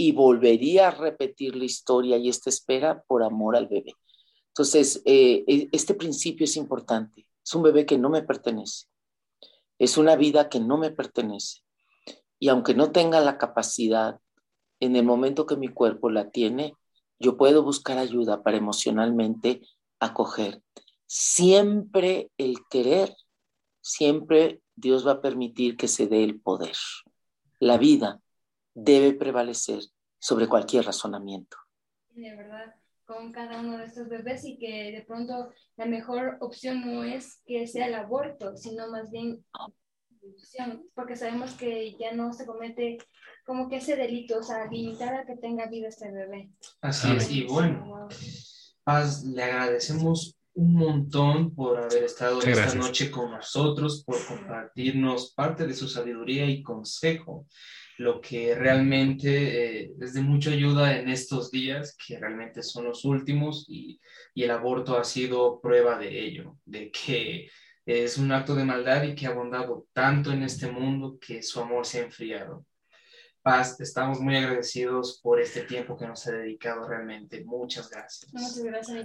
y 0.00 0.12
volvería 0.12 0.88
a 0.88 0.92
repetir 0.92 1.54
la 1.56 1.66
historia 1.66 2.16
y 2.16 2.30
esta 2.30 2.48
espera 2.48 3.02
por 3.06 3.22
amor 3.22 3.54
al 3.54 3.66
bebé. 3.66 3.92
Entonces, 4.48 5.02
eh, 5.04 5.44
e, 5.46 5.68
este 5.72 5.92
principio 5.92 6.44
es 6.44 6.56
importante. 6.56 7.28
Es 7.44 7.54
un 7.54 7.62
bebé 7.62 7.84
que 7.84 7.98
no 7.98 8.08
me 8.08 8.22
pertenece. 8.22 8.86
Es 9.78 9.98
una 9.98 10.16
vida 10.16 10.48
que 10.48 10.58
no 10.58 10.78
me 10.78 10.90
pertenece. 10.90 11.58
Y 12.38 12.48
aunque 12.48 12.72
no 12.72 12.92
tenga 12.92 13.20
la 13.20 13.36
capacidad, 13.36 14.18
en 14.80 14.96
el 14.96 15.04
momento 15.04 15.44
que 15.44 15.58
mi 15.58 15.68
cuerpo 15.68 16.08
la 16.08 16.30
tiene, 16.30 16.72
yo 17.18 17.36
puedo 17.36 17.62
buscar 17.62 17.98
ayuda 17.98 18.42
para 18.42 18.56
emocionalmente 18.56 19.60
acoger. 19.98 20.62
Siempre 21.04 22.30
el 22.38 22.56
querer, 22.70 23.14
siempre 23.82 24.62
Dios 24.76 25.06
va 25.06 25.12
a 25.12 25.20
permitir 25.20 25.76
que 25.76 25.88
se 25.88 26.06
dé 26.06 26.24
el 26.24 26.40
poder. 26.40 26.76
La 27.58 27.76
vida 27.76 28.22
debe 28.74 29.12
prevalecer 29.14 29.82
sobre 30.18 30.48
cualquier 30.48 30.84
razonamiento. 30.84 31.56
De 32.10 32.36
verdad, 32.36 32.74
con 33.06 33.32
cada 33.32 33.60
uno 33.60 33.78
de 33.78 33.86
estos 33.86 34.08
bebés 34.08 34.44
y 34.44 34.58
que 34.58 34.92
de 34.92 35.02
pronto 35.06 35.50
la 35.76 35.86
mejor 35.86 36.36
opción 36.40 36.80
no 36.84 37.02
es 37.02 37.42
que 37.46 37.66
sea 37.66 37.86
el 37.86 37.94
aborto, 37.94 38.56
sino 38.56 38.90
más 38.90 39.10
bien 39.10 39.44
porque 40.94 41.16
sabemos 41.16 41.52
que 41.54 41.96
ya 41.98 42.12
no 42.12 42.32
se 42.32 42.46
comete 42.46 42.98
como 43.44 43.68
que 43.68 43.76
ese 43.76 43.96
delito, 43.96 44.38
o 44.38 44.42
sea, 44.42 44.66
limitar 44.66 45.14
a 45.14 45.24
que 45.24 45.36
tenga 45.36 45.66
vida 45.66 45.88
este 45.88 46.10
bebé. 46.10 46.50
Así 46.82 47.10
es, 47.16 47.30
y 47.30 47.44
bueno, 47.44 48.08
Paz, 48.84 49.24
le 49.24 49.42
agradecemos 49.42 50.36
un 50.54 50.74
montón 50.74 51.54
por 51.54 51.78
haber 51.78 52.04
estado 52.04 52.42
esta 52.42 52.74
noche 52.74 53.10
con 53.10 53.30
nosotros, 53.30 54.04
por 54.04 54.16
compartirnos 54.26 55.32
parte 55.34 55.66
de 55.66 55.74
su 55.74 55.88
sabiduría 55.88 56.46
y 56.46 56.62
consejo 56.62 57.46
lo 58.00 58.18
que 58.22 58.54
realmente 58.54 59.82
eh, 59.82 59.92
es 60.00 60.14
de 60.14 60.22
mucha 60.22 60.50
ayuda 60.50 60.96
en 60.96 61.10
estos 61.10 61.50
días, 61.50 61.94
que 61.94 62.18
realmente 62.18 62.62
son 62.62 62.86
los 62.86 63.04
últimos, 63.04 63.66
y, 63.68 64.00
y, 64.32 64.44
el 64.44 64.52
aborto 64.52 64.98
ha 64.98 65.04
sido 65.04 65.60
prueba 65.60 65.98
de 65.98 66.18
ello, 66.18 66.56
de 66.64 66.90
que 66.90 67.50
es 67.84 68.16
un 68.16 68.32
acto 68.32 68.54
de 68.54 68.64
maldad 68.64 69.02
y 69.02 69.14
que 69.14 69.26
ha 69.26 69.30
abundado 69.30 69.86
tanto 69.92 70.32
en 70.32 70.42
este 70.42 70.70
mundo 70.70 71.18
que 71.20 71.42
su 71.42 71.60
amor 71.60 71.84
se 71.84 72.00
ha 72.00 72.04
enfriado. 72.04 72.64
Paz, 73.42 73.78
estamos 73.80 74.18
muy 74.18 74.34
agradecidos 74.34 75.20
por 75.22 75.38
este 75.38 75.62
tiempo 75.62 75.96
que 75.98 76.06
nos 76.06 76.26
ha 76.26 76.32
dedicado 76.32 76.88
realmente. 76.88 77.44
Muchas 77.44 77.90
gracias. 77.90 78.32
Muchas 78.32 78.62
gracias, 78.62 79.04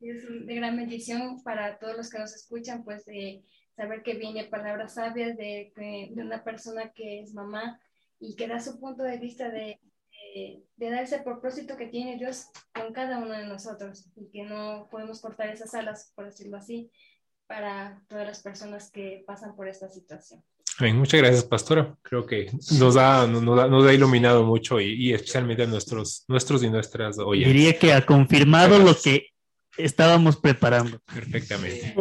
Es 0.00 0.46
de 0.46 0.54
gran 0.54 0.76
bendición 0.76 1.42
para 1.42 1.78
todos 1.78 1.96
los 1.96 2.10
que 2.10 2.18
nos 2.18 2.34
escuchan, 2.34 2.84
pues 2.84 3.04
de 3.06 3.44
saber 3.76 4.02
que 4.02 4.14
viene 4.14 4.44
palabras 4.44 4.94
sabias 4.94 5.36
de, 5.36 5.72
de 5.76 6.22
una 6.22 6.44
persona 6.44 6.92
que 6.92 7.20
es 7.20 7.34
mamá, 7.34 7.80
y 8.20 8.34
que 8.36 8.48
da 8.48 8.60
su 8.60 8.78
punto 8.80 9.02
de 9.02 9.18
vista 9.18 9.50
de, 9.50 9.78
de, 10.76 10.90
dar 10.90 11.02
ese 11.02 11.18
propósito 11.18 11.76
que 11.76 11.86
tiene 11.86 12.16
Dios 12.18 12.46
con 12.74 12.92
cada 12.92 13.18
uno 13.18 13.32
de 13.32 13.46
nosotros 13.46 14.06
y 14.16 14.30
que 14.30 14.44
no 14.44 14.88
podemos 14.90 15.20
cortar 15.20 15.48
esas 15.48 15.74
alas, 15.74 16.12
por 16.14 16.26
decirlo 16.26 16.56
así, 16.56 16.90
para 17.46 18.02
todas 18.08 18.26
las 18.26 18.42
personas 18.42 18.90
que 18.90 19.22
pasan 19.26 19.54
por 19.54 19.68
esta 19.68 19.88
situación. 19.88 20.42
Bien, 20.78 20.96
muchas 20.96 21.20
gracias, 21.20 21.44
pastora. 21.44 21.96
Creo 22.02 22.26
que 22.26 22.50
nos 22.78 22.96
ha, 22.96 23.26
nos, 23.26 23.42
nos 23.42 23.86
ha 23.86 23.94
iluminado 23.94 24.44
mucho 24.44 24.78
y, 24.78 24.92
y, 24.92 25.14
especialmente 25.14 25.62
a 25.62 25.66
nuestros, 25.66 26.24
nuestros 26.28 26.62
y 26.62 26.70
nuestras 26.70 27.18
oyentes. 27.18 27.54
Diría 27.54 27.78
que 27.78 27.94
ha 27.94 28.04
confirmado 28.04 28.78
lo 28.78 28.94
que 28.94 29.28
estábamos 29.78 30.36
preparando. 30.36 30.98
Perfectamente. 31.00 31.94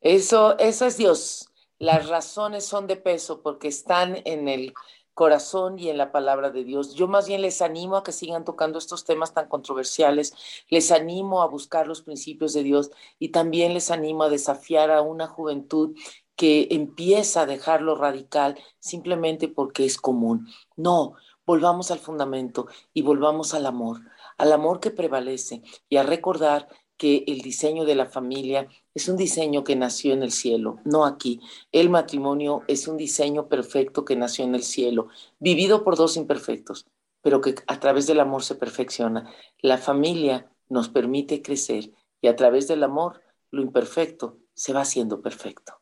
Eso, 0.00 0.58
eso 0.58 0.86
es 0.86 0.96
Dios. 0.96 1.48
las 1.78 2.08
razones 2.08 2.64
son 2.64 2.86
de 2.86 2.96
peso 2.96 3.42
porque 3.42 3.68
están 3.68 4.18
en 4.24 4.48
el 4.48 4.72
corazón 5.16 5.78
y 5.78 5.88
en 5.88 5.96
la 5.96 6.12
palabra 6.12 6.50
de 6.50 6.62
Dios. 6.62 6.94
Yo 6.94 7.08
más 7.08 7.26
bien 7.26 7.40
les 7.40 7.62
animo 7.62 7.96
a 7.96 8.02
que 8.02 8.12
sigan 8.12 8.44
tocando 8.44 8.78
estos 8.78 9.04
temas 9.04 9.32
tan 9.32 9.48
controversiales, 9.48 10.34
les 10.68 10.92
animo 10.92 11.40
a 11.40 11.46
buscar 11.48 11.86
los 11.86 12.02
principios 12.02 12.52
de 12.52 12.62
Dios 12.62 12.90
y 13.18 13.30
también 13.30 13.72
les 13.72 13.90
animo 13.90 14.24
a 14.24 14.28
desafiar 14.28 14.90
a 14.90 15.00
una 15.00 15.26
juventud 15.26 15.96
que 16.36 16.68
empieza 16.70 17.40
a 17.40 17.46
dejar 17.46 17.80
lo 17.80 17.96
radical 17.96 18.58
simplemente 18.78 19.48
porque 19.48 19.86
es 19.86 19.96
común. 19.96 20.48
No, 20.76 21.14
volvamos 21.46 21.90
al 21.90 21.98
fundamento 21.98 22.66
y 22.92 23.00
volvamos 23.00 23.54
al 23.54 23.64
amor, 23.64 24.02
al 24.38 24.52
amor 24.52 24.80
que 24.80 24.90
prevalece 24.90 25.62
y 25.88 25.96
a 25.96 26.02
recordar 26.02 26.68
que 26.96 27.24
el 27.26 27.40
diseño 27.42 27.84
de 27.84 27.94
la 27.94 28.06
familia 28.06 28.68
es 28.94 29.08
un 29.08 29.16
diseño 29.16 29.64
que 29.64 29.76
nació 29.76 30.14
en 30.14 30.22
el 30.22 30.32
cielo, 30.32 30.78
no 30.84 31.04
aquí. 31.04 31.40
El 31.72 31.90
matrimonio 31.90 32.62
es 32.68 32.88
un 32.88 32.96
diseño 32.96 33.48
perfecto 33.48 34.04
que 34.04 34.16
nació 34.16 34.44
en 34.44 34.54
el 34.54 34.62
cielo, 34.62 35.08
vivido 35.38 35.84
por 35.84 35.96
dos 35.96 36.16
imperfectos, 36.16 36.86
pero 37.22 37.40
que 37.40 37.54
a 37.66 37.80
través 37.80 38.06
del 38.06 38.20
amor 38.20 38.42
se 38.42 38.54
perfecciona. 38.54 39.30
La 39.60 39.78
familia 39.78 40.50
nos 40.68 40.88
permite 40.88 41.42
crecer 41.42 41.90
y 42.20 42.28
a 42.28 42.36
través 42.36 42.66
del 42.68 42.82
amor 42.82 43.20
lo 43.50 43.62
imperfecto 43.62 44.38
se 44.54 44.72
va 44.72 44.80
haciendo 44.80 45.20
perfecto. 45.20 45.80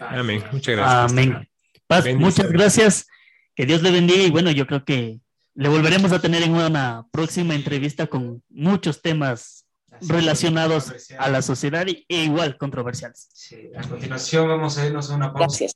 Amén. 0.00 0.42
Muchas 0.52 0.76
gracias. 0.76 1.12
Amén. 1.12 1.48
Paz, 1.86 2.04
muchas 2.14 2.50
gracias. 2.50 3.06
Que 3.54 3.66
Dios 3.66 3.82
le 3.82 3.90
bendiga 3.90 4.22
y 4.22 4.30
bueno, 4.30 4.50
yo 4.50 4.66
creo 4.66 4.84
que 4.84 5.20
le 5.58 5.68
volveremos 5.68 6.12
a 6.12 6.20
tener 6.20 6.44
en 6.44 6.54
una 6.54 7.04
próxima 7.10 7.52
entrevista 7.52 8.06
con 8.06 8.44
muchos 8.48 9.02
temas 9.02 9.66
relacionados 10.02 10.92
a 11.18 11.28
la 11.30 11.42
sociedad 11.42 11.84
e 11.88 12.04
igual 12.08 12.56
controversiales. 12.56 13.28
Sí, 13.32 13.68
a 13.76 13.82
continuación 13.82 14.46
vamos 14.46 14.78
a 14.78 14.86
irnos 14.86 15.10
a 15.10 15.16
una 15.16 15.32
pausa. 15.32 15.46
Gracias. 15.58 15.74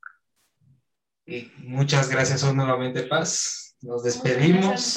Y 1.26 1.50
muchas 1.66 2.08
gracias 2.08 2.44
nuevamente, 2.54 3.02
Paz. 3.02 3.76
Nos 3.80 4.04
despedimos. 4.04 4.96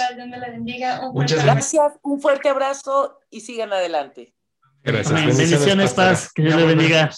Muchas 1.13 1.43
gracias, 1.43 1.93
un 2.03 2.21
fuerte 2.21 2.49
abrazo 2.49 3.17
y 3.31 3.41
sigan 3.41 3.73
adelante. 3.73 4.35
Gracias. 4.83 5.35
Bendiciones, 5.35 5.93
Paz. 5.95 6.31
Que 6.31 6.43
Dios 6.43 6.57
le 6.57 6.65
bendiga. 6.67 7.09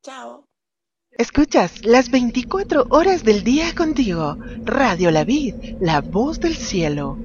Chao. 0.00 0.48
Escuchas 1.16 1.84
las 1.84 2.10
24 2.10 2.86
horas 2.90 3.22
del 3.22 3.44
día 3.44 3.72
contigo. 3.76 4.36
Radio 4.64 5.12
La 5.12 5.22
Vid, 5.22 5.54
la 5.78 6.00
voz 6.00 6.40
del 6.40 6.56
cielo. 6.56 7.16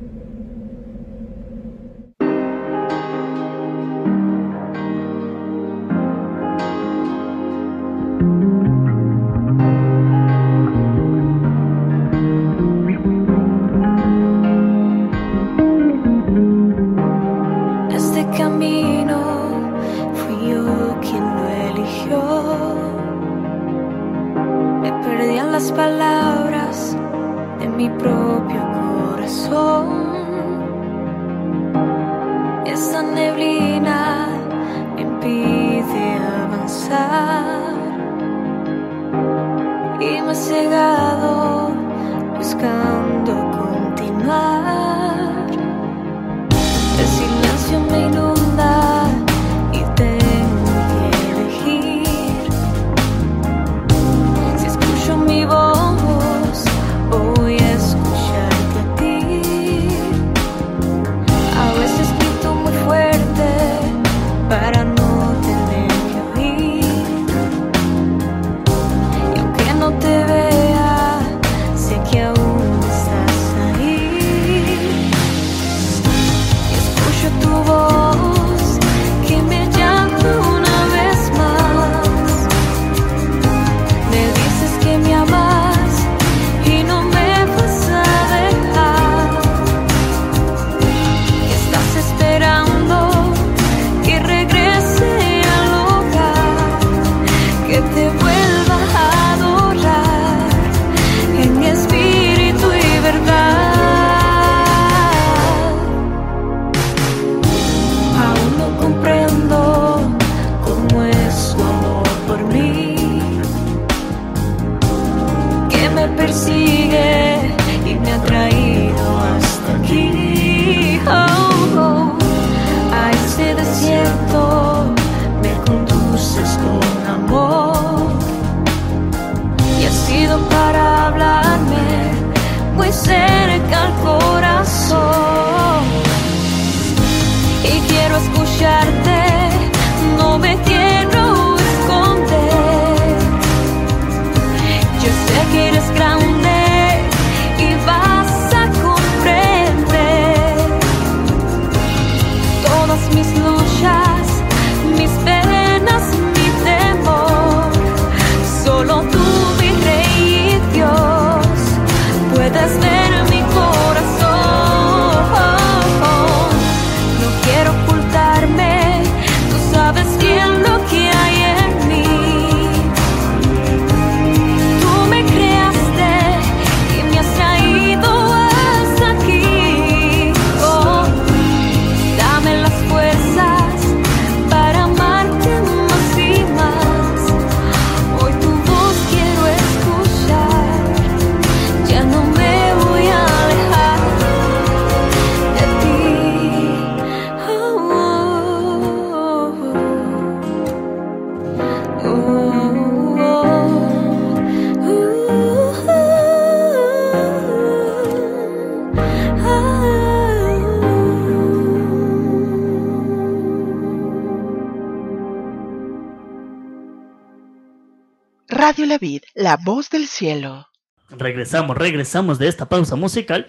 La 219.49 219.57
voz 219.57 219.89
del 219.89 220.05
cielo. 220.05 220.67
Regresamos, 221.09 221.75
regresamos 221.75 222.37
de 222.37 222.47
esta 222.47 222.69
pausa 222.69 222.95
musical. 222.95 223.47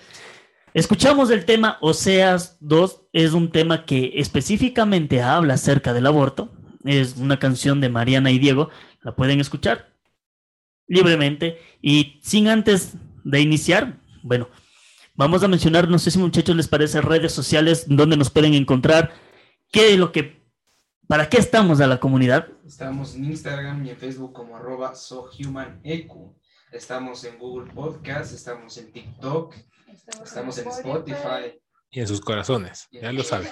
Escuchamos 0.72 1.28
el 1.28 1.44
tema 1.44 1.76
Oseas 1.82 2.56
2, 2.60 3.02
es 3.12 3.34
un 3.34 3.52
tema 3.52 3.84
que 3.84 4.12
específicamente 4.14 5.20
habla 5.20 5.52
acerca 5.52 5.92
del 5.92 6.06
aborto. 6.06 6.54
Es 6.86 7.18
una 7.18 7.38
canción 7.38 7.82
de 7.82 7.90
Mariana 7.90 8.30
y 8.30 8.38
Diego, 8.38 8.70
la 9.02 9.14
pueden 9.14 9.40
escuchar 9.40 9.92
libremente. 10.86 11.58
Y 11.82 12.18
sin 12.22 12.48
antes 12.48 12.94
de 13.22 13.42
iniciar, 13.42 14.00
bueno, 14.22 14.48
vamos 15.16 15.42
a 15.42 15.48
mencionar, 15.48 15.86
no 15.90 15.98
sé 15.98 16.10
si 16.10 16.18
muchachos 16.18 16.56
les 16.56 16.66
parece, 16.66 17.02
redes 17.02 17.34
sociales 17.34 17.84
donde 17.88 18.16
nos 18.16 18.30
pueden 18.30 18.54
encontrar, 18.54 19.12
qué 19.70 19.92
es 19.92 19.98
lo 19.98 20.12
que, 20.12 20.39
para 21.10 21.28
qué 21.28 21.38
estamos 21.38 21.80
a 21.80 21.88
la 21.88 21.98
comunidad. 21.98 22.46
Estamos 22.64 23.16
en 23.16 23.24
Instagram 23.24 23.84
y 23.84 23.90
en 23.90 23.96
Facebook 23.96 24.32
como 24.32 24.56
arroba 24.56 24.94
sohumaneq. 24.94 26.08
Estamos 26.70 27.24
en 27.24 27.36
Google 27.36 27.72
Podcast, 27.72 28.32
estamos 28.32 28.78
en 28.78 28.92
TikTok, 28.92 29.56
estamos, 30.22 30.58
en 30.58 30.68
Spotify. 30.68 31.60
Y 31.90 31.98
en 31.98 32.06
sus 32.06 32.20
corazones, 32.20 32.86
ya 32.92 33.12
lo 33.12 33.24
saben. 33.24 33.48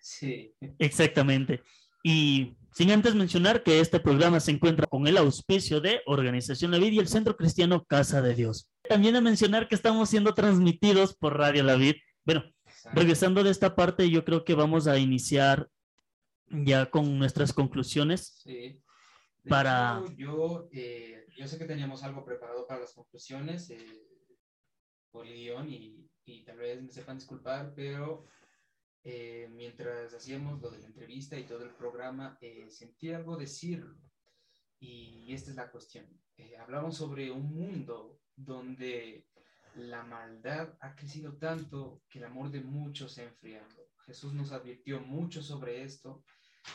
Sí. 0.00 0.52
Exactamente. 0.80 1.62
Y 2.02 2.56
sin 2.72 2.90
antes 2.90 3.14
mencionar 3.14 3.62
que 3.62 3.78
este 3.78 4.00
programa 4.00 4.40
se 4.40 4.50
encuentra 4.50 4.88
con 4.88 5.06
el 5.06 5.18
auspicio 5.18 5.80
de 5.80 6.00
Organización 6.06 6.72
La 6.72 6.78
Vid 6.78 6.90
y 6.90 6.98
el 6.98 7.06
Centro 7.06 7.36
Cristiano 7.36 7.84
Casa 7.84 8.20
de 8.20 8.34
Dios. 8.34 8.68
También 8.88 9.14
a 9.14 9.20
mencionar 9.20 9.68
que 9.68 9.76
estamos 9.76 10.10
siendo 10.10 10.34
transmitidos 10.34 11.14
por 11.14 11.38
Radio 11.38 11.62
La 11.62 11.76
Vid. 11.76 11.94
Bueno, 12.24 12.42
regresando 12.94 13.44
de 13.44 13.50
esta 13.50 13.76
parte, 13.76 14.10
yo 14.10 14.24
creo 14.24 14.44
que 14.44 14.56
vamos 14.56 14.88
a 14.88 14.98
iniciar 14.98 15.68
ya 16.52 16.90
con 16.90 17.18
nuestras 17.18 17.52
conclusiones. 17.52 18.40
Sí. 18.44 18.80
De 19.44 19.48
Para- 19.50 20.00
hecho, 20.04 20.12
yo, 20.14 20.68
eh, 20.72 21.26
yo 21.36 21.48
sé 21.48 21.58
que 21.58 21.64
teníamos 21.64 22.02
algo 22.04 22.24
preparado 22.24 22.66
para 22.66 22.80
las 22.80 22.94
conclusiones 22.94 23.70
eh, 23.70 24.06
por 25.10 25.26
el 25.26 25.34
guion 25.34 25.68
y, 25.68 26.08
y 26.24 26.44
tal 26.44 26.58
vez 26.58 26.80
me 26.82 26.90
sepan 26.92 27.16
disculpar, 27.18 27.72
pero 27.74 28.24
eh, 29.02 29.48
mientras 29.50 30.14
hacíamos 30.14 30.60
lo 30.60 30.70
de 30.70 30.78
la 30.78 30.86
entrevista 30.86 31.36
y 31.36 31.44
todo 31.44 31.64
el 31.64 31.74
programa, 31.74 32.38
eh, 32.40 32.70
sentí 32.70 33.12
algo 33.12 33.36
decirlo. 33.36 33.96
Y 34.78 35.32
esta 35.32 35.50
es 35.50 35.56
la 35.56 35.70
cuestión. 35.70 36.06
Eh, 36.36 36.56
hablamos 36.56 36.96
sobre 36.96 37.30
un 37.30 37.52
mundo 37.54 38.20
donde 38.36 39.26
la 39.74 40.02
maldad 40.04 40.76
ha 40.80 40.94
crecido 40.94 41.36
tanto 41.38 42.02
que 42.08 42.18
el 42.18 42.24
amor 42.26 42.50
de 42.50 42.60
muchos 42.60 43.12
se 43.12 43.22
ha 43.22 43.28
enfriado. 43.28 43.68
Jesús 44.06 44.32
nos 44.34 44.52
advirtió 44.52 45.00
mucho 45.00 45.42
sobre 45.42 45.82
esto 45.82 46.24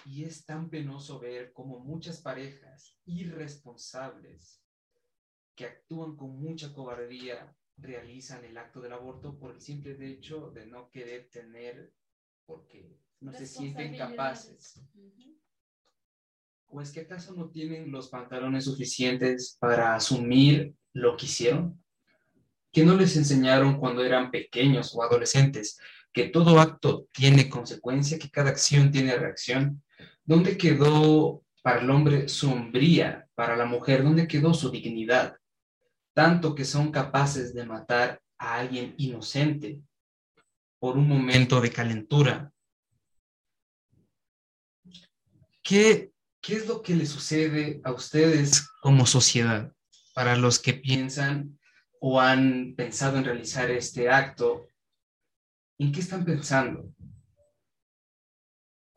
y 0.05 0.23
es 0.23 0.45
tan 0.45 0.69
penoso 0.69 1.19
ver 1.19 1.51
cómo 1.53 1.79
muchas 1.79 2.21
parejas 2.21 2.97
irresponsables 3.05 4.61
que 5.55 5.65
actúan 5.65 6.15
con 6.15 6.39
mucha 6.39 6.73
cobardía 6.73 7.55
realizan 7.77 8.43
el 8.45 8.57
acto 8.57 8.81
del 8.81 8.93
aborto 8.93 9.37
por 9.37 9.53
el 9.53 9.61
simple 9.61 9.97
hecho 10.07 10.51
de 10.51 10.65
no 10.65 10.89
querer 10.91 11.29
tener 11.31 11.93
porque 12.45 12.97
no 13.19 13.33
se 13.33 13.45
sienten 13.45 13.97
capaces. 13.97 14.81
¿O 16.69 16.81
es 16.81 16.91
que 16.91 17.01
acaso 17.01 17.33
no 17.33 17.49
tienen 17.49 17.91
los 17.91 18.09
pantalones 18.09 18.65
suficientes 18.65 19.57
para 19.59 19.95
asumir 19.95 20.73
lo 20.93 21.15
que 21.15 21.25
hicieron? 21.25 21.81
¿Que 22.71 22.83
no 22.83 22.95
les 22.95 23.15
enseñaron 23.15 23.79
cuando 23.79 24.03
eran 24.03 24.31
pequeños 24.31 24.93
o 24.93 25.01
adolescentes 25.01 25.79
que 26.13 26.25
todo 26.25 26.59
acto 26.59 27.07
tiene 27.11 27.49
consecuencia, 27.49 28.19
que 28.19 28.29
cada 28.29 28.49
acción 28.49 28.91
tiene 28.91 29.15
reacción? 29.15 29.83
¿Dónde 30.23 30.57
quedó 30.57 31.43
para 31.61 31.81
el 31.81 31.89
hombre 31.89 32.27
su 32.27 32.49
para 33.35 33.55
la 33.55 33.65
mujer, 33.65 34.03
dónde 34.03 34.27
quedó 34.27 34.53
su 34.53 34.69
dignidad? 34.69 35.37
Tanto 36.13 36.55
que 36.55 36.65
son 36.65 36.91
capaces 36.91 37.53
de 37.53 37.65
matar 37.65 38.21
a 38.37 38.55
alguien 38.57 38.93
inocente 38.97 39.81
por 40.79 40.97
un 40.97 41.07
momento 41.07 41.61
de 41.61 41.71
calentura. 41.71 42.51
¿Qué, 45.63 46.11
qué 46.41 46.55
es 46.55 46.67
lo 46.67 46.81
que 46.81 46.95
le 46.95 47.05
sucede 47.05 47.81
a 47.83 47.91
ustedes 47.91 48.69
como 48.81 49.05
sociedad 49.05 49.71
para 50.13 50.35
los 50.35 50.59
que 50.59 50.73
piensan 50.73 51.59
o 51.99 52.21
han 52.21 52.73
pensado 52.75 53.17
en 53.17 53.25
realizar 53.25 53.69
este 53.69 54.09
acto? 54.09 54.67
¿En 55.79 55.91
qué 55.91 55.99
están 55.99 56.25
pensando? 56.25 56.91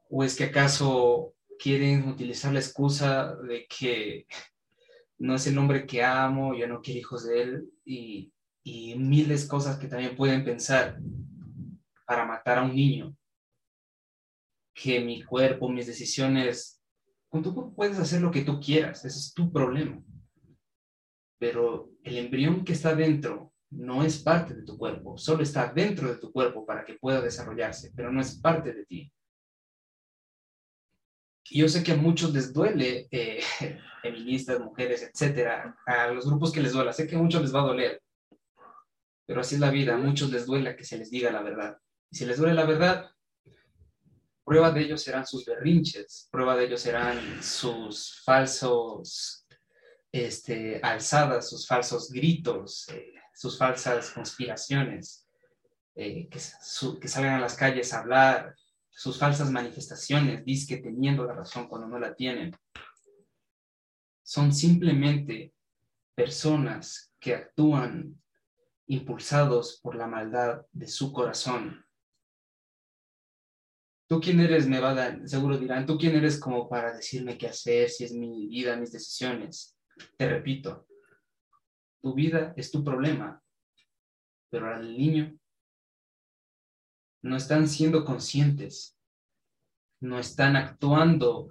¿O 0.08 0.24
es 0.24 0.34
que 0.34 0.44
acaso 0.44 1.34
quieren 1.58 2.08
utilizar 2.08 2.52
la 2.52 2.60
excusa 2.60 3.36
de 3.36 3.66
que 3.66 4.26
no 5.18 5.34
es 5.34 5.46
el 5.46 5.58
hombre 5.58 5.86
que 5.86 6.02
amo, 6.02 6.54
yo 6.54 6.66
no 6.66 6.80
quiero 6.80 7.00
hijos 7.00 7.26
de 7.26 7.42
él 7.42 7.70
y, 7.84 8.32
miles 8.96 9.42
de 9.42 9.48
cosas 9.48 9.78
que 9.78 9.88
también 9.88 10.16
pueden 10.16 10.44
pensar 10.44 10.98
para 12.06 12.24
matar 12.24 12.58
a 12.58 12.62
un 12.62 12.74
niño? 12.74 13.14
Que 14.72 15.00
mi 15.00 15.22
cuerpo, 15.22 15.68
mis 15.68 15.86
decisiones, 15.86 16.82
con 17.28 17.42
tu 17.42 17.54
cuerpo 17.54 17.74
puedes 17.74 17.98
hacer 17.98 18.22
lo 18.22 18.30
que 18.30 18.42
tú 18.42 18.58
quieras, 18.58 19.04
ese 19.04 19.18
es 19.18 19.34
tu 19.34 19.52
problema. 19.52 20.02
Pero 21.38 21.90
el 22.04 22.16
embrión 22.16 22.64
que 22.64 22.72
está 22.72 22.94
dentro 22.94 23.49
no 23.70 24.02
es 24.02 24.18
parte 24.18 24.54
de 24.54 24.62
tu 24.62 24.76
cuerpo, 24.76 25.16
solo 25.16 25.42
está 25.42 25.72
dentro 25.72 26.08
de 26.08 26.18
tu 26.18 26.32
cuerpo 26.32 26.66
para 26.66 26.84
que 26.84 26.94
pueda 26.94 27.20
desarrollarse, 27.20 27.92
pero 27.94 28.10
no 28.10 28.20
es 28.20 28.34
parte 28.40 28.72
de 28.72 28.84
ti. 28.84 29.12
Y 31.50 31.60
yo 31.60 31.68
sé 31.68 31.82
que 31.82 31.92
a 31.92 31.96
muchos 31.96 32.32
les 32.32 32.52
duele, 32.52 33.08
eh, 33.10 33.42
feministas, 34.02 34.60
mujeres, 34.60 35.02
etcétera, 35.02 35.76
a 35.86 36.08
los 36.08 36.26
grupos 36.26 36.52
que 36.52 36.60
les 36.60 36.72
duela, 36.72 36.92
sé 36.92 37.06
que 37.06 37.16
a 37.16 37.18
muchos 37.18 37.42
les 37.42 37.54
va 37.54 37.60
a 37.60 37.66
doler, 37.66 38.02
pero 39.26 39.40
así 39.40 39.54
es 39.54 39.60
la 39.60 39.70
vida, 39.70 39.94
a 39.94 39.98
muchos 39.98 40.30
les 40.30 40.46
duele 40.46 40.76
que 40.76 40.84
se 40.84 40.98
les 40.98 41.10
diga 41.10 41.30
la 41.30 41.42
verdad. 41.42 41.78
Y 42.10 42.16
si 42.16 42.26
les 42.26 42.38
duele 42.38 42.54
la 42.54 42.66
verdad, 42.66 43.10
prueba 44.44 44.72
de 44.72 44.80
ello 44.80 44.98
serán 44.98 45.24
sus 45.24 45.44
berrinches, 45.44 46.28
prueba 46.32 46.56
de 46.56 46.64
ello 46.64 46.76
serán 46.76 47.40
sus 47.40 48.20
falsos 48.24 49.46
este, 50.10 50.80
alzadas, 50.82 51.48
sus 51.48 51.68
falsos 51.68 52.10
gritos, 52.10 52.88
eh, 52.88 53.19
sus 53.40 53.56
falsas 53.56 54.10
conspiraciones, 54.10 55.26
eh, 55.94 56.28
que, 56.28 56.38
su- 56.38 57.00
que 57.00 57.08
salgan 57.08 57.36
a 57.36 57.40
las 57.40 57.54
calles 57.56 57.94
a 57.94 58.00
hablar, 58.00 58.54
sus 58.90 59.18
falsas 59.18 59.50
manifestaciones, 59.50 60.44
disque 60.44 60.76
teniendo 60.76 61.24
la 61.24 61.32
razón 61.32 61.66
cuando 61.66 61.88
no 61.88 61.98
la 61.98 62.14
tienen. 62.14 62.54
Son 64.22 64.52
simplemente 64.52 65.54
personas 66.14 67.14
que 67.18 67.34
actúan 67.34 68.20
impulsados 68.88 69.80
por 69.82 69.94
la 69.96 70.06
maldad 70.06 70.66
de 70.72 70.86
su 70.86 71.10
corazón. 71.10 71.82
¿Tú 74.06 74.20
quién 74.20 74.40
eres? 74.40 74.66
Me 74.68 74.80
va 74.80 74.90
a 74.90 74.94
dar, 74.94 75.26
seguro 75.26 75.56
dirán, 75.56 75.86
¿tú 75.86 75.96
quién 75.96 76.14
eres 76.14 76.38
como 76.38 76.68
para 76.68 76.94
decirme 76.94 77.38
qué 77.38 77.46
hacer, 77.46 77.88
si 77.88 78.04
es 78.04 78.12
mi 78.12 78.48
vida, 78.48 78.76
mis 78.76 78.92
decisiones? 78.92 79.78
Te 80.18 80.28
repito, 80.28 80.86
tu 82.00 82.14
vida 82.14 82.54
es 82.56 82.70
tu 82.70 82.82
problema, 82.82 83.42
pero 84.50 84.74
al 84.74 84.96
niño 84.96 85.38
no 87.22 87.36
están 87.36 87.68
siendo 87.68 88.04
conscientes, 88.04 88.98
no 90.00 90.18
están 90.18 90.56
actuando 90.56 91.50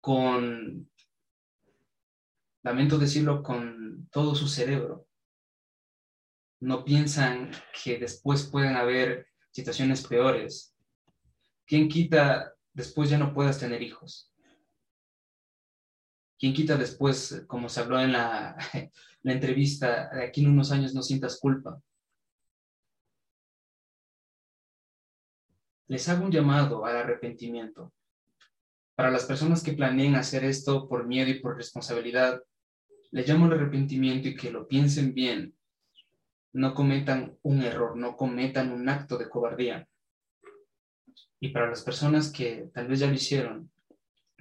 con, 0.00 0.90
lamento 2.62 2.98
decirlo, 2.98 3.42
con 3.42 4.08
todo 4.10 4.34
su 4.34 4.48
cerebro. 4.48 5.06
No 6.60 6.84
piensan 6.84 7.50
que 7.82 7.98
después 7.98 8.44
pueden 8.44 8.76
haber 8.76 9.28
situaciones 9.50 10.06
peores. 10.06 10.74
¿Quién 11.66 11.88
quita 11.88 12.54
después 12.72 13.10
ya 13.10 13.18
no 13.18 13.32
puedas 13.32 13.58
tener 13.58 13.82
hijos? 13.82 14.32
¿Quién 16.38 16.52
quita 16.52 16.76
después, 16.76 17.44
como 17.46 17.68
se 17.68 17.80
habló 17.80 18.00
en 18.00 18.12
la, 18.12 18.56
la 19.22 19.32
entrevista, 19.32 20.10
de 20.10 20.24
aquí 20.24 20.42
en 20.42 20.50
unos 20.50 20.72
años 20.72 20.94
no 20.94 21.02
sientas 21.02 21.38
culpa? 21.38 21.80
Les 25.88 26.08
hago 26.08 26.24
un 26.24 26.30
llamado 26.30 26.84
al 26.84 26.96
arrepentimiento. 26.96 27.92
Para 28.94 29.10
las 29.10 29.24
personas 29.24 29.62
que 29.62 29.72
planeen 29.72 30.16
hacer 30.16 30.44
esto 30.44 30.88
por 30.88 31.06
miedo 31.06 31.30
y 31.30 31.40
por 31.40 31.56
responsabilidad, 31.56 32.42
les 33.10 33.26
llamo 33.26 33.46
al 33.46 33.52
arrepentimiento 33.52 34.28
y 34.28 34.36
que 34.36 34.50
lo 34.50 34.68
piensen 34.68 35.14
bien. 35.14 35.54
No 36.52 36.74
cometan 36.74 37.38
un 37.42 37.62
error, 37.62 37.96
no 37.96 38.16
cometan 38.16 38.72
un 38.72 38.88
acto 38.88 39.16
de 39.16 39.28
cobardía. 39.28 39.88
Y 41.40 41.50
para 41.50 41.70
las 41.70 41.82
personas 41.82 42.32
que 42.32 42.70
tal 42.74 42.88
vez 42.88 43.00
ya 43.00 43.06
lo 43.06 43.14
hicieron, 43.14 43.70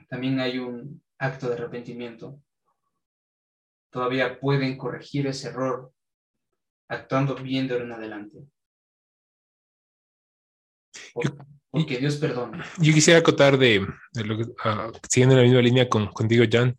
también 0.09 0.39
hay 0.39 0.57
un 0.57 1.01
acto 1.17 1.47
de 1.47 1.55
arrepentimiento. 1.55 2.41
Todavía 3.91 4.39
pueden 4.39 4.77
corregir 4.77 5.27
ese 5.27 5.49
error 5.49 5.91
actuando 6.89 7.35
bien 7.35 7.67
de 7.67 7.73
ahora 7.73 7.85
en 7.85 7.91
adelante. 7.91 8.37
Por- 11.13 11.35
Porque 11.69 11.97
Dios 11.97 12.15
perdona. 12.15 12.65
Yo 12.79 12.93
quisiera 12.93 13.19
acotar 13.19 13.57
de, 13.57 13.85
de 14.13 14.23
lo 14.23 14.37
que, 14.37 14.45
ah, 14.63 14.91
siguiendo 15.09 15.35
la 15.35 15.43
misma 15.43 15.61
línea 15.61 15.89
con, 15.89 16.07
contigo, 16.07 16.45
Jan, 16.49 16.77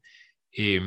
eh, 0.52 0.80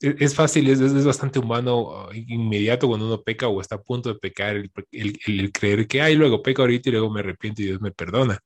e, 0.00 0.16
es 0.18 0.34
fácil, 0.34 0.68
es, 0.68 0.80
es, 0.80 1.04
bastante 1.04 1.38
humano, 1.38 2.08
inmediato 2.12 2.88
cuando 2.88 3.06
uno 3.06 3.22
peca 3.22 3.48
o 3.48 3.60
está 3.60 3.76
a 3.76 3.82
punto 3.82 4.12
de 4.12 4.18
pecar, 4.18 4.56
el, 4.56 4.70
el, 4.90 5.52
creer 5.52 5.86
que, 5.86 6.02
ay, 6.02 6.14
luego 6.14 6.42
peco 6.42 6.62
ahorita 6.62 6.88
y 6.88 6.92
luego 6.92 7.10
me 7.10 7.20
arrepiento 7.20 7.62
y 7.62 7.66
Dios 7.66 7.80
me 7.80 7.92
perdona. 7.92 8.38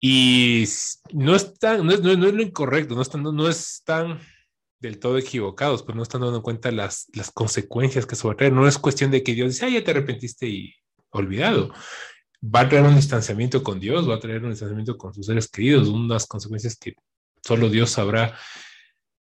Y 0.00 0.64
no 1.12 1.36
es, 1.36 1.58
tan, 1.58 1.86
no 1.86 1.92
es, 1.92 2.00
no 2.00 2.10
es, 2.10 2.18
lo 2.18 2.42
incorrecto, 2.42 2.94
no, 2.94 3.02
están, 3.02 3.22
no 3.22 3.48
es 3.48 3.82
tan 3.84 4.18
del 4.80 4.98
todo 4.98 5.18
equivocados, 5.18 5.82
pues 5.82 5.94
no 5.94 6.02
están 6.02 6.22
dando 6.22 6.36
en 6.36 6.42
cuenta 6.42 6.70
las, 6.70 7.06
las 7.12 7.30
consecuencias 7.30 8.06
que 8.06 8.14
eso 8.14 8.28
va 8.28 8.34
a 8.34 8.36
traer. 8.36 8.52
No 8.52 8.66
es 8.66 8.78
cuestión 8.78 9.10
de 9.10 9.22
que 9.22 9.34
Dios 9.34 9.48
dice, 9.52 9.66
ay, 9.66 9.74
ya 9.74 9.84
te 9.84 9.90
arrepentiste 9.90 10.46
y 10.46 10.74
olvidado. 11.10 11.72
Va 12.42 12.60
a 12.60 12.68
traer 12.68 12.84
un 12.84 12.96
distanciamiento 12.96 13.62
con 13.62 13.78
Dios, 13.78 14.08
va 14.08 14.16
a 14.16 14.20
traer 14.20 14.42
un 14.42 14.50
distanciamiento 14.50 14.96
con 14.96 15.12
sus 15.12 15.26
seres 15.26 15.48
queridos, 15.48 15.88
unas 15.88 16.26
consecuencias 16.26 16.76
que 16.76 16.94
solo 17.42 17.68
Dios 17.68 17.90
sabrá 17.90 18.38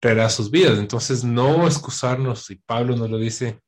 traerá 0.01 0.31
sus 0.31 0.51
vidas. 0.51 0.79
Entonces, 0.79 1.25
no 1.25 1.67
excusarnos, 1.67 2.51
y 2.51 2.57
Pablo 2.57 2.97
nos 2.97 3.11
lo 3.11 3.19
dice 3.19 3.61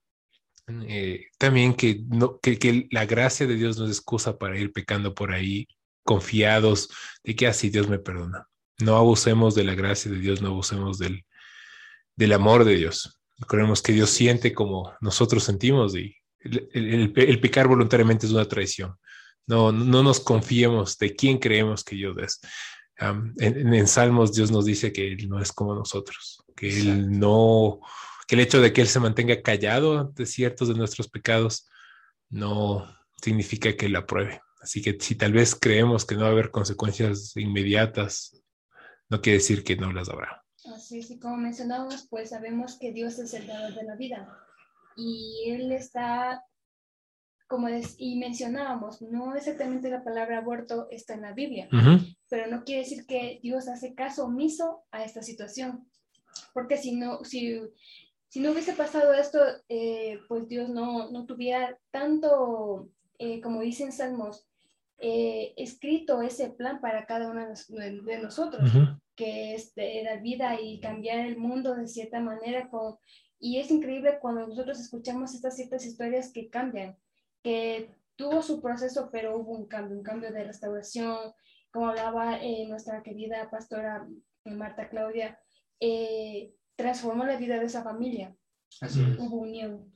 eh, 0.87 1.27
también, 1.39 1.75
que, 1.75 2.03
no, 2.07 2.39
que, 2.39 2.59
que, 2.59 2.87
la 2.93 3.07
gracia 3.07 3.47
de 3.49 3.57
Dios 3.57 3.79
nos 3.79 3.91
excusa 3.91 4.39
para 4.39 4.57
ir 4.57 4.73
pecando 4.73 5.15
por 5.15 5.33
ahí, 5.33 5.67
confiados 6.05 6.91
de 7.25 7.35
que 7.35 7.49
así 7.49 7.71
Dios 7.71 7.89
me 7.89 7.99
perdona. 7.99 8.47
No 8.79 8.97
abusemos 8.97 9.57
de 9.57 9.65
la 9.65 9.75
gracia 9.75 10.11
de 10.11 10.19
Dios, 10.19 10.41
no 10.41 10.49
abusemos 10.49 10.99
del, 10.99 11.25
del 12.20 12.32
amor 12.32 12.64
de 12.64 12.76
Dios. 12.76 13.20
Creemos 13.48 13.82
que 13.82 13.92
Dios 13.92 14.10
siente 14.10 14.52
como 14.52 14.92
nosotros 15.01 15.42
sentimos 15.42 15.97
y 15.97 16.14
el, 16.38 16.68
el, 16.72 17.12
el, 17.16 17.40
pecar 17.40 17.66
voluntariamente 17.66 18.26
es 18.26 18.32
una 18.32 18.47
traición. 18.47 18.94
No, 19.47 19.72
no 19.72 20.02
nos 20.02 20.20
confiemos 20.20 20.97
de 20.98 21.16
quién 21.16 21.38
creemos 21.38 21.82
que 21.82 21.97
Dios 21.97 22.16
es 22.18 22.40
en, 23.01 23.86
Salmos 23.86 24.34
Dios 24.34 24.51
nos 24.51 24.64
dice 24.64 24.92
que 24.92 25.12
Él 25.12 25.28
no 25.28 25.40
es 25.40 25.52
como 25.52 25.74
nosotros, 25.74 26.42
que 26.56 26.68
Él 26.68 27.18
no, 27.18 27.80
que 28.26 28.34
el 28.34 28.42
hecho 28.42 28.60
de 28.60 28.72
que 28.72 28.82
Él 28.82 28.88
se 28.88 29.01
mantenga 29.01 29.42
callado 29.42 29.98
ante 29.98 30.26
ciertos 30.26 30.68
de 30.68 30.74
nuestros 30.74 31.09
pecados 31.09 31.66
no 32.28 32.86
significa 33.22 33.74
que 33.76 33.86
Él 33.86 33.97
apruebe. 33.97 34.40
Así 34.60 34.82
que 34.82 34.98
si 35.01 35.14
tal 35.14 35.32
vez 35.32 35.55
creemos 35.55 36.05
que 36.05 36.14
no 36.14 36.22
va 36.22 36.28
a 36.28 36.32
haber 36.32 36.51
consecuencias 36.51 37.34
inmediatas, 37.36 38.42
no 39.09 39.20
quiere 39.22 39.38
decir 39.38 39.64
que 39.64 39.76
no 39.76 39.92
las 39.92 40.09
habrá. 40.10 40.44
Así 40.66 40.99
es, 40.99 41.11
y 41.11 41.19
como 41.19 41.37
mencionábamos, 41.37 42.07
pues 42.09 42.31
sabemos 42.31 42.78
que 42.78 42.93
Dios 42.93 43.19
es 43.19 43.32
el 43.35 43.47
dador 43.47 43.74
de 43.74 43.85
la 43.85 43.97
vida 43.97 44.28
y 44.97 45.51
Él 45.51 45.73
está 45.73 46.45
como 47.51 47.66
es, 47.66 47.97
y 47.99 48.16
mencionábamos, 48.16 49.03
no 49.03 49.35
exactamente 49.35 49.91
la 49.91 50.05
palabra 50.05 50.39
aborto 50.39 50.87
está 50.89 51.15
en 51.15 51.23
la 51.23 51.32
Biblia, 51.32 51.69
pero 52.28 52.49
no 52.49 52.62
quiere 52.62 52.82
decir 52.82 53.07
que 53.07 53.41
Dios 53.43 53.66
hace 53.66 53.93
caso 53.93 54.27
omiso 54.27 54.85
a 54.93 55.03
esta 55.03 55.20
situación, 55.20 55.85
porque 56.55 56.77
si 56.77 56.93
no, 56.93 57.24
si, 57.24 57.61
si 58.28 58.39
no 58.39 58.53
hubiese 58.53 58.74
pasado 58.74 59.12
esto, 59.15 59.41
eh, 59.69 60.20
pues 60.28 60.47
Dios 60.47 60.69
no, 60.69 61.11
no 61.11 61.27
tuviera 61.27 61.77
tanto, 61.91 62.89
eh, 63.19 63.41
como 63.41 63.62
dicen 63.62 63.91
Salmos, 63.91 64.47
eh, 65.01 65.55
escrito 65.56 66.22
ese 66.22 66.51
plan 66.51 66.81
para 66.81 67.06
cada 67.06 67.31
uno 67.31 67.47
de, 67.47 68.18
nosotros, 68.18 68.70
que 69.16 69.55
es 69.55 69.74
de 69.74 70.02
dar 70.05 70.22
vida 70.22 70.60
y 70.60 70.81
cambiar 70.81 71.20
el 71.20 71.36
mundo 71.36 71.74
de 71.74 71.89
cierta 71.89 72.20
manera. 72.20 72.68
Con, 72.68 72.97
y 73.39 73.59
es 73.59 73.70
increíble 73.70 74.18
cuando 74.20 74.47
nosotros 74.47 74.78
escuchamos 74.78 75.35
estas 75.35 75.56
ciertas 75.56 75.85
historias 75.86 76.32
que 76.32 76.51
cambian 76.51 76.97
que 77.43 77.94
tuvo 78.16 78.43
su 78.43 78.60
proceso, 78.60 79.09
pero 79.10 79.36
hubo 79.36 79.52
un 79.52 79.66
cambio, 79.66 79.97
un 79.97 80.02
cambio 80.02 80.32
de 80.32 80.44
restauración, 80.44 81.32
como 81.70 81.89
hablaba 81.89 82.39
eh, 82.43 82.66
nuestra 82.68 83.02
querida 83.02 83.48
pastora 83.51 84.06
eh, 84.44 84.51
Marta 84.51 84.89
Claudia, 84.89 85.39
eh, 85.78 86.52
transformó 86.77 87.24
la 87.24 87.36
vida 87.36 87.59
de 87.59 87.66
esa 87.66 87.82
familia. 87.82 88.35
Así 88.81 89.01
Hubo 89.18 89.39
unión. 89.39 89.93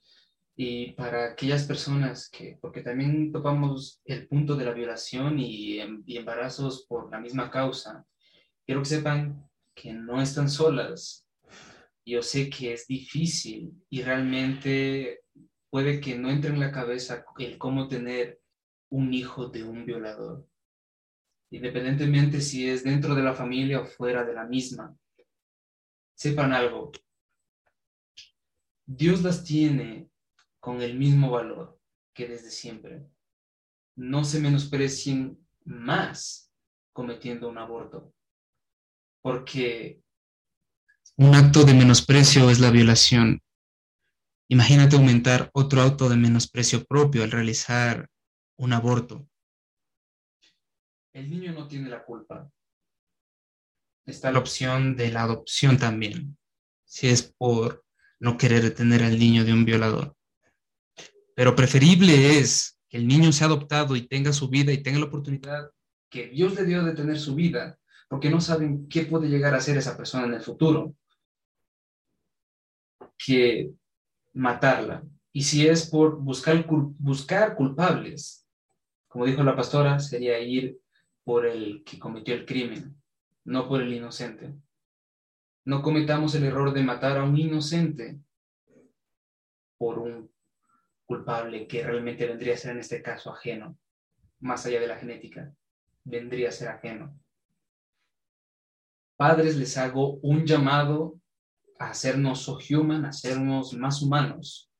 Y 0.56 0.92
para 0.92 1.32
aquellas 1.32 1.64
personas 1.64 2.28
que, 2.30 2.58
porque 2.60 2.82
también 2.82 3.32
topamos 3.32 4.00
el 4.04 4.28
punto 4.28 4.54
de 4.54 4.64
la 4.64 4.72
violación 4.72 5.38
y, 5.40 5.80
y 6.06 6.16
embarazos 6.16 6.86
por 6.86 7.10
la 7.10 7.18
misma 7.18 7.50
causa, 7.50 8.06
quiero 8.64 8.82
que 8.82 8.88
sepan 8.88 9.48
que 9.74 9.92
no 9.92 10.22
están 10.22 10.48
solas. 10.48 11.26
Yo 12.06 12.22
sé 12.22 12.50
que 12.50 12.74
es 12.74 12.86
difícil 12.86 13.72
y 13.90 14.02
realmente 14.02 15.22
puede 15.70 16.00
que 16.00 16.16
no 16.16 16.30
entre 16.30 16.50
en 16.50 16.60
la 16.60 16.70
cabeza 16.70 17.24
el 17.38 17.58
cómo 17.58 17.88
tener 17.88 18.40
un 18.90 19.12
hijo 19.12 19.48
de 19.48 19.64
un 19.64 19.84
violador, 19.84 20.46
independientemente 21.50 22.40
si 22.40 22.68
es 22.68 22.84
dentro 22.84 23.14
de 23.16 23.22
la 23.22 23.34
familia 23.34 23.80
o 23.80 23.86
fuera 23.86 24.24
de 24.24 24.34
la 24.34 24.44
misma. 24.44 24.96
Sepan 26.14 26.52
algo, 26.52 26.92
Dios 28.86 29.22
las 29.22 29.42
tiene 29.42 30.08
con 30.64 30.80
el 30.80 30.96
mismo 30.96 31.30
valor 31.30 31.78
que 32.14 32.26
desde 32.26 32.50
siempre. 32.50 33.06
No 33.96 34.24
se 34.24 34.40
menosprecien 34.40 35.38
más 35.66 36.50
cometiendo 36.94 37.50
un 37.50 37.58
aborto, 37.58 38.14
porque... 39.20 40.00
Un 41.18 41.34
acto 41.34 41.64
de 41.64 41.74
menosprecio 41.74 42.48
es 42.48 42.60
la 42.60 42.70
violación 42.70 43.42
Imagínate 44.48 44.96
aumentar 44.96 45.50
otro 45.52 45.82
auto 45.82 46.08
de 46.08 46.16
menosprecio 46.16 46.84
propio 46.84 47.24
al 47.24 47.30
realizar 47.30 48.08
un 48.56 48.72
aborto. 48.72 49.26
El 51.12 51.28
niño 51.30 51.52
no 51.52 51.66
tiene 51.66 51.90
la 51.90 52.04
culpa. 52.04 52.50
Está 54.06 54.30
la 54.32 54.38
opción 54.38 54.96
de 54.96 55.10
la 55.10 55.22
adopción 55.22 55.78
también, 55.78 56.38
si 56.84 57.08
es 57.08 57.22
por 57.22 57.84
no 58.18 58.38
querer 58.38 58.74
tener 58.74 59.02
al 59.02 59.18
niño 59.18 59.44
de 59.44 59.52
un 59.52 59.64
violador. 59.64 60.14
Pero 61.34 61.56
preferible 61.56 62.38
es 62.38 62.78
que 62.88 62.96
el 62.96 63.06
niño 63.06 63.32
sea 63.32 63.48
adoptado 63.48 63.96
y 63.96 64.06
tenga 64.06 64.32
su 64.32 64.48
vida 64.48 64.72
y 64.72 64.82
tenga 64.82 65.00
la 65.00 65.06
oportunidad 65.06 65.70
que 66.14 66.28
Dios 66.28 66.54
le 66.54 66.64
dio 66.64 66.84
de 66.84 66.94
tener 66.94 67.18
su 67.18 67.34
vida, 67.34 67.76
porque 68.08 68.30
no 68.30 68.40
saben 68.40 68.88
qué 68.88 69.04
puede 69.04 69.28
llegar 69.28 69.52
a 69.52 69.60
ser 69.60 69.76
esa 69.76 69.96
persona 69.96 70.26
en 70.26 70.34
el 70.34 70.40
futuro. 70.40 70.94
Que 73.18 73.72
matarla. 74.32 75.02
Y 75.32 75.42
si 75.42 75.66
es 75.66 75.90
por 75.90 76.20
buscar, 76.20 76.64
buscar 76.68 77.56
culpables, 77.56 78.46
como 79.08 79.26
dijo 79.26 79.42
la 79.42 79.56
pastora, 79.56 79.98
sería 79.98 80.38
ir 80.38 80.78
por 81.24 81.46
el 81.46 81.82
que 81.84 81.98
cometió 81.98 82.34
el 82.34 82.46
crimen, 82.46 82.96
no 83.44 83.66
por 83.66 83.82
el 83.82 83.92
inocente. 83.92 84.54
No 85.64 85.82
cometamos 85.82 86.34
el 86.36 86.44
error 86.44 86.72
de 86.72 86.84
matar 86.84 87.18
a 87.18 87.24
un 87.24 87.36
inocente 87.36 88.20
por 89.78 89.98
un 89.98 90.30
culpable 91.06 91.66
que 91.66 91.82
realmente 91.82 92.26
vendría 92.26 92.54
a 92.54 92.56
ser 92.56 92.72
en 92.72 92.78
este 92.78 93.02
caso 93.02 93.30
ajeno, 93.30 93.78
más 94.40 94.66
allá 94.66 94.80
de 94.80 94.86
la 94.86 94.96
genética, 94.96 95.52
vendría 96.04 96.48
a 96.48 96.52
ser 96.52 96.68
ajeno. 96.68 97.18
Padres, 99.16 99.56
les 99.56 99.76
hago 99.78 100.14
un 100.22 100.44
llamado 100.44 101.20
hacernos 101.78 102.42
so 102.42 102.58
human, 102.58 103.04
hacernos 103.04 103.74
más 103.74 104.02
humanos, 104.02 104.70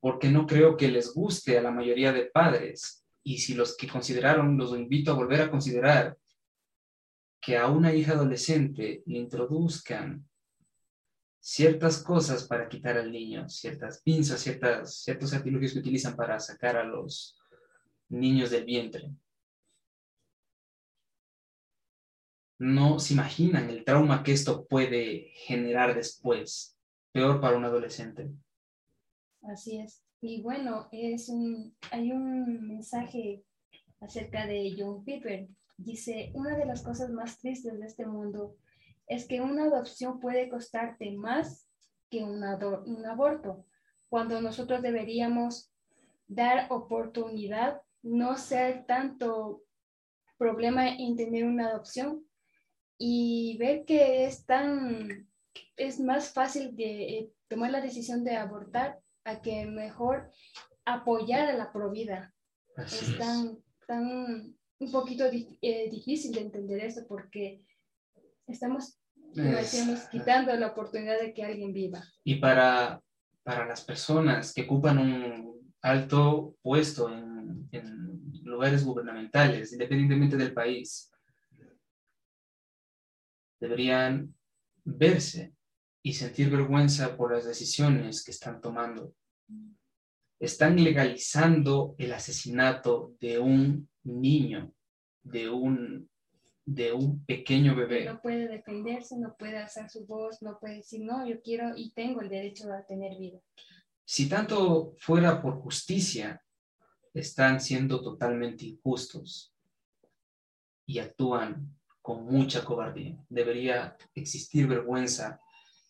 porque 0.00 0.28
no 0.28 0.46
creo 0.46 0.76
que 0.76 0.88
les 0.88 1.14
guste 1.14 1.58
a 1.58 1.62
la 1.62 1.70
mayoría 1.70 2.12
de 2.12 2.26
padres. 2.26 3.06
Y 3.22 3.38
si 3.38 3.54
los 3.54 3.76
que 3.76 3.88
consideraron, 3.88 4.56
los 4.58 4.76
invito 4.76 5.12
a 5.12 5.14
volver 5.14 5.42
a 5.42 5.50
considerar 5.50 6.16
que 7.40 7.56
a 7.56 7.68
una 7.68 7.94
hija 7.94 8.12
adolescente 8.12 9.02
le 9.06 9.18
introduzcan 9.18 10.28
ciertas 11.44 12.02
cosas 12.02 12.46
para 12.48 12.68
quitar 12.68 12.96
al 12.96 13.12
niño, 13.12 13.48
ciertas 13.48 14.00
pinzas, 14.02 14.40
ciertas, 14.40 15.02
ciertos 15.02 15.34
artilugios 15.34 15.72
que 15.74 15.80
utilizan 15.80 16.16
para 16.16 16.40
sacar 16.40 16.76
a 16.76 16.84
los 16.84 17.38
niños 18.08 18.50
del 18.50 18.64
vientre. 18.64 19.10
no 22.58 22.98
se 22.98 23.14
imaginan 23.14 23.68
el 23.68 23.84
trauma 23.84 24.22
que 24.22 24.32
esto 24.32 24.66
puede 24.66 25.30
generar 25.34 25.94
después, 25.94 26.78
peor 27.12 27.40
para 27.40 27.56
un 27.56 27.64
adolescente. 27.64 28.30
Así 29.42 29.78
es. 29.78 30.02
Y 30.20 30.40
bueno, 30.40 30.88
es 30.90 31.28
un, 31.28 31.76
hay 31.90 32.12
un 32.12 32.66
mensaje 32.66 33.44
acerca 34.00 34.46
de 34.46 34.74
John 34.78 35.04
Piper. 35.04 35.48
Dice, 35.76 36.30
una 36.34 36.56
de 36.56 36.64
las 36.64 36.82
cosas 36.82 37.10
más 37.10 37.38
tristes 37.38 37.78
de 37.78 37.86
este 37.86 38.06
mundo 38.06 38.56
es 39.06 39.26
que 39.26 39.40
una 39.40 39.64
adopción 39.64 40.20
puede 40.20 40.48
costarte 40.48 41.10
más 41.12 41.68
que 42.10 42.22
un, 42.22 42.42
un 42.86 43.06
aborto, 43.06 43.66
cuando 44.08 44.40
nosotros 44.40 44.82
deberíamos 44.82 45.72
dar 46.26 46.70
oportunidad, 46.70 47.82
no 48.02 48.36
ser 48.36 48.86
tanto 48.86 49.62
problema 50.38 50.88
en 50.88 51.16
tener 51.16 51.44
una 51.44 51.68
adopción, 51.68 52.24
y 52.98 53.56
ver 53.58 53.84
que 53.84 54.24
es 54.24 54.46
tan, 54.46 55.28
es 55.76 56.00
más 56.00 56.32
fácil 56.32 56.76
de 56.76 57.18
eh, 57.18 57.32
tomar 57.48 57.70
la 57.70 57.80
decisión 57.80 58.24
de 58.24 58.36
abortar 58.36 59.00
a 59.24 59.40
que 59.42 59.66
mejor 59.66 60.30
apoyar 60.84 61.48
a 61.48 61.56
la 61.56 61.72
provida. 61.72 62.32
es 62.76 63.18
tan, 63.18 63.58
tan 63.86 64.56
un 64.78 64.92
poquito 64.92 65.24
eh, 65.62 65.90
difícil 65.90 66.32
de 66.32 66.40
entender 66.40 66.80
eso 66.80 67.06
porque 67.08 67.62
estamos 68.46 68.98
decíamos, 69.34 70.00
quitando 70.10 70.54
la 70.54 70.68
oportunidad 70.68 71.20
de 71.20 71.32
que 71.32 71.44
alguien 71.44 71.72
viva. 71.72 72.02
Y 72.22 72.36
para, 72.36 73.00
para 73.42 73.66
las 73.66 73.82
personas 73.82 74.52
que 74.52 74.62
ocupan 74.62 74.98
un 74.98 75.74
alto 75.82 76.56
puesto 76.62 77.10
en, 77.10 77.68
en 77.72 78.32
lugares 78.44 78.84
gubernamentales, 78.84 79.72
independientemente 79.72 80.36
del 80.36 80.54
país, 80.54 81.10
deberían 83.60 84.34
verse 84.84 85.54
y 86.02 86.12
sentir 86.12 86.50
vergüenza 86.50 87.16
por 87.16 87.32
las 87.32 87.44
decisiones 87.44 88.22
que 88.22 88.30
están 88.30 88.60
tomando. 88.60 89.14
Están 90.38 90.82
legalizando 90.82 91.94
el 91.98 92.12
asesinato 92.12 93.14
de 93.20 93.38
un 93.38 93.88
niño, 94.02 94.74
de 95.22 95.48
un 95.48 96.10
de 96.66 96.92
un 96.92 97.24
pequeño 97.24 97.74
bebé. 97.74 98.04
No 98.06 98.20
puede 98.20 98.48
defenderse, 98.48 99.18
no 99.18 99.36
puede 99.36 99.58
hacer 99.58 99.90
su 99.90 100.06
voz, 100.06 100.40
no 100.42 100.58
puede 100.58 100.76
decir, 100.76 101.02
no, 101.02 101.26
yo 101.26 101.40
quiero 101.42 101.76
y 101.76 101.90
tengo 101.90 102.20
el 102.20 102.28
derecho 102.28 102.72
a 102.72 102.84
tener 102.84 103.18
vida. 103.18 103.40
Si 104.04 104.28
tanto 104.28 104.94
fuera 104.98 105.40
por 105.40 105.60
justicia, 105.60 106.42
están 107.12 107.60
siendo 107.60 108.02
totalmente 108.02 108.66
injustos 108.66 109.54
y 110.86 110.98
actúan 110.98 111.78
con 112.02 112.24
mucha 112.26 112.64
cobardía. 112.64 113.16
Debería 113.28 113.96
existir 114.14 114.66
vergüenza 114.66 115.40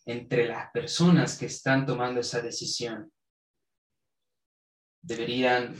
entre 0.05 0.47
las 0.47 0.71
personas 0.71 1.37
que 1.37 1.47
están 1.47 1.85
tomando 1.85 2.21
esa 2.21 2.41
decisión. 2.41 3.11
Deberían 5.01 5.75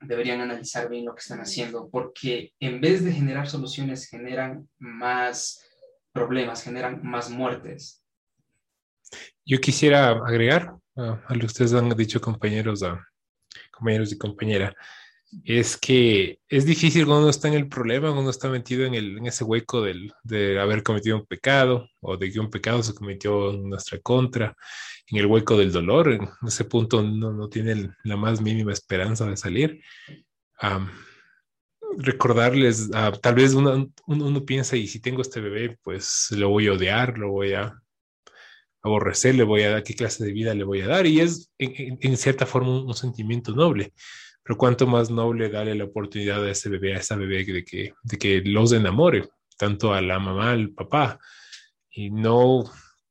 deberían 0.00 0.40
analizar 0.40 0.88
bien 0.88 1.04
lo 1.04 1.14
que 1.14 1.20
están 1.20 1.40
haciendo, 1.40 1.88
porque 1.90 2.52
en 2.60 2.80
vez 2.80 3.04
de 3.04 3.12
generar 3.12 3.48
soluciones, 3.48 4.08
generan 4.08 4.68
más 4.78 5.64
problemas, 6.12 6.62
generan 6.62 7.00
más 7.02 7.30
muertes. 7.30 8.02
Yo 9.44 9.58
quisiera 9.60 10.10
agregar 10.10 10.74
a 10.96 11.34
lo 11.34 11.40
que 11.40 11.46
ustedes 11.46 11.74
han 11.74 11.88
dicho, 11.90 12.20
compañeros, 12.20 12.82
a, 12.82 13.04
compañeros 13.70 14.12
y 14.12 14.18
compañera, 14.18 14.74
es 15.44 15.76
que 15.76 16.40
es 16.48 16.64
difícil 16.64 17.04
cuando 17.04 17.22
uno 17.22 17.30
está 17.30 17.48
en 17.48 17.54
el 17.54 17.68
problema, 17.68 18.08
cuando 18.08 18.22
uno 18.22 18.30
está 18.30 18.48
metido 18.48 18.84
en, 18.84 19.26
ese 19.26 19.44
hueco 19.44 19.82
del, 19.82 20.12
de 20.24 20.58
haber 20.60 20.82
cometido 20.82 21.16
un 21.16 21.26
pecado 21.26 21.88
o 22.00 22.16
de 22.16 22.32
que 22.32 22.40
un 22.40 22.50
pecado 22.50 22.82
se 22.82 22.94
cometió 22.94 23.50
en 23.50 23.68
nuestra 23.68 23.98
contra, 24.00 24.56
en 25.06 25.18
el 25.18 25.26
hueco 25.26 25.56
del 25.56 25.72
dolor, 25.72 26.12
en 26.12 26.28
ese 26.46 26.64
punto 26.64 27.02
no, 27.02 27.32
no 27.32 27.48
tiene 27.48 27.90
la 28.04 28.16
más 28.16 28.40
mínima 28.40 28.72
esperanza 28.72 29.26
de 29.26 29.36
salir. 29.36 29.80
recordarles, 31.98 32.90
tal 33.22 33.34
vez 33.34 33.54
uno, 33.54 33.90
uno, 34.06 34.44
piensa, 34.44 34.76
y 34.76 34.86
si 34.86 35.00
tengo 35.00 35.22
este 35.22 35.40
bebé, 35.40 35.78
pues 35.82 36.28
lo 36.30 36.48
voy 36.48 36.68
a 36.68 36.72
odiar, 36.72 37.18
lo 37.18 37.30
voy 37.30 37.54
a 37.54 37.80
aborrecer, 38.82 39.34
le 39.34 39.44
voy 39.44 39.62
a 39.62 39.70
dar 39.70 39.82
qué 39.82 39.94
clase 39.94 40.24
de 40.24 40.32
vida 40.32 40.54
le 40.54 40.64
voy 40.64 40.80
a 40.80 40.86
dar, 40.88 41.06
y 41.06 41.20
es 41.20 41.50
en, 41.58 42.16
cierta 42.16 42.46
forma 42.46 42.82
un 42.82 42.94
sentimiento 42.94 43.52
noble 43.52 43.92
pero 44.42 44.56
cuánto 44.56 44.86
más 44.86 45.10
noble 45.10 45.48
darle 45.48 45.74
la 45.74 45.84
oportunidad 45.84 46.44
a 46.44 46.50
ese 46.50 46.68
bebé, 46.68 46.94
a 46.94 46.98
esa 46.98 47.16
bebé 47.16 47.44
de 47.44 47.64
que, 47.64 47.94
de 48.02 48.18
que 48.18 48.42
los 48.44 48.72
enamore, 48.72 49.28
tanto 49.58 49.92
a 49.92 50.00
la 50.00 50.18
mamá, 50.18 50.52
al 50.52 50.70
papá, 50.70 51.18
y 51.90 52.10
no 52.10 52.64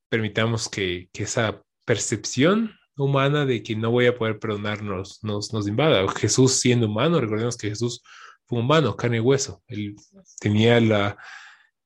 permitamos 0.09 0.67
que, 0.69 1.09
que 1.13 1.23
esa 1.23 1.61
percepción 1.85 2.71
humana 2.97 3.45
de 3.45 3.63
que 3.63 3.75
no 3.75 3.91
voy 3.91 4.07
a 4.07 4.15
poder 4.15 4.39
perdonarnos 4.39 5.23
nos, 5.23 5.53
nos 5.53 5.67
invada. 5.67 6.05
Jesús 6.13 6.53
siendo 6.53 6.87
humano, 6.87 7.21
recordemos 7.21 7.57
que 7.57 7.69
Jesús 7.69 8.03
fue 8.45 8.59
humano, 8.59 8.95
carne 8.95 9.17
y 9.17 9.21
hueso. 9.21 9.63
Él 9.67 9.95
tenía 10.39 10.79
la, 10.79 11.17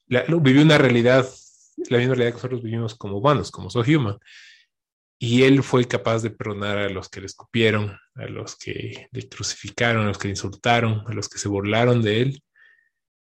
la 0.07 0.23
vivió 0.41 0.61
una 0.61 0.77
realidad, 0.77 1.27
la 1.89 1.97
misma 1.97 2.15
realidad 2.15 2.31
que 2.31 2.37
nosotros 2.37 2.63
vivimos 2.63 2.95
como 2.95 3.17
humanos, 3.17 3.51
como 3.51 3.69
soy 3.69 3.95
human. 3.95 4.17
Y 5.25 5.43
él 5.43 5.63
fue 5.63 5.85
capaz 5.85 6.21
de 6.21 6.31
perdonar 6.31 6.77
a 6.79 6.89
los 6.89 7.07
que 7.07 7.21
le 7.21 7.27
escupieron, 7.27 7.97
a 8.15 8.25
los 8.25 8.57
que 8.57 9.07
le 9.09 9.29
crucificaron, 9.29 10.03
a 10.03 10.07
los 10.09 10.17
que 10.17 10.27
le 10.27 10.33
insultaron, 10.33 11.01
a 11.07 11.13
los 11.13 11.29
que 11.29 11.37
se 11.37 11.47
burlaron 11.47 12.01
de 12.01 12.21
él. 12.23 12.43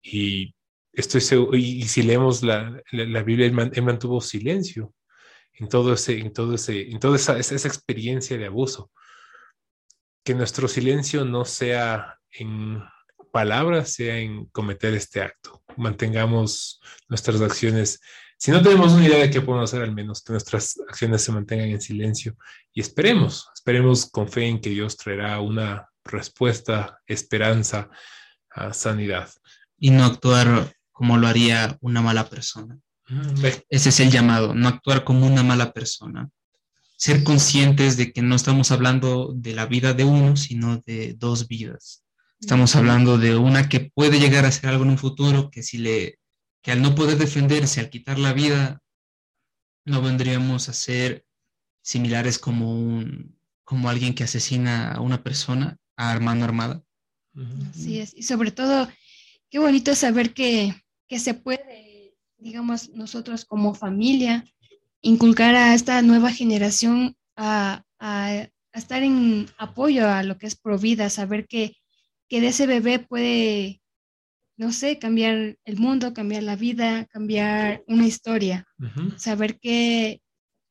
Y 0.01 0.55
estoy 0.93 1.21
seguro, 1.21 1.57
y, 1.57 1.83
si 1.89 2.05
leemos 2.05 2.45
la, 2.45 2.81
la, 2.93 3.23
Biblia, 3.25 3.47
él, 3.47 3.83
mantuvo 3.83 4.21
silencio 4.21 4.95
en 5.55 5.69
todo 5.69 5.95
ese, 5.95 6.21
en 6.21 6.33
todo 6.33 6.55
ese, 6.55 6.89
en 6.89 7.01
toda 7.01 7.17
esa, 7.17 7.37
esa 7.37 7.67
experiencia 7.67 8.39
de 8.39 8.47
abuso. 8.47 8.93
Que 10.23 10.35
nuestro 10.35 10.69
silencio 10.69 11.25
no 11.25 11.45
sea 11.45 12.17
en 12.31 12.81
palabras, 13.33 13.93
sea 13.95 14.19
en 14.19 14.45
cometer 14.51 14.95
este 14.95 15.21
acto. 15.21 15.65
Mantengamos 15.77 16.81
nuestras 17.09 17.41
acciones 17.41 17.99
si 18.39 18.53
no 18.53 18.63
tenemos 18.63 18.93
una 18.93 19.05
idea 19.05 19.19
de 19.19 19.31
qué 19.31 19.41
podemos 19.41 19.69
hacer, 19.69 19.83
al 19.83 19.93
menos 19.93 20.23
que 20.23 20.33
nuestras 20.33 20.79
acciones 20.89 21.23
se 21.23 21.33
mantengan 21.33 21.71
en 21.71 21.81
silencio 21.81 22.37
y 22.73 22.81
esperemos, 22.81 23.49
esperemos 23.53 24.07
con 24.07 24.29
fe 24.29 24.47
en 24.47 24.61
que 24.61 24.71
Dios 24.71 24.97
traerá 24.97 25.41
una 25.41 25.89
respuesta, 26.05 27.01
esperanza, 27.07 27.91
a 28.49 28.73
sanidad. 28.73 29.29
Y 29.77 29.91
no 29.91 30.05
actuar 30.05 30.73
como 30.93 31.17
lo 31.17 31.27
haría 31.27 31.77
una 31.81 32.01
mala 32.01 32.29
persona. 32.29 32.79
Mm, 33.09 33.45
Ese 33.69 33.89
es 33.89 34.01
el 34.01 34.11
llamado, 34.11 34.55
no 34.55 34.69
actuar 34.69 35.03
como 35.03 35.27
una 35.27 35.43
mala 35.43 35.73
persona. 35.73 36.31
Ser 36.97 37.25
conscientes 37.25 37.97
de 37.97 38.13
que 38.13 38.23
no 38.23 38.37
estamos 38.37 38.71
hablando 38.71 39.33
de 39.35 39.53
la 39.53 39.67
vida 39.67 39.95
de 39.95 40.05
uno, 40.05 40.37
sino 40.37 40.79
de 40.87 41.15
dos 41.15 41.49
vidas. 41.49 42.05
Estamos 42.41 42.77
hablando 42.77 43.19
de 43.19 43.37
una 43.37 43.69
que 43.69 43.91
puede 43.93 44.21
llegar 44.21 44.45
a 44.45 44.53
ser 44.53 44.71
algo 44.71 44.85
en 44.85 44.91
un 44.91 44.99
futuro, 44.99 45.51
que 45.51 45.65
si 45.65 45.79
le 45.79 46.19
que 46.69 46.73
al 46.73 46.83
no 46.83 46.95
poder 46.95 47.17
defenderse, 47.17 47.81
al 47.81 47.89
quitar 47.89 48.19
la 48.19 48.35
vida, 48.35 48.83
no 49.87 50.03
vendríamos 50.03 50.69
a 50.69 50.75
ser 50.75 51.25
similares 51.81 52.39
como, 52.39 52.75
un, 52.75 53.41
como 53.65 53.89
alguien 53.89 54.15
que 54.15 54.25
asesina 54.25 54.93
a 54.93 55.01
una 55.01 55.23
persona 55.23 55.79
a 55.97 56.21
mano 56.21 56.45
armada. 56.45 56.85
Así 57.71 58.01
es, 58.01 58.13
y 58.15 58.25
sobre 58.25 58.51
todo, 58.51 58.87
qué 59.49 59.59
bonito 59.59 59.95
saber 59.95 60.35
que, 60.35 60.75
que 61.09 61.19
se 61.19 61.33
puede, 61.33 62.15
digamos, 62.37 62.91
nosotros 62.91 63.47
como 63.47 63.75
familia, 63.75 64.45
inculcar 65.01 65.55
a 65.55 65.75
esta 65.75 66.03
nueva 66.03 66.31
generación 66.33 67.17
a, 67.35 67.83
a, 67.99 68.27
a, 68.75 68.79
estar 68.79 69.03
en 69.03 69.49
apoyo 69.57 70.07
a 70.07 70.23
lo 70.23 70.37
que 70.37 70.47
es 70.47 70.55
Provida, 70.55 71.09
saber 71.09 71.47
que, 71.49 71.79
que 72.29 72.43
de 72.43 72.49
ese 72.49 72.67
bebé 72.67 72.99
puede 72.99 73.81
no 74.59 74.73
sé, 74.73 74.99
cambiar 74.99 75.57
el 75.65 75.77
mundo, 75.79 76.13
cambiar 76.13 76.43
la 76.43 76.57
vida, 76.57 77.07
cambiar 77.07 77.85
una 77.87 78.07
historia. 78.07 78.67
Saber 79.17 79.59
que, 79.61 80.21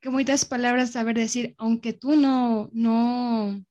qué 0.02 0.10
bonitas 0.10 0.44
palabras, 0.44 0.92
saber 0.92 1.16
decir, 1.16 1.56
aunque 1.58 1.94
tú 1.94 2.18
no, 2.18 2.70
no, 2.74 3.64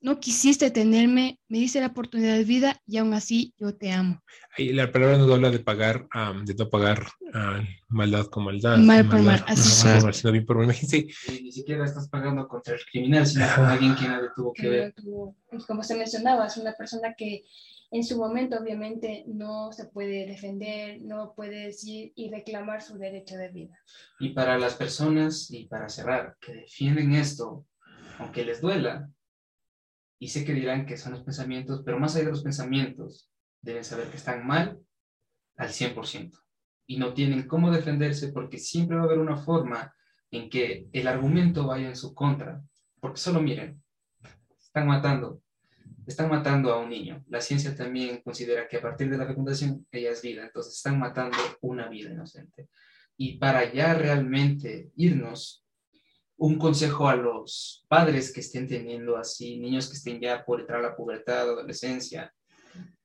no 0.00 0.18
quisiste 0.18 0.72
tenerme, 0.72 1.38
me 1.48 1.58
diste 1.58 1.78
la 1.78 1.86
oportunidad 1.86 2.34
de 2.34 2.42
vida 2.42 2.82
y 2.88 2.96
aún 2.96 3.14
así 3.14 3.54
yo 3.56 3.72
te 3.72 3.92
amo. 3.92 4.20
Y 4.58 4.72
la 4.72 4.90
palabra 4.90 5.16
no 5.16 5.32
habla 5.32 5.52
de 5.52 5.60
pagar, 5.60 6.08
de 6.44 6.54
no 6.54 6.68
pagar 6.68 7.06
uh, 7.20 7.62
maldad 7.88 8.26
con 8.26 8.46
maldad. 8.46 8.78
Mal 8.78 9.08
por 9.08 9.22
mal, 9.22 9.44
así 9.46 9.86
no, 9.86 10.12
sino 10.12 10.32
bien 10.32 10.44
por 10.44 10.60
Imagínate. 10.64 11.06
ni 11.40 11.52
siquiera 11.52 11.84
estás 11.84 12.08
pagando 12.08 12.48
contra 12.48 12.74
el 12.74 12.80
criminal, 12.84 13.24
sino 13.24 13.46
con 13.54 13.66
alguien 13.66 13.94
que 13.94 14.08
nadie 14.08 14.28
tuvo 14.34 14.52
que, 14.52 14.68
ver. 14.68 14.94
Como 15.68 15.84
se 15.84 15.96
mencionaba, 15.96 16.48
es 16.48 16.56
una 16.56 16.72
persona 16.72 17.14
que 17.16 17.44
en 17.90 18.04
su 18.04 18.16
momento 18.18 18.56
obviamente 18.56 19.24
no 19.26 19.72
se 19.72 19.86
puede 19.86 20.26
defender, 20.26 21.00
no 21.02 21.34
puede 21.34 21.66
decir 21.66 22.12
y 22.14 22.30
reclamar 22.30 22.82
su 22.82 22.98
derecho 22.98 23.36
de 23.36 23.48
vida. 23.48 23.78
Y 24.20 24.30
para 24.30 24.58
las 24.58 24.74
personas, 24.74 25.50
y 25.50 25.66
para 25.66 25.88
cerrar, 25.88 26.36
que 26.40 26.54
defienden 26.54 27.12
esto, 27.14 27.66
aunque 28.18 28.44
les 28.44 28.60
duela, 28.60 29.10
y 30.20 30.28
sé 30.28 30.44
que 30.44 30.52
dirán 30.52 30.86
que 30.86 30.96
son 30.96 31.12
los 31.12 31.24
pensamientos, 31.24 31.82
pero 31.84 31.98
más 31.98 32.14
allá 32.14 32.26
de 32.26 32.30
los 32.32 32.42
pensamientos, 32.42 33.30
deben 33.60 33.84
saber 33.84 34.08
que 34.08 34.18
están 34.18 34.46
mal 34.46 34.78
al 35.56 35.68
100%. 35.70 36.38
Y 36.86 36.98
no 36.98 37.12
tienen 37.14 37.46
cómo 37.46 37.70
defenderse 37.70 38.32
porque 38.32 38.58
siempre 38.58 38.96
va 38.96 39.02
a 39.02 39.06
haber 39.06 39.18
una 39.18 39.36
forma 39.36 39.94
en 40.30 40.48
que 40.48 40.86
el 40.92 41.08
argumento 41.08 41.66
vaya 41.66 41.88
en 41.88 41.96
su 41.96 42.14
contra. 42.14 42.62
Porque 43.00 43.18
solo 43.18 43.40
miren, 43.40 43.82
están 44.60 44.86
matando, 44.86 45.40
están 46.10 46.28
matando 46.28 46.72
a 46.72 46.80
un 46.80 46.90
niño. 46.90 47.24
La 47.28 47.40
ciencia 47.40 47.74
también 47.74 48.20
considera 48.22 48.68
que 48.68 48.76
a 48.76 48.82
partir 48.82 49.10
de 49.10 49.18
la 49.18 49.26
fecundación 49.26 49.86
ella 49.90 50.10
es 50.10 50.22
vida, 50.22 50.44
entonces 50.44 50.76
están 50.76 50.98
matando 50.98 51.36
una 51.60 51.88
vida 51.88 52.10
inocente. 52.10 52.68
Y 53.16 53.38
para 53.38 53.72
ya 53.72 53.94
realmente 53.94 54.90
irnos, 54.96 55.64
un 56.36 56.56
consejo 56.58 57.08
a 57.08 57.16
los 57.16 57.84
padres 57.88 58.32
que 58.32 58.40
estén 58.40 58.66
teniendo 58.66 59.16
así, 59.16 59.58
niños 59.58 59.88
que 59.88 59.96
estén 59.96 60.20
ya 60.20 60.44
por 60.44 60.60
entrar 60.60 60.80
a 60.80 60.88
la 60.88 60.96
pubertad, 60.96 61.40
adolescencia, 61.40 62.32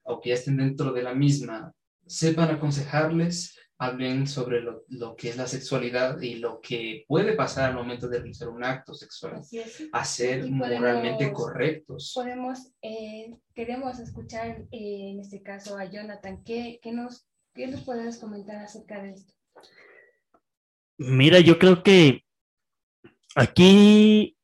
o 0.04 0.22
que 0.22 0.30
ya 0.30 0.36
estén 0.36 0.58
dentro 0.58 0.94
de 0.94 1.04
la 1.04 1.14
misma, 1.14 1.74
sepan 2.08 2.50
aconsejarles 2.52 3.58
hablen 3.78 4.26
sobre 4.28 4.62
lo, 4.62 4.86
lo, 4.88 5.16
que 5.16 5.30
es 5.30 5.38
la 5.38 5.48
sexualidad 5.48 6.22
y 6.22 6.36
lo 6.36 6.62
que 6.62 7.04
puede 7.08 7.34
pasar 7.34 7.70
al 7.70 7.76
momento 7.76 8.08
de 8.08 8.20
realizar 8.20 8.48
un 8.48 8.64
acto 8.64 8.94
sexual, 8.94 9.42
a 9.92 10.06
ser 10.06 10.50
moralmente 10.50 11.32
correctos. 11.34 12.14
Podemos, 12.16 12.72
eh, 12.82 13.36
queremos 13.54 14.00
escuchar 14.00 14.64
eh, 14.72 15.12
en 15.12 15.20
este 15.20 15.42
caso 15.42 15.78
a 15.78 15.86
Jonathan, 15.86 16.44
¿qué, 16.44 16.80
qué, 16.82 16.92
nos, 16.94 17.28
¿qué 17.54 17.68
nos 17.68 17.82
puedes 17.82 18.18
comentar 18.18 18.58
acerca 18.58 19.02
de 19.02 19.12
esto? 19.12 19.34
Mira, 20.98 21.40
yo 21.40 21.60
creo 21.60 21.84
que 21.84 22.24
aquí, 23.36 24.38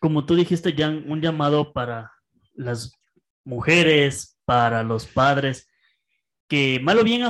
como 0.00 0.24
tú 0.24 0.36
dijiste, 0.36 0.72
Jan, 0.76 1.10
un 1.10 1.20
llamado 1.20 1.72
para 1.72 2.12
las 2.54 2.92
mujeres, 3.44 4.38
para 4.44 4.84
los 4.84 5.06
padres, 5.06 5.68
que 6.48 6.78
mal 6.80 6.98
o 6.98 7.04
bien, 7.04 7.22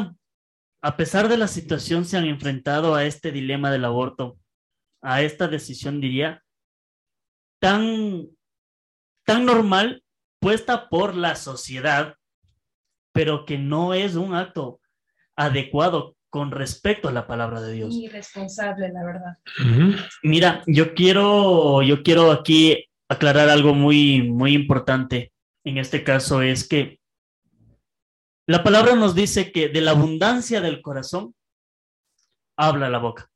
a 0.83 0.97
pesar 0.97 1.29
de 1.29 1.37
la 1.37 1.47
situación, 1.47 2.05
se 2.05 2.17
han 2.17 2.27
enfrentado 2.27 2.95
a 2.97 3.05
este 3.05 3.31
dilema 3.31 3.71
del 3.71 3.85
aborto, 3.85 4.39
a 5.01 5.23
esta 5.23 5.47
decisión, 5.47 6.01
diría, 6.01 6.43
tan, 7.61 8.27
tan 9.25 9.47
normal, 9.47 10.03
puesta 10.41 10.89
por 10.89 11.15
la 11.15 11.37
sociedad, 11.37 12.17
pero 13.13 13.47
que 13.47 13.59
no 13.59 13.95
es 13.95 14.17
un 14.17 14.35
acto 14.35 14.81
adecuado 15.37 16.17
con 16.31 16.51
respecto 16.51 17.09
a 17.09 17.13
la 17.13 17.29
palabra 17.29 17.61
de 17.61 17.75
Dios. 17.75 17.95
Irresponsable, 17.95 18.91
la 18.91 19.05
verdad. 19.05 19.37
Mira, 20.25 20.65
yo 20.67 20.95
quiero, 20.95 21.83
yo 21.83 22.03
quiero 22.03 22.33
aquí 22.33 22.87
aclarar 23.09 23.51
algo 23.51 23.75
muy, 23.75 24.23
muy 24.23 24.55
importante. 24.55 25.33
En 25.65 25.79
este 25.79 26.03
caso 26.03 26.43
es 26.43 26.67
que 26.67 26.99
la 28.53 28.63
palabra 28.63 28.95
nos 28.95 29.15
dice 29.15 29.51
que 29.51 29.71
de 29.71 29.81
la 29.81 29.93
abundancia 29.93 30.61
del 30.61 30.83
corazón 30.83 31.35
habla 32.55 32.91
la 32.91 32.99
boca. 32.99 33.31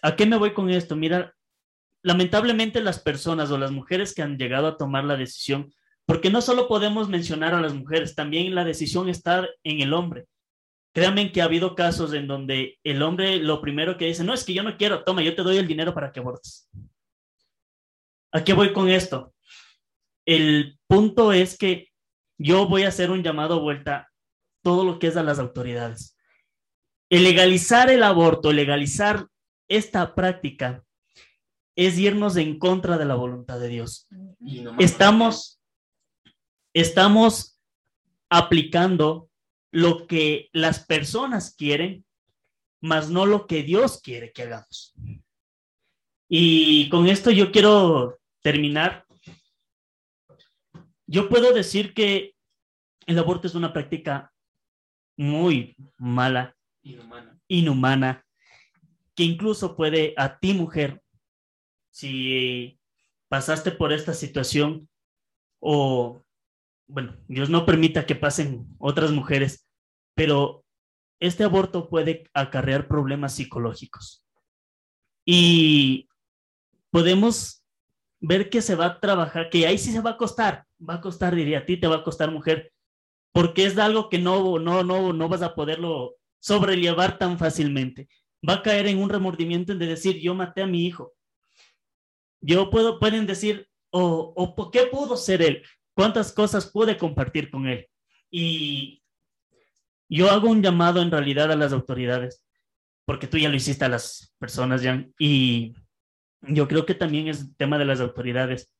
¿A 0.00 0.16
qué 0.16 0.24
me 0.24 0.38
voy 0.38 0.54
con 0.54 0.70
esto? 0.70 0.96
Mira, 0.96 1.34
lamentablemente 2.00 2.80
las 2.80 3.00
personas 3.00 3.50
o 3.50 3.58
las 3.58 3.70
mujeres 3.70 4.14
que 4.14 4.22
han 4.22 4.38
llegado 4.38 4.66
a 4.66 4.78
tomar 4.78 5.04
la 5.04 5.18
decisión, 5.18 5.70
porque 6.06 6.30
no 6.30 6.40
solo 6.40 6.68
podemos 6.68 7.10
mencionar 7.10 7.52
a 7.52 7.60
las 7.60 7.74
mujeres, 7.74 8.14
también 8.14 8.54
la 8.54 8.64
decisión 8.64 9.10
está 9.10 9.46
en 9.62 9.82
el 9.82 9.92
hombre. 9.92 10.24
Créanme 10.94 11.32
que 11.32 11.42
ha 11.42 11.44
habido 11.44 11.74
casos 11.74 12.14
en 12.14 12.26
donde 12.26 12.78
el 12.82 13.02
hombre 13.02 13.40
lo 13.40 13.60
primero 13.60 13.98
que 13.98 14.06
dice, 14.06 14.24
no, 14.24 14.32
es 14.32 14.44
que 14.44 14.54
yo 14.54 14.62
no 14.62 14.78
quiero, 14.78 15.04
toma, 15.04 15.20
yo 15.20 15.34
te 15.34 15.42
doy 15.42 15.58
el 15.58 15.68
dinero 15.68 15.92
para 15.92 16.12
que 16.12 16.20
abortes. 16.20 16.66
¿A 18.32 18.42
qué 18.42 18.54
voy 18.54 18.72
con 18.72 18.88
esto? 18.88 19.34
El 20.24 20.78
punto 20.86 21.30
es 21.30 21.58
que 21.58 21.90
yo 22.38 22.66
voy 22.66 22.84
a 22.84 22.88
hacer 22.88 23.10
un 23.10 23.22
llamado 23.22 23.60
vuelta 23.60 24.09
todo 24.62 24.84
lo 24.84 24.98
que 24.98 25.08
es 25.08 25.16
a 25.16 25.22
las 25.22 25.38
autoridades. 25.38 26.16
El 27.08 27.24
legalizar 27.24 27.90
el 27.90 28.02
aborto, 28.02 28.52
legalizar 28.52 29.26
esta 29.68 30.14
práctica, 30.14 30.84
es 31.76 31.98
irnos 31.98 32.36
en 32.36 32.58
contra 32.58 32.98
de 32.98 33.04
la 33.04 33.14
voluntad 33.14 33.58
de 33.58 33.68
Dios. 33.68 34.08
Estamos, 34.78 35.60
estamos 36.74 37.58
aplicando 38.28 39.30
lo 39.72 40.06
que 40.06 40.50
las 40.52 40.84
personas 40.84 41.54
quieren, 41.54 42.04
más 42.82 43.10
no 43.10 43.26
lo 43.26 43.46
que 43.46 43.62
Dios 43.62 44.00
quiere 44.02 44.32
que 44.32 44.42
hagamos. 44.42 44.94
Y 46.28 46.88
con 46.90 47.08
esto 47.08 47.30
yo 47.30 47.50
quiero 47.50 48.20
terminar. 48.42 49.04
Yo 51.06 51.28
puedo 51.28 51.52
decir 51.52 51.92
que 51.92 52.34
el 53.06 53.18
aborto 53.18 53.48
es 53.48 53.54
una 53.54 53.72
práctica 53.72 54.29
muy 55.20 55.76
mala, 55.98 56.56
Inhumana. 56.82 57.38
inhumana, 57.46 58.26
que 59.14 59.24
incluso 59.24 59.76
puede 59.76 60.14
a 60.16 60.38
ti, 60.38 60.54
mujer, 60.54 61.02
si 61.90 62.80
pasaste 63.28 63.70
por 63.70 63.92
esta 63.92 64.14
situación 64.14 64.88
o 65.60 66.24
bueno, 66.86 67.16
Dios 67.28 67.50
no 67.50 67.66
permita 67.66 68.06
que 68.06 68.14
pasen 68.14 68.66
otras 68.78 69.12
mujeres, 69.12 69.68
pero 70.14 70.64
este 71.20 71.44
aborto 71.44 71.90
puede 71.90 72.24
acarrear 72.32 72.88
problemas 72.88 73.34
psicológicos. 73.34 74.24
Y 75.26 76.08
podemos 76.90 77.62
ver 78.20 78.48
que 78.48 78.62
se 78.62 78.74
va 78.74 78.86
a 78.86 79.00
trabajar, 79.00 79.50
que 79.50 79.66
ahí 79.66 79.76
sí 79.76 79.92
se 79.92 80.00
va 80.00 80.12
a 80.12 80.16
costar, 80.16 80.64
va 80.80 80.94
a 80.94 81.00
costar, 81.02 81.34
diría 81.34 81.58
a 81.58 81.66
ti, 81.66 81.76
te 81.76 81.86
va 81.86 81.96
a 81.96 82.04
costar 82.04 82.30
mujer, 82.30 82.72
porque 83.32 83.64
es 83.64 83.78
algo 83.78 84.08
que 84.08 84.18
no, 84.18 84.58
no, 84.58 84.82
no, 84.82 85.12
no 85.12 85.28
vas 85.28 85.42
a 85.42 85.54
poderlo 85.54 86.16
sobrellevar 86.40 87.18
tan 87.18 87.38
fácilmente. 87.38 88.08
Va 88.48 88.54
a 88.54 88.62
caer 88.62 88.86
en 88.86 88.98
un 88.98 89.08
remordimiento 89.08 89.74
de 89.74 89.86
decir, 89.86 90.18
yo 90.20 90.34
maté 90.34 90.62
a 90.62 90.66
mi 90.66 90.86
hijo. 90.86 91.12
Yo 92.40 92.70
puedo, 92.70 92.98
pueden 92.98 93.26
decir, 93.26 93.68
o, 93.90 94.32
o 94.34 94.54
¿por 94.54 94.70
qué 94.70 94.86
pudo 94.86 95.16
ser 95.16 95.42
él? 95.42 95.62
cuántas 96.00 96.32
cosas 96.32 96.66
pude 96.70 96.96
compartir 96.96 97.50
con 97.50 97.66
él. 97.66 97.86
Y 98.30 99.02
yo 100.08 100.30
hago 100.30 100.48
un 100.48 100.62
llamado 100.62 101.02
en 101.02 101.10
realidad 101.10 101.52
a 101.52 101.56
las 101.56 101.74
autoridades, 101.74 102.42
porque 103.04 103.26
tú 103.26 103.36
ya 103.36 103.50
lo 103.50 103.56
hiciste 103.56 103.84
a 103.84 103.90
las 103.90 104.34
personas, 104.38 104.82
Jan, 104.82 105.12
y 105.18 105.74
yo 106.40 106.66
creo 106.68 106.86
que 106.86 106.94
también 106.94 107.28
es 107.28 107.54
tema 107.58 107.76
de 107.76 107.84
las 107.84 108.00
autoridades, 108.00 108.72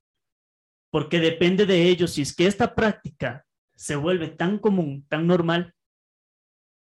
porque 0.91 1.21
depende 1.21 1.67
de 1.67 1.89
ellos 1.89 2.13
si 2.13 2.23
es 2.23 2.35
que 2.35 2.47
esta 2.47 2.75
práctica 2.75 3.45
se 3.81 3.97
vuelve 3.97 4.29
tan 4.29 4.59
común, 4.59 5.07
tan 5.09 5.27
normal, 5.27 5.75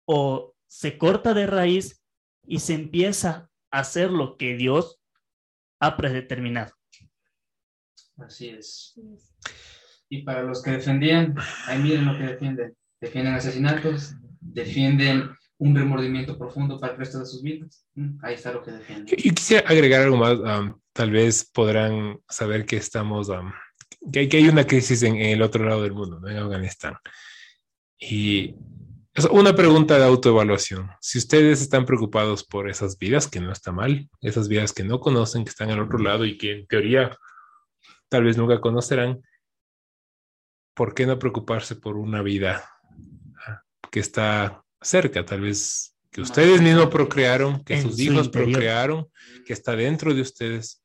o 0.08 0.56
se 0.66 0.98
corta 0.98 1.36
de 1.36 1.46
raíz 1.46 2.04
y 2.48 2.58
se 2.58 2.74
empieza 2.74 3.52
a 3.70 3.80
hacer 3.82 4.10
lo 4.10 4.36
que 4.36 4.56
Dios 4.56 5.00
ha 5.80 5.96
predeterminado. 5.96 6.74
Así 8.18 8.50
es. 8.50 9.00
Y 10.10 10.24
para 10.24 10.42
los 10.42 10.64
que 10.64 10.72
defendían, 10.72 11.36
ahí 11.68 11.78
miren 11.84 12.06
lo 12.06 12.18
que 12.18 12.24
defienden. 12.24 12.76
Defienden 13.00 13.36
asesinatos, 13.36 14.16
defienden 14.42 15.30
un 15.60 15.76
remordimiento 15.76 16.36
profundo 16.36 16.80
para 16.80 16.94
el 16.94 17.00
resto 17.00 17.20
de 17.20 17.28
sus 17.28 17.44
vidas. 17.44 17.86
Mm, 17.94 18.18
ahí 18.24 18.34
está 18.34 18.52
lo 18.52 18.64
que 18.64 18.72
defienden. 18.72 19.06
Yo, 19.06 19.18
yo 19.18 19.36
quisiera 19.36 19.70
agregar 19.70 20.02
algo 20.02 20.18
más. 20.18 20.40
um, 20.40 20.74
tal 20.94 21.12
vez 21.12 21.48
podrán 21.54 22.20
saber 22.28 22.66
que 22.66 22.78
estamos, 22.78 23.30
um, 23.30 23.52
que, 24.12 24.20
hay, 24.20 24.30
que 24.30 24.38
hay 24.38 24.48
una 24.48 24.66
crisis 24.66 25.04
en, 25.04 25.16
en 25.16 25.32
el 25.32 25.42
otro 25.42 25.66
lado 25.66 25.84
del 25.84 25.94
mundo, 25.94 26.20
¿no? 26.20 26.30
en 26.30 26.38
Afganistán. 26.38 26.96
Y 28.00 28.56
es 29.18 29.26
una 29.26 29.56
pregunta 29.56 29.98
de 29.98 30.06
autoevaluación. 30.06 30.92
Si 31.02 31.18
ustedes 31.18 31.62
están 31.62 31.86
preocupados 31.86 32.44
por 32.44 32.70
esas 32.70 33.00
vidas, 33.00 33.28
que 33.28 33.40
no 33.40 33.52
está 33.52 33.72
mal, 33.72 34.08
esas 34.22 34.48
vidas 34.48 34.74
que 34.74 34.84
no 34.84 35.00
conocen, 35.00 35.44
que 35.44 35.50
están 35.50 35.72
al 35.72 35.80
otro 35.80 35.98
lado 35.98 36.24
y 36.24 36.38
que 36.38 36.52
en 36.60 36.68
teoría 36.68 37.18
tal 38.10 38.26
vez 38.26 38.38
nunca 38.38 38.62
conocerán, 38.62 39.24
¿por 40.76 40.94
qué 40.94 41.08
no 41.08 41.18
preocuparse 41.18 41.76
por 41.76 41.98
una 41.98 42.22
vida 42.22 42.70
ah, 43.48 43.64
que 43.90 44.00
está 44.00 44.64
cerca? 44.82 45.26
Tal 45.26 45.42
vez 45.42 45.98
que 46.12 46.22
ustedes 46.22 46.62
mismos 46.62 46.88
procrearon, 46.88 47.64
que 47.64 47.74
En 47.74 47.82
sus 47.82 47.96
su 47.96 48.02
hijos 48.04 48.30
procrearon, 48.30 49.08
que 49.46 49.54
está 49.54 49.76
dentro 49.76 50.14
de 50.14 50.22
ustedes. 50.22 50.84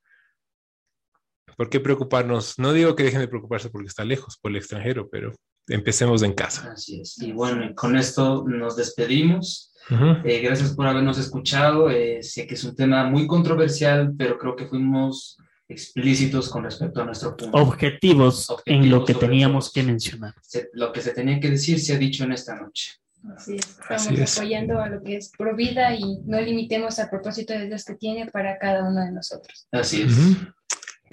¿Por 1.57 1.69
qué 1.71 1.81
preocuparnos? 1.81 2.59
No 2.59 2.73
digo 2.73 2.95
que 2.97 3.05
dejen 3.05 3.21
de 3.21 3.29
preocuparse 3.29 3.71
porque 3.71 3.89
está 3.89 4.05
lejos, 4.05 4.39
por 4.39 4.51
el 4.51 4.57
extranjero, 4.59 5.09
pero 5.11 5.33
empecemos 5.69 6.23
en 6.23 6.33
casa. 6.35 6.73
Así 6.73 7.01
es. 7.01 7.21
Y 7.23 7.33
bueno, 7.33 7.73
con 7.75 7.97
esto 7.97 8.45
nos 8.47 8.77
despedimos. 8.77 9.73
Ujú. 9.91 10.17
Eh, 10.25 10.41
gracias 10.41 10.75
por 10.75 10.87
habernos 10.87 11.19
escuchado. 11.19 11.91
Eh, 11.91 12.23
sé 12.23 12.47
que 12.47 12.55
es 12.55 12.65
un 12.65 12.75
tema 12.75 13.05
muy 13.05 13.27
controversial, 13.27 14.13
pero 14.17 14.39
creo 14.39 14.55
que 14.57 14.67
fuimos 14.67 15.37
explícitos 15.69 16.49
con 16.51 16.65
respecto 16.65 17.01
a 17.01 17.05
nuestro 17.05 17.37
punto. 17.37 17.57
Objetivos, 17.59 18.49
en 18.67 18.91
lo 18.91 18.99
Objetivos 18.99 19.07
que 19.07 19.15
teníamos 19.27 19.73
que 19.73 19.83
mencionar. 19.83 20.35
Se- 20.43 20.69
lo 20.75 20.93
que 20.93 21.01
se 21.01 21.13
tenía 21.13 21.41
que 21.41 21.51
decir 21.51 21.81
se 21.81 21.95
ha 21.95 21.99
dicho 21.99 22.25
en 22.25 22.33
esta 22.33 22.55
noche. 22.57 22.93
Así 23.37 23.55
es, 23.55 23.67
estamos 23.69 24.07
Así 24.09 24.21
es. 24.21 24.37
apoyando 24.37 24.81
a 24.81 24.89
lo 24.89 25.03
que 25.03 25.17
es 25.17 25.31
pro 25.39 25.55
vida 25.55 25.95
y 25.95 26.19
no 26.27 26.41
limitemos 26.41 26.99
al 26.99 27.09
propósito 27.09 27.53
de 27.53 27.67
Dios 27.67 27.85
que 27.85 27.95
tiene 27.95 28.27
para 28.31 28.59
cada 28.59 28.83
uno 28.89 29.01
de 29.05 29.13
nosotros. 29.13 29.69
Así 29.71 30.03
es. 30.03 30.13
Ujú. 30.19 30.47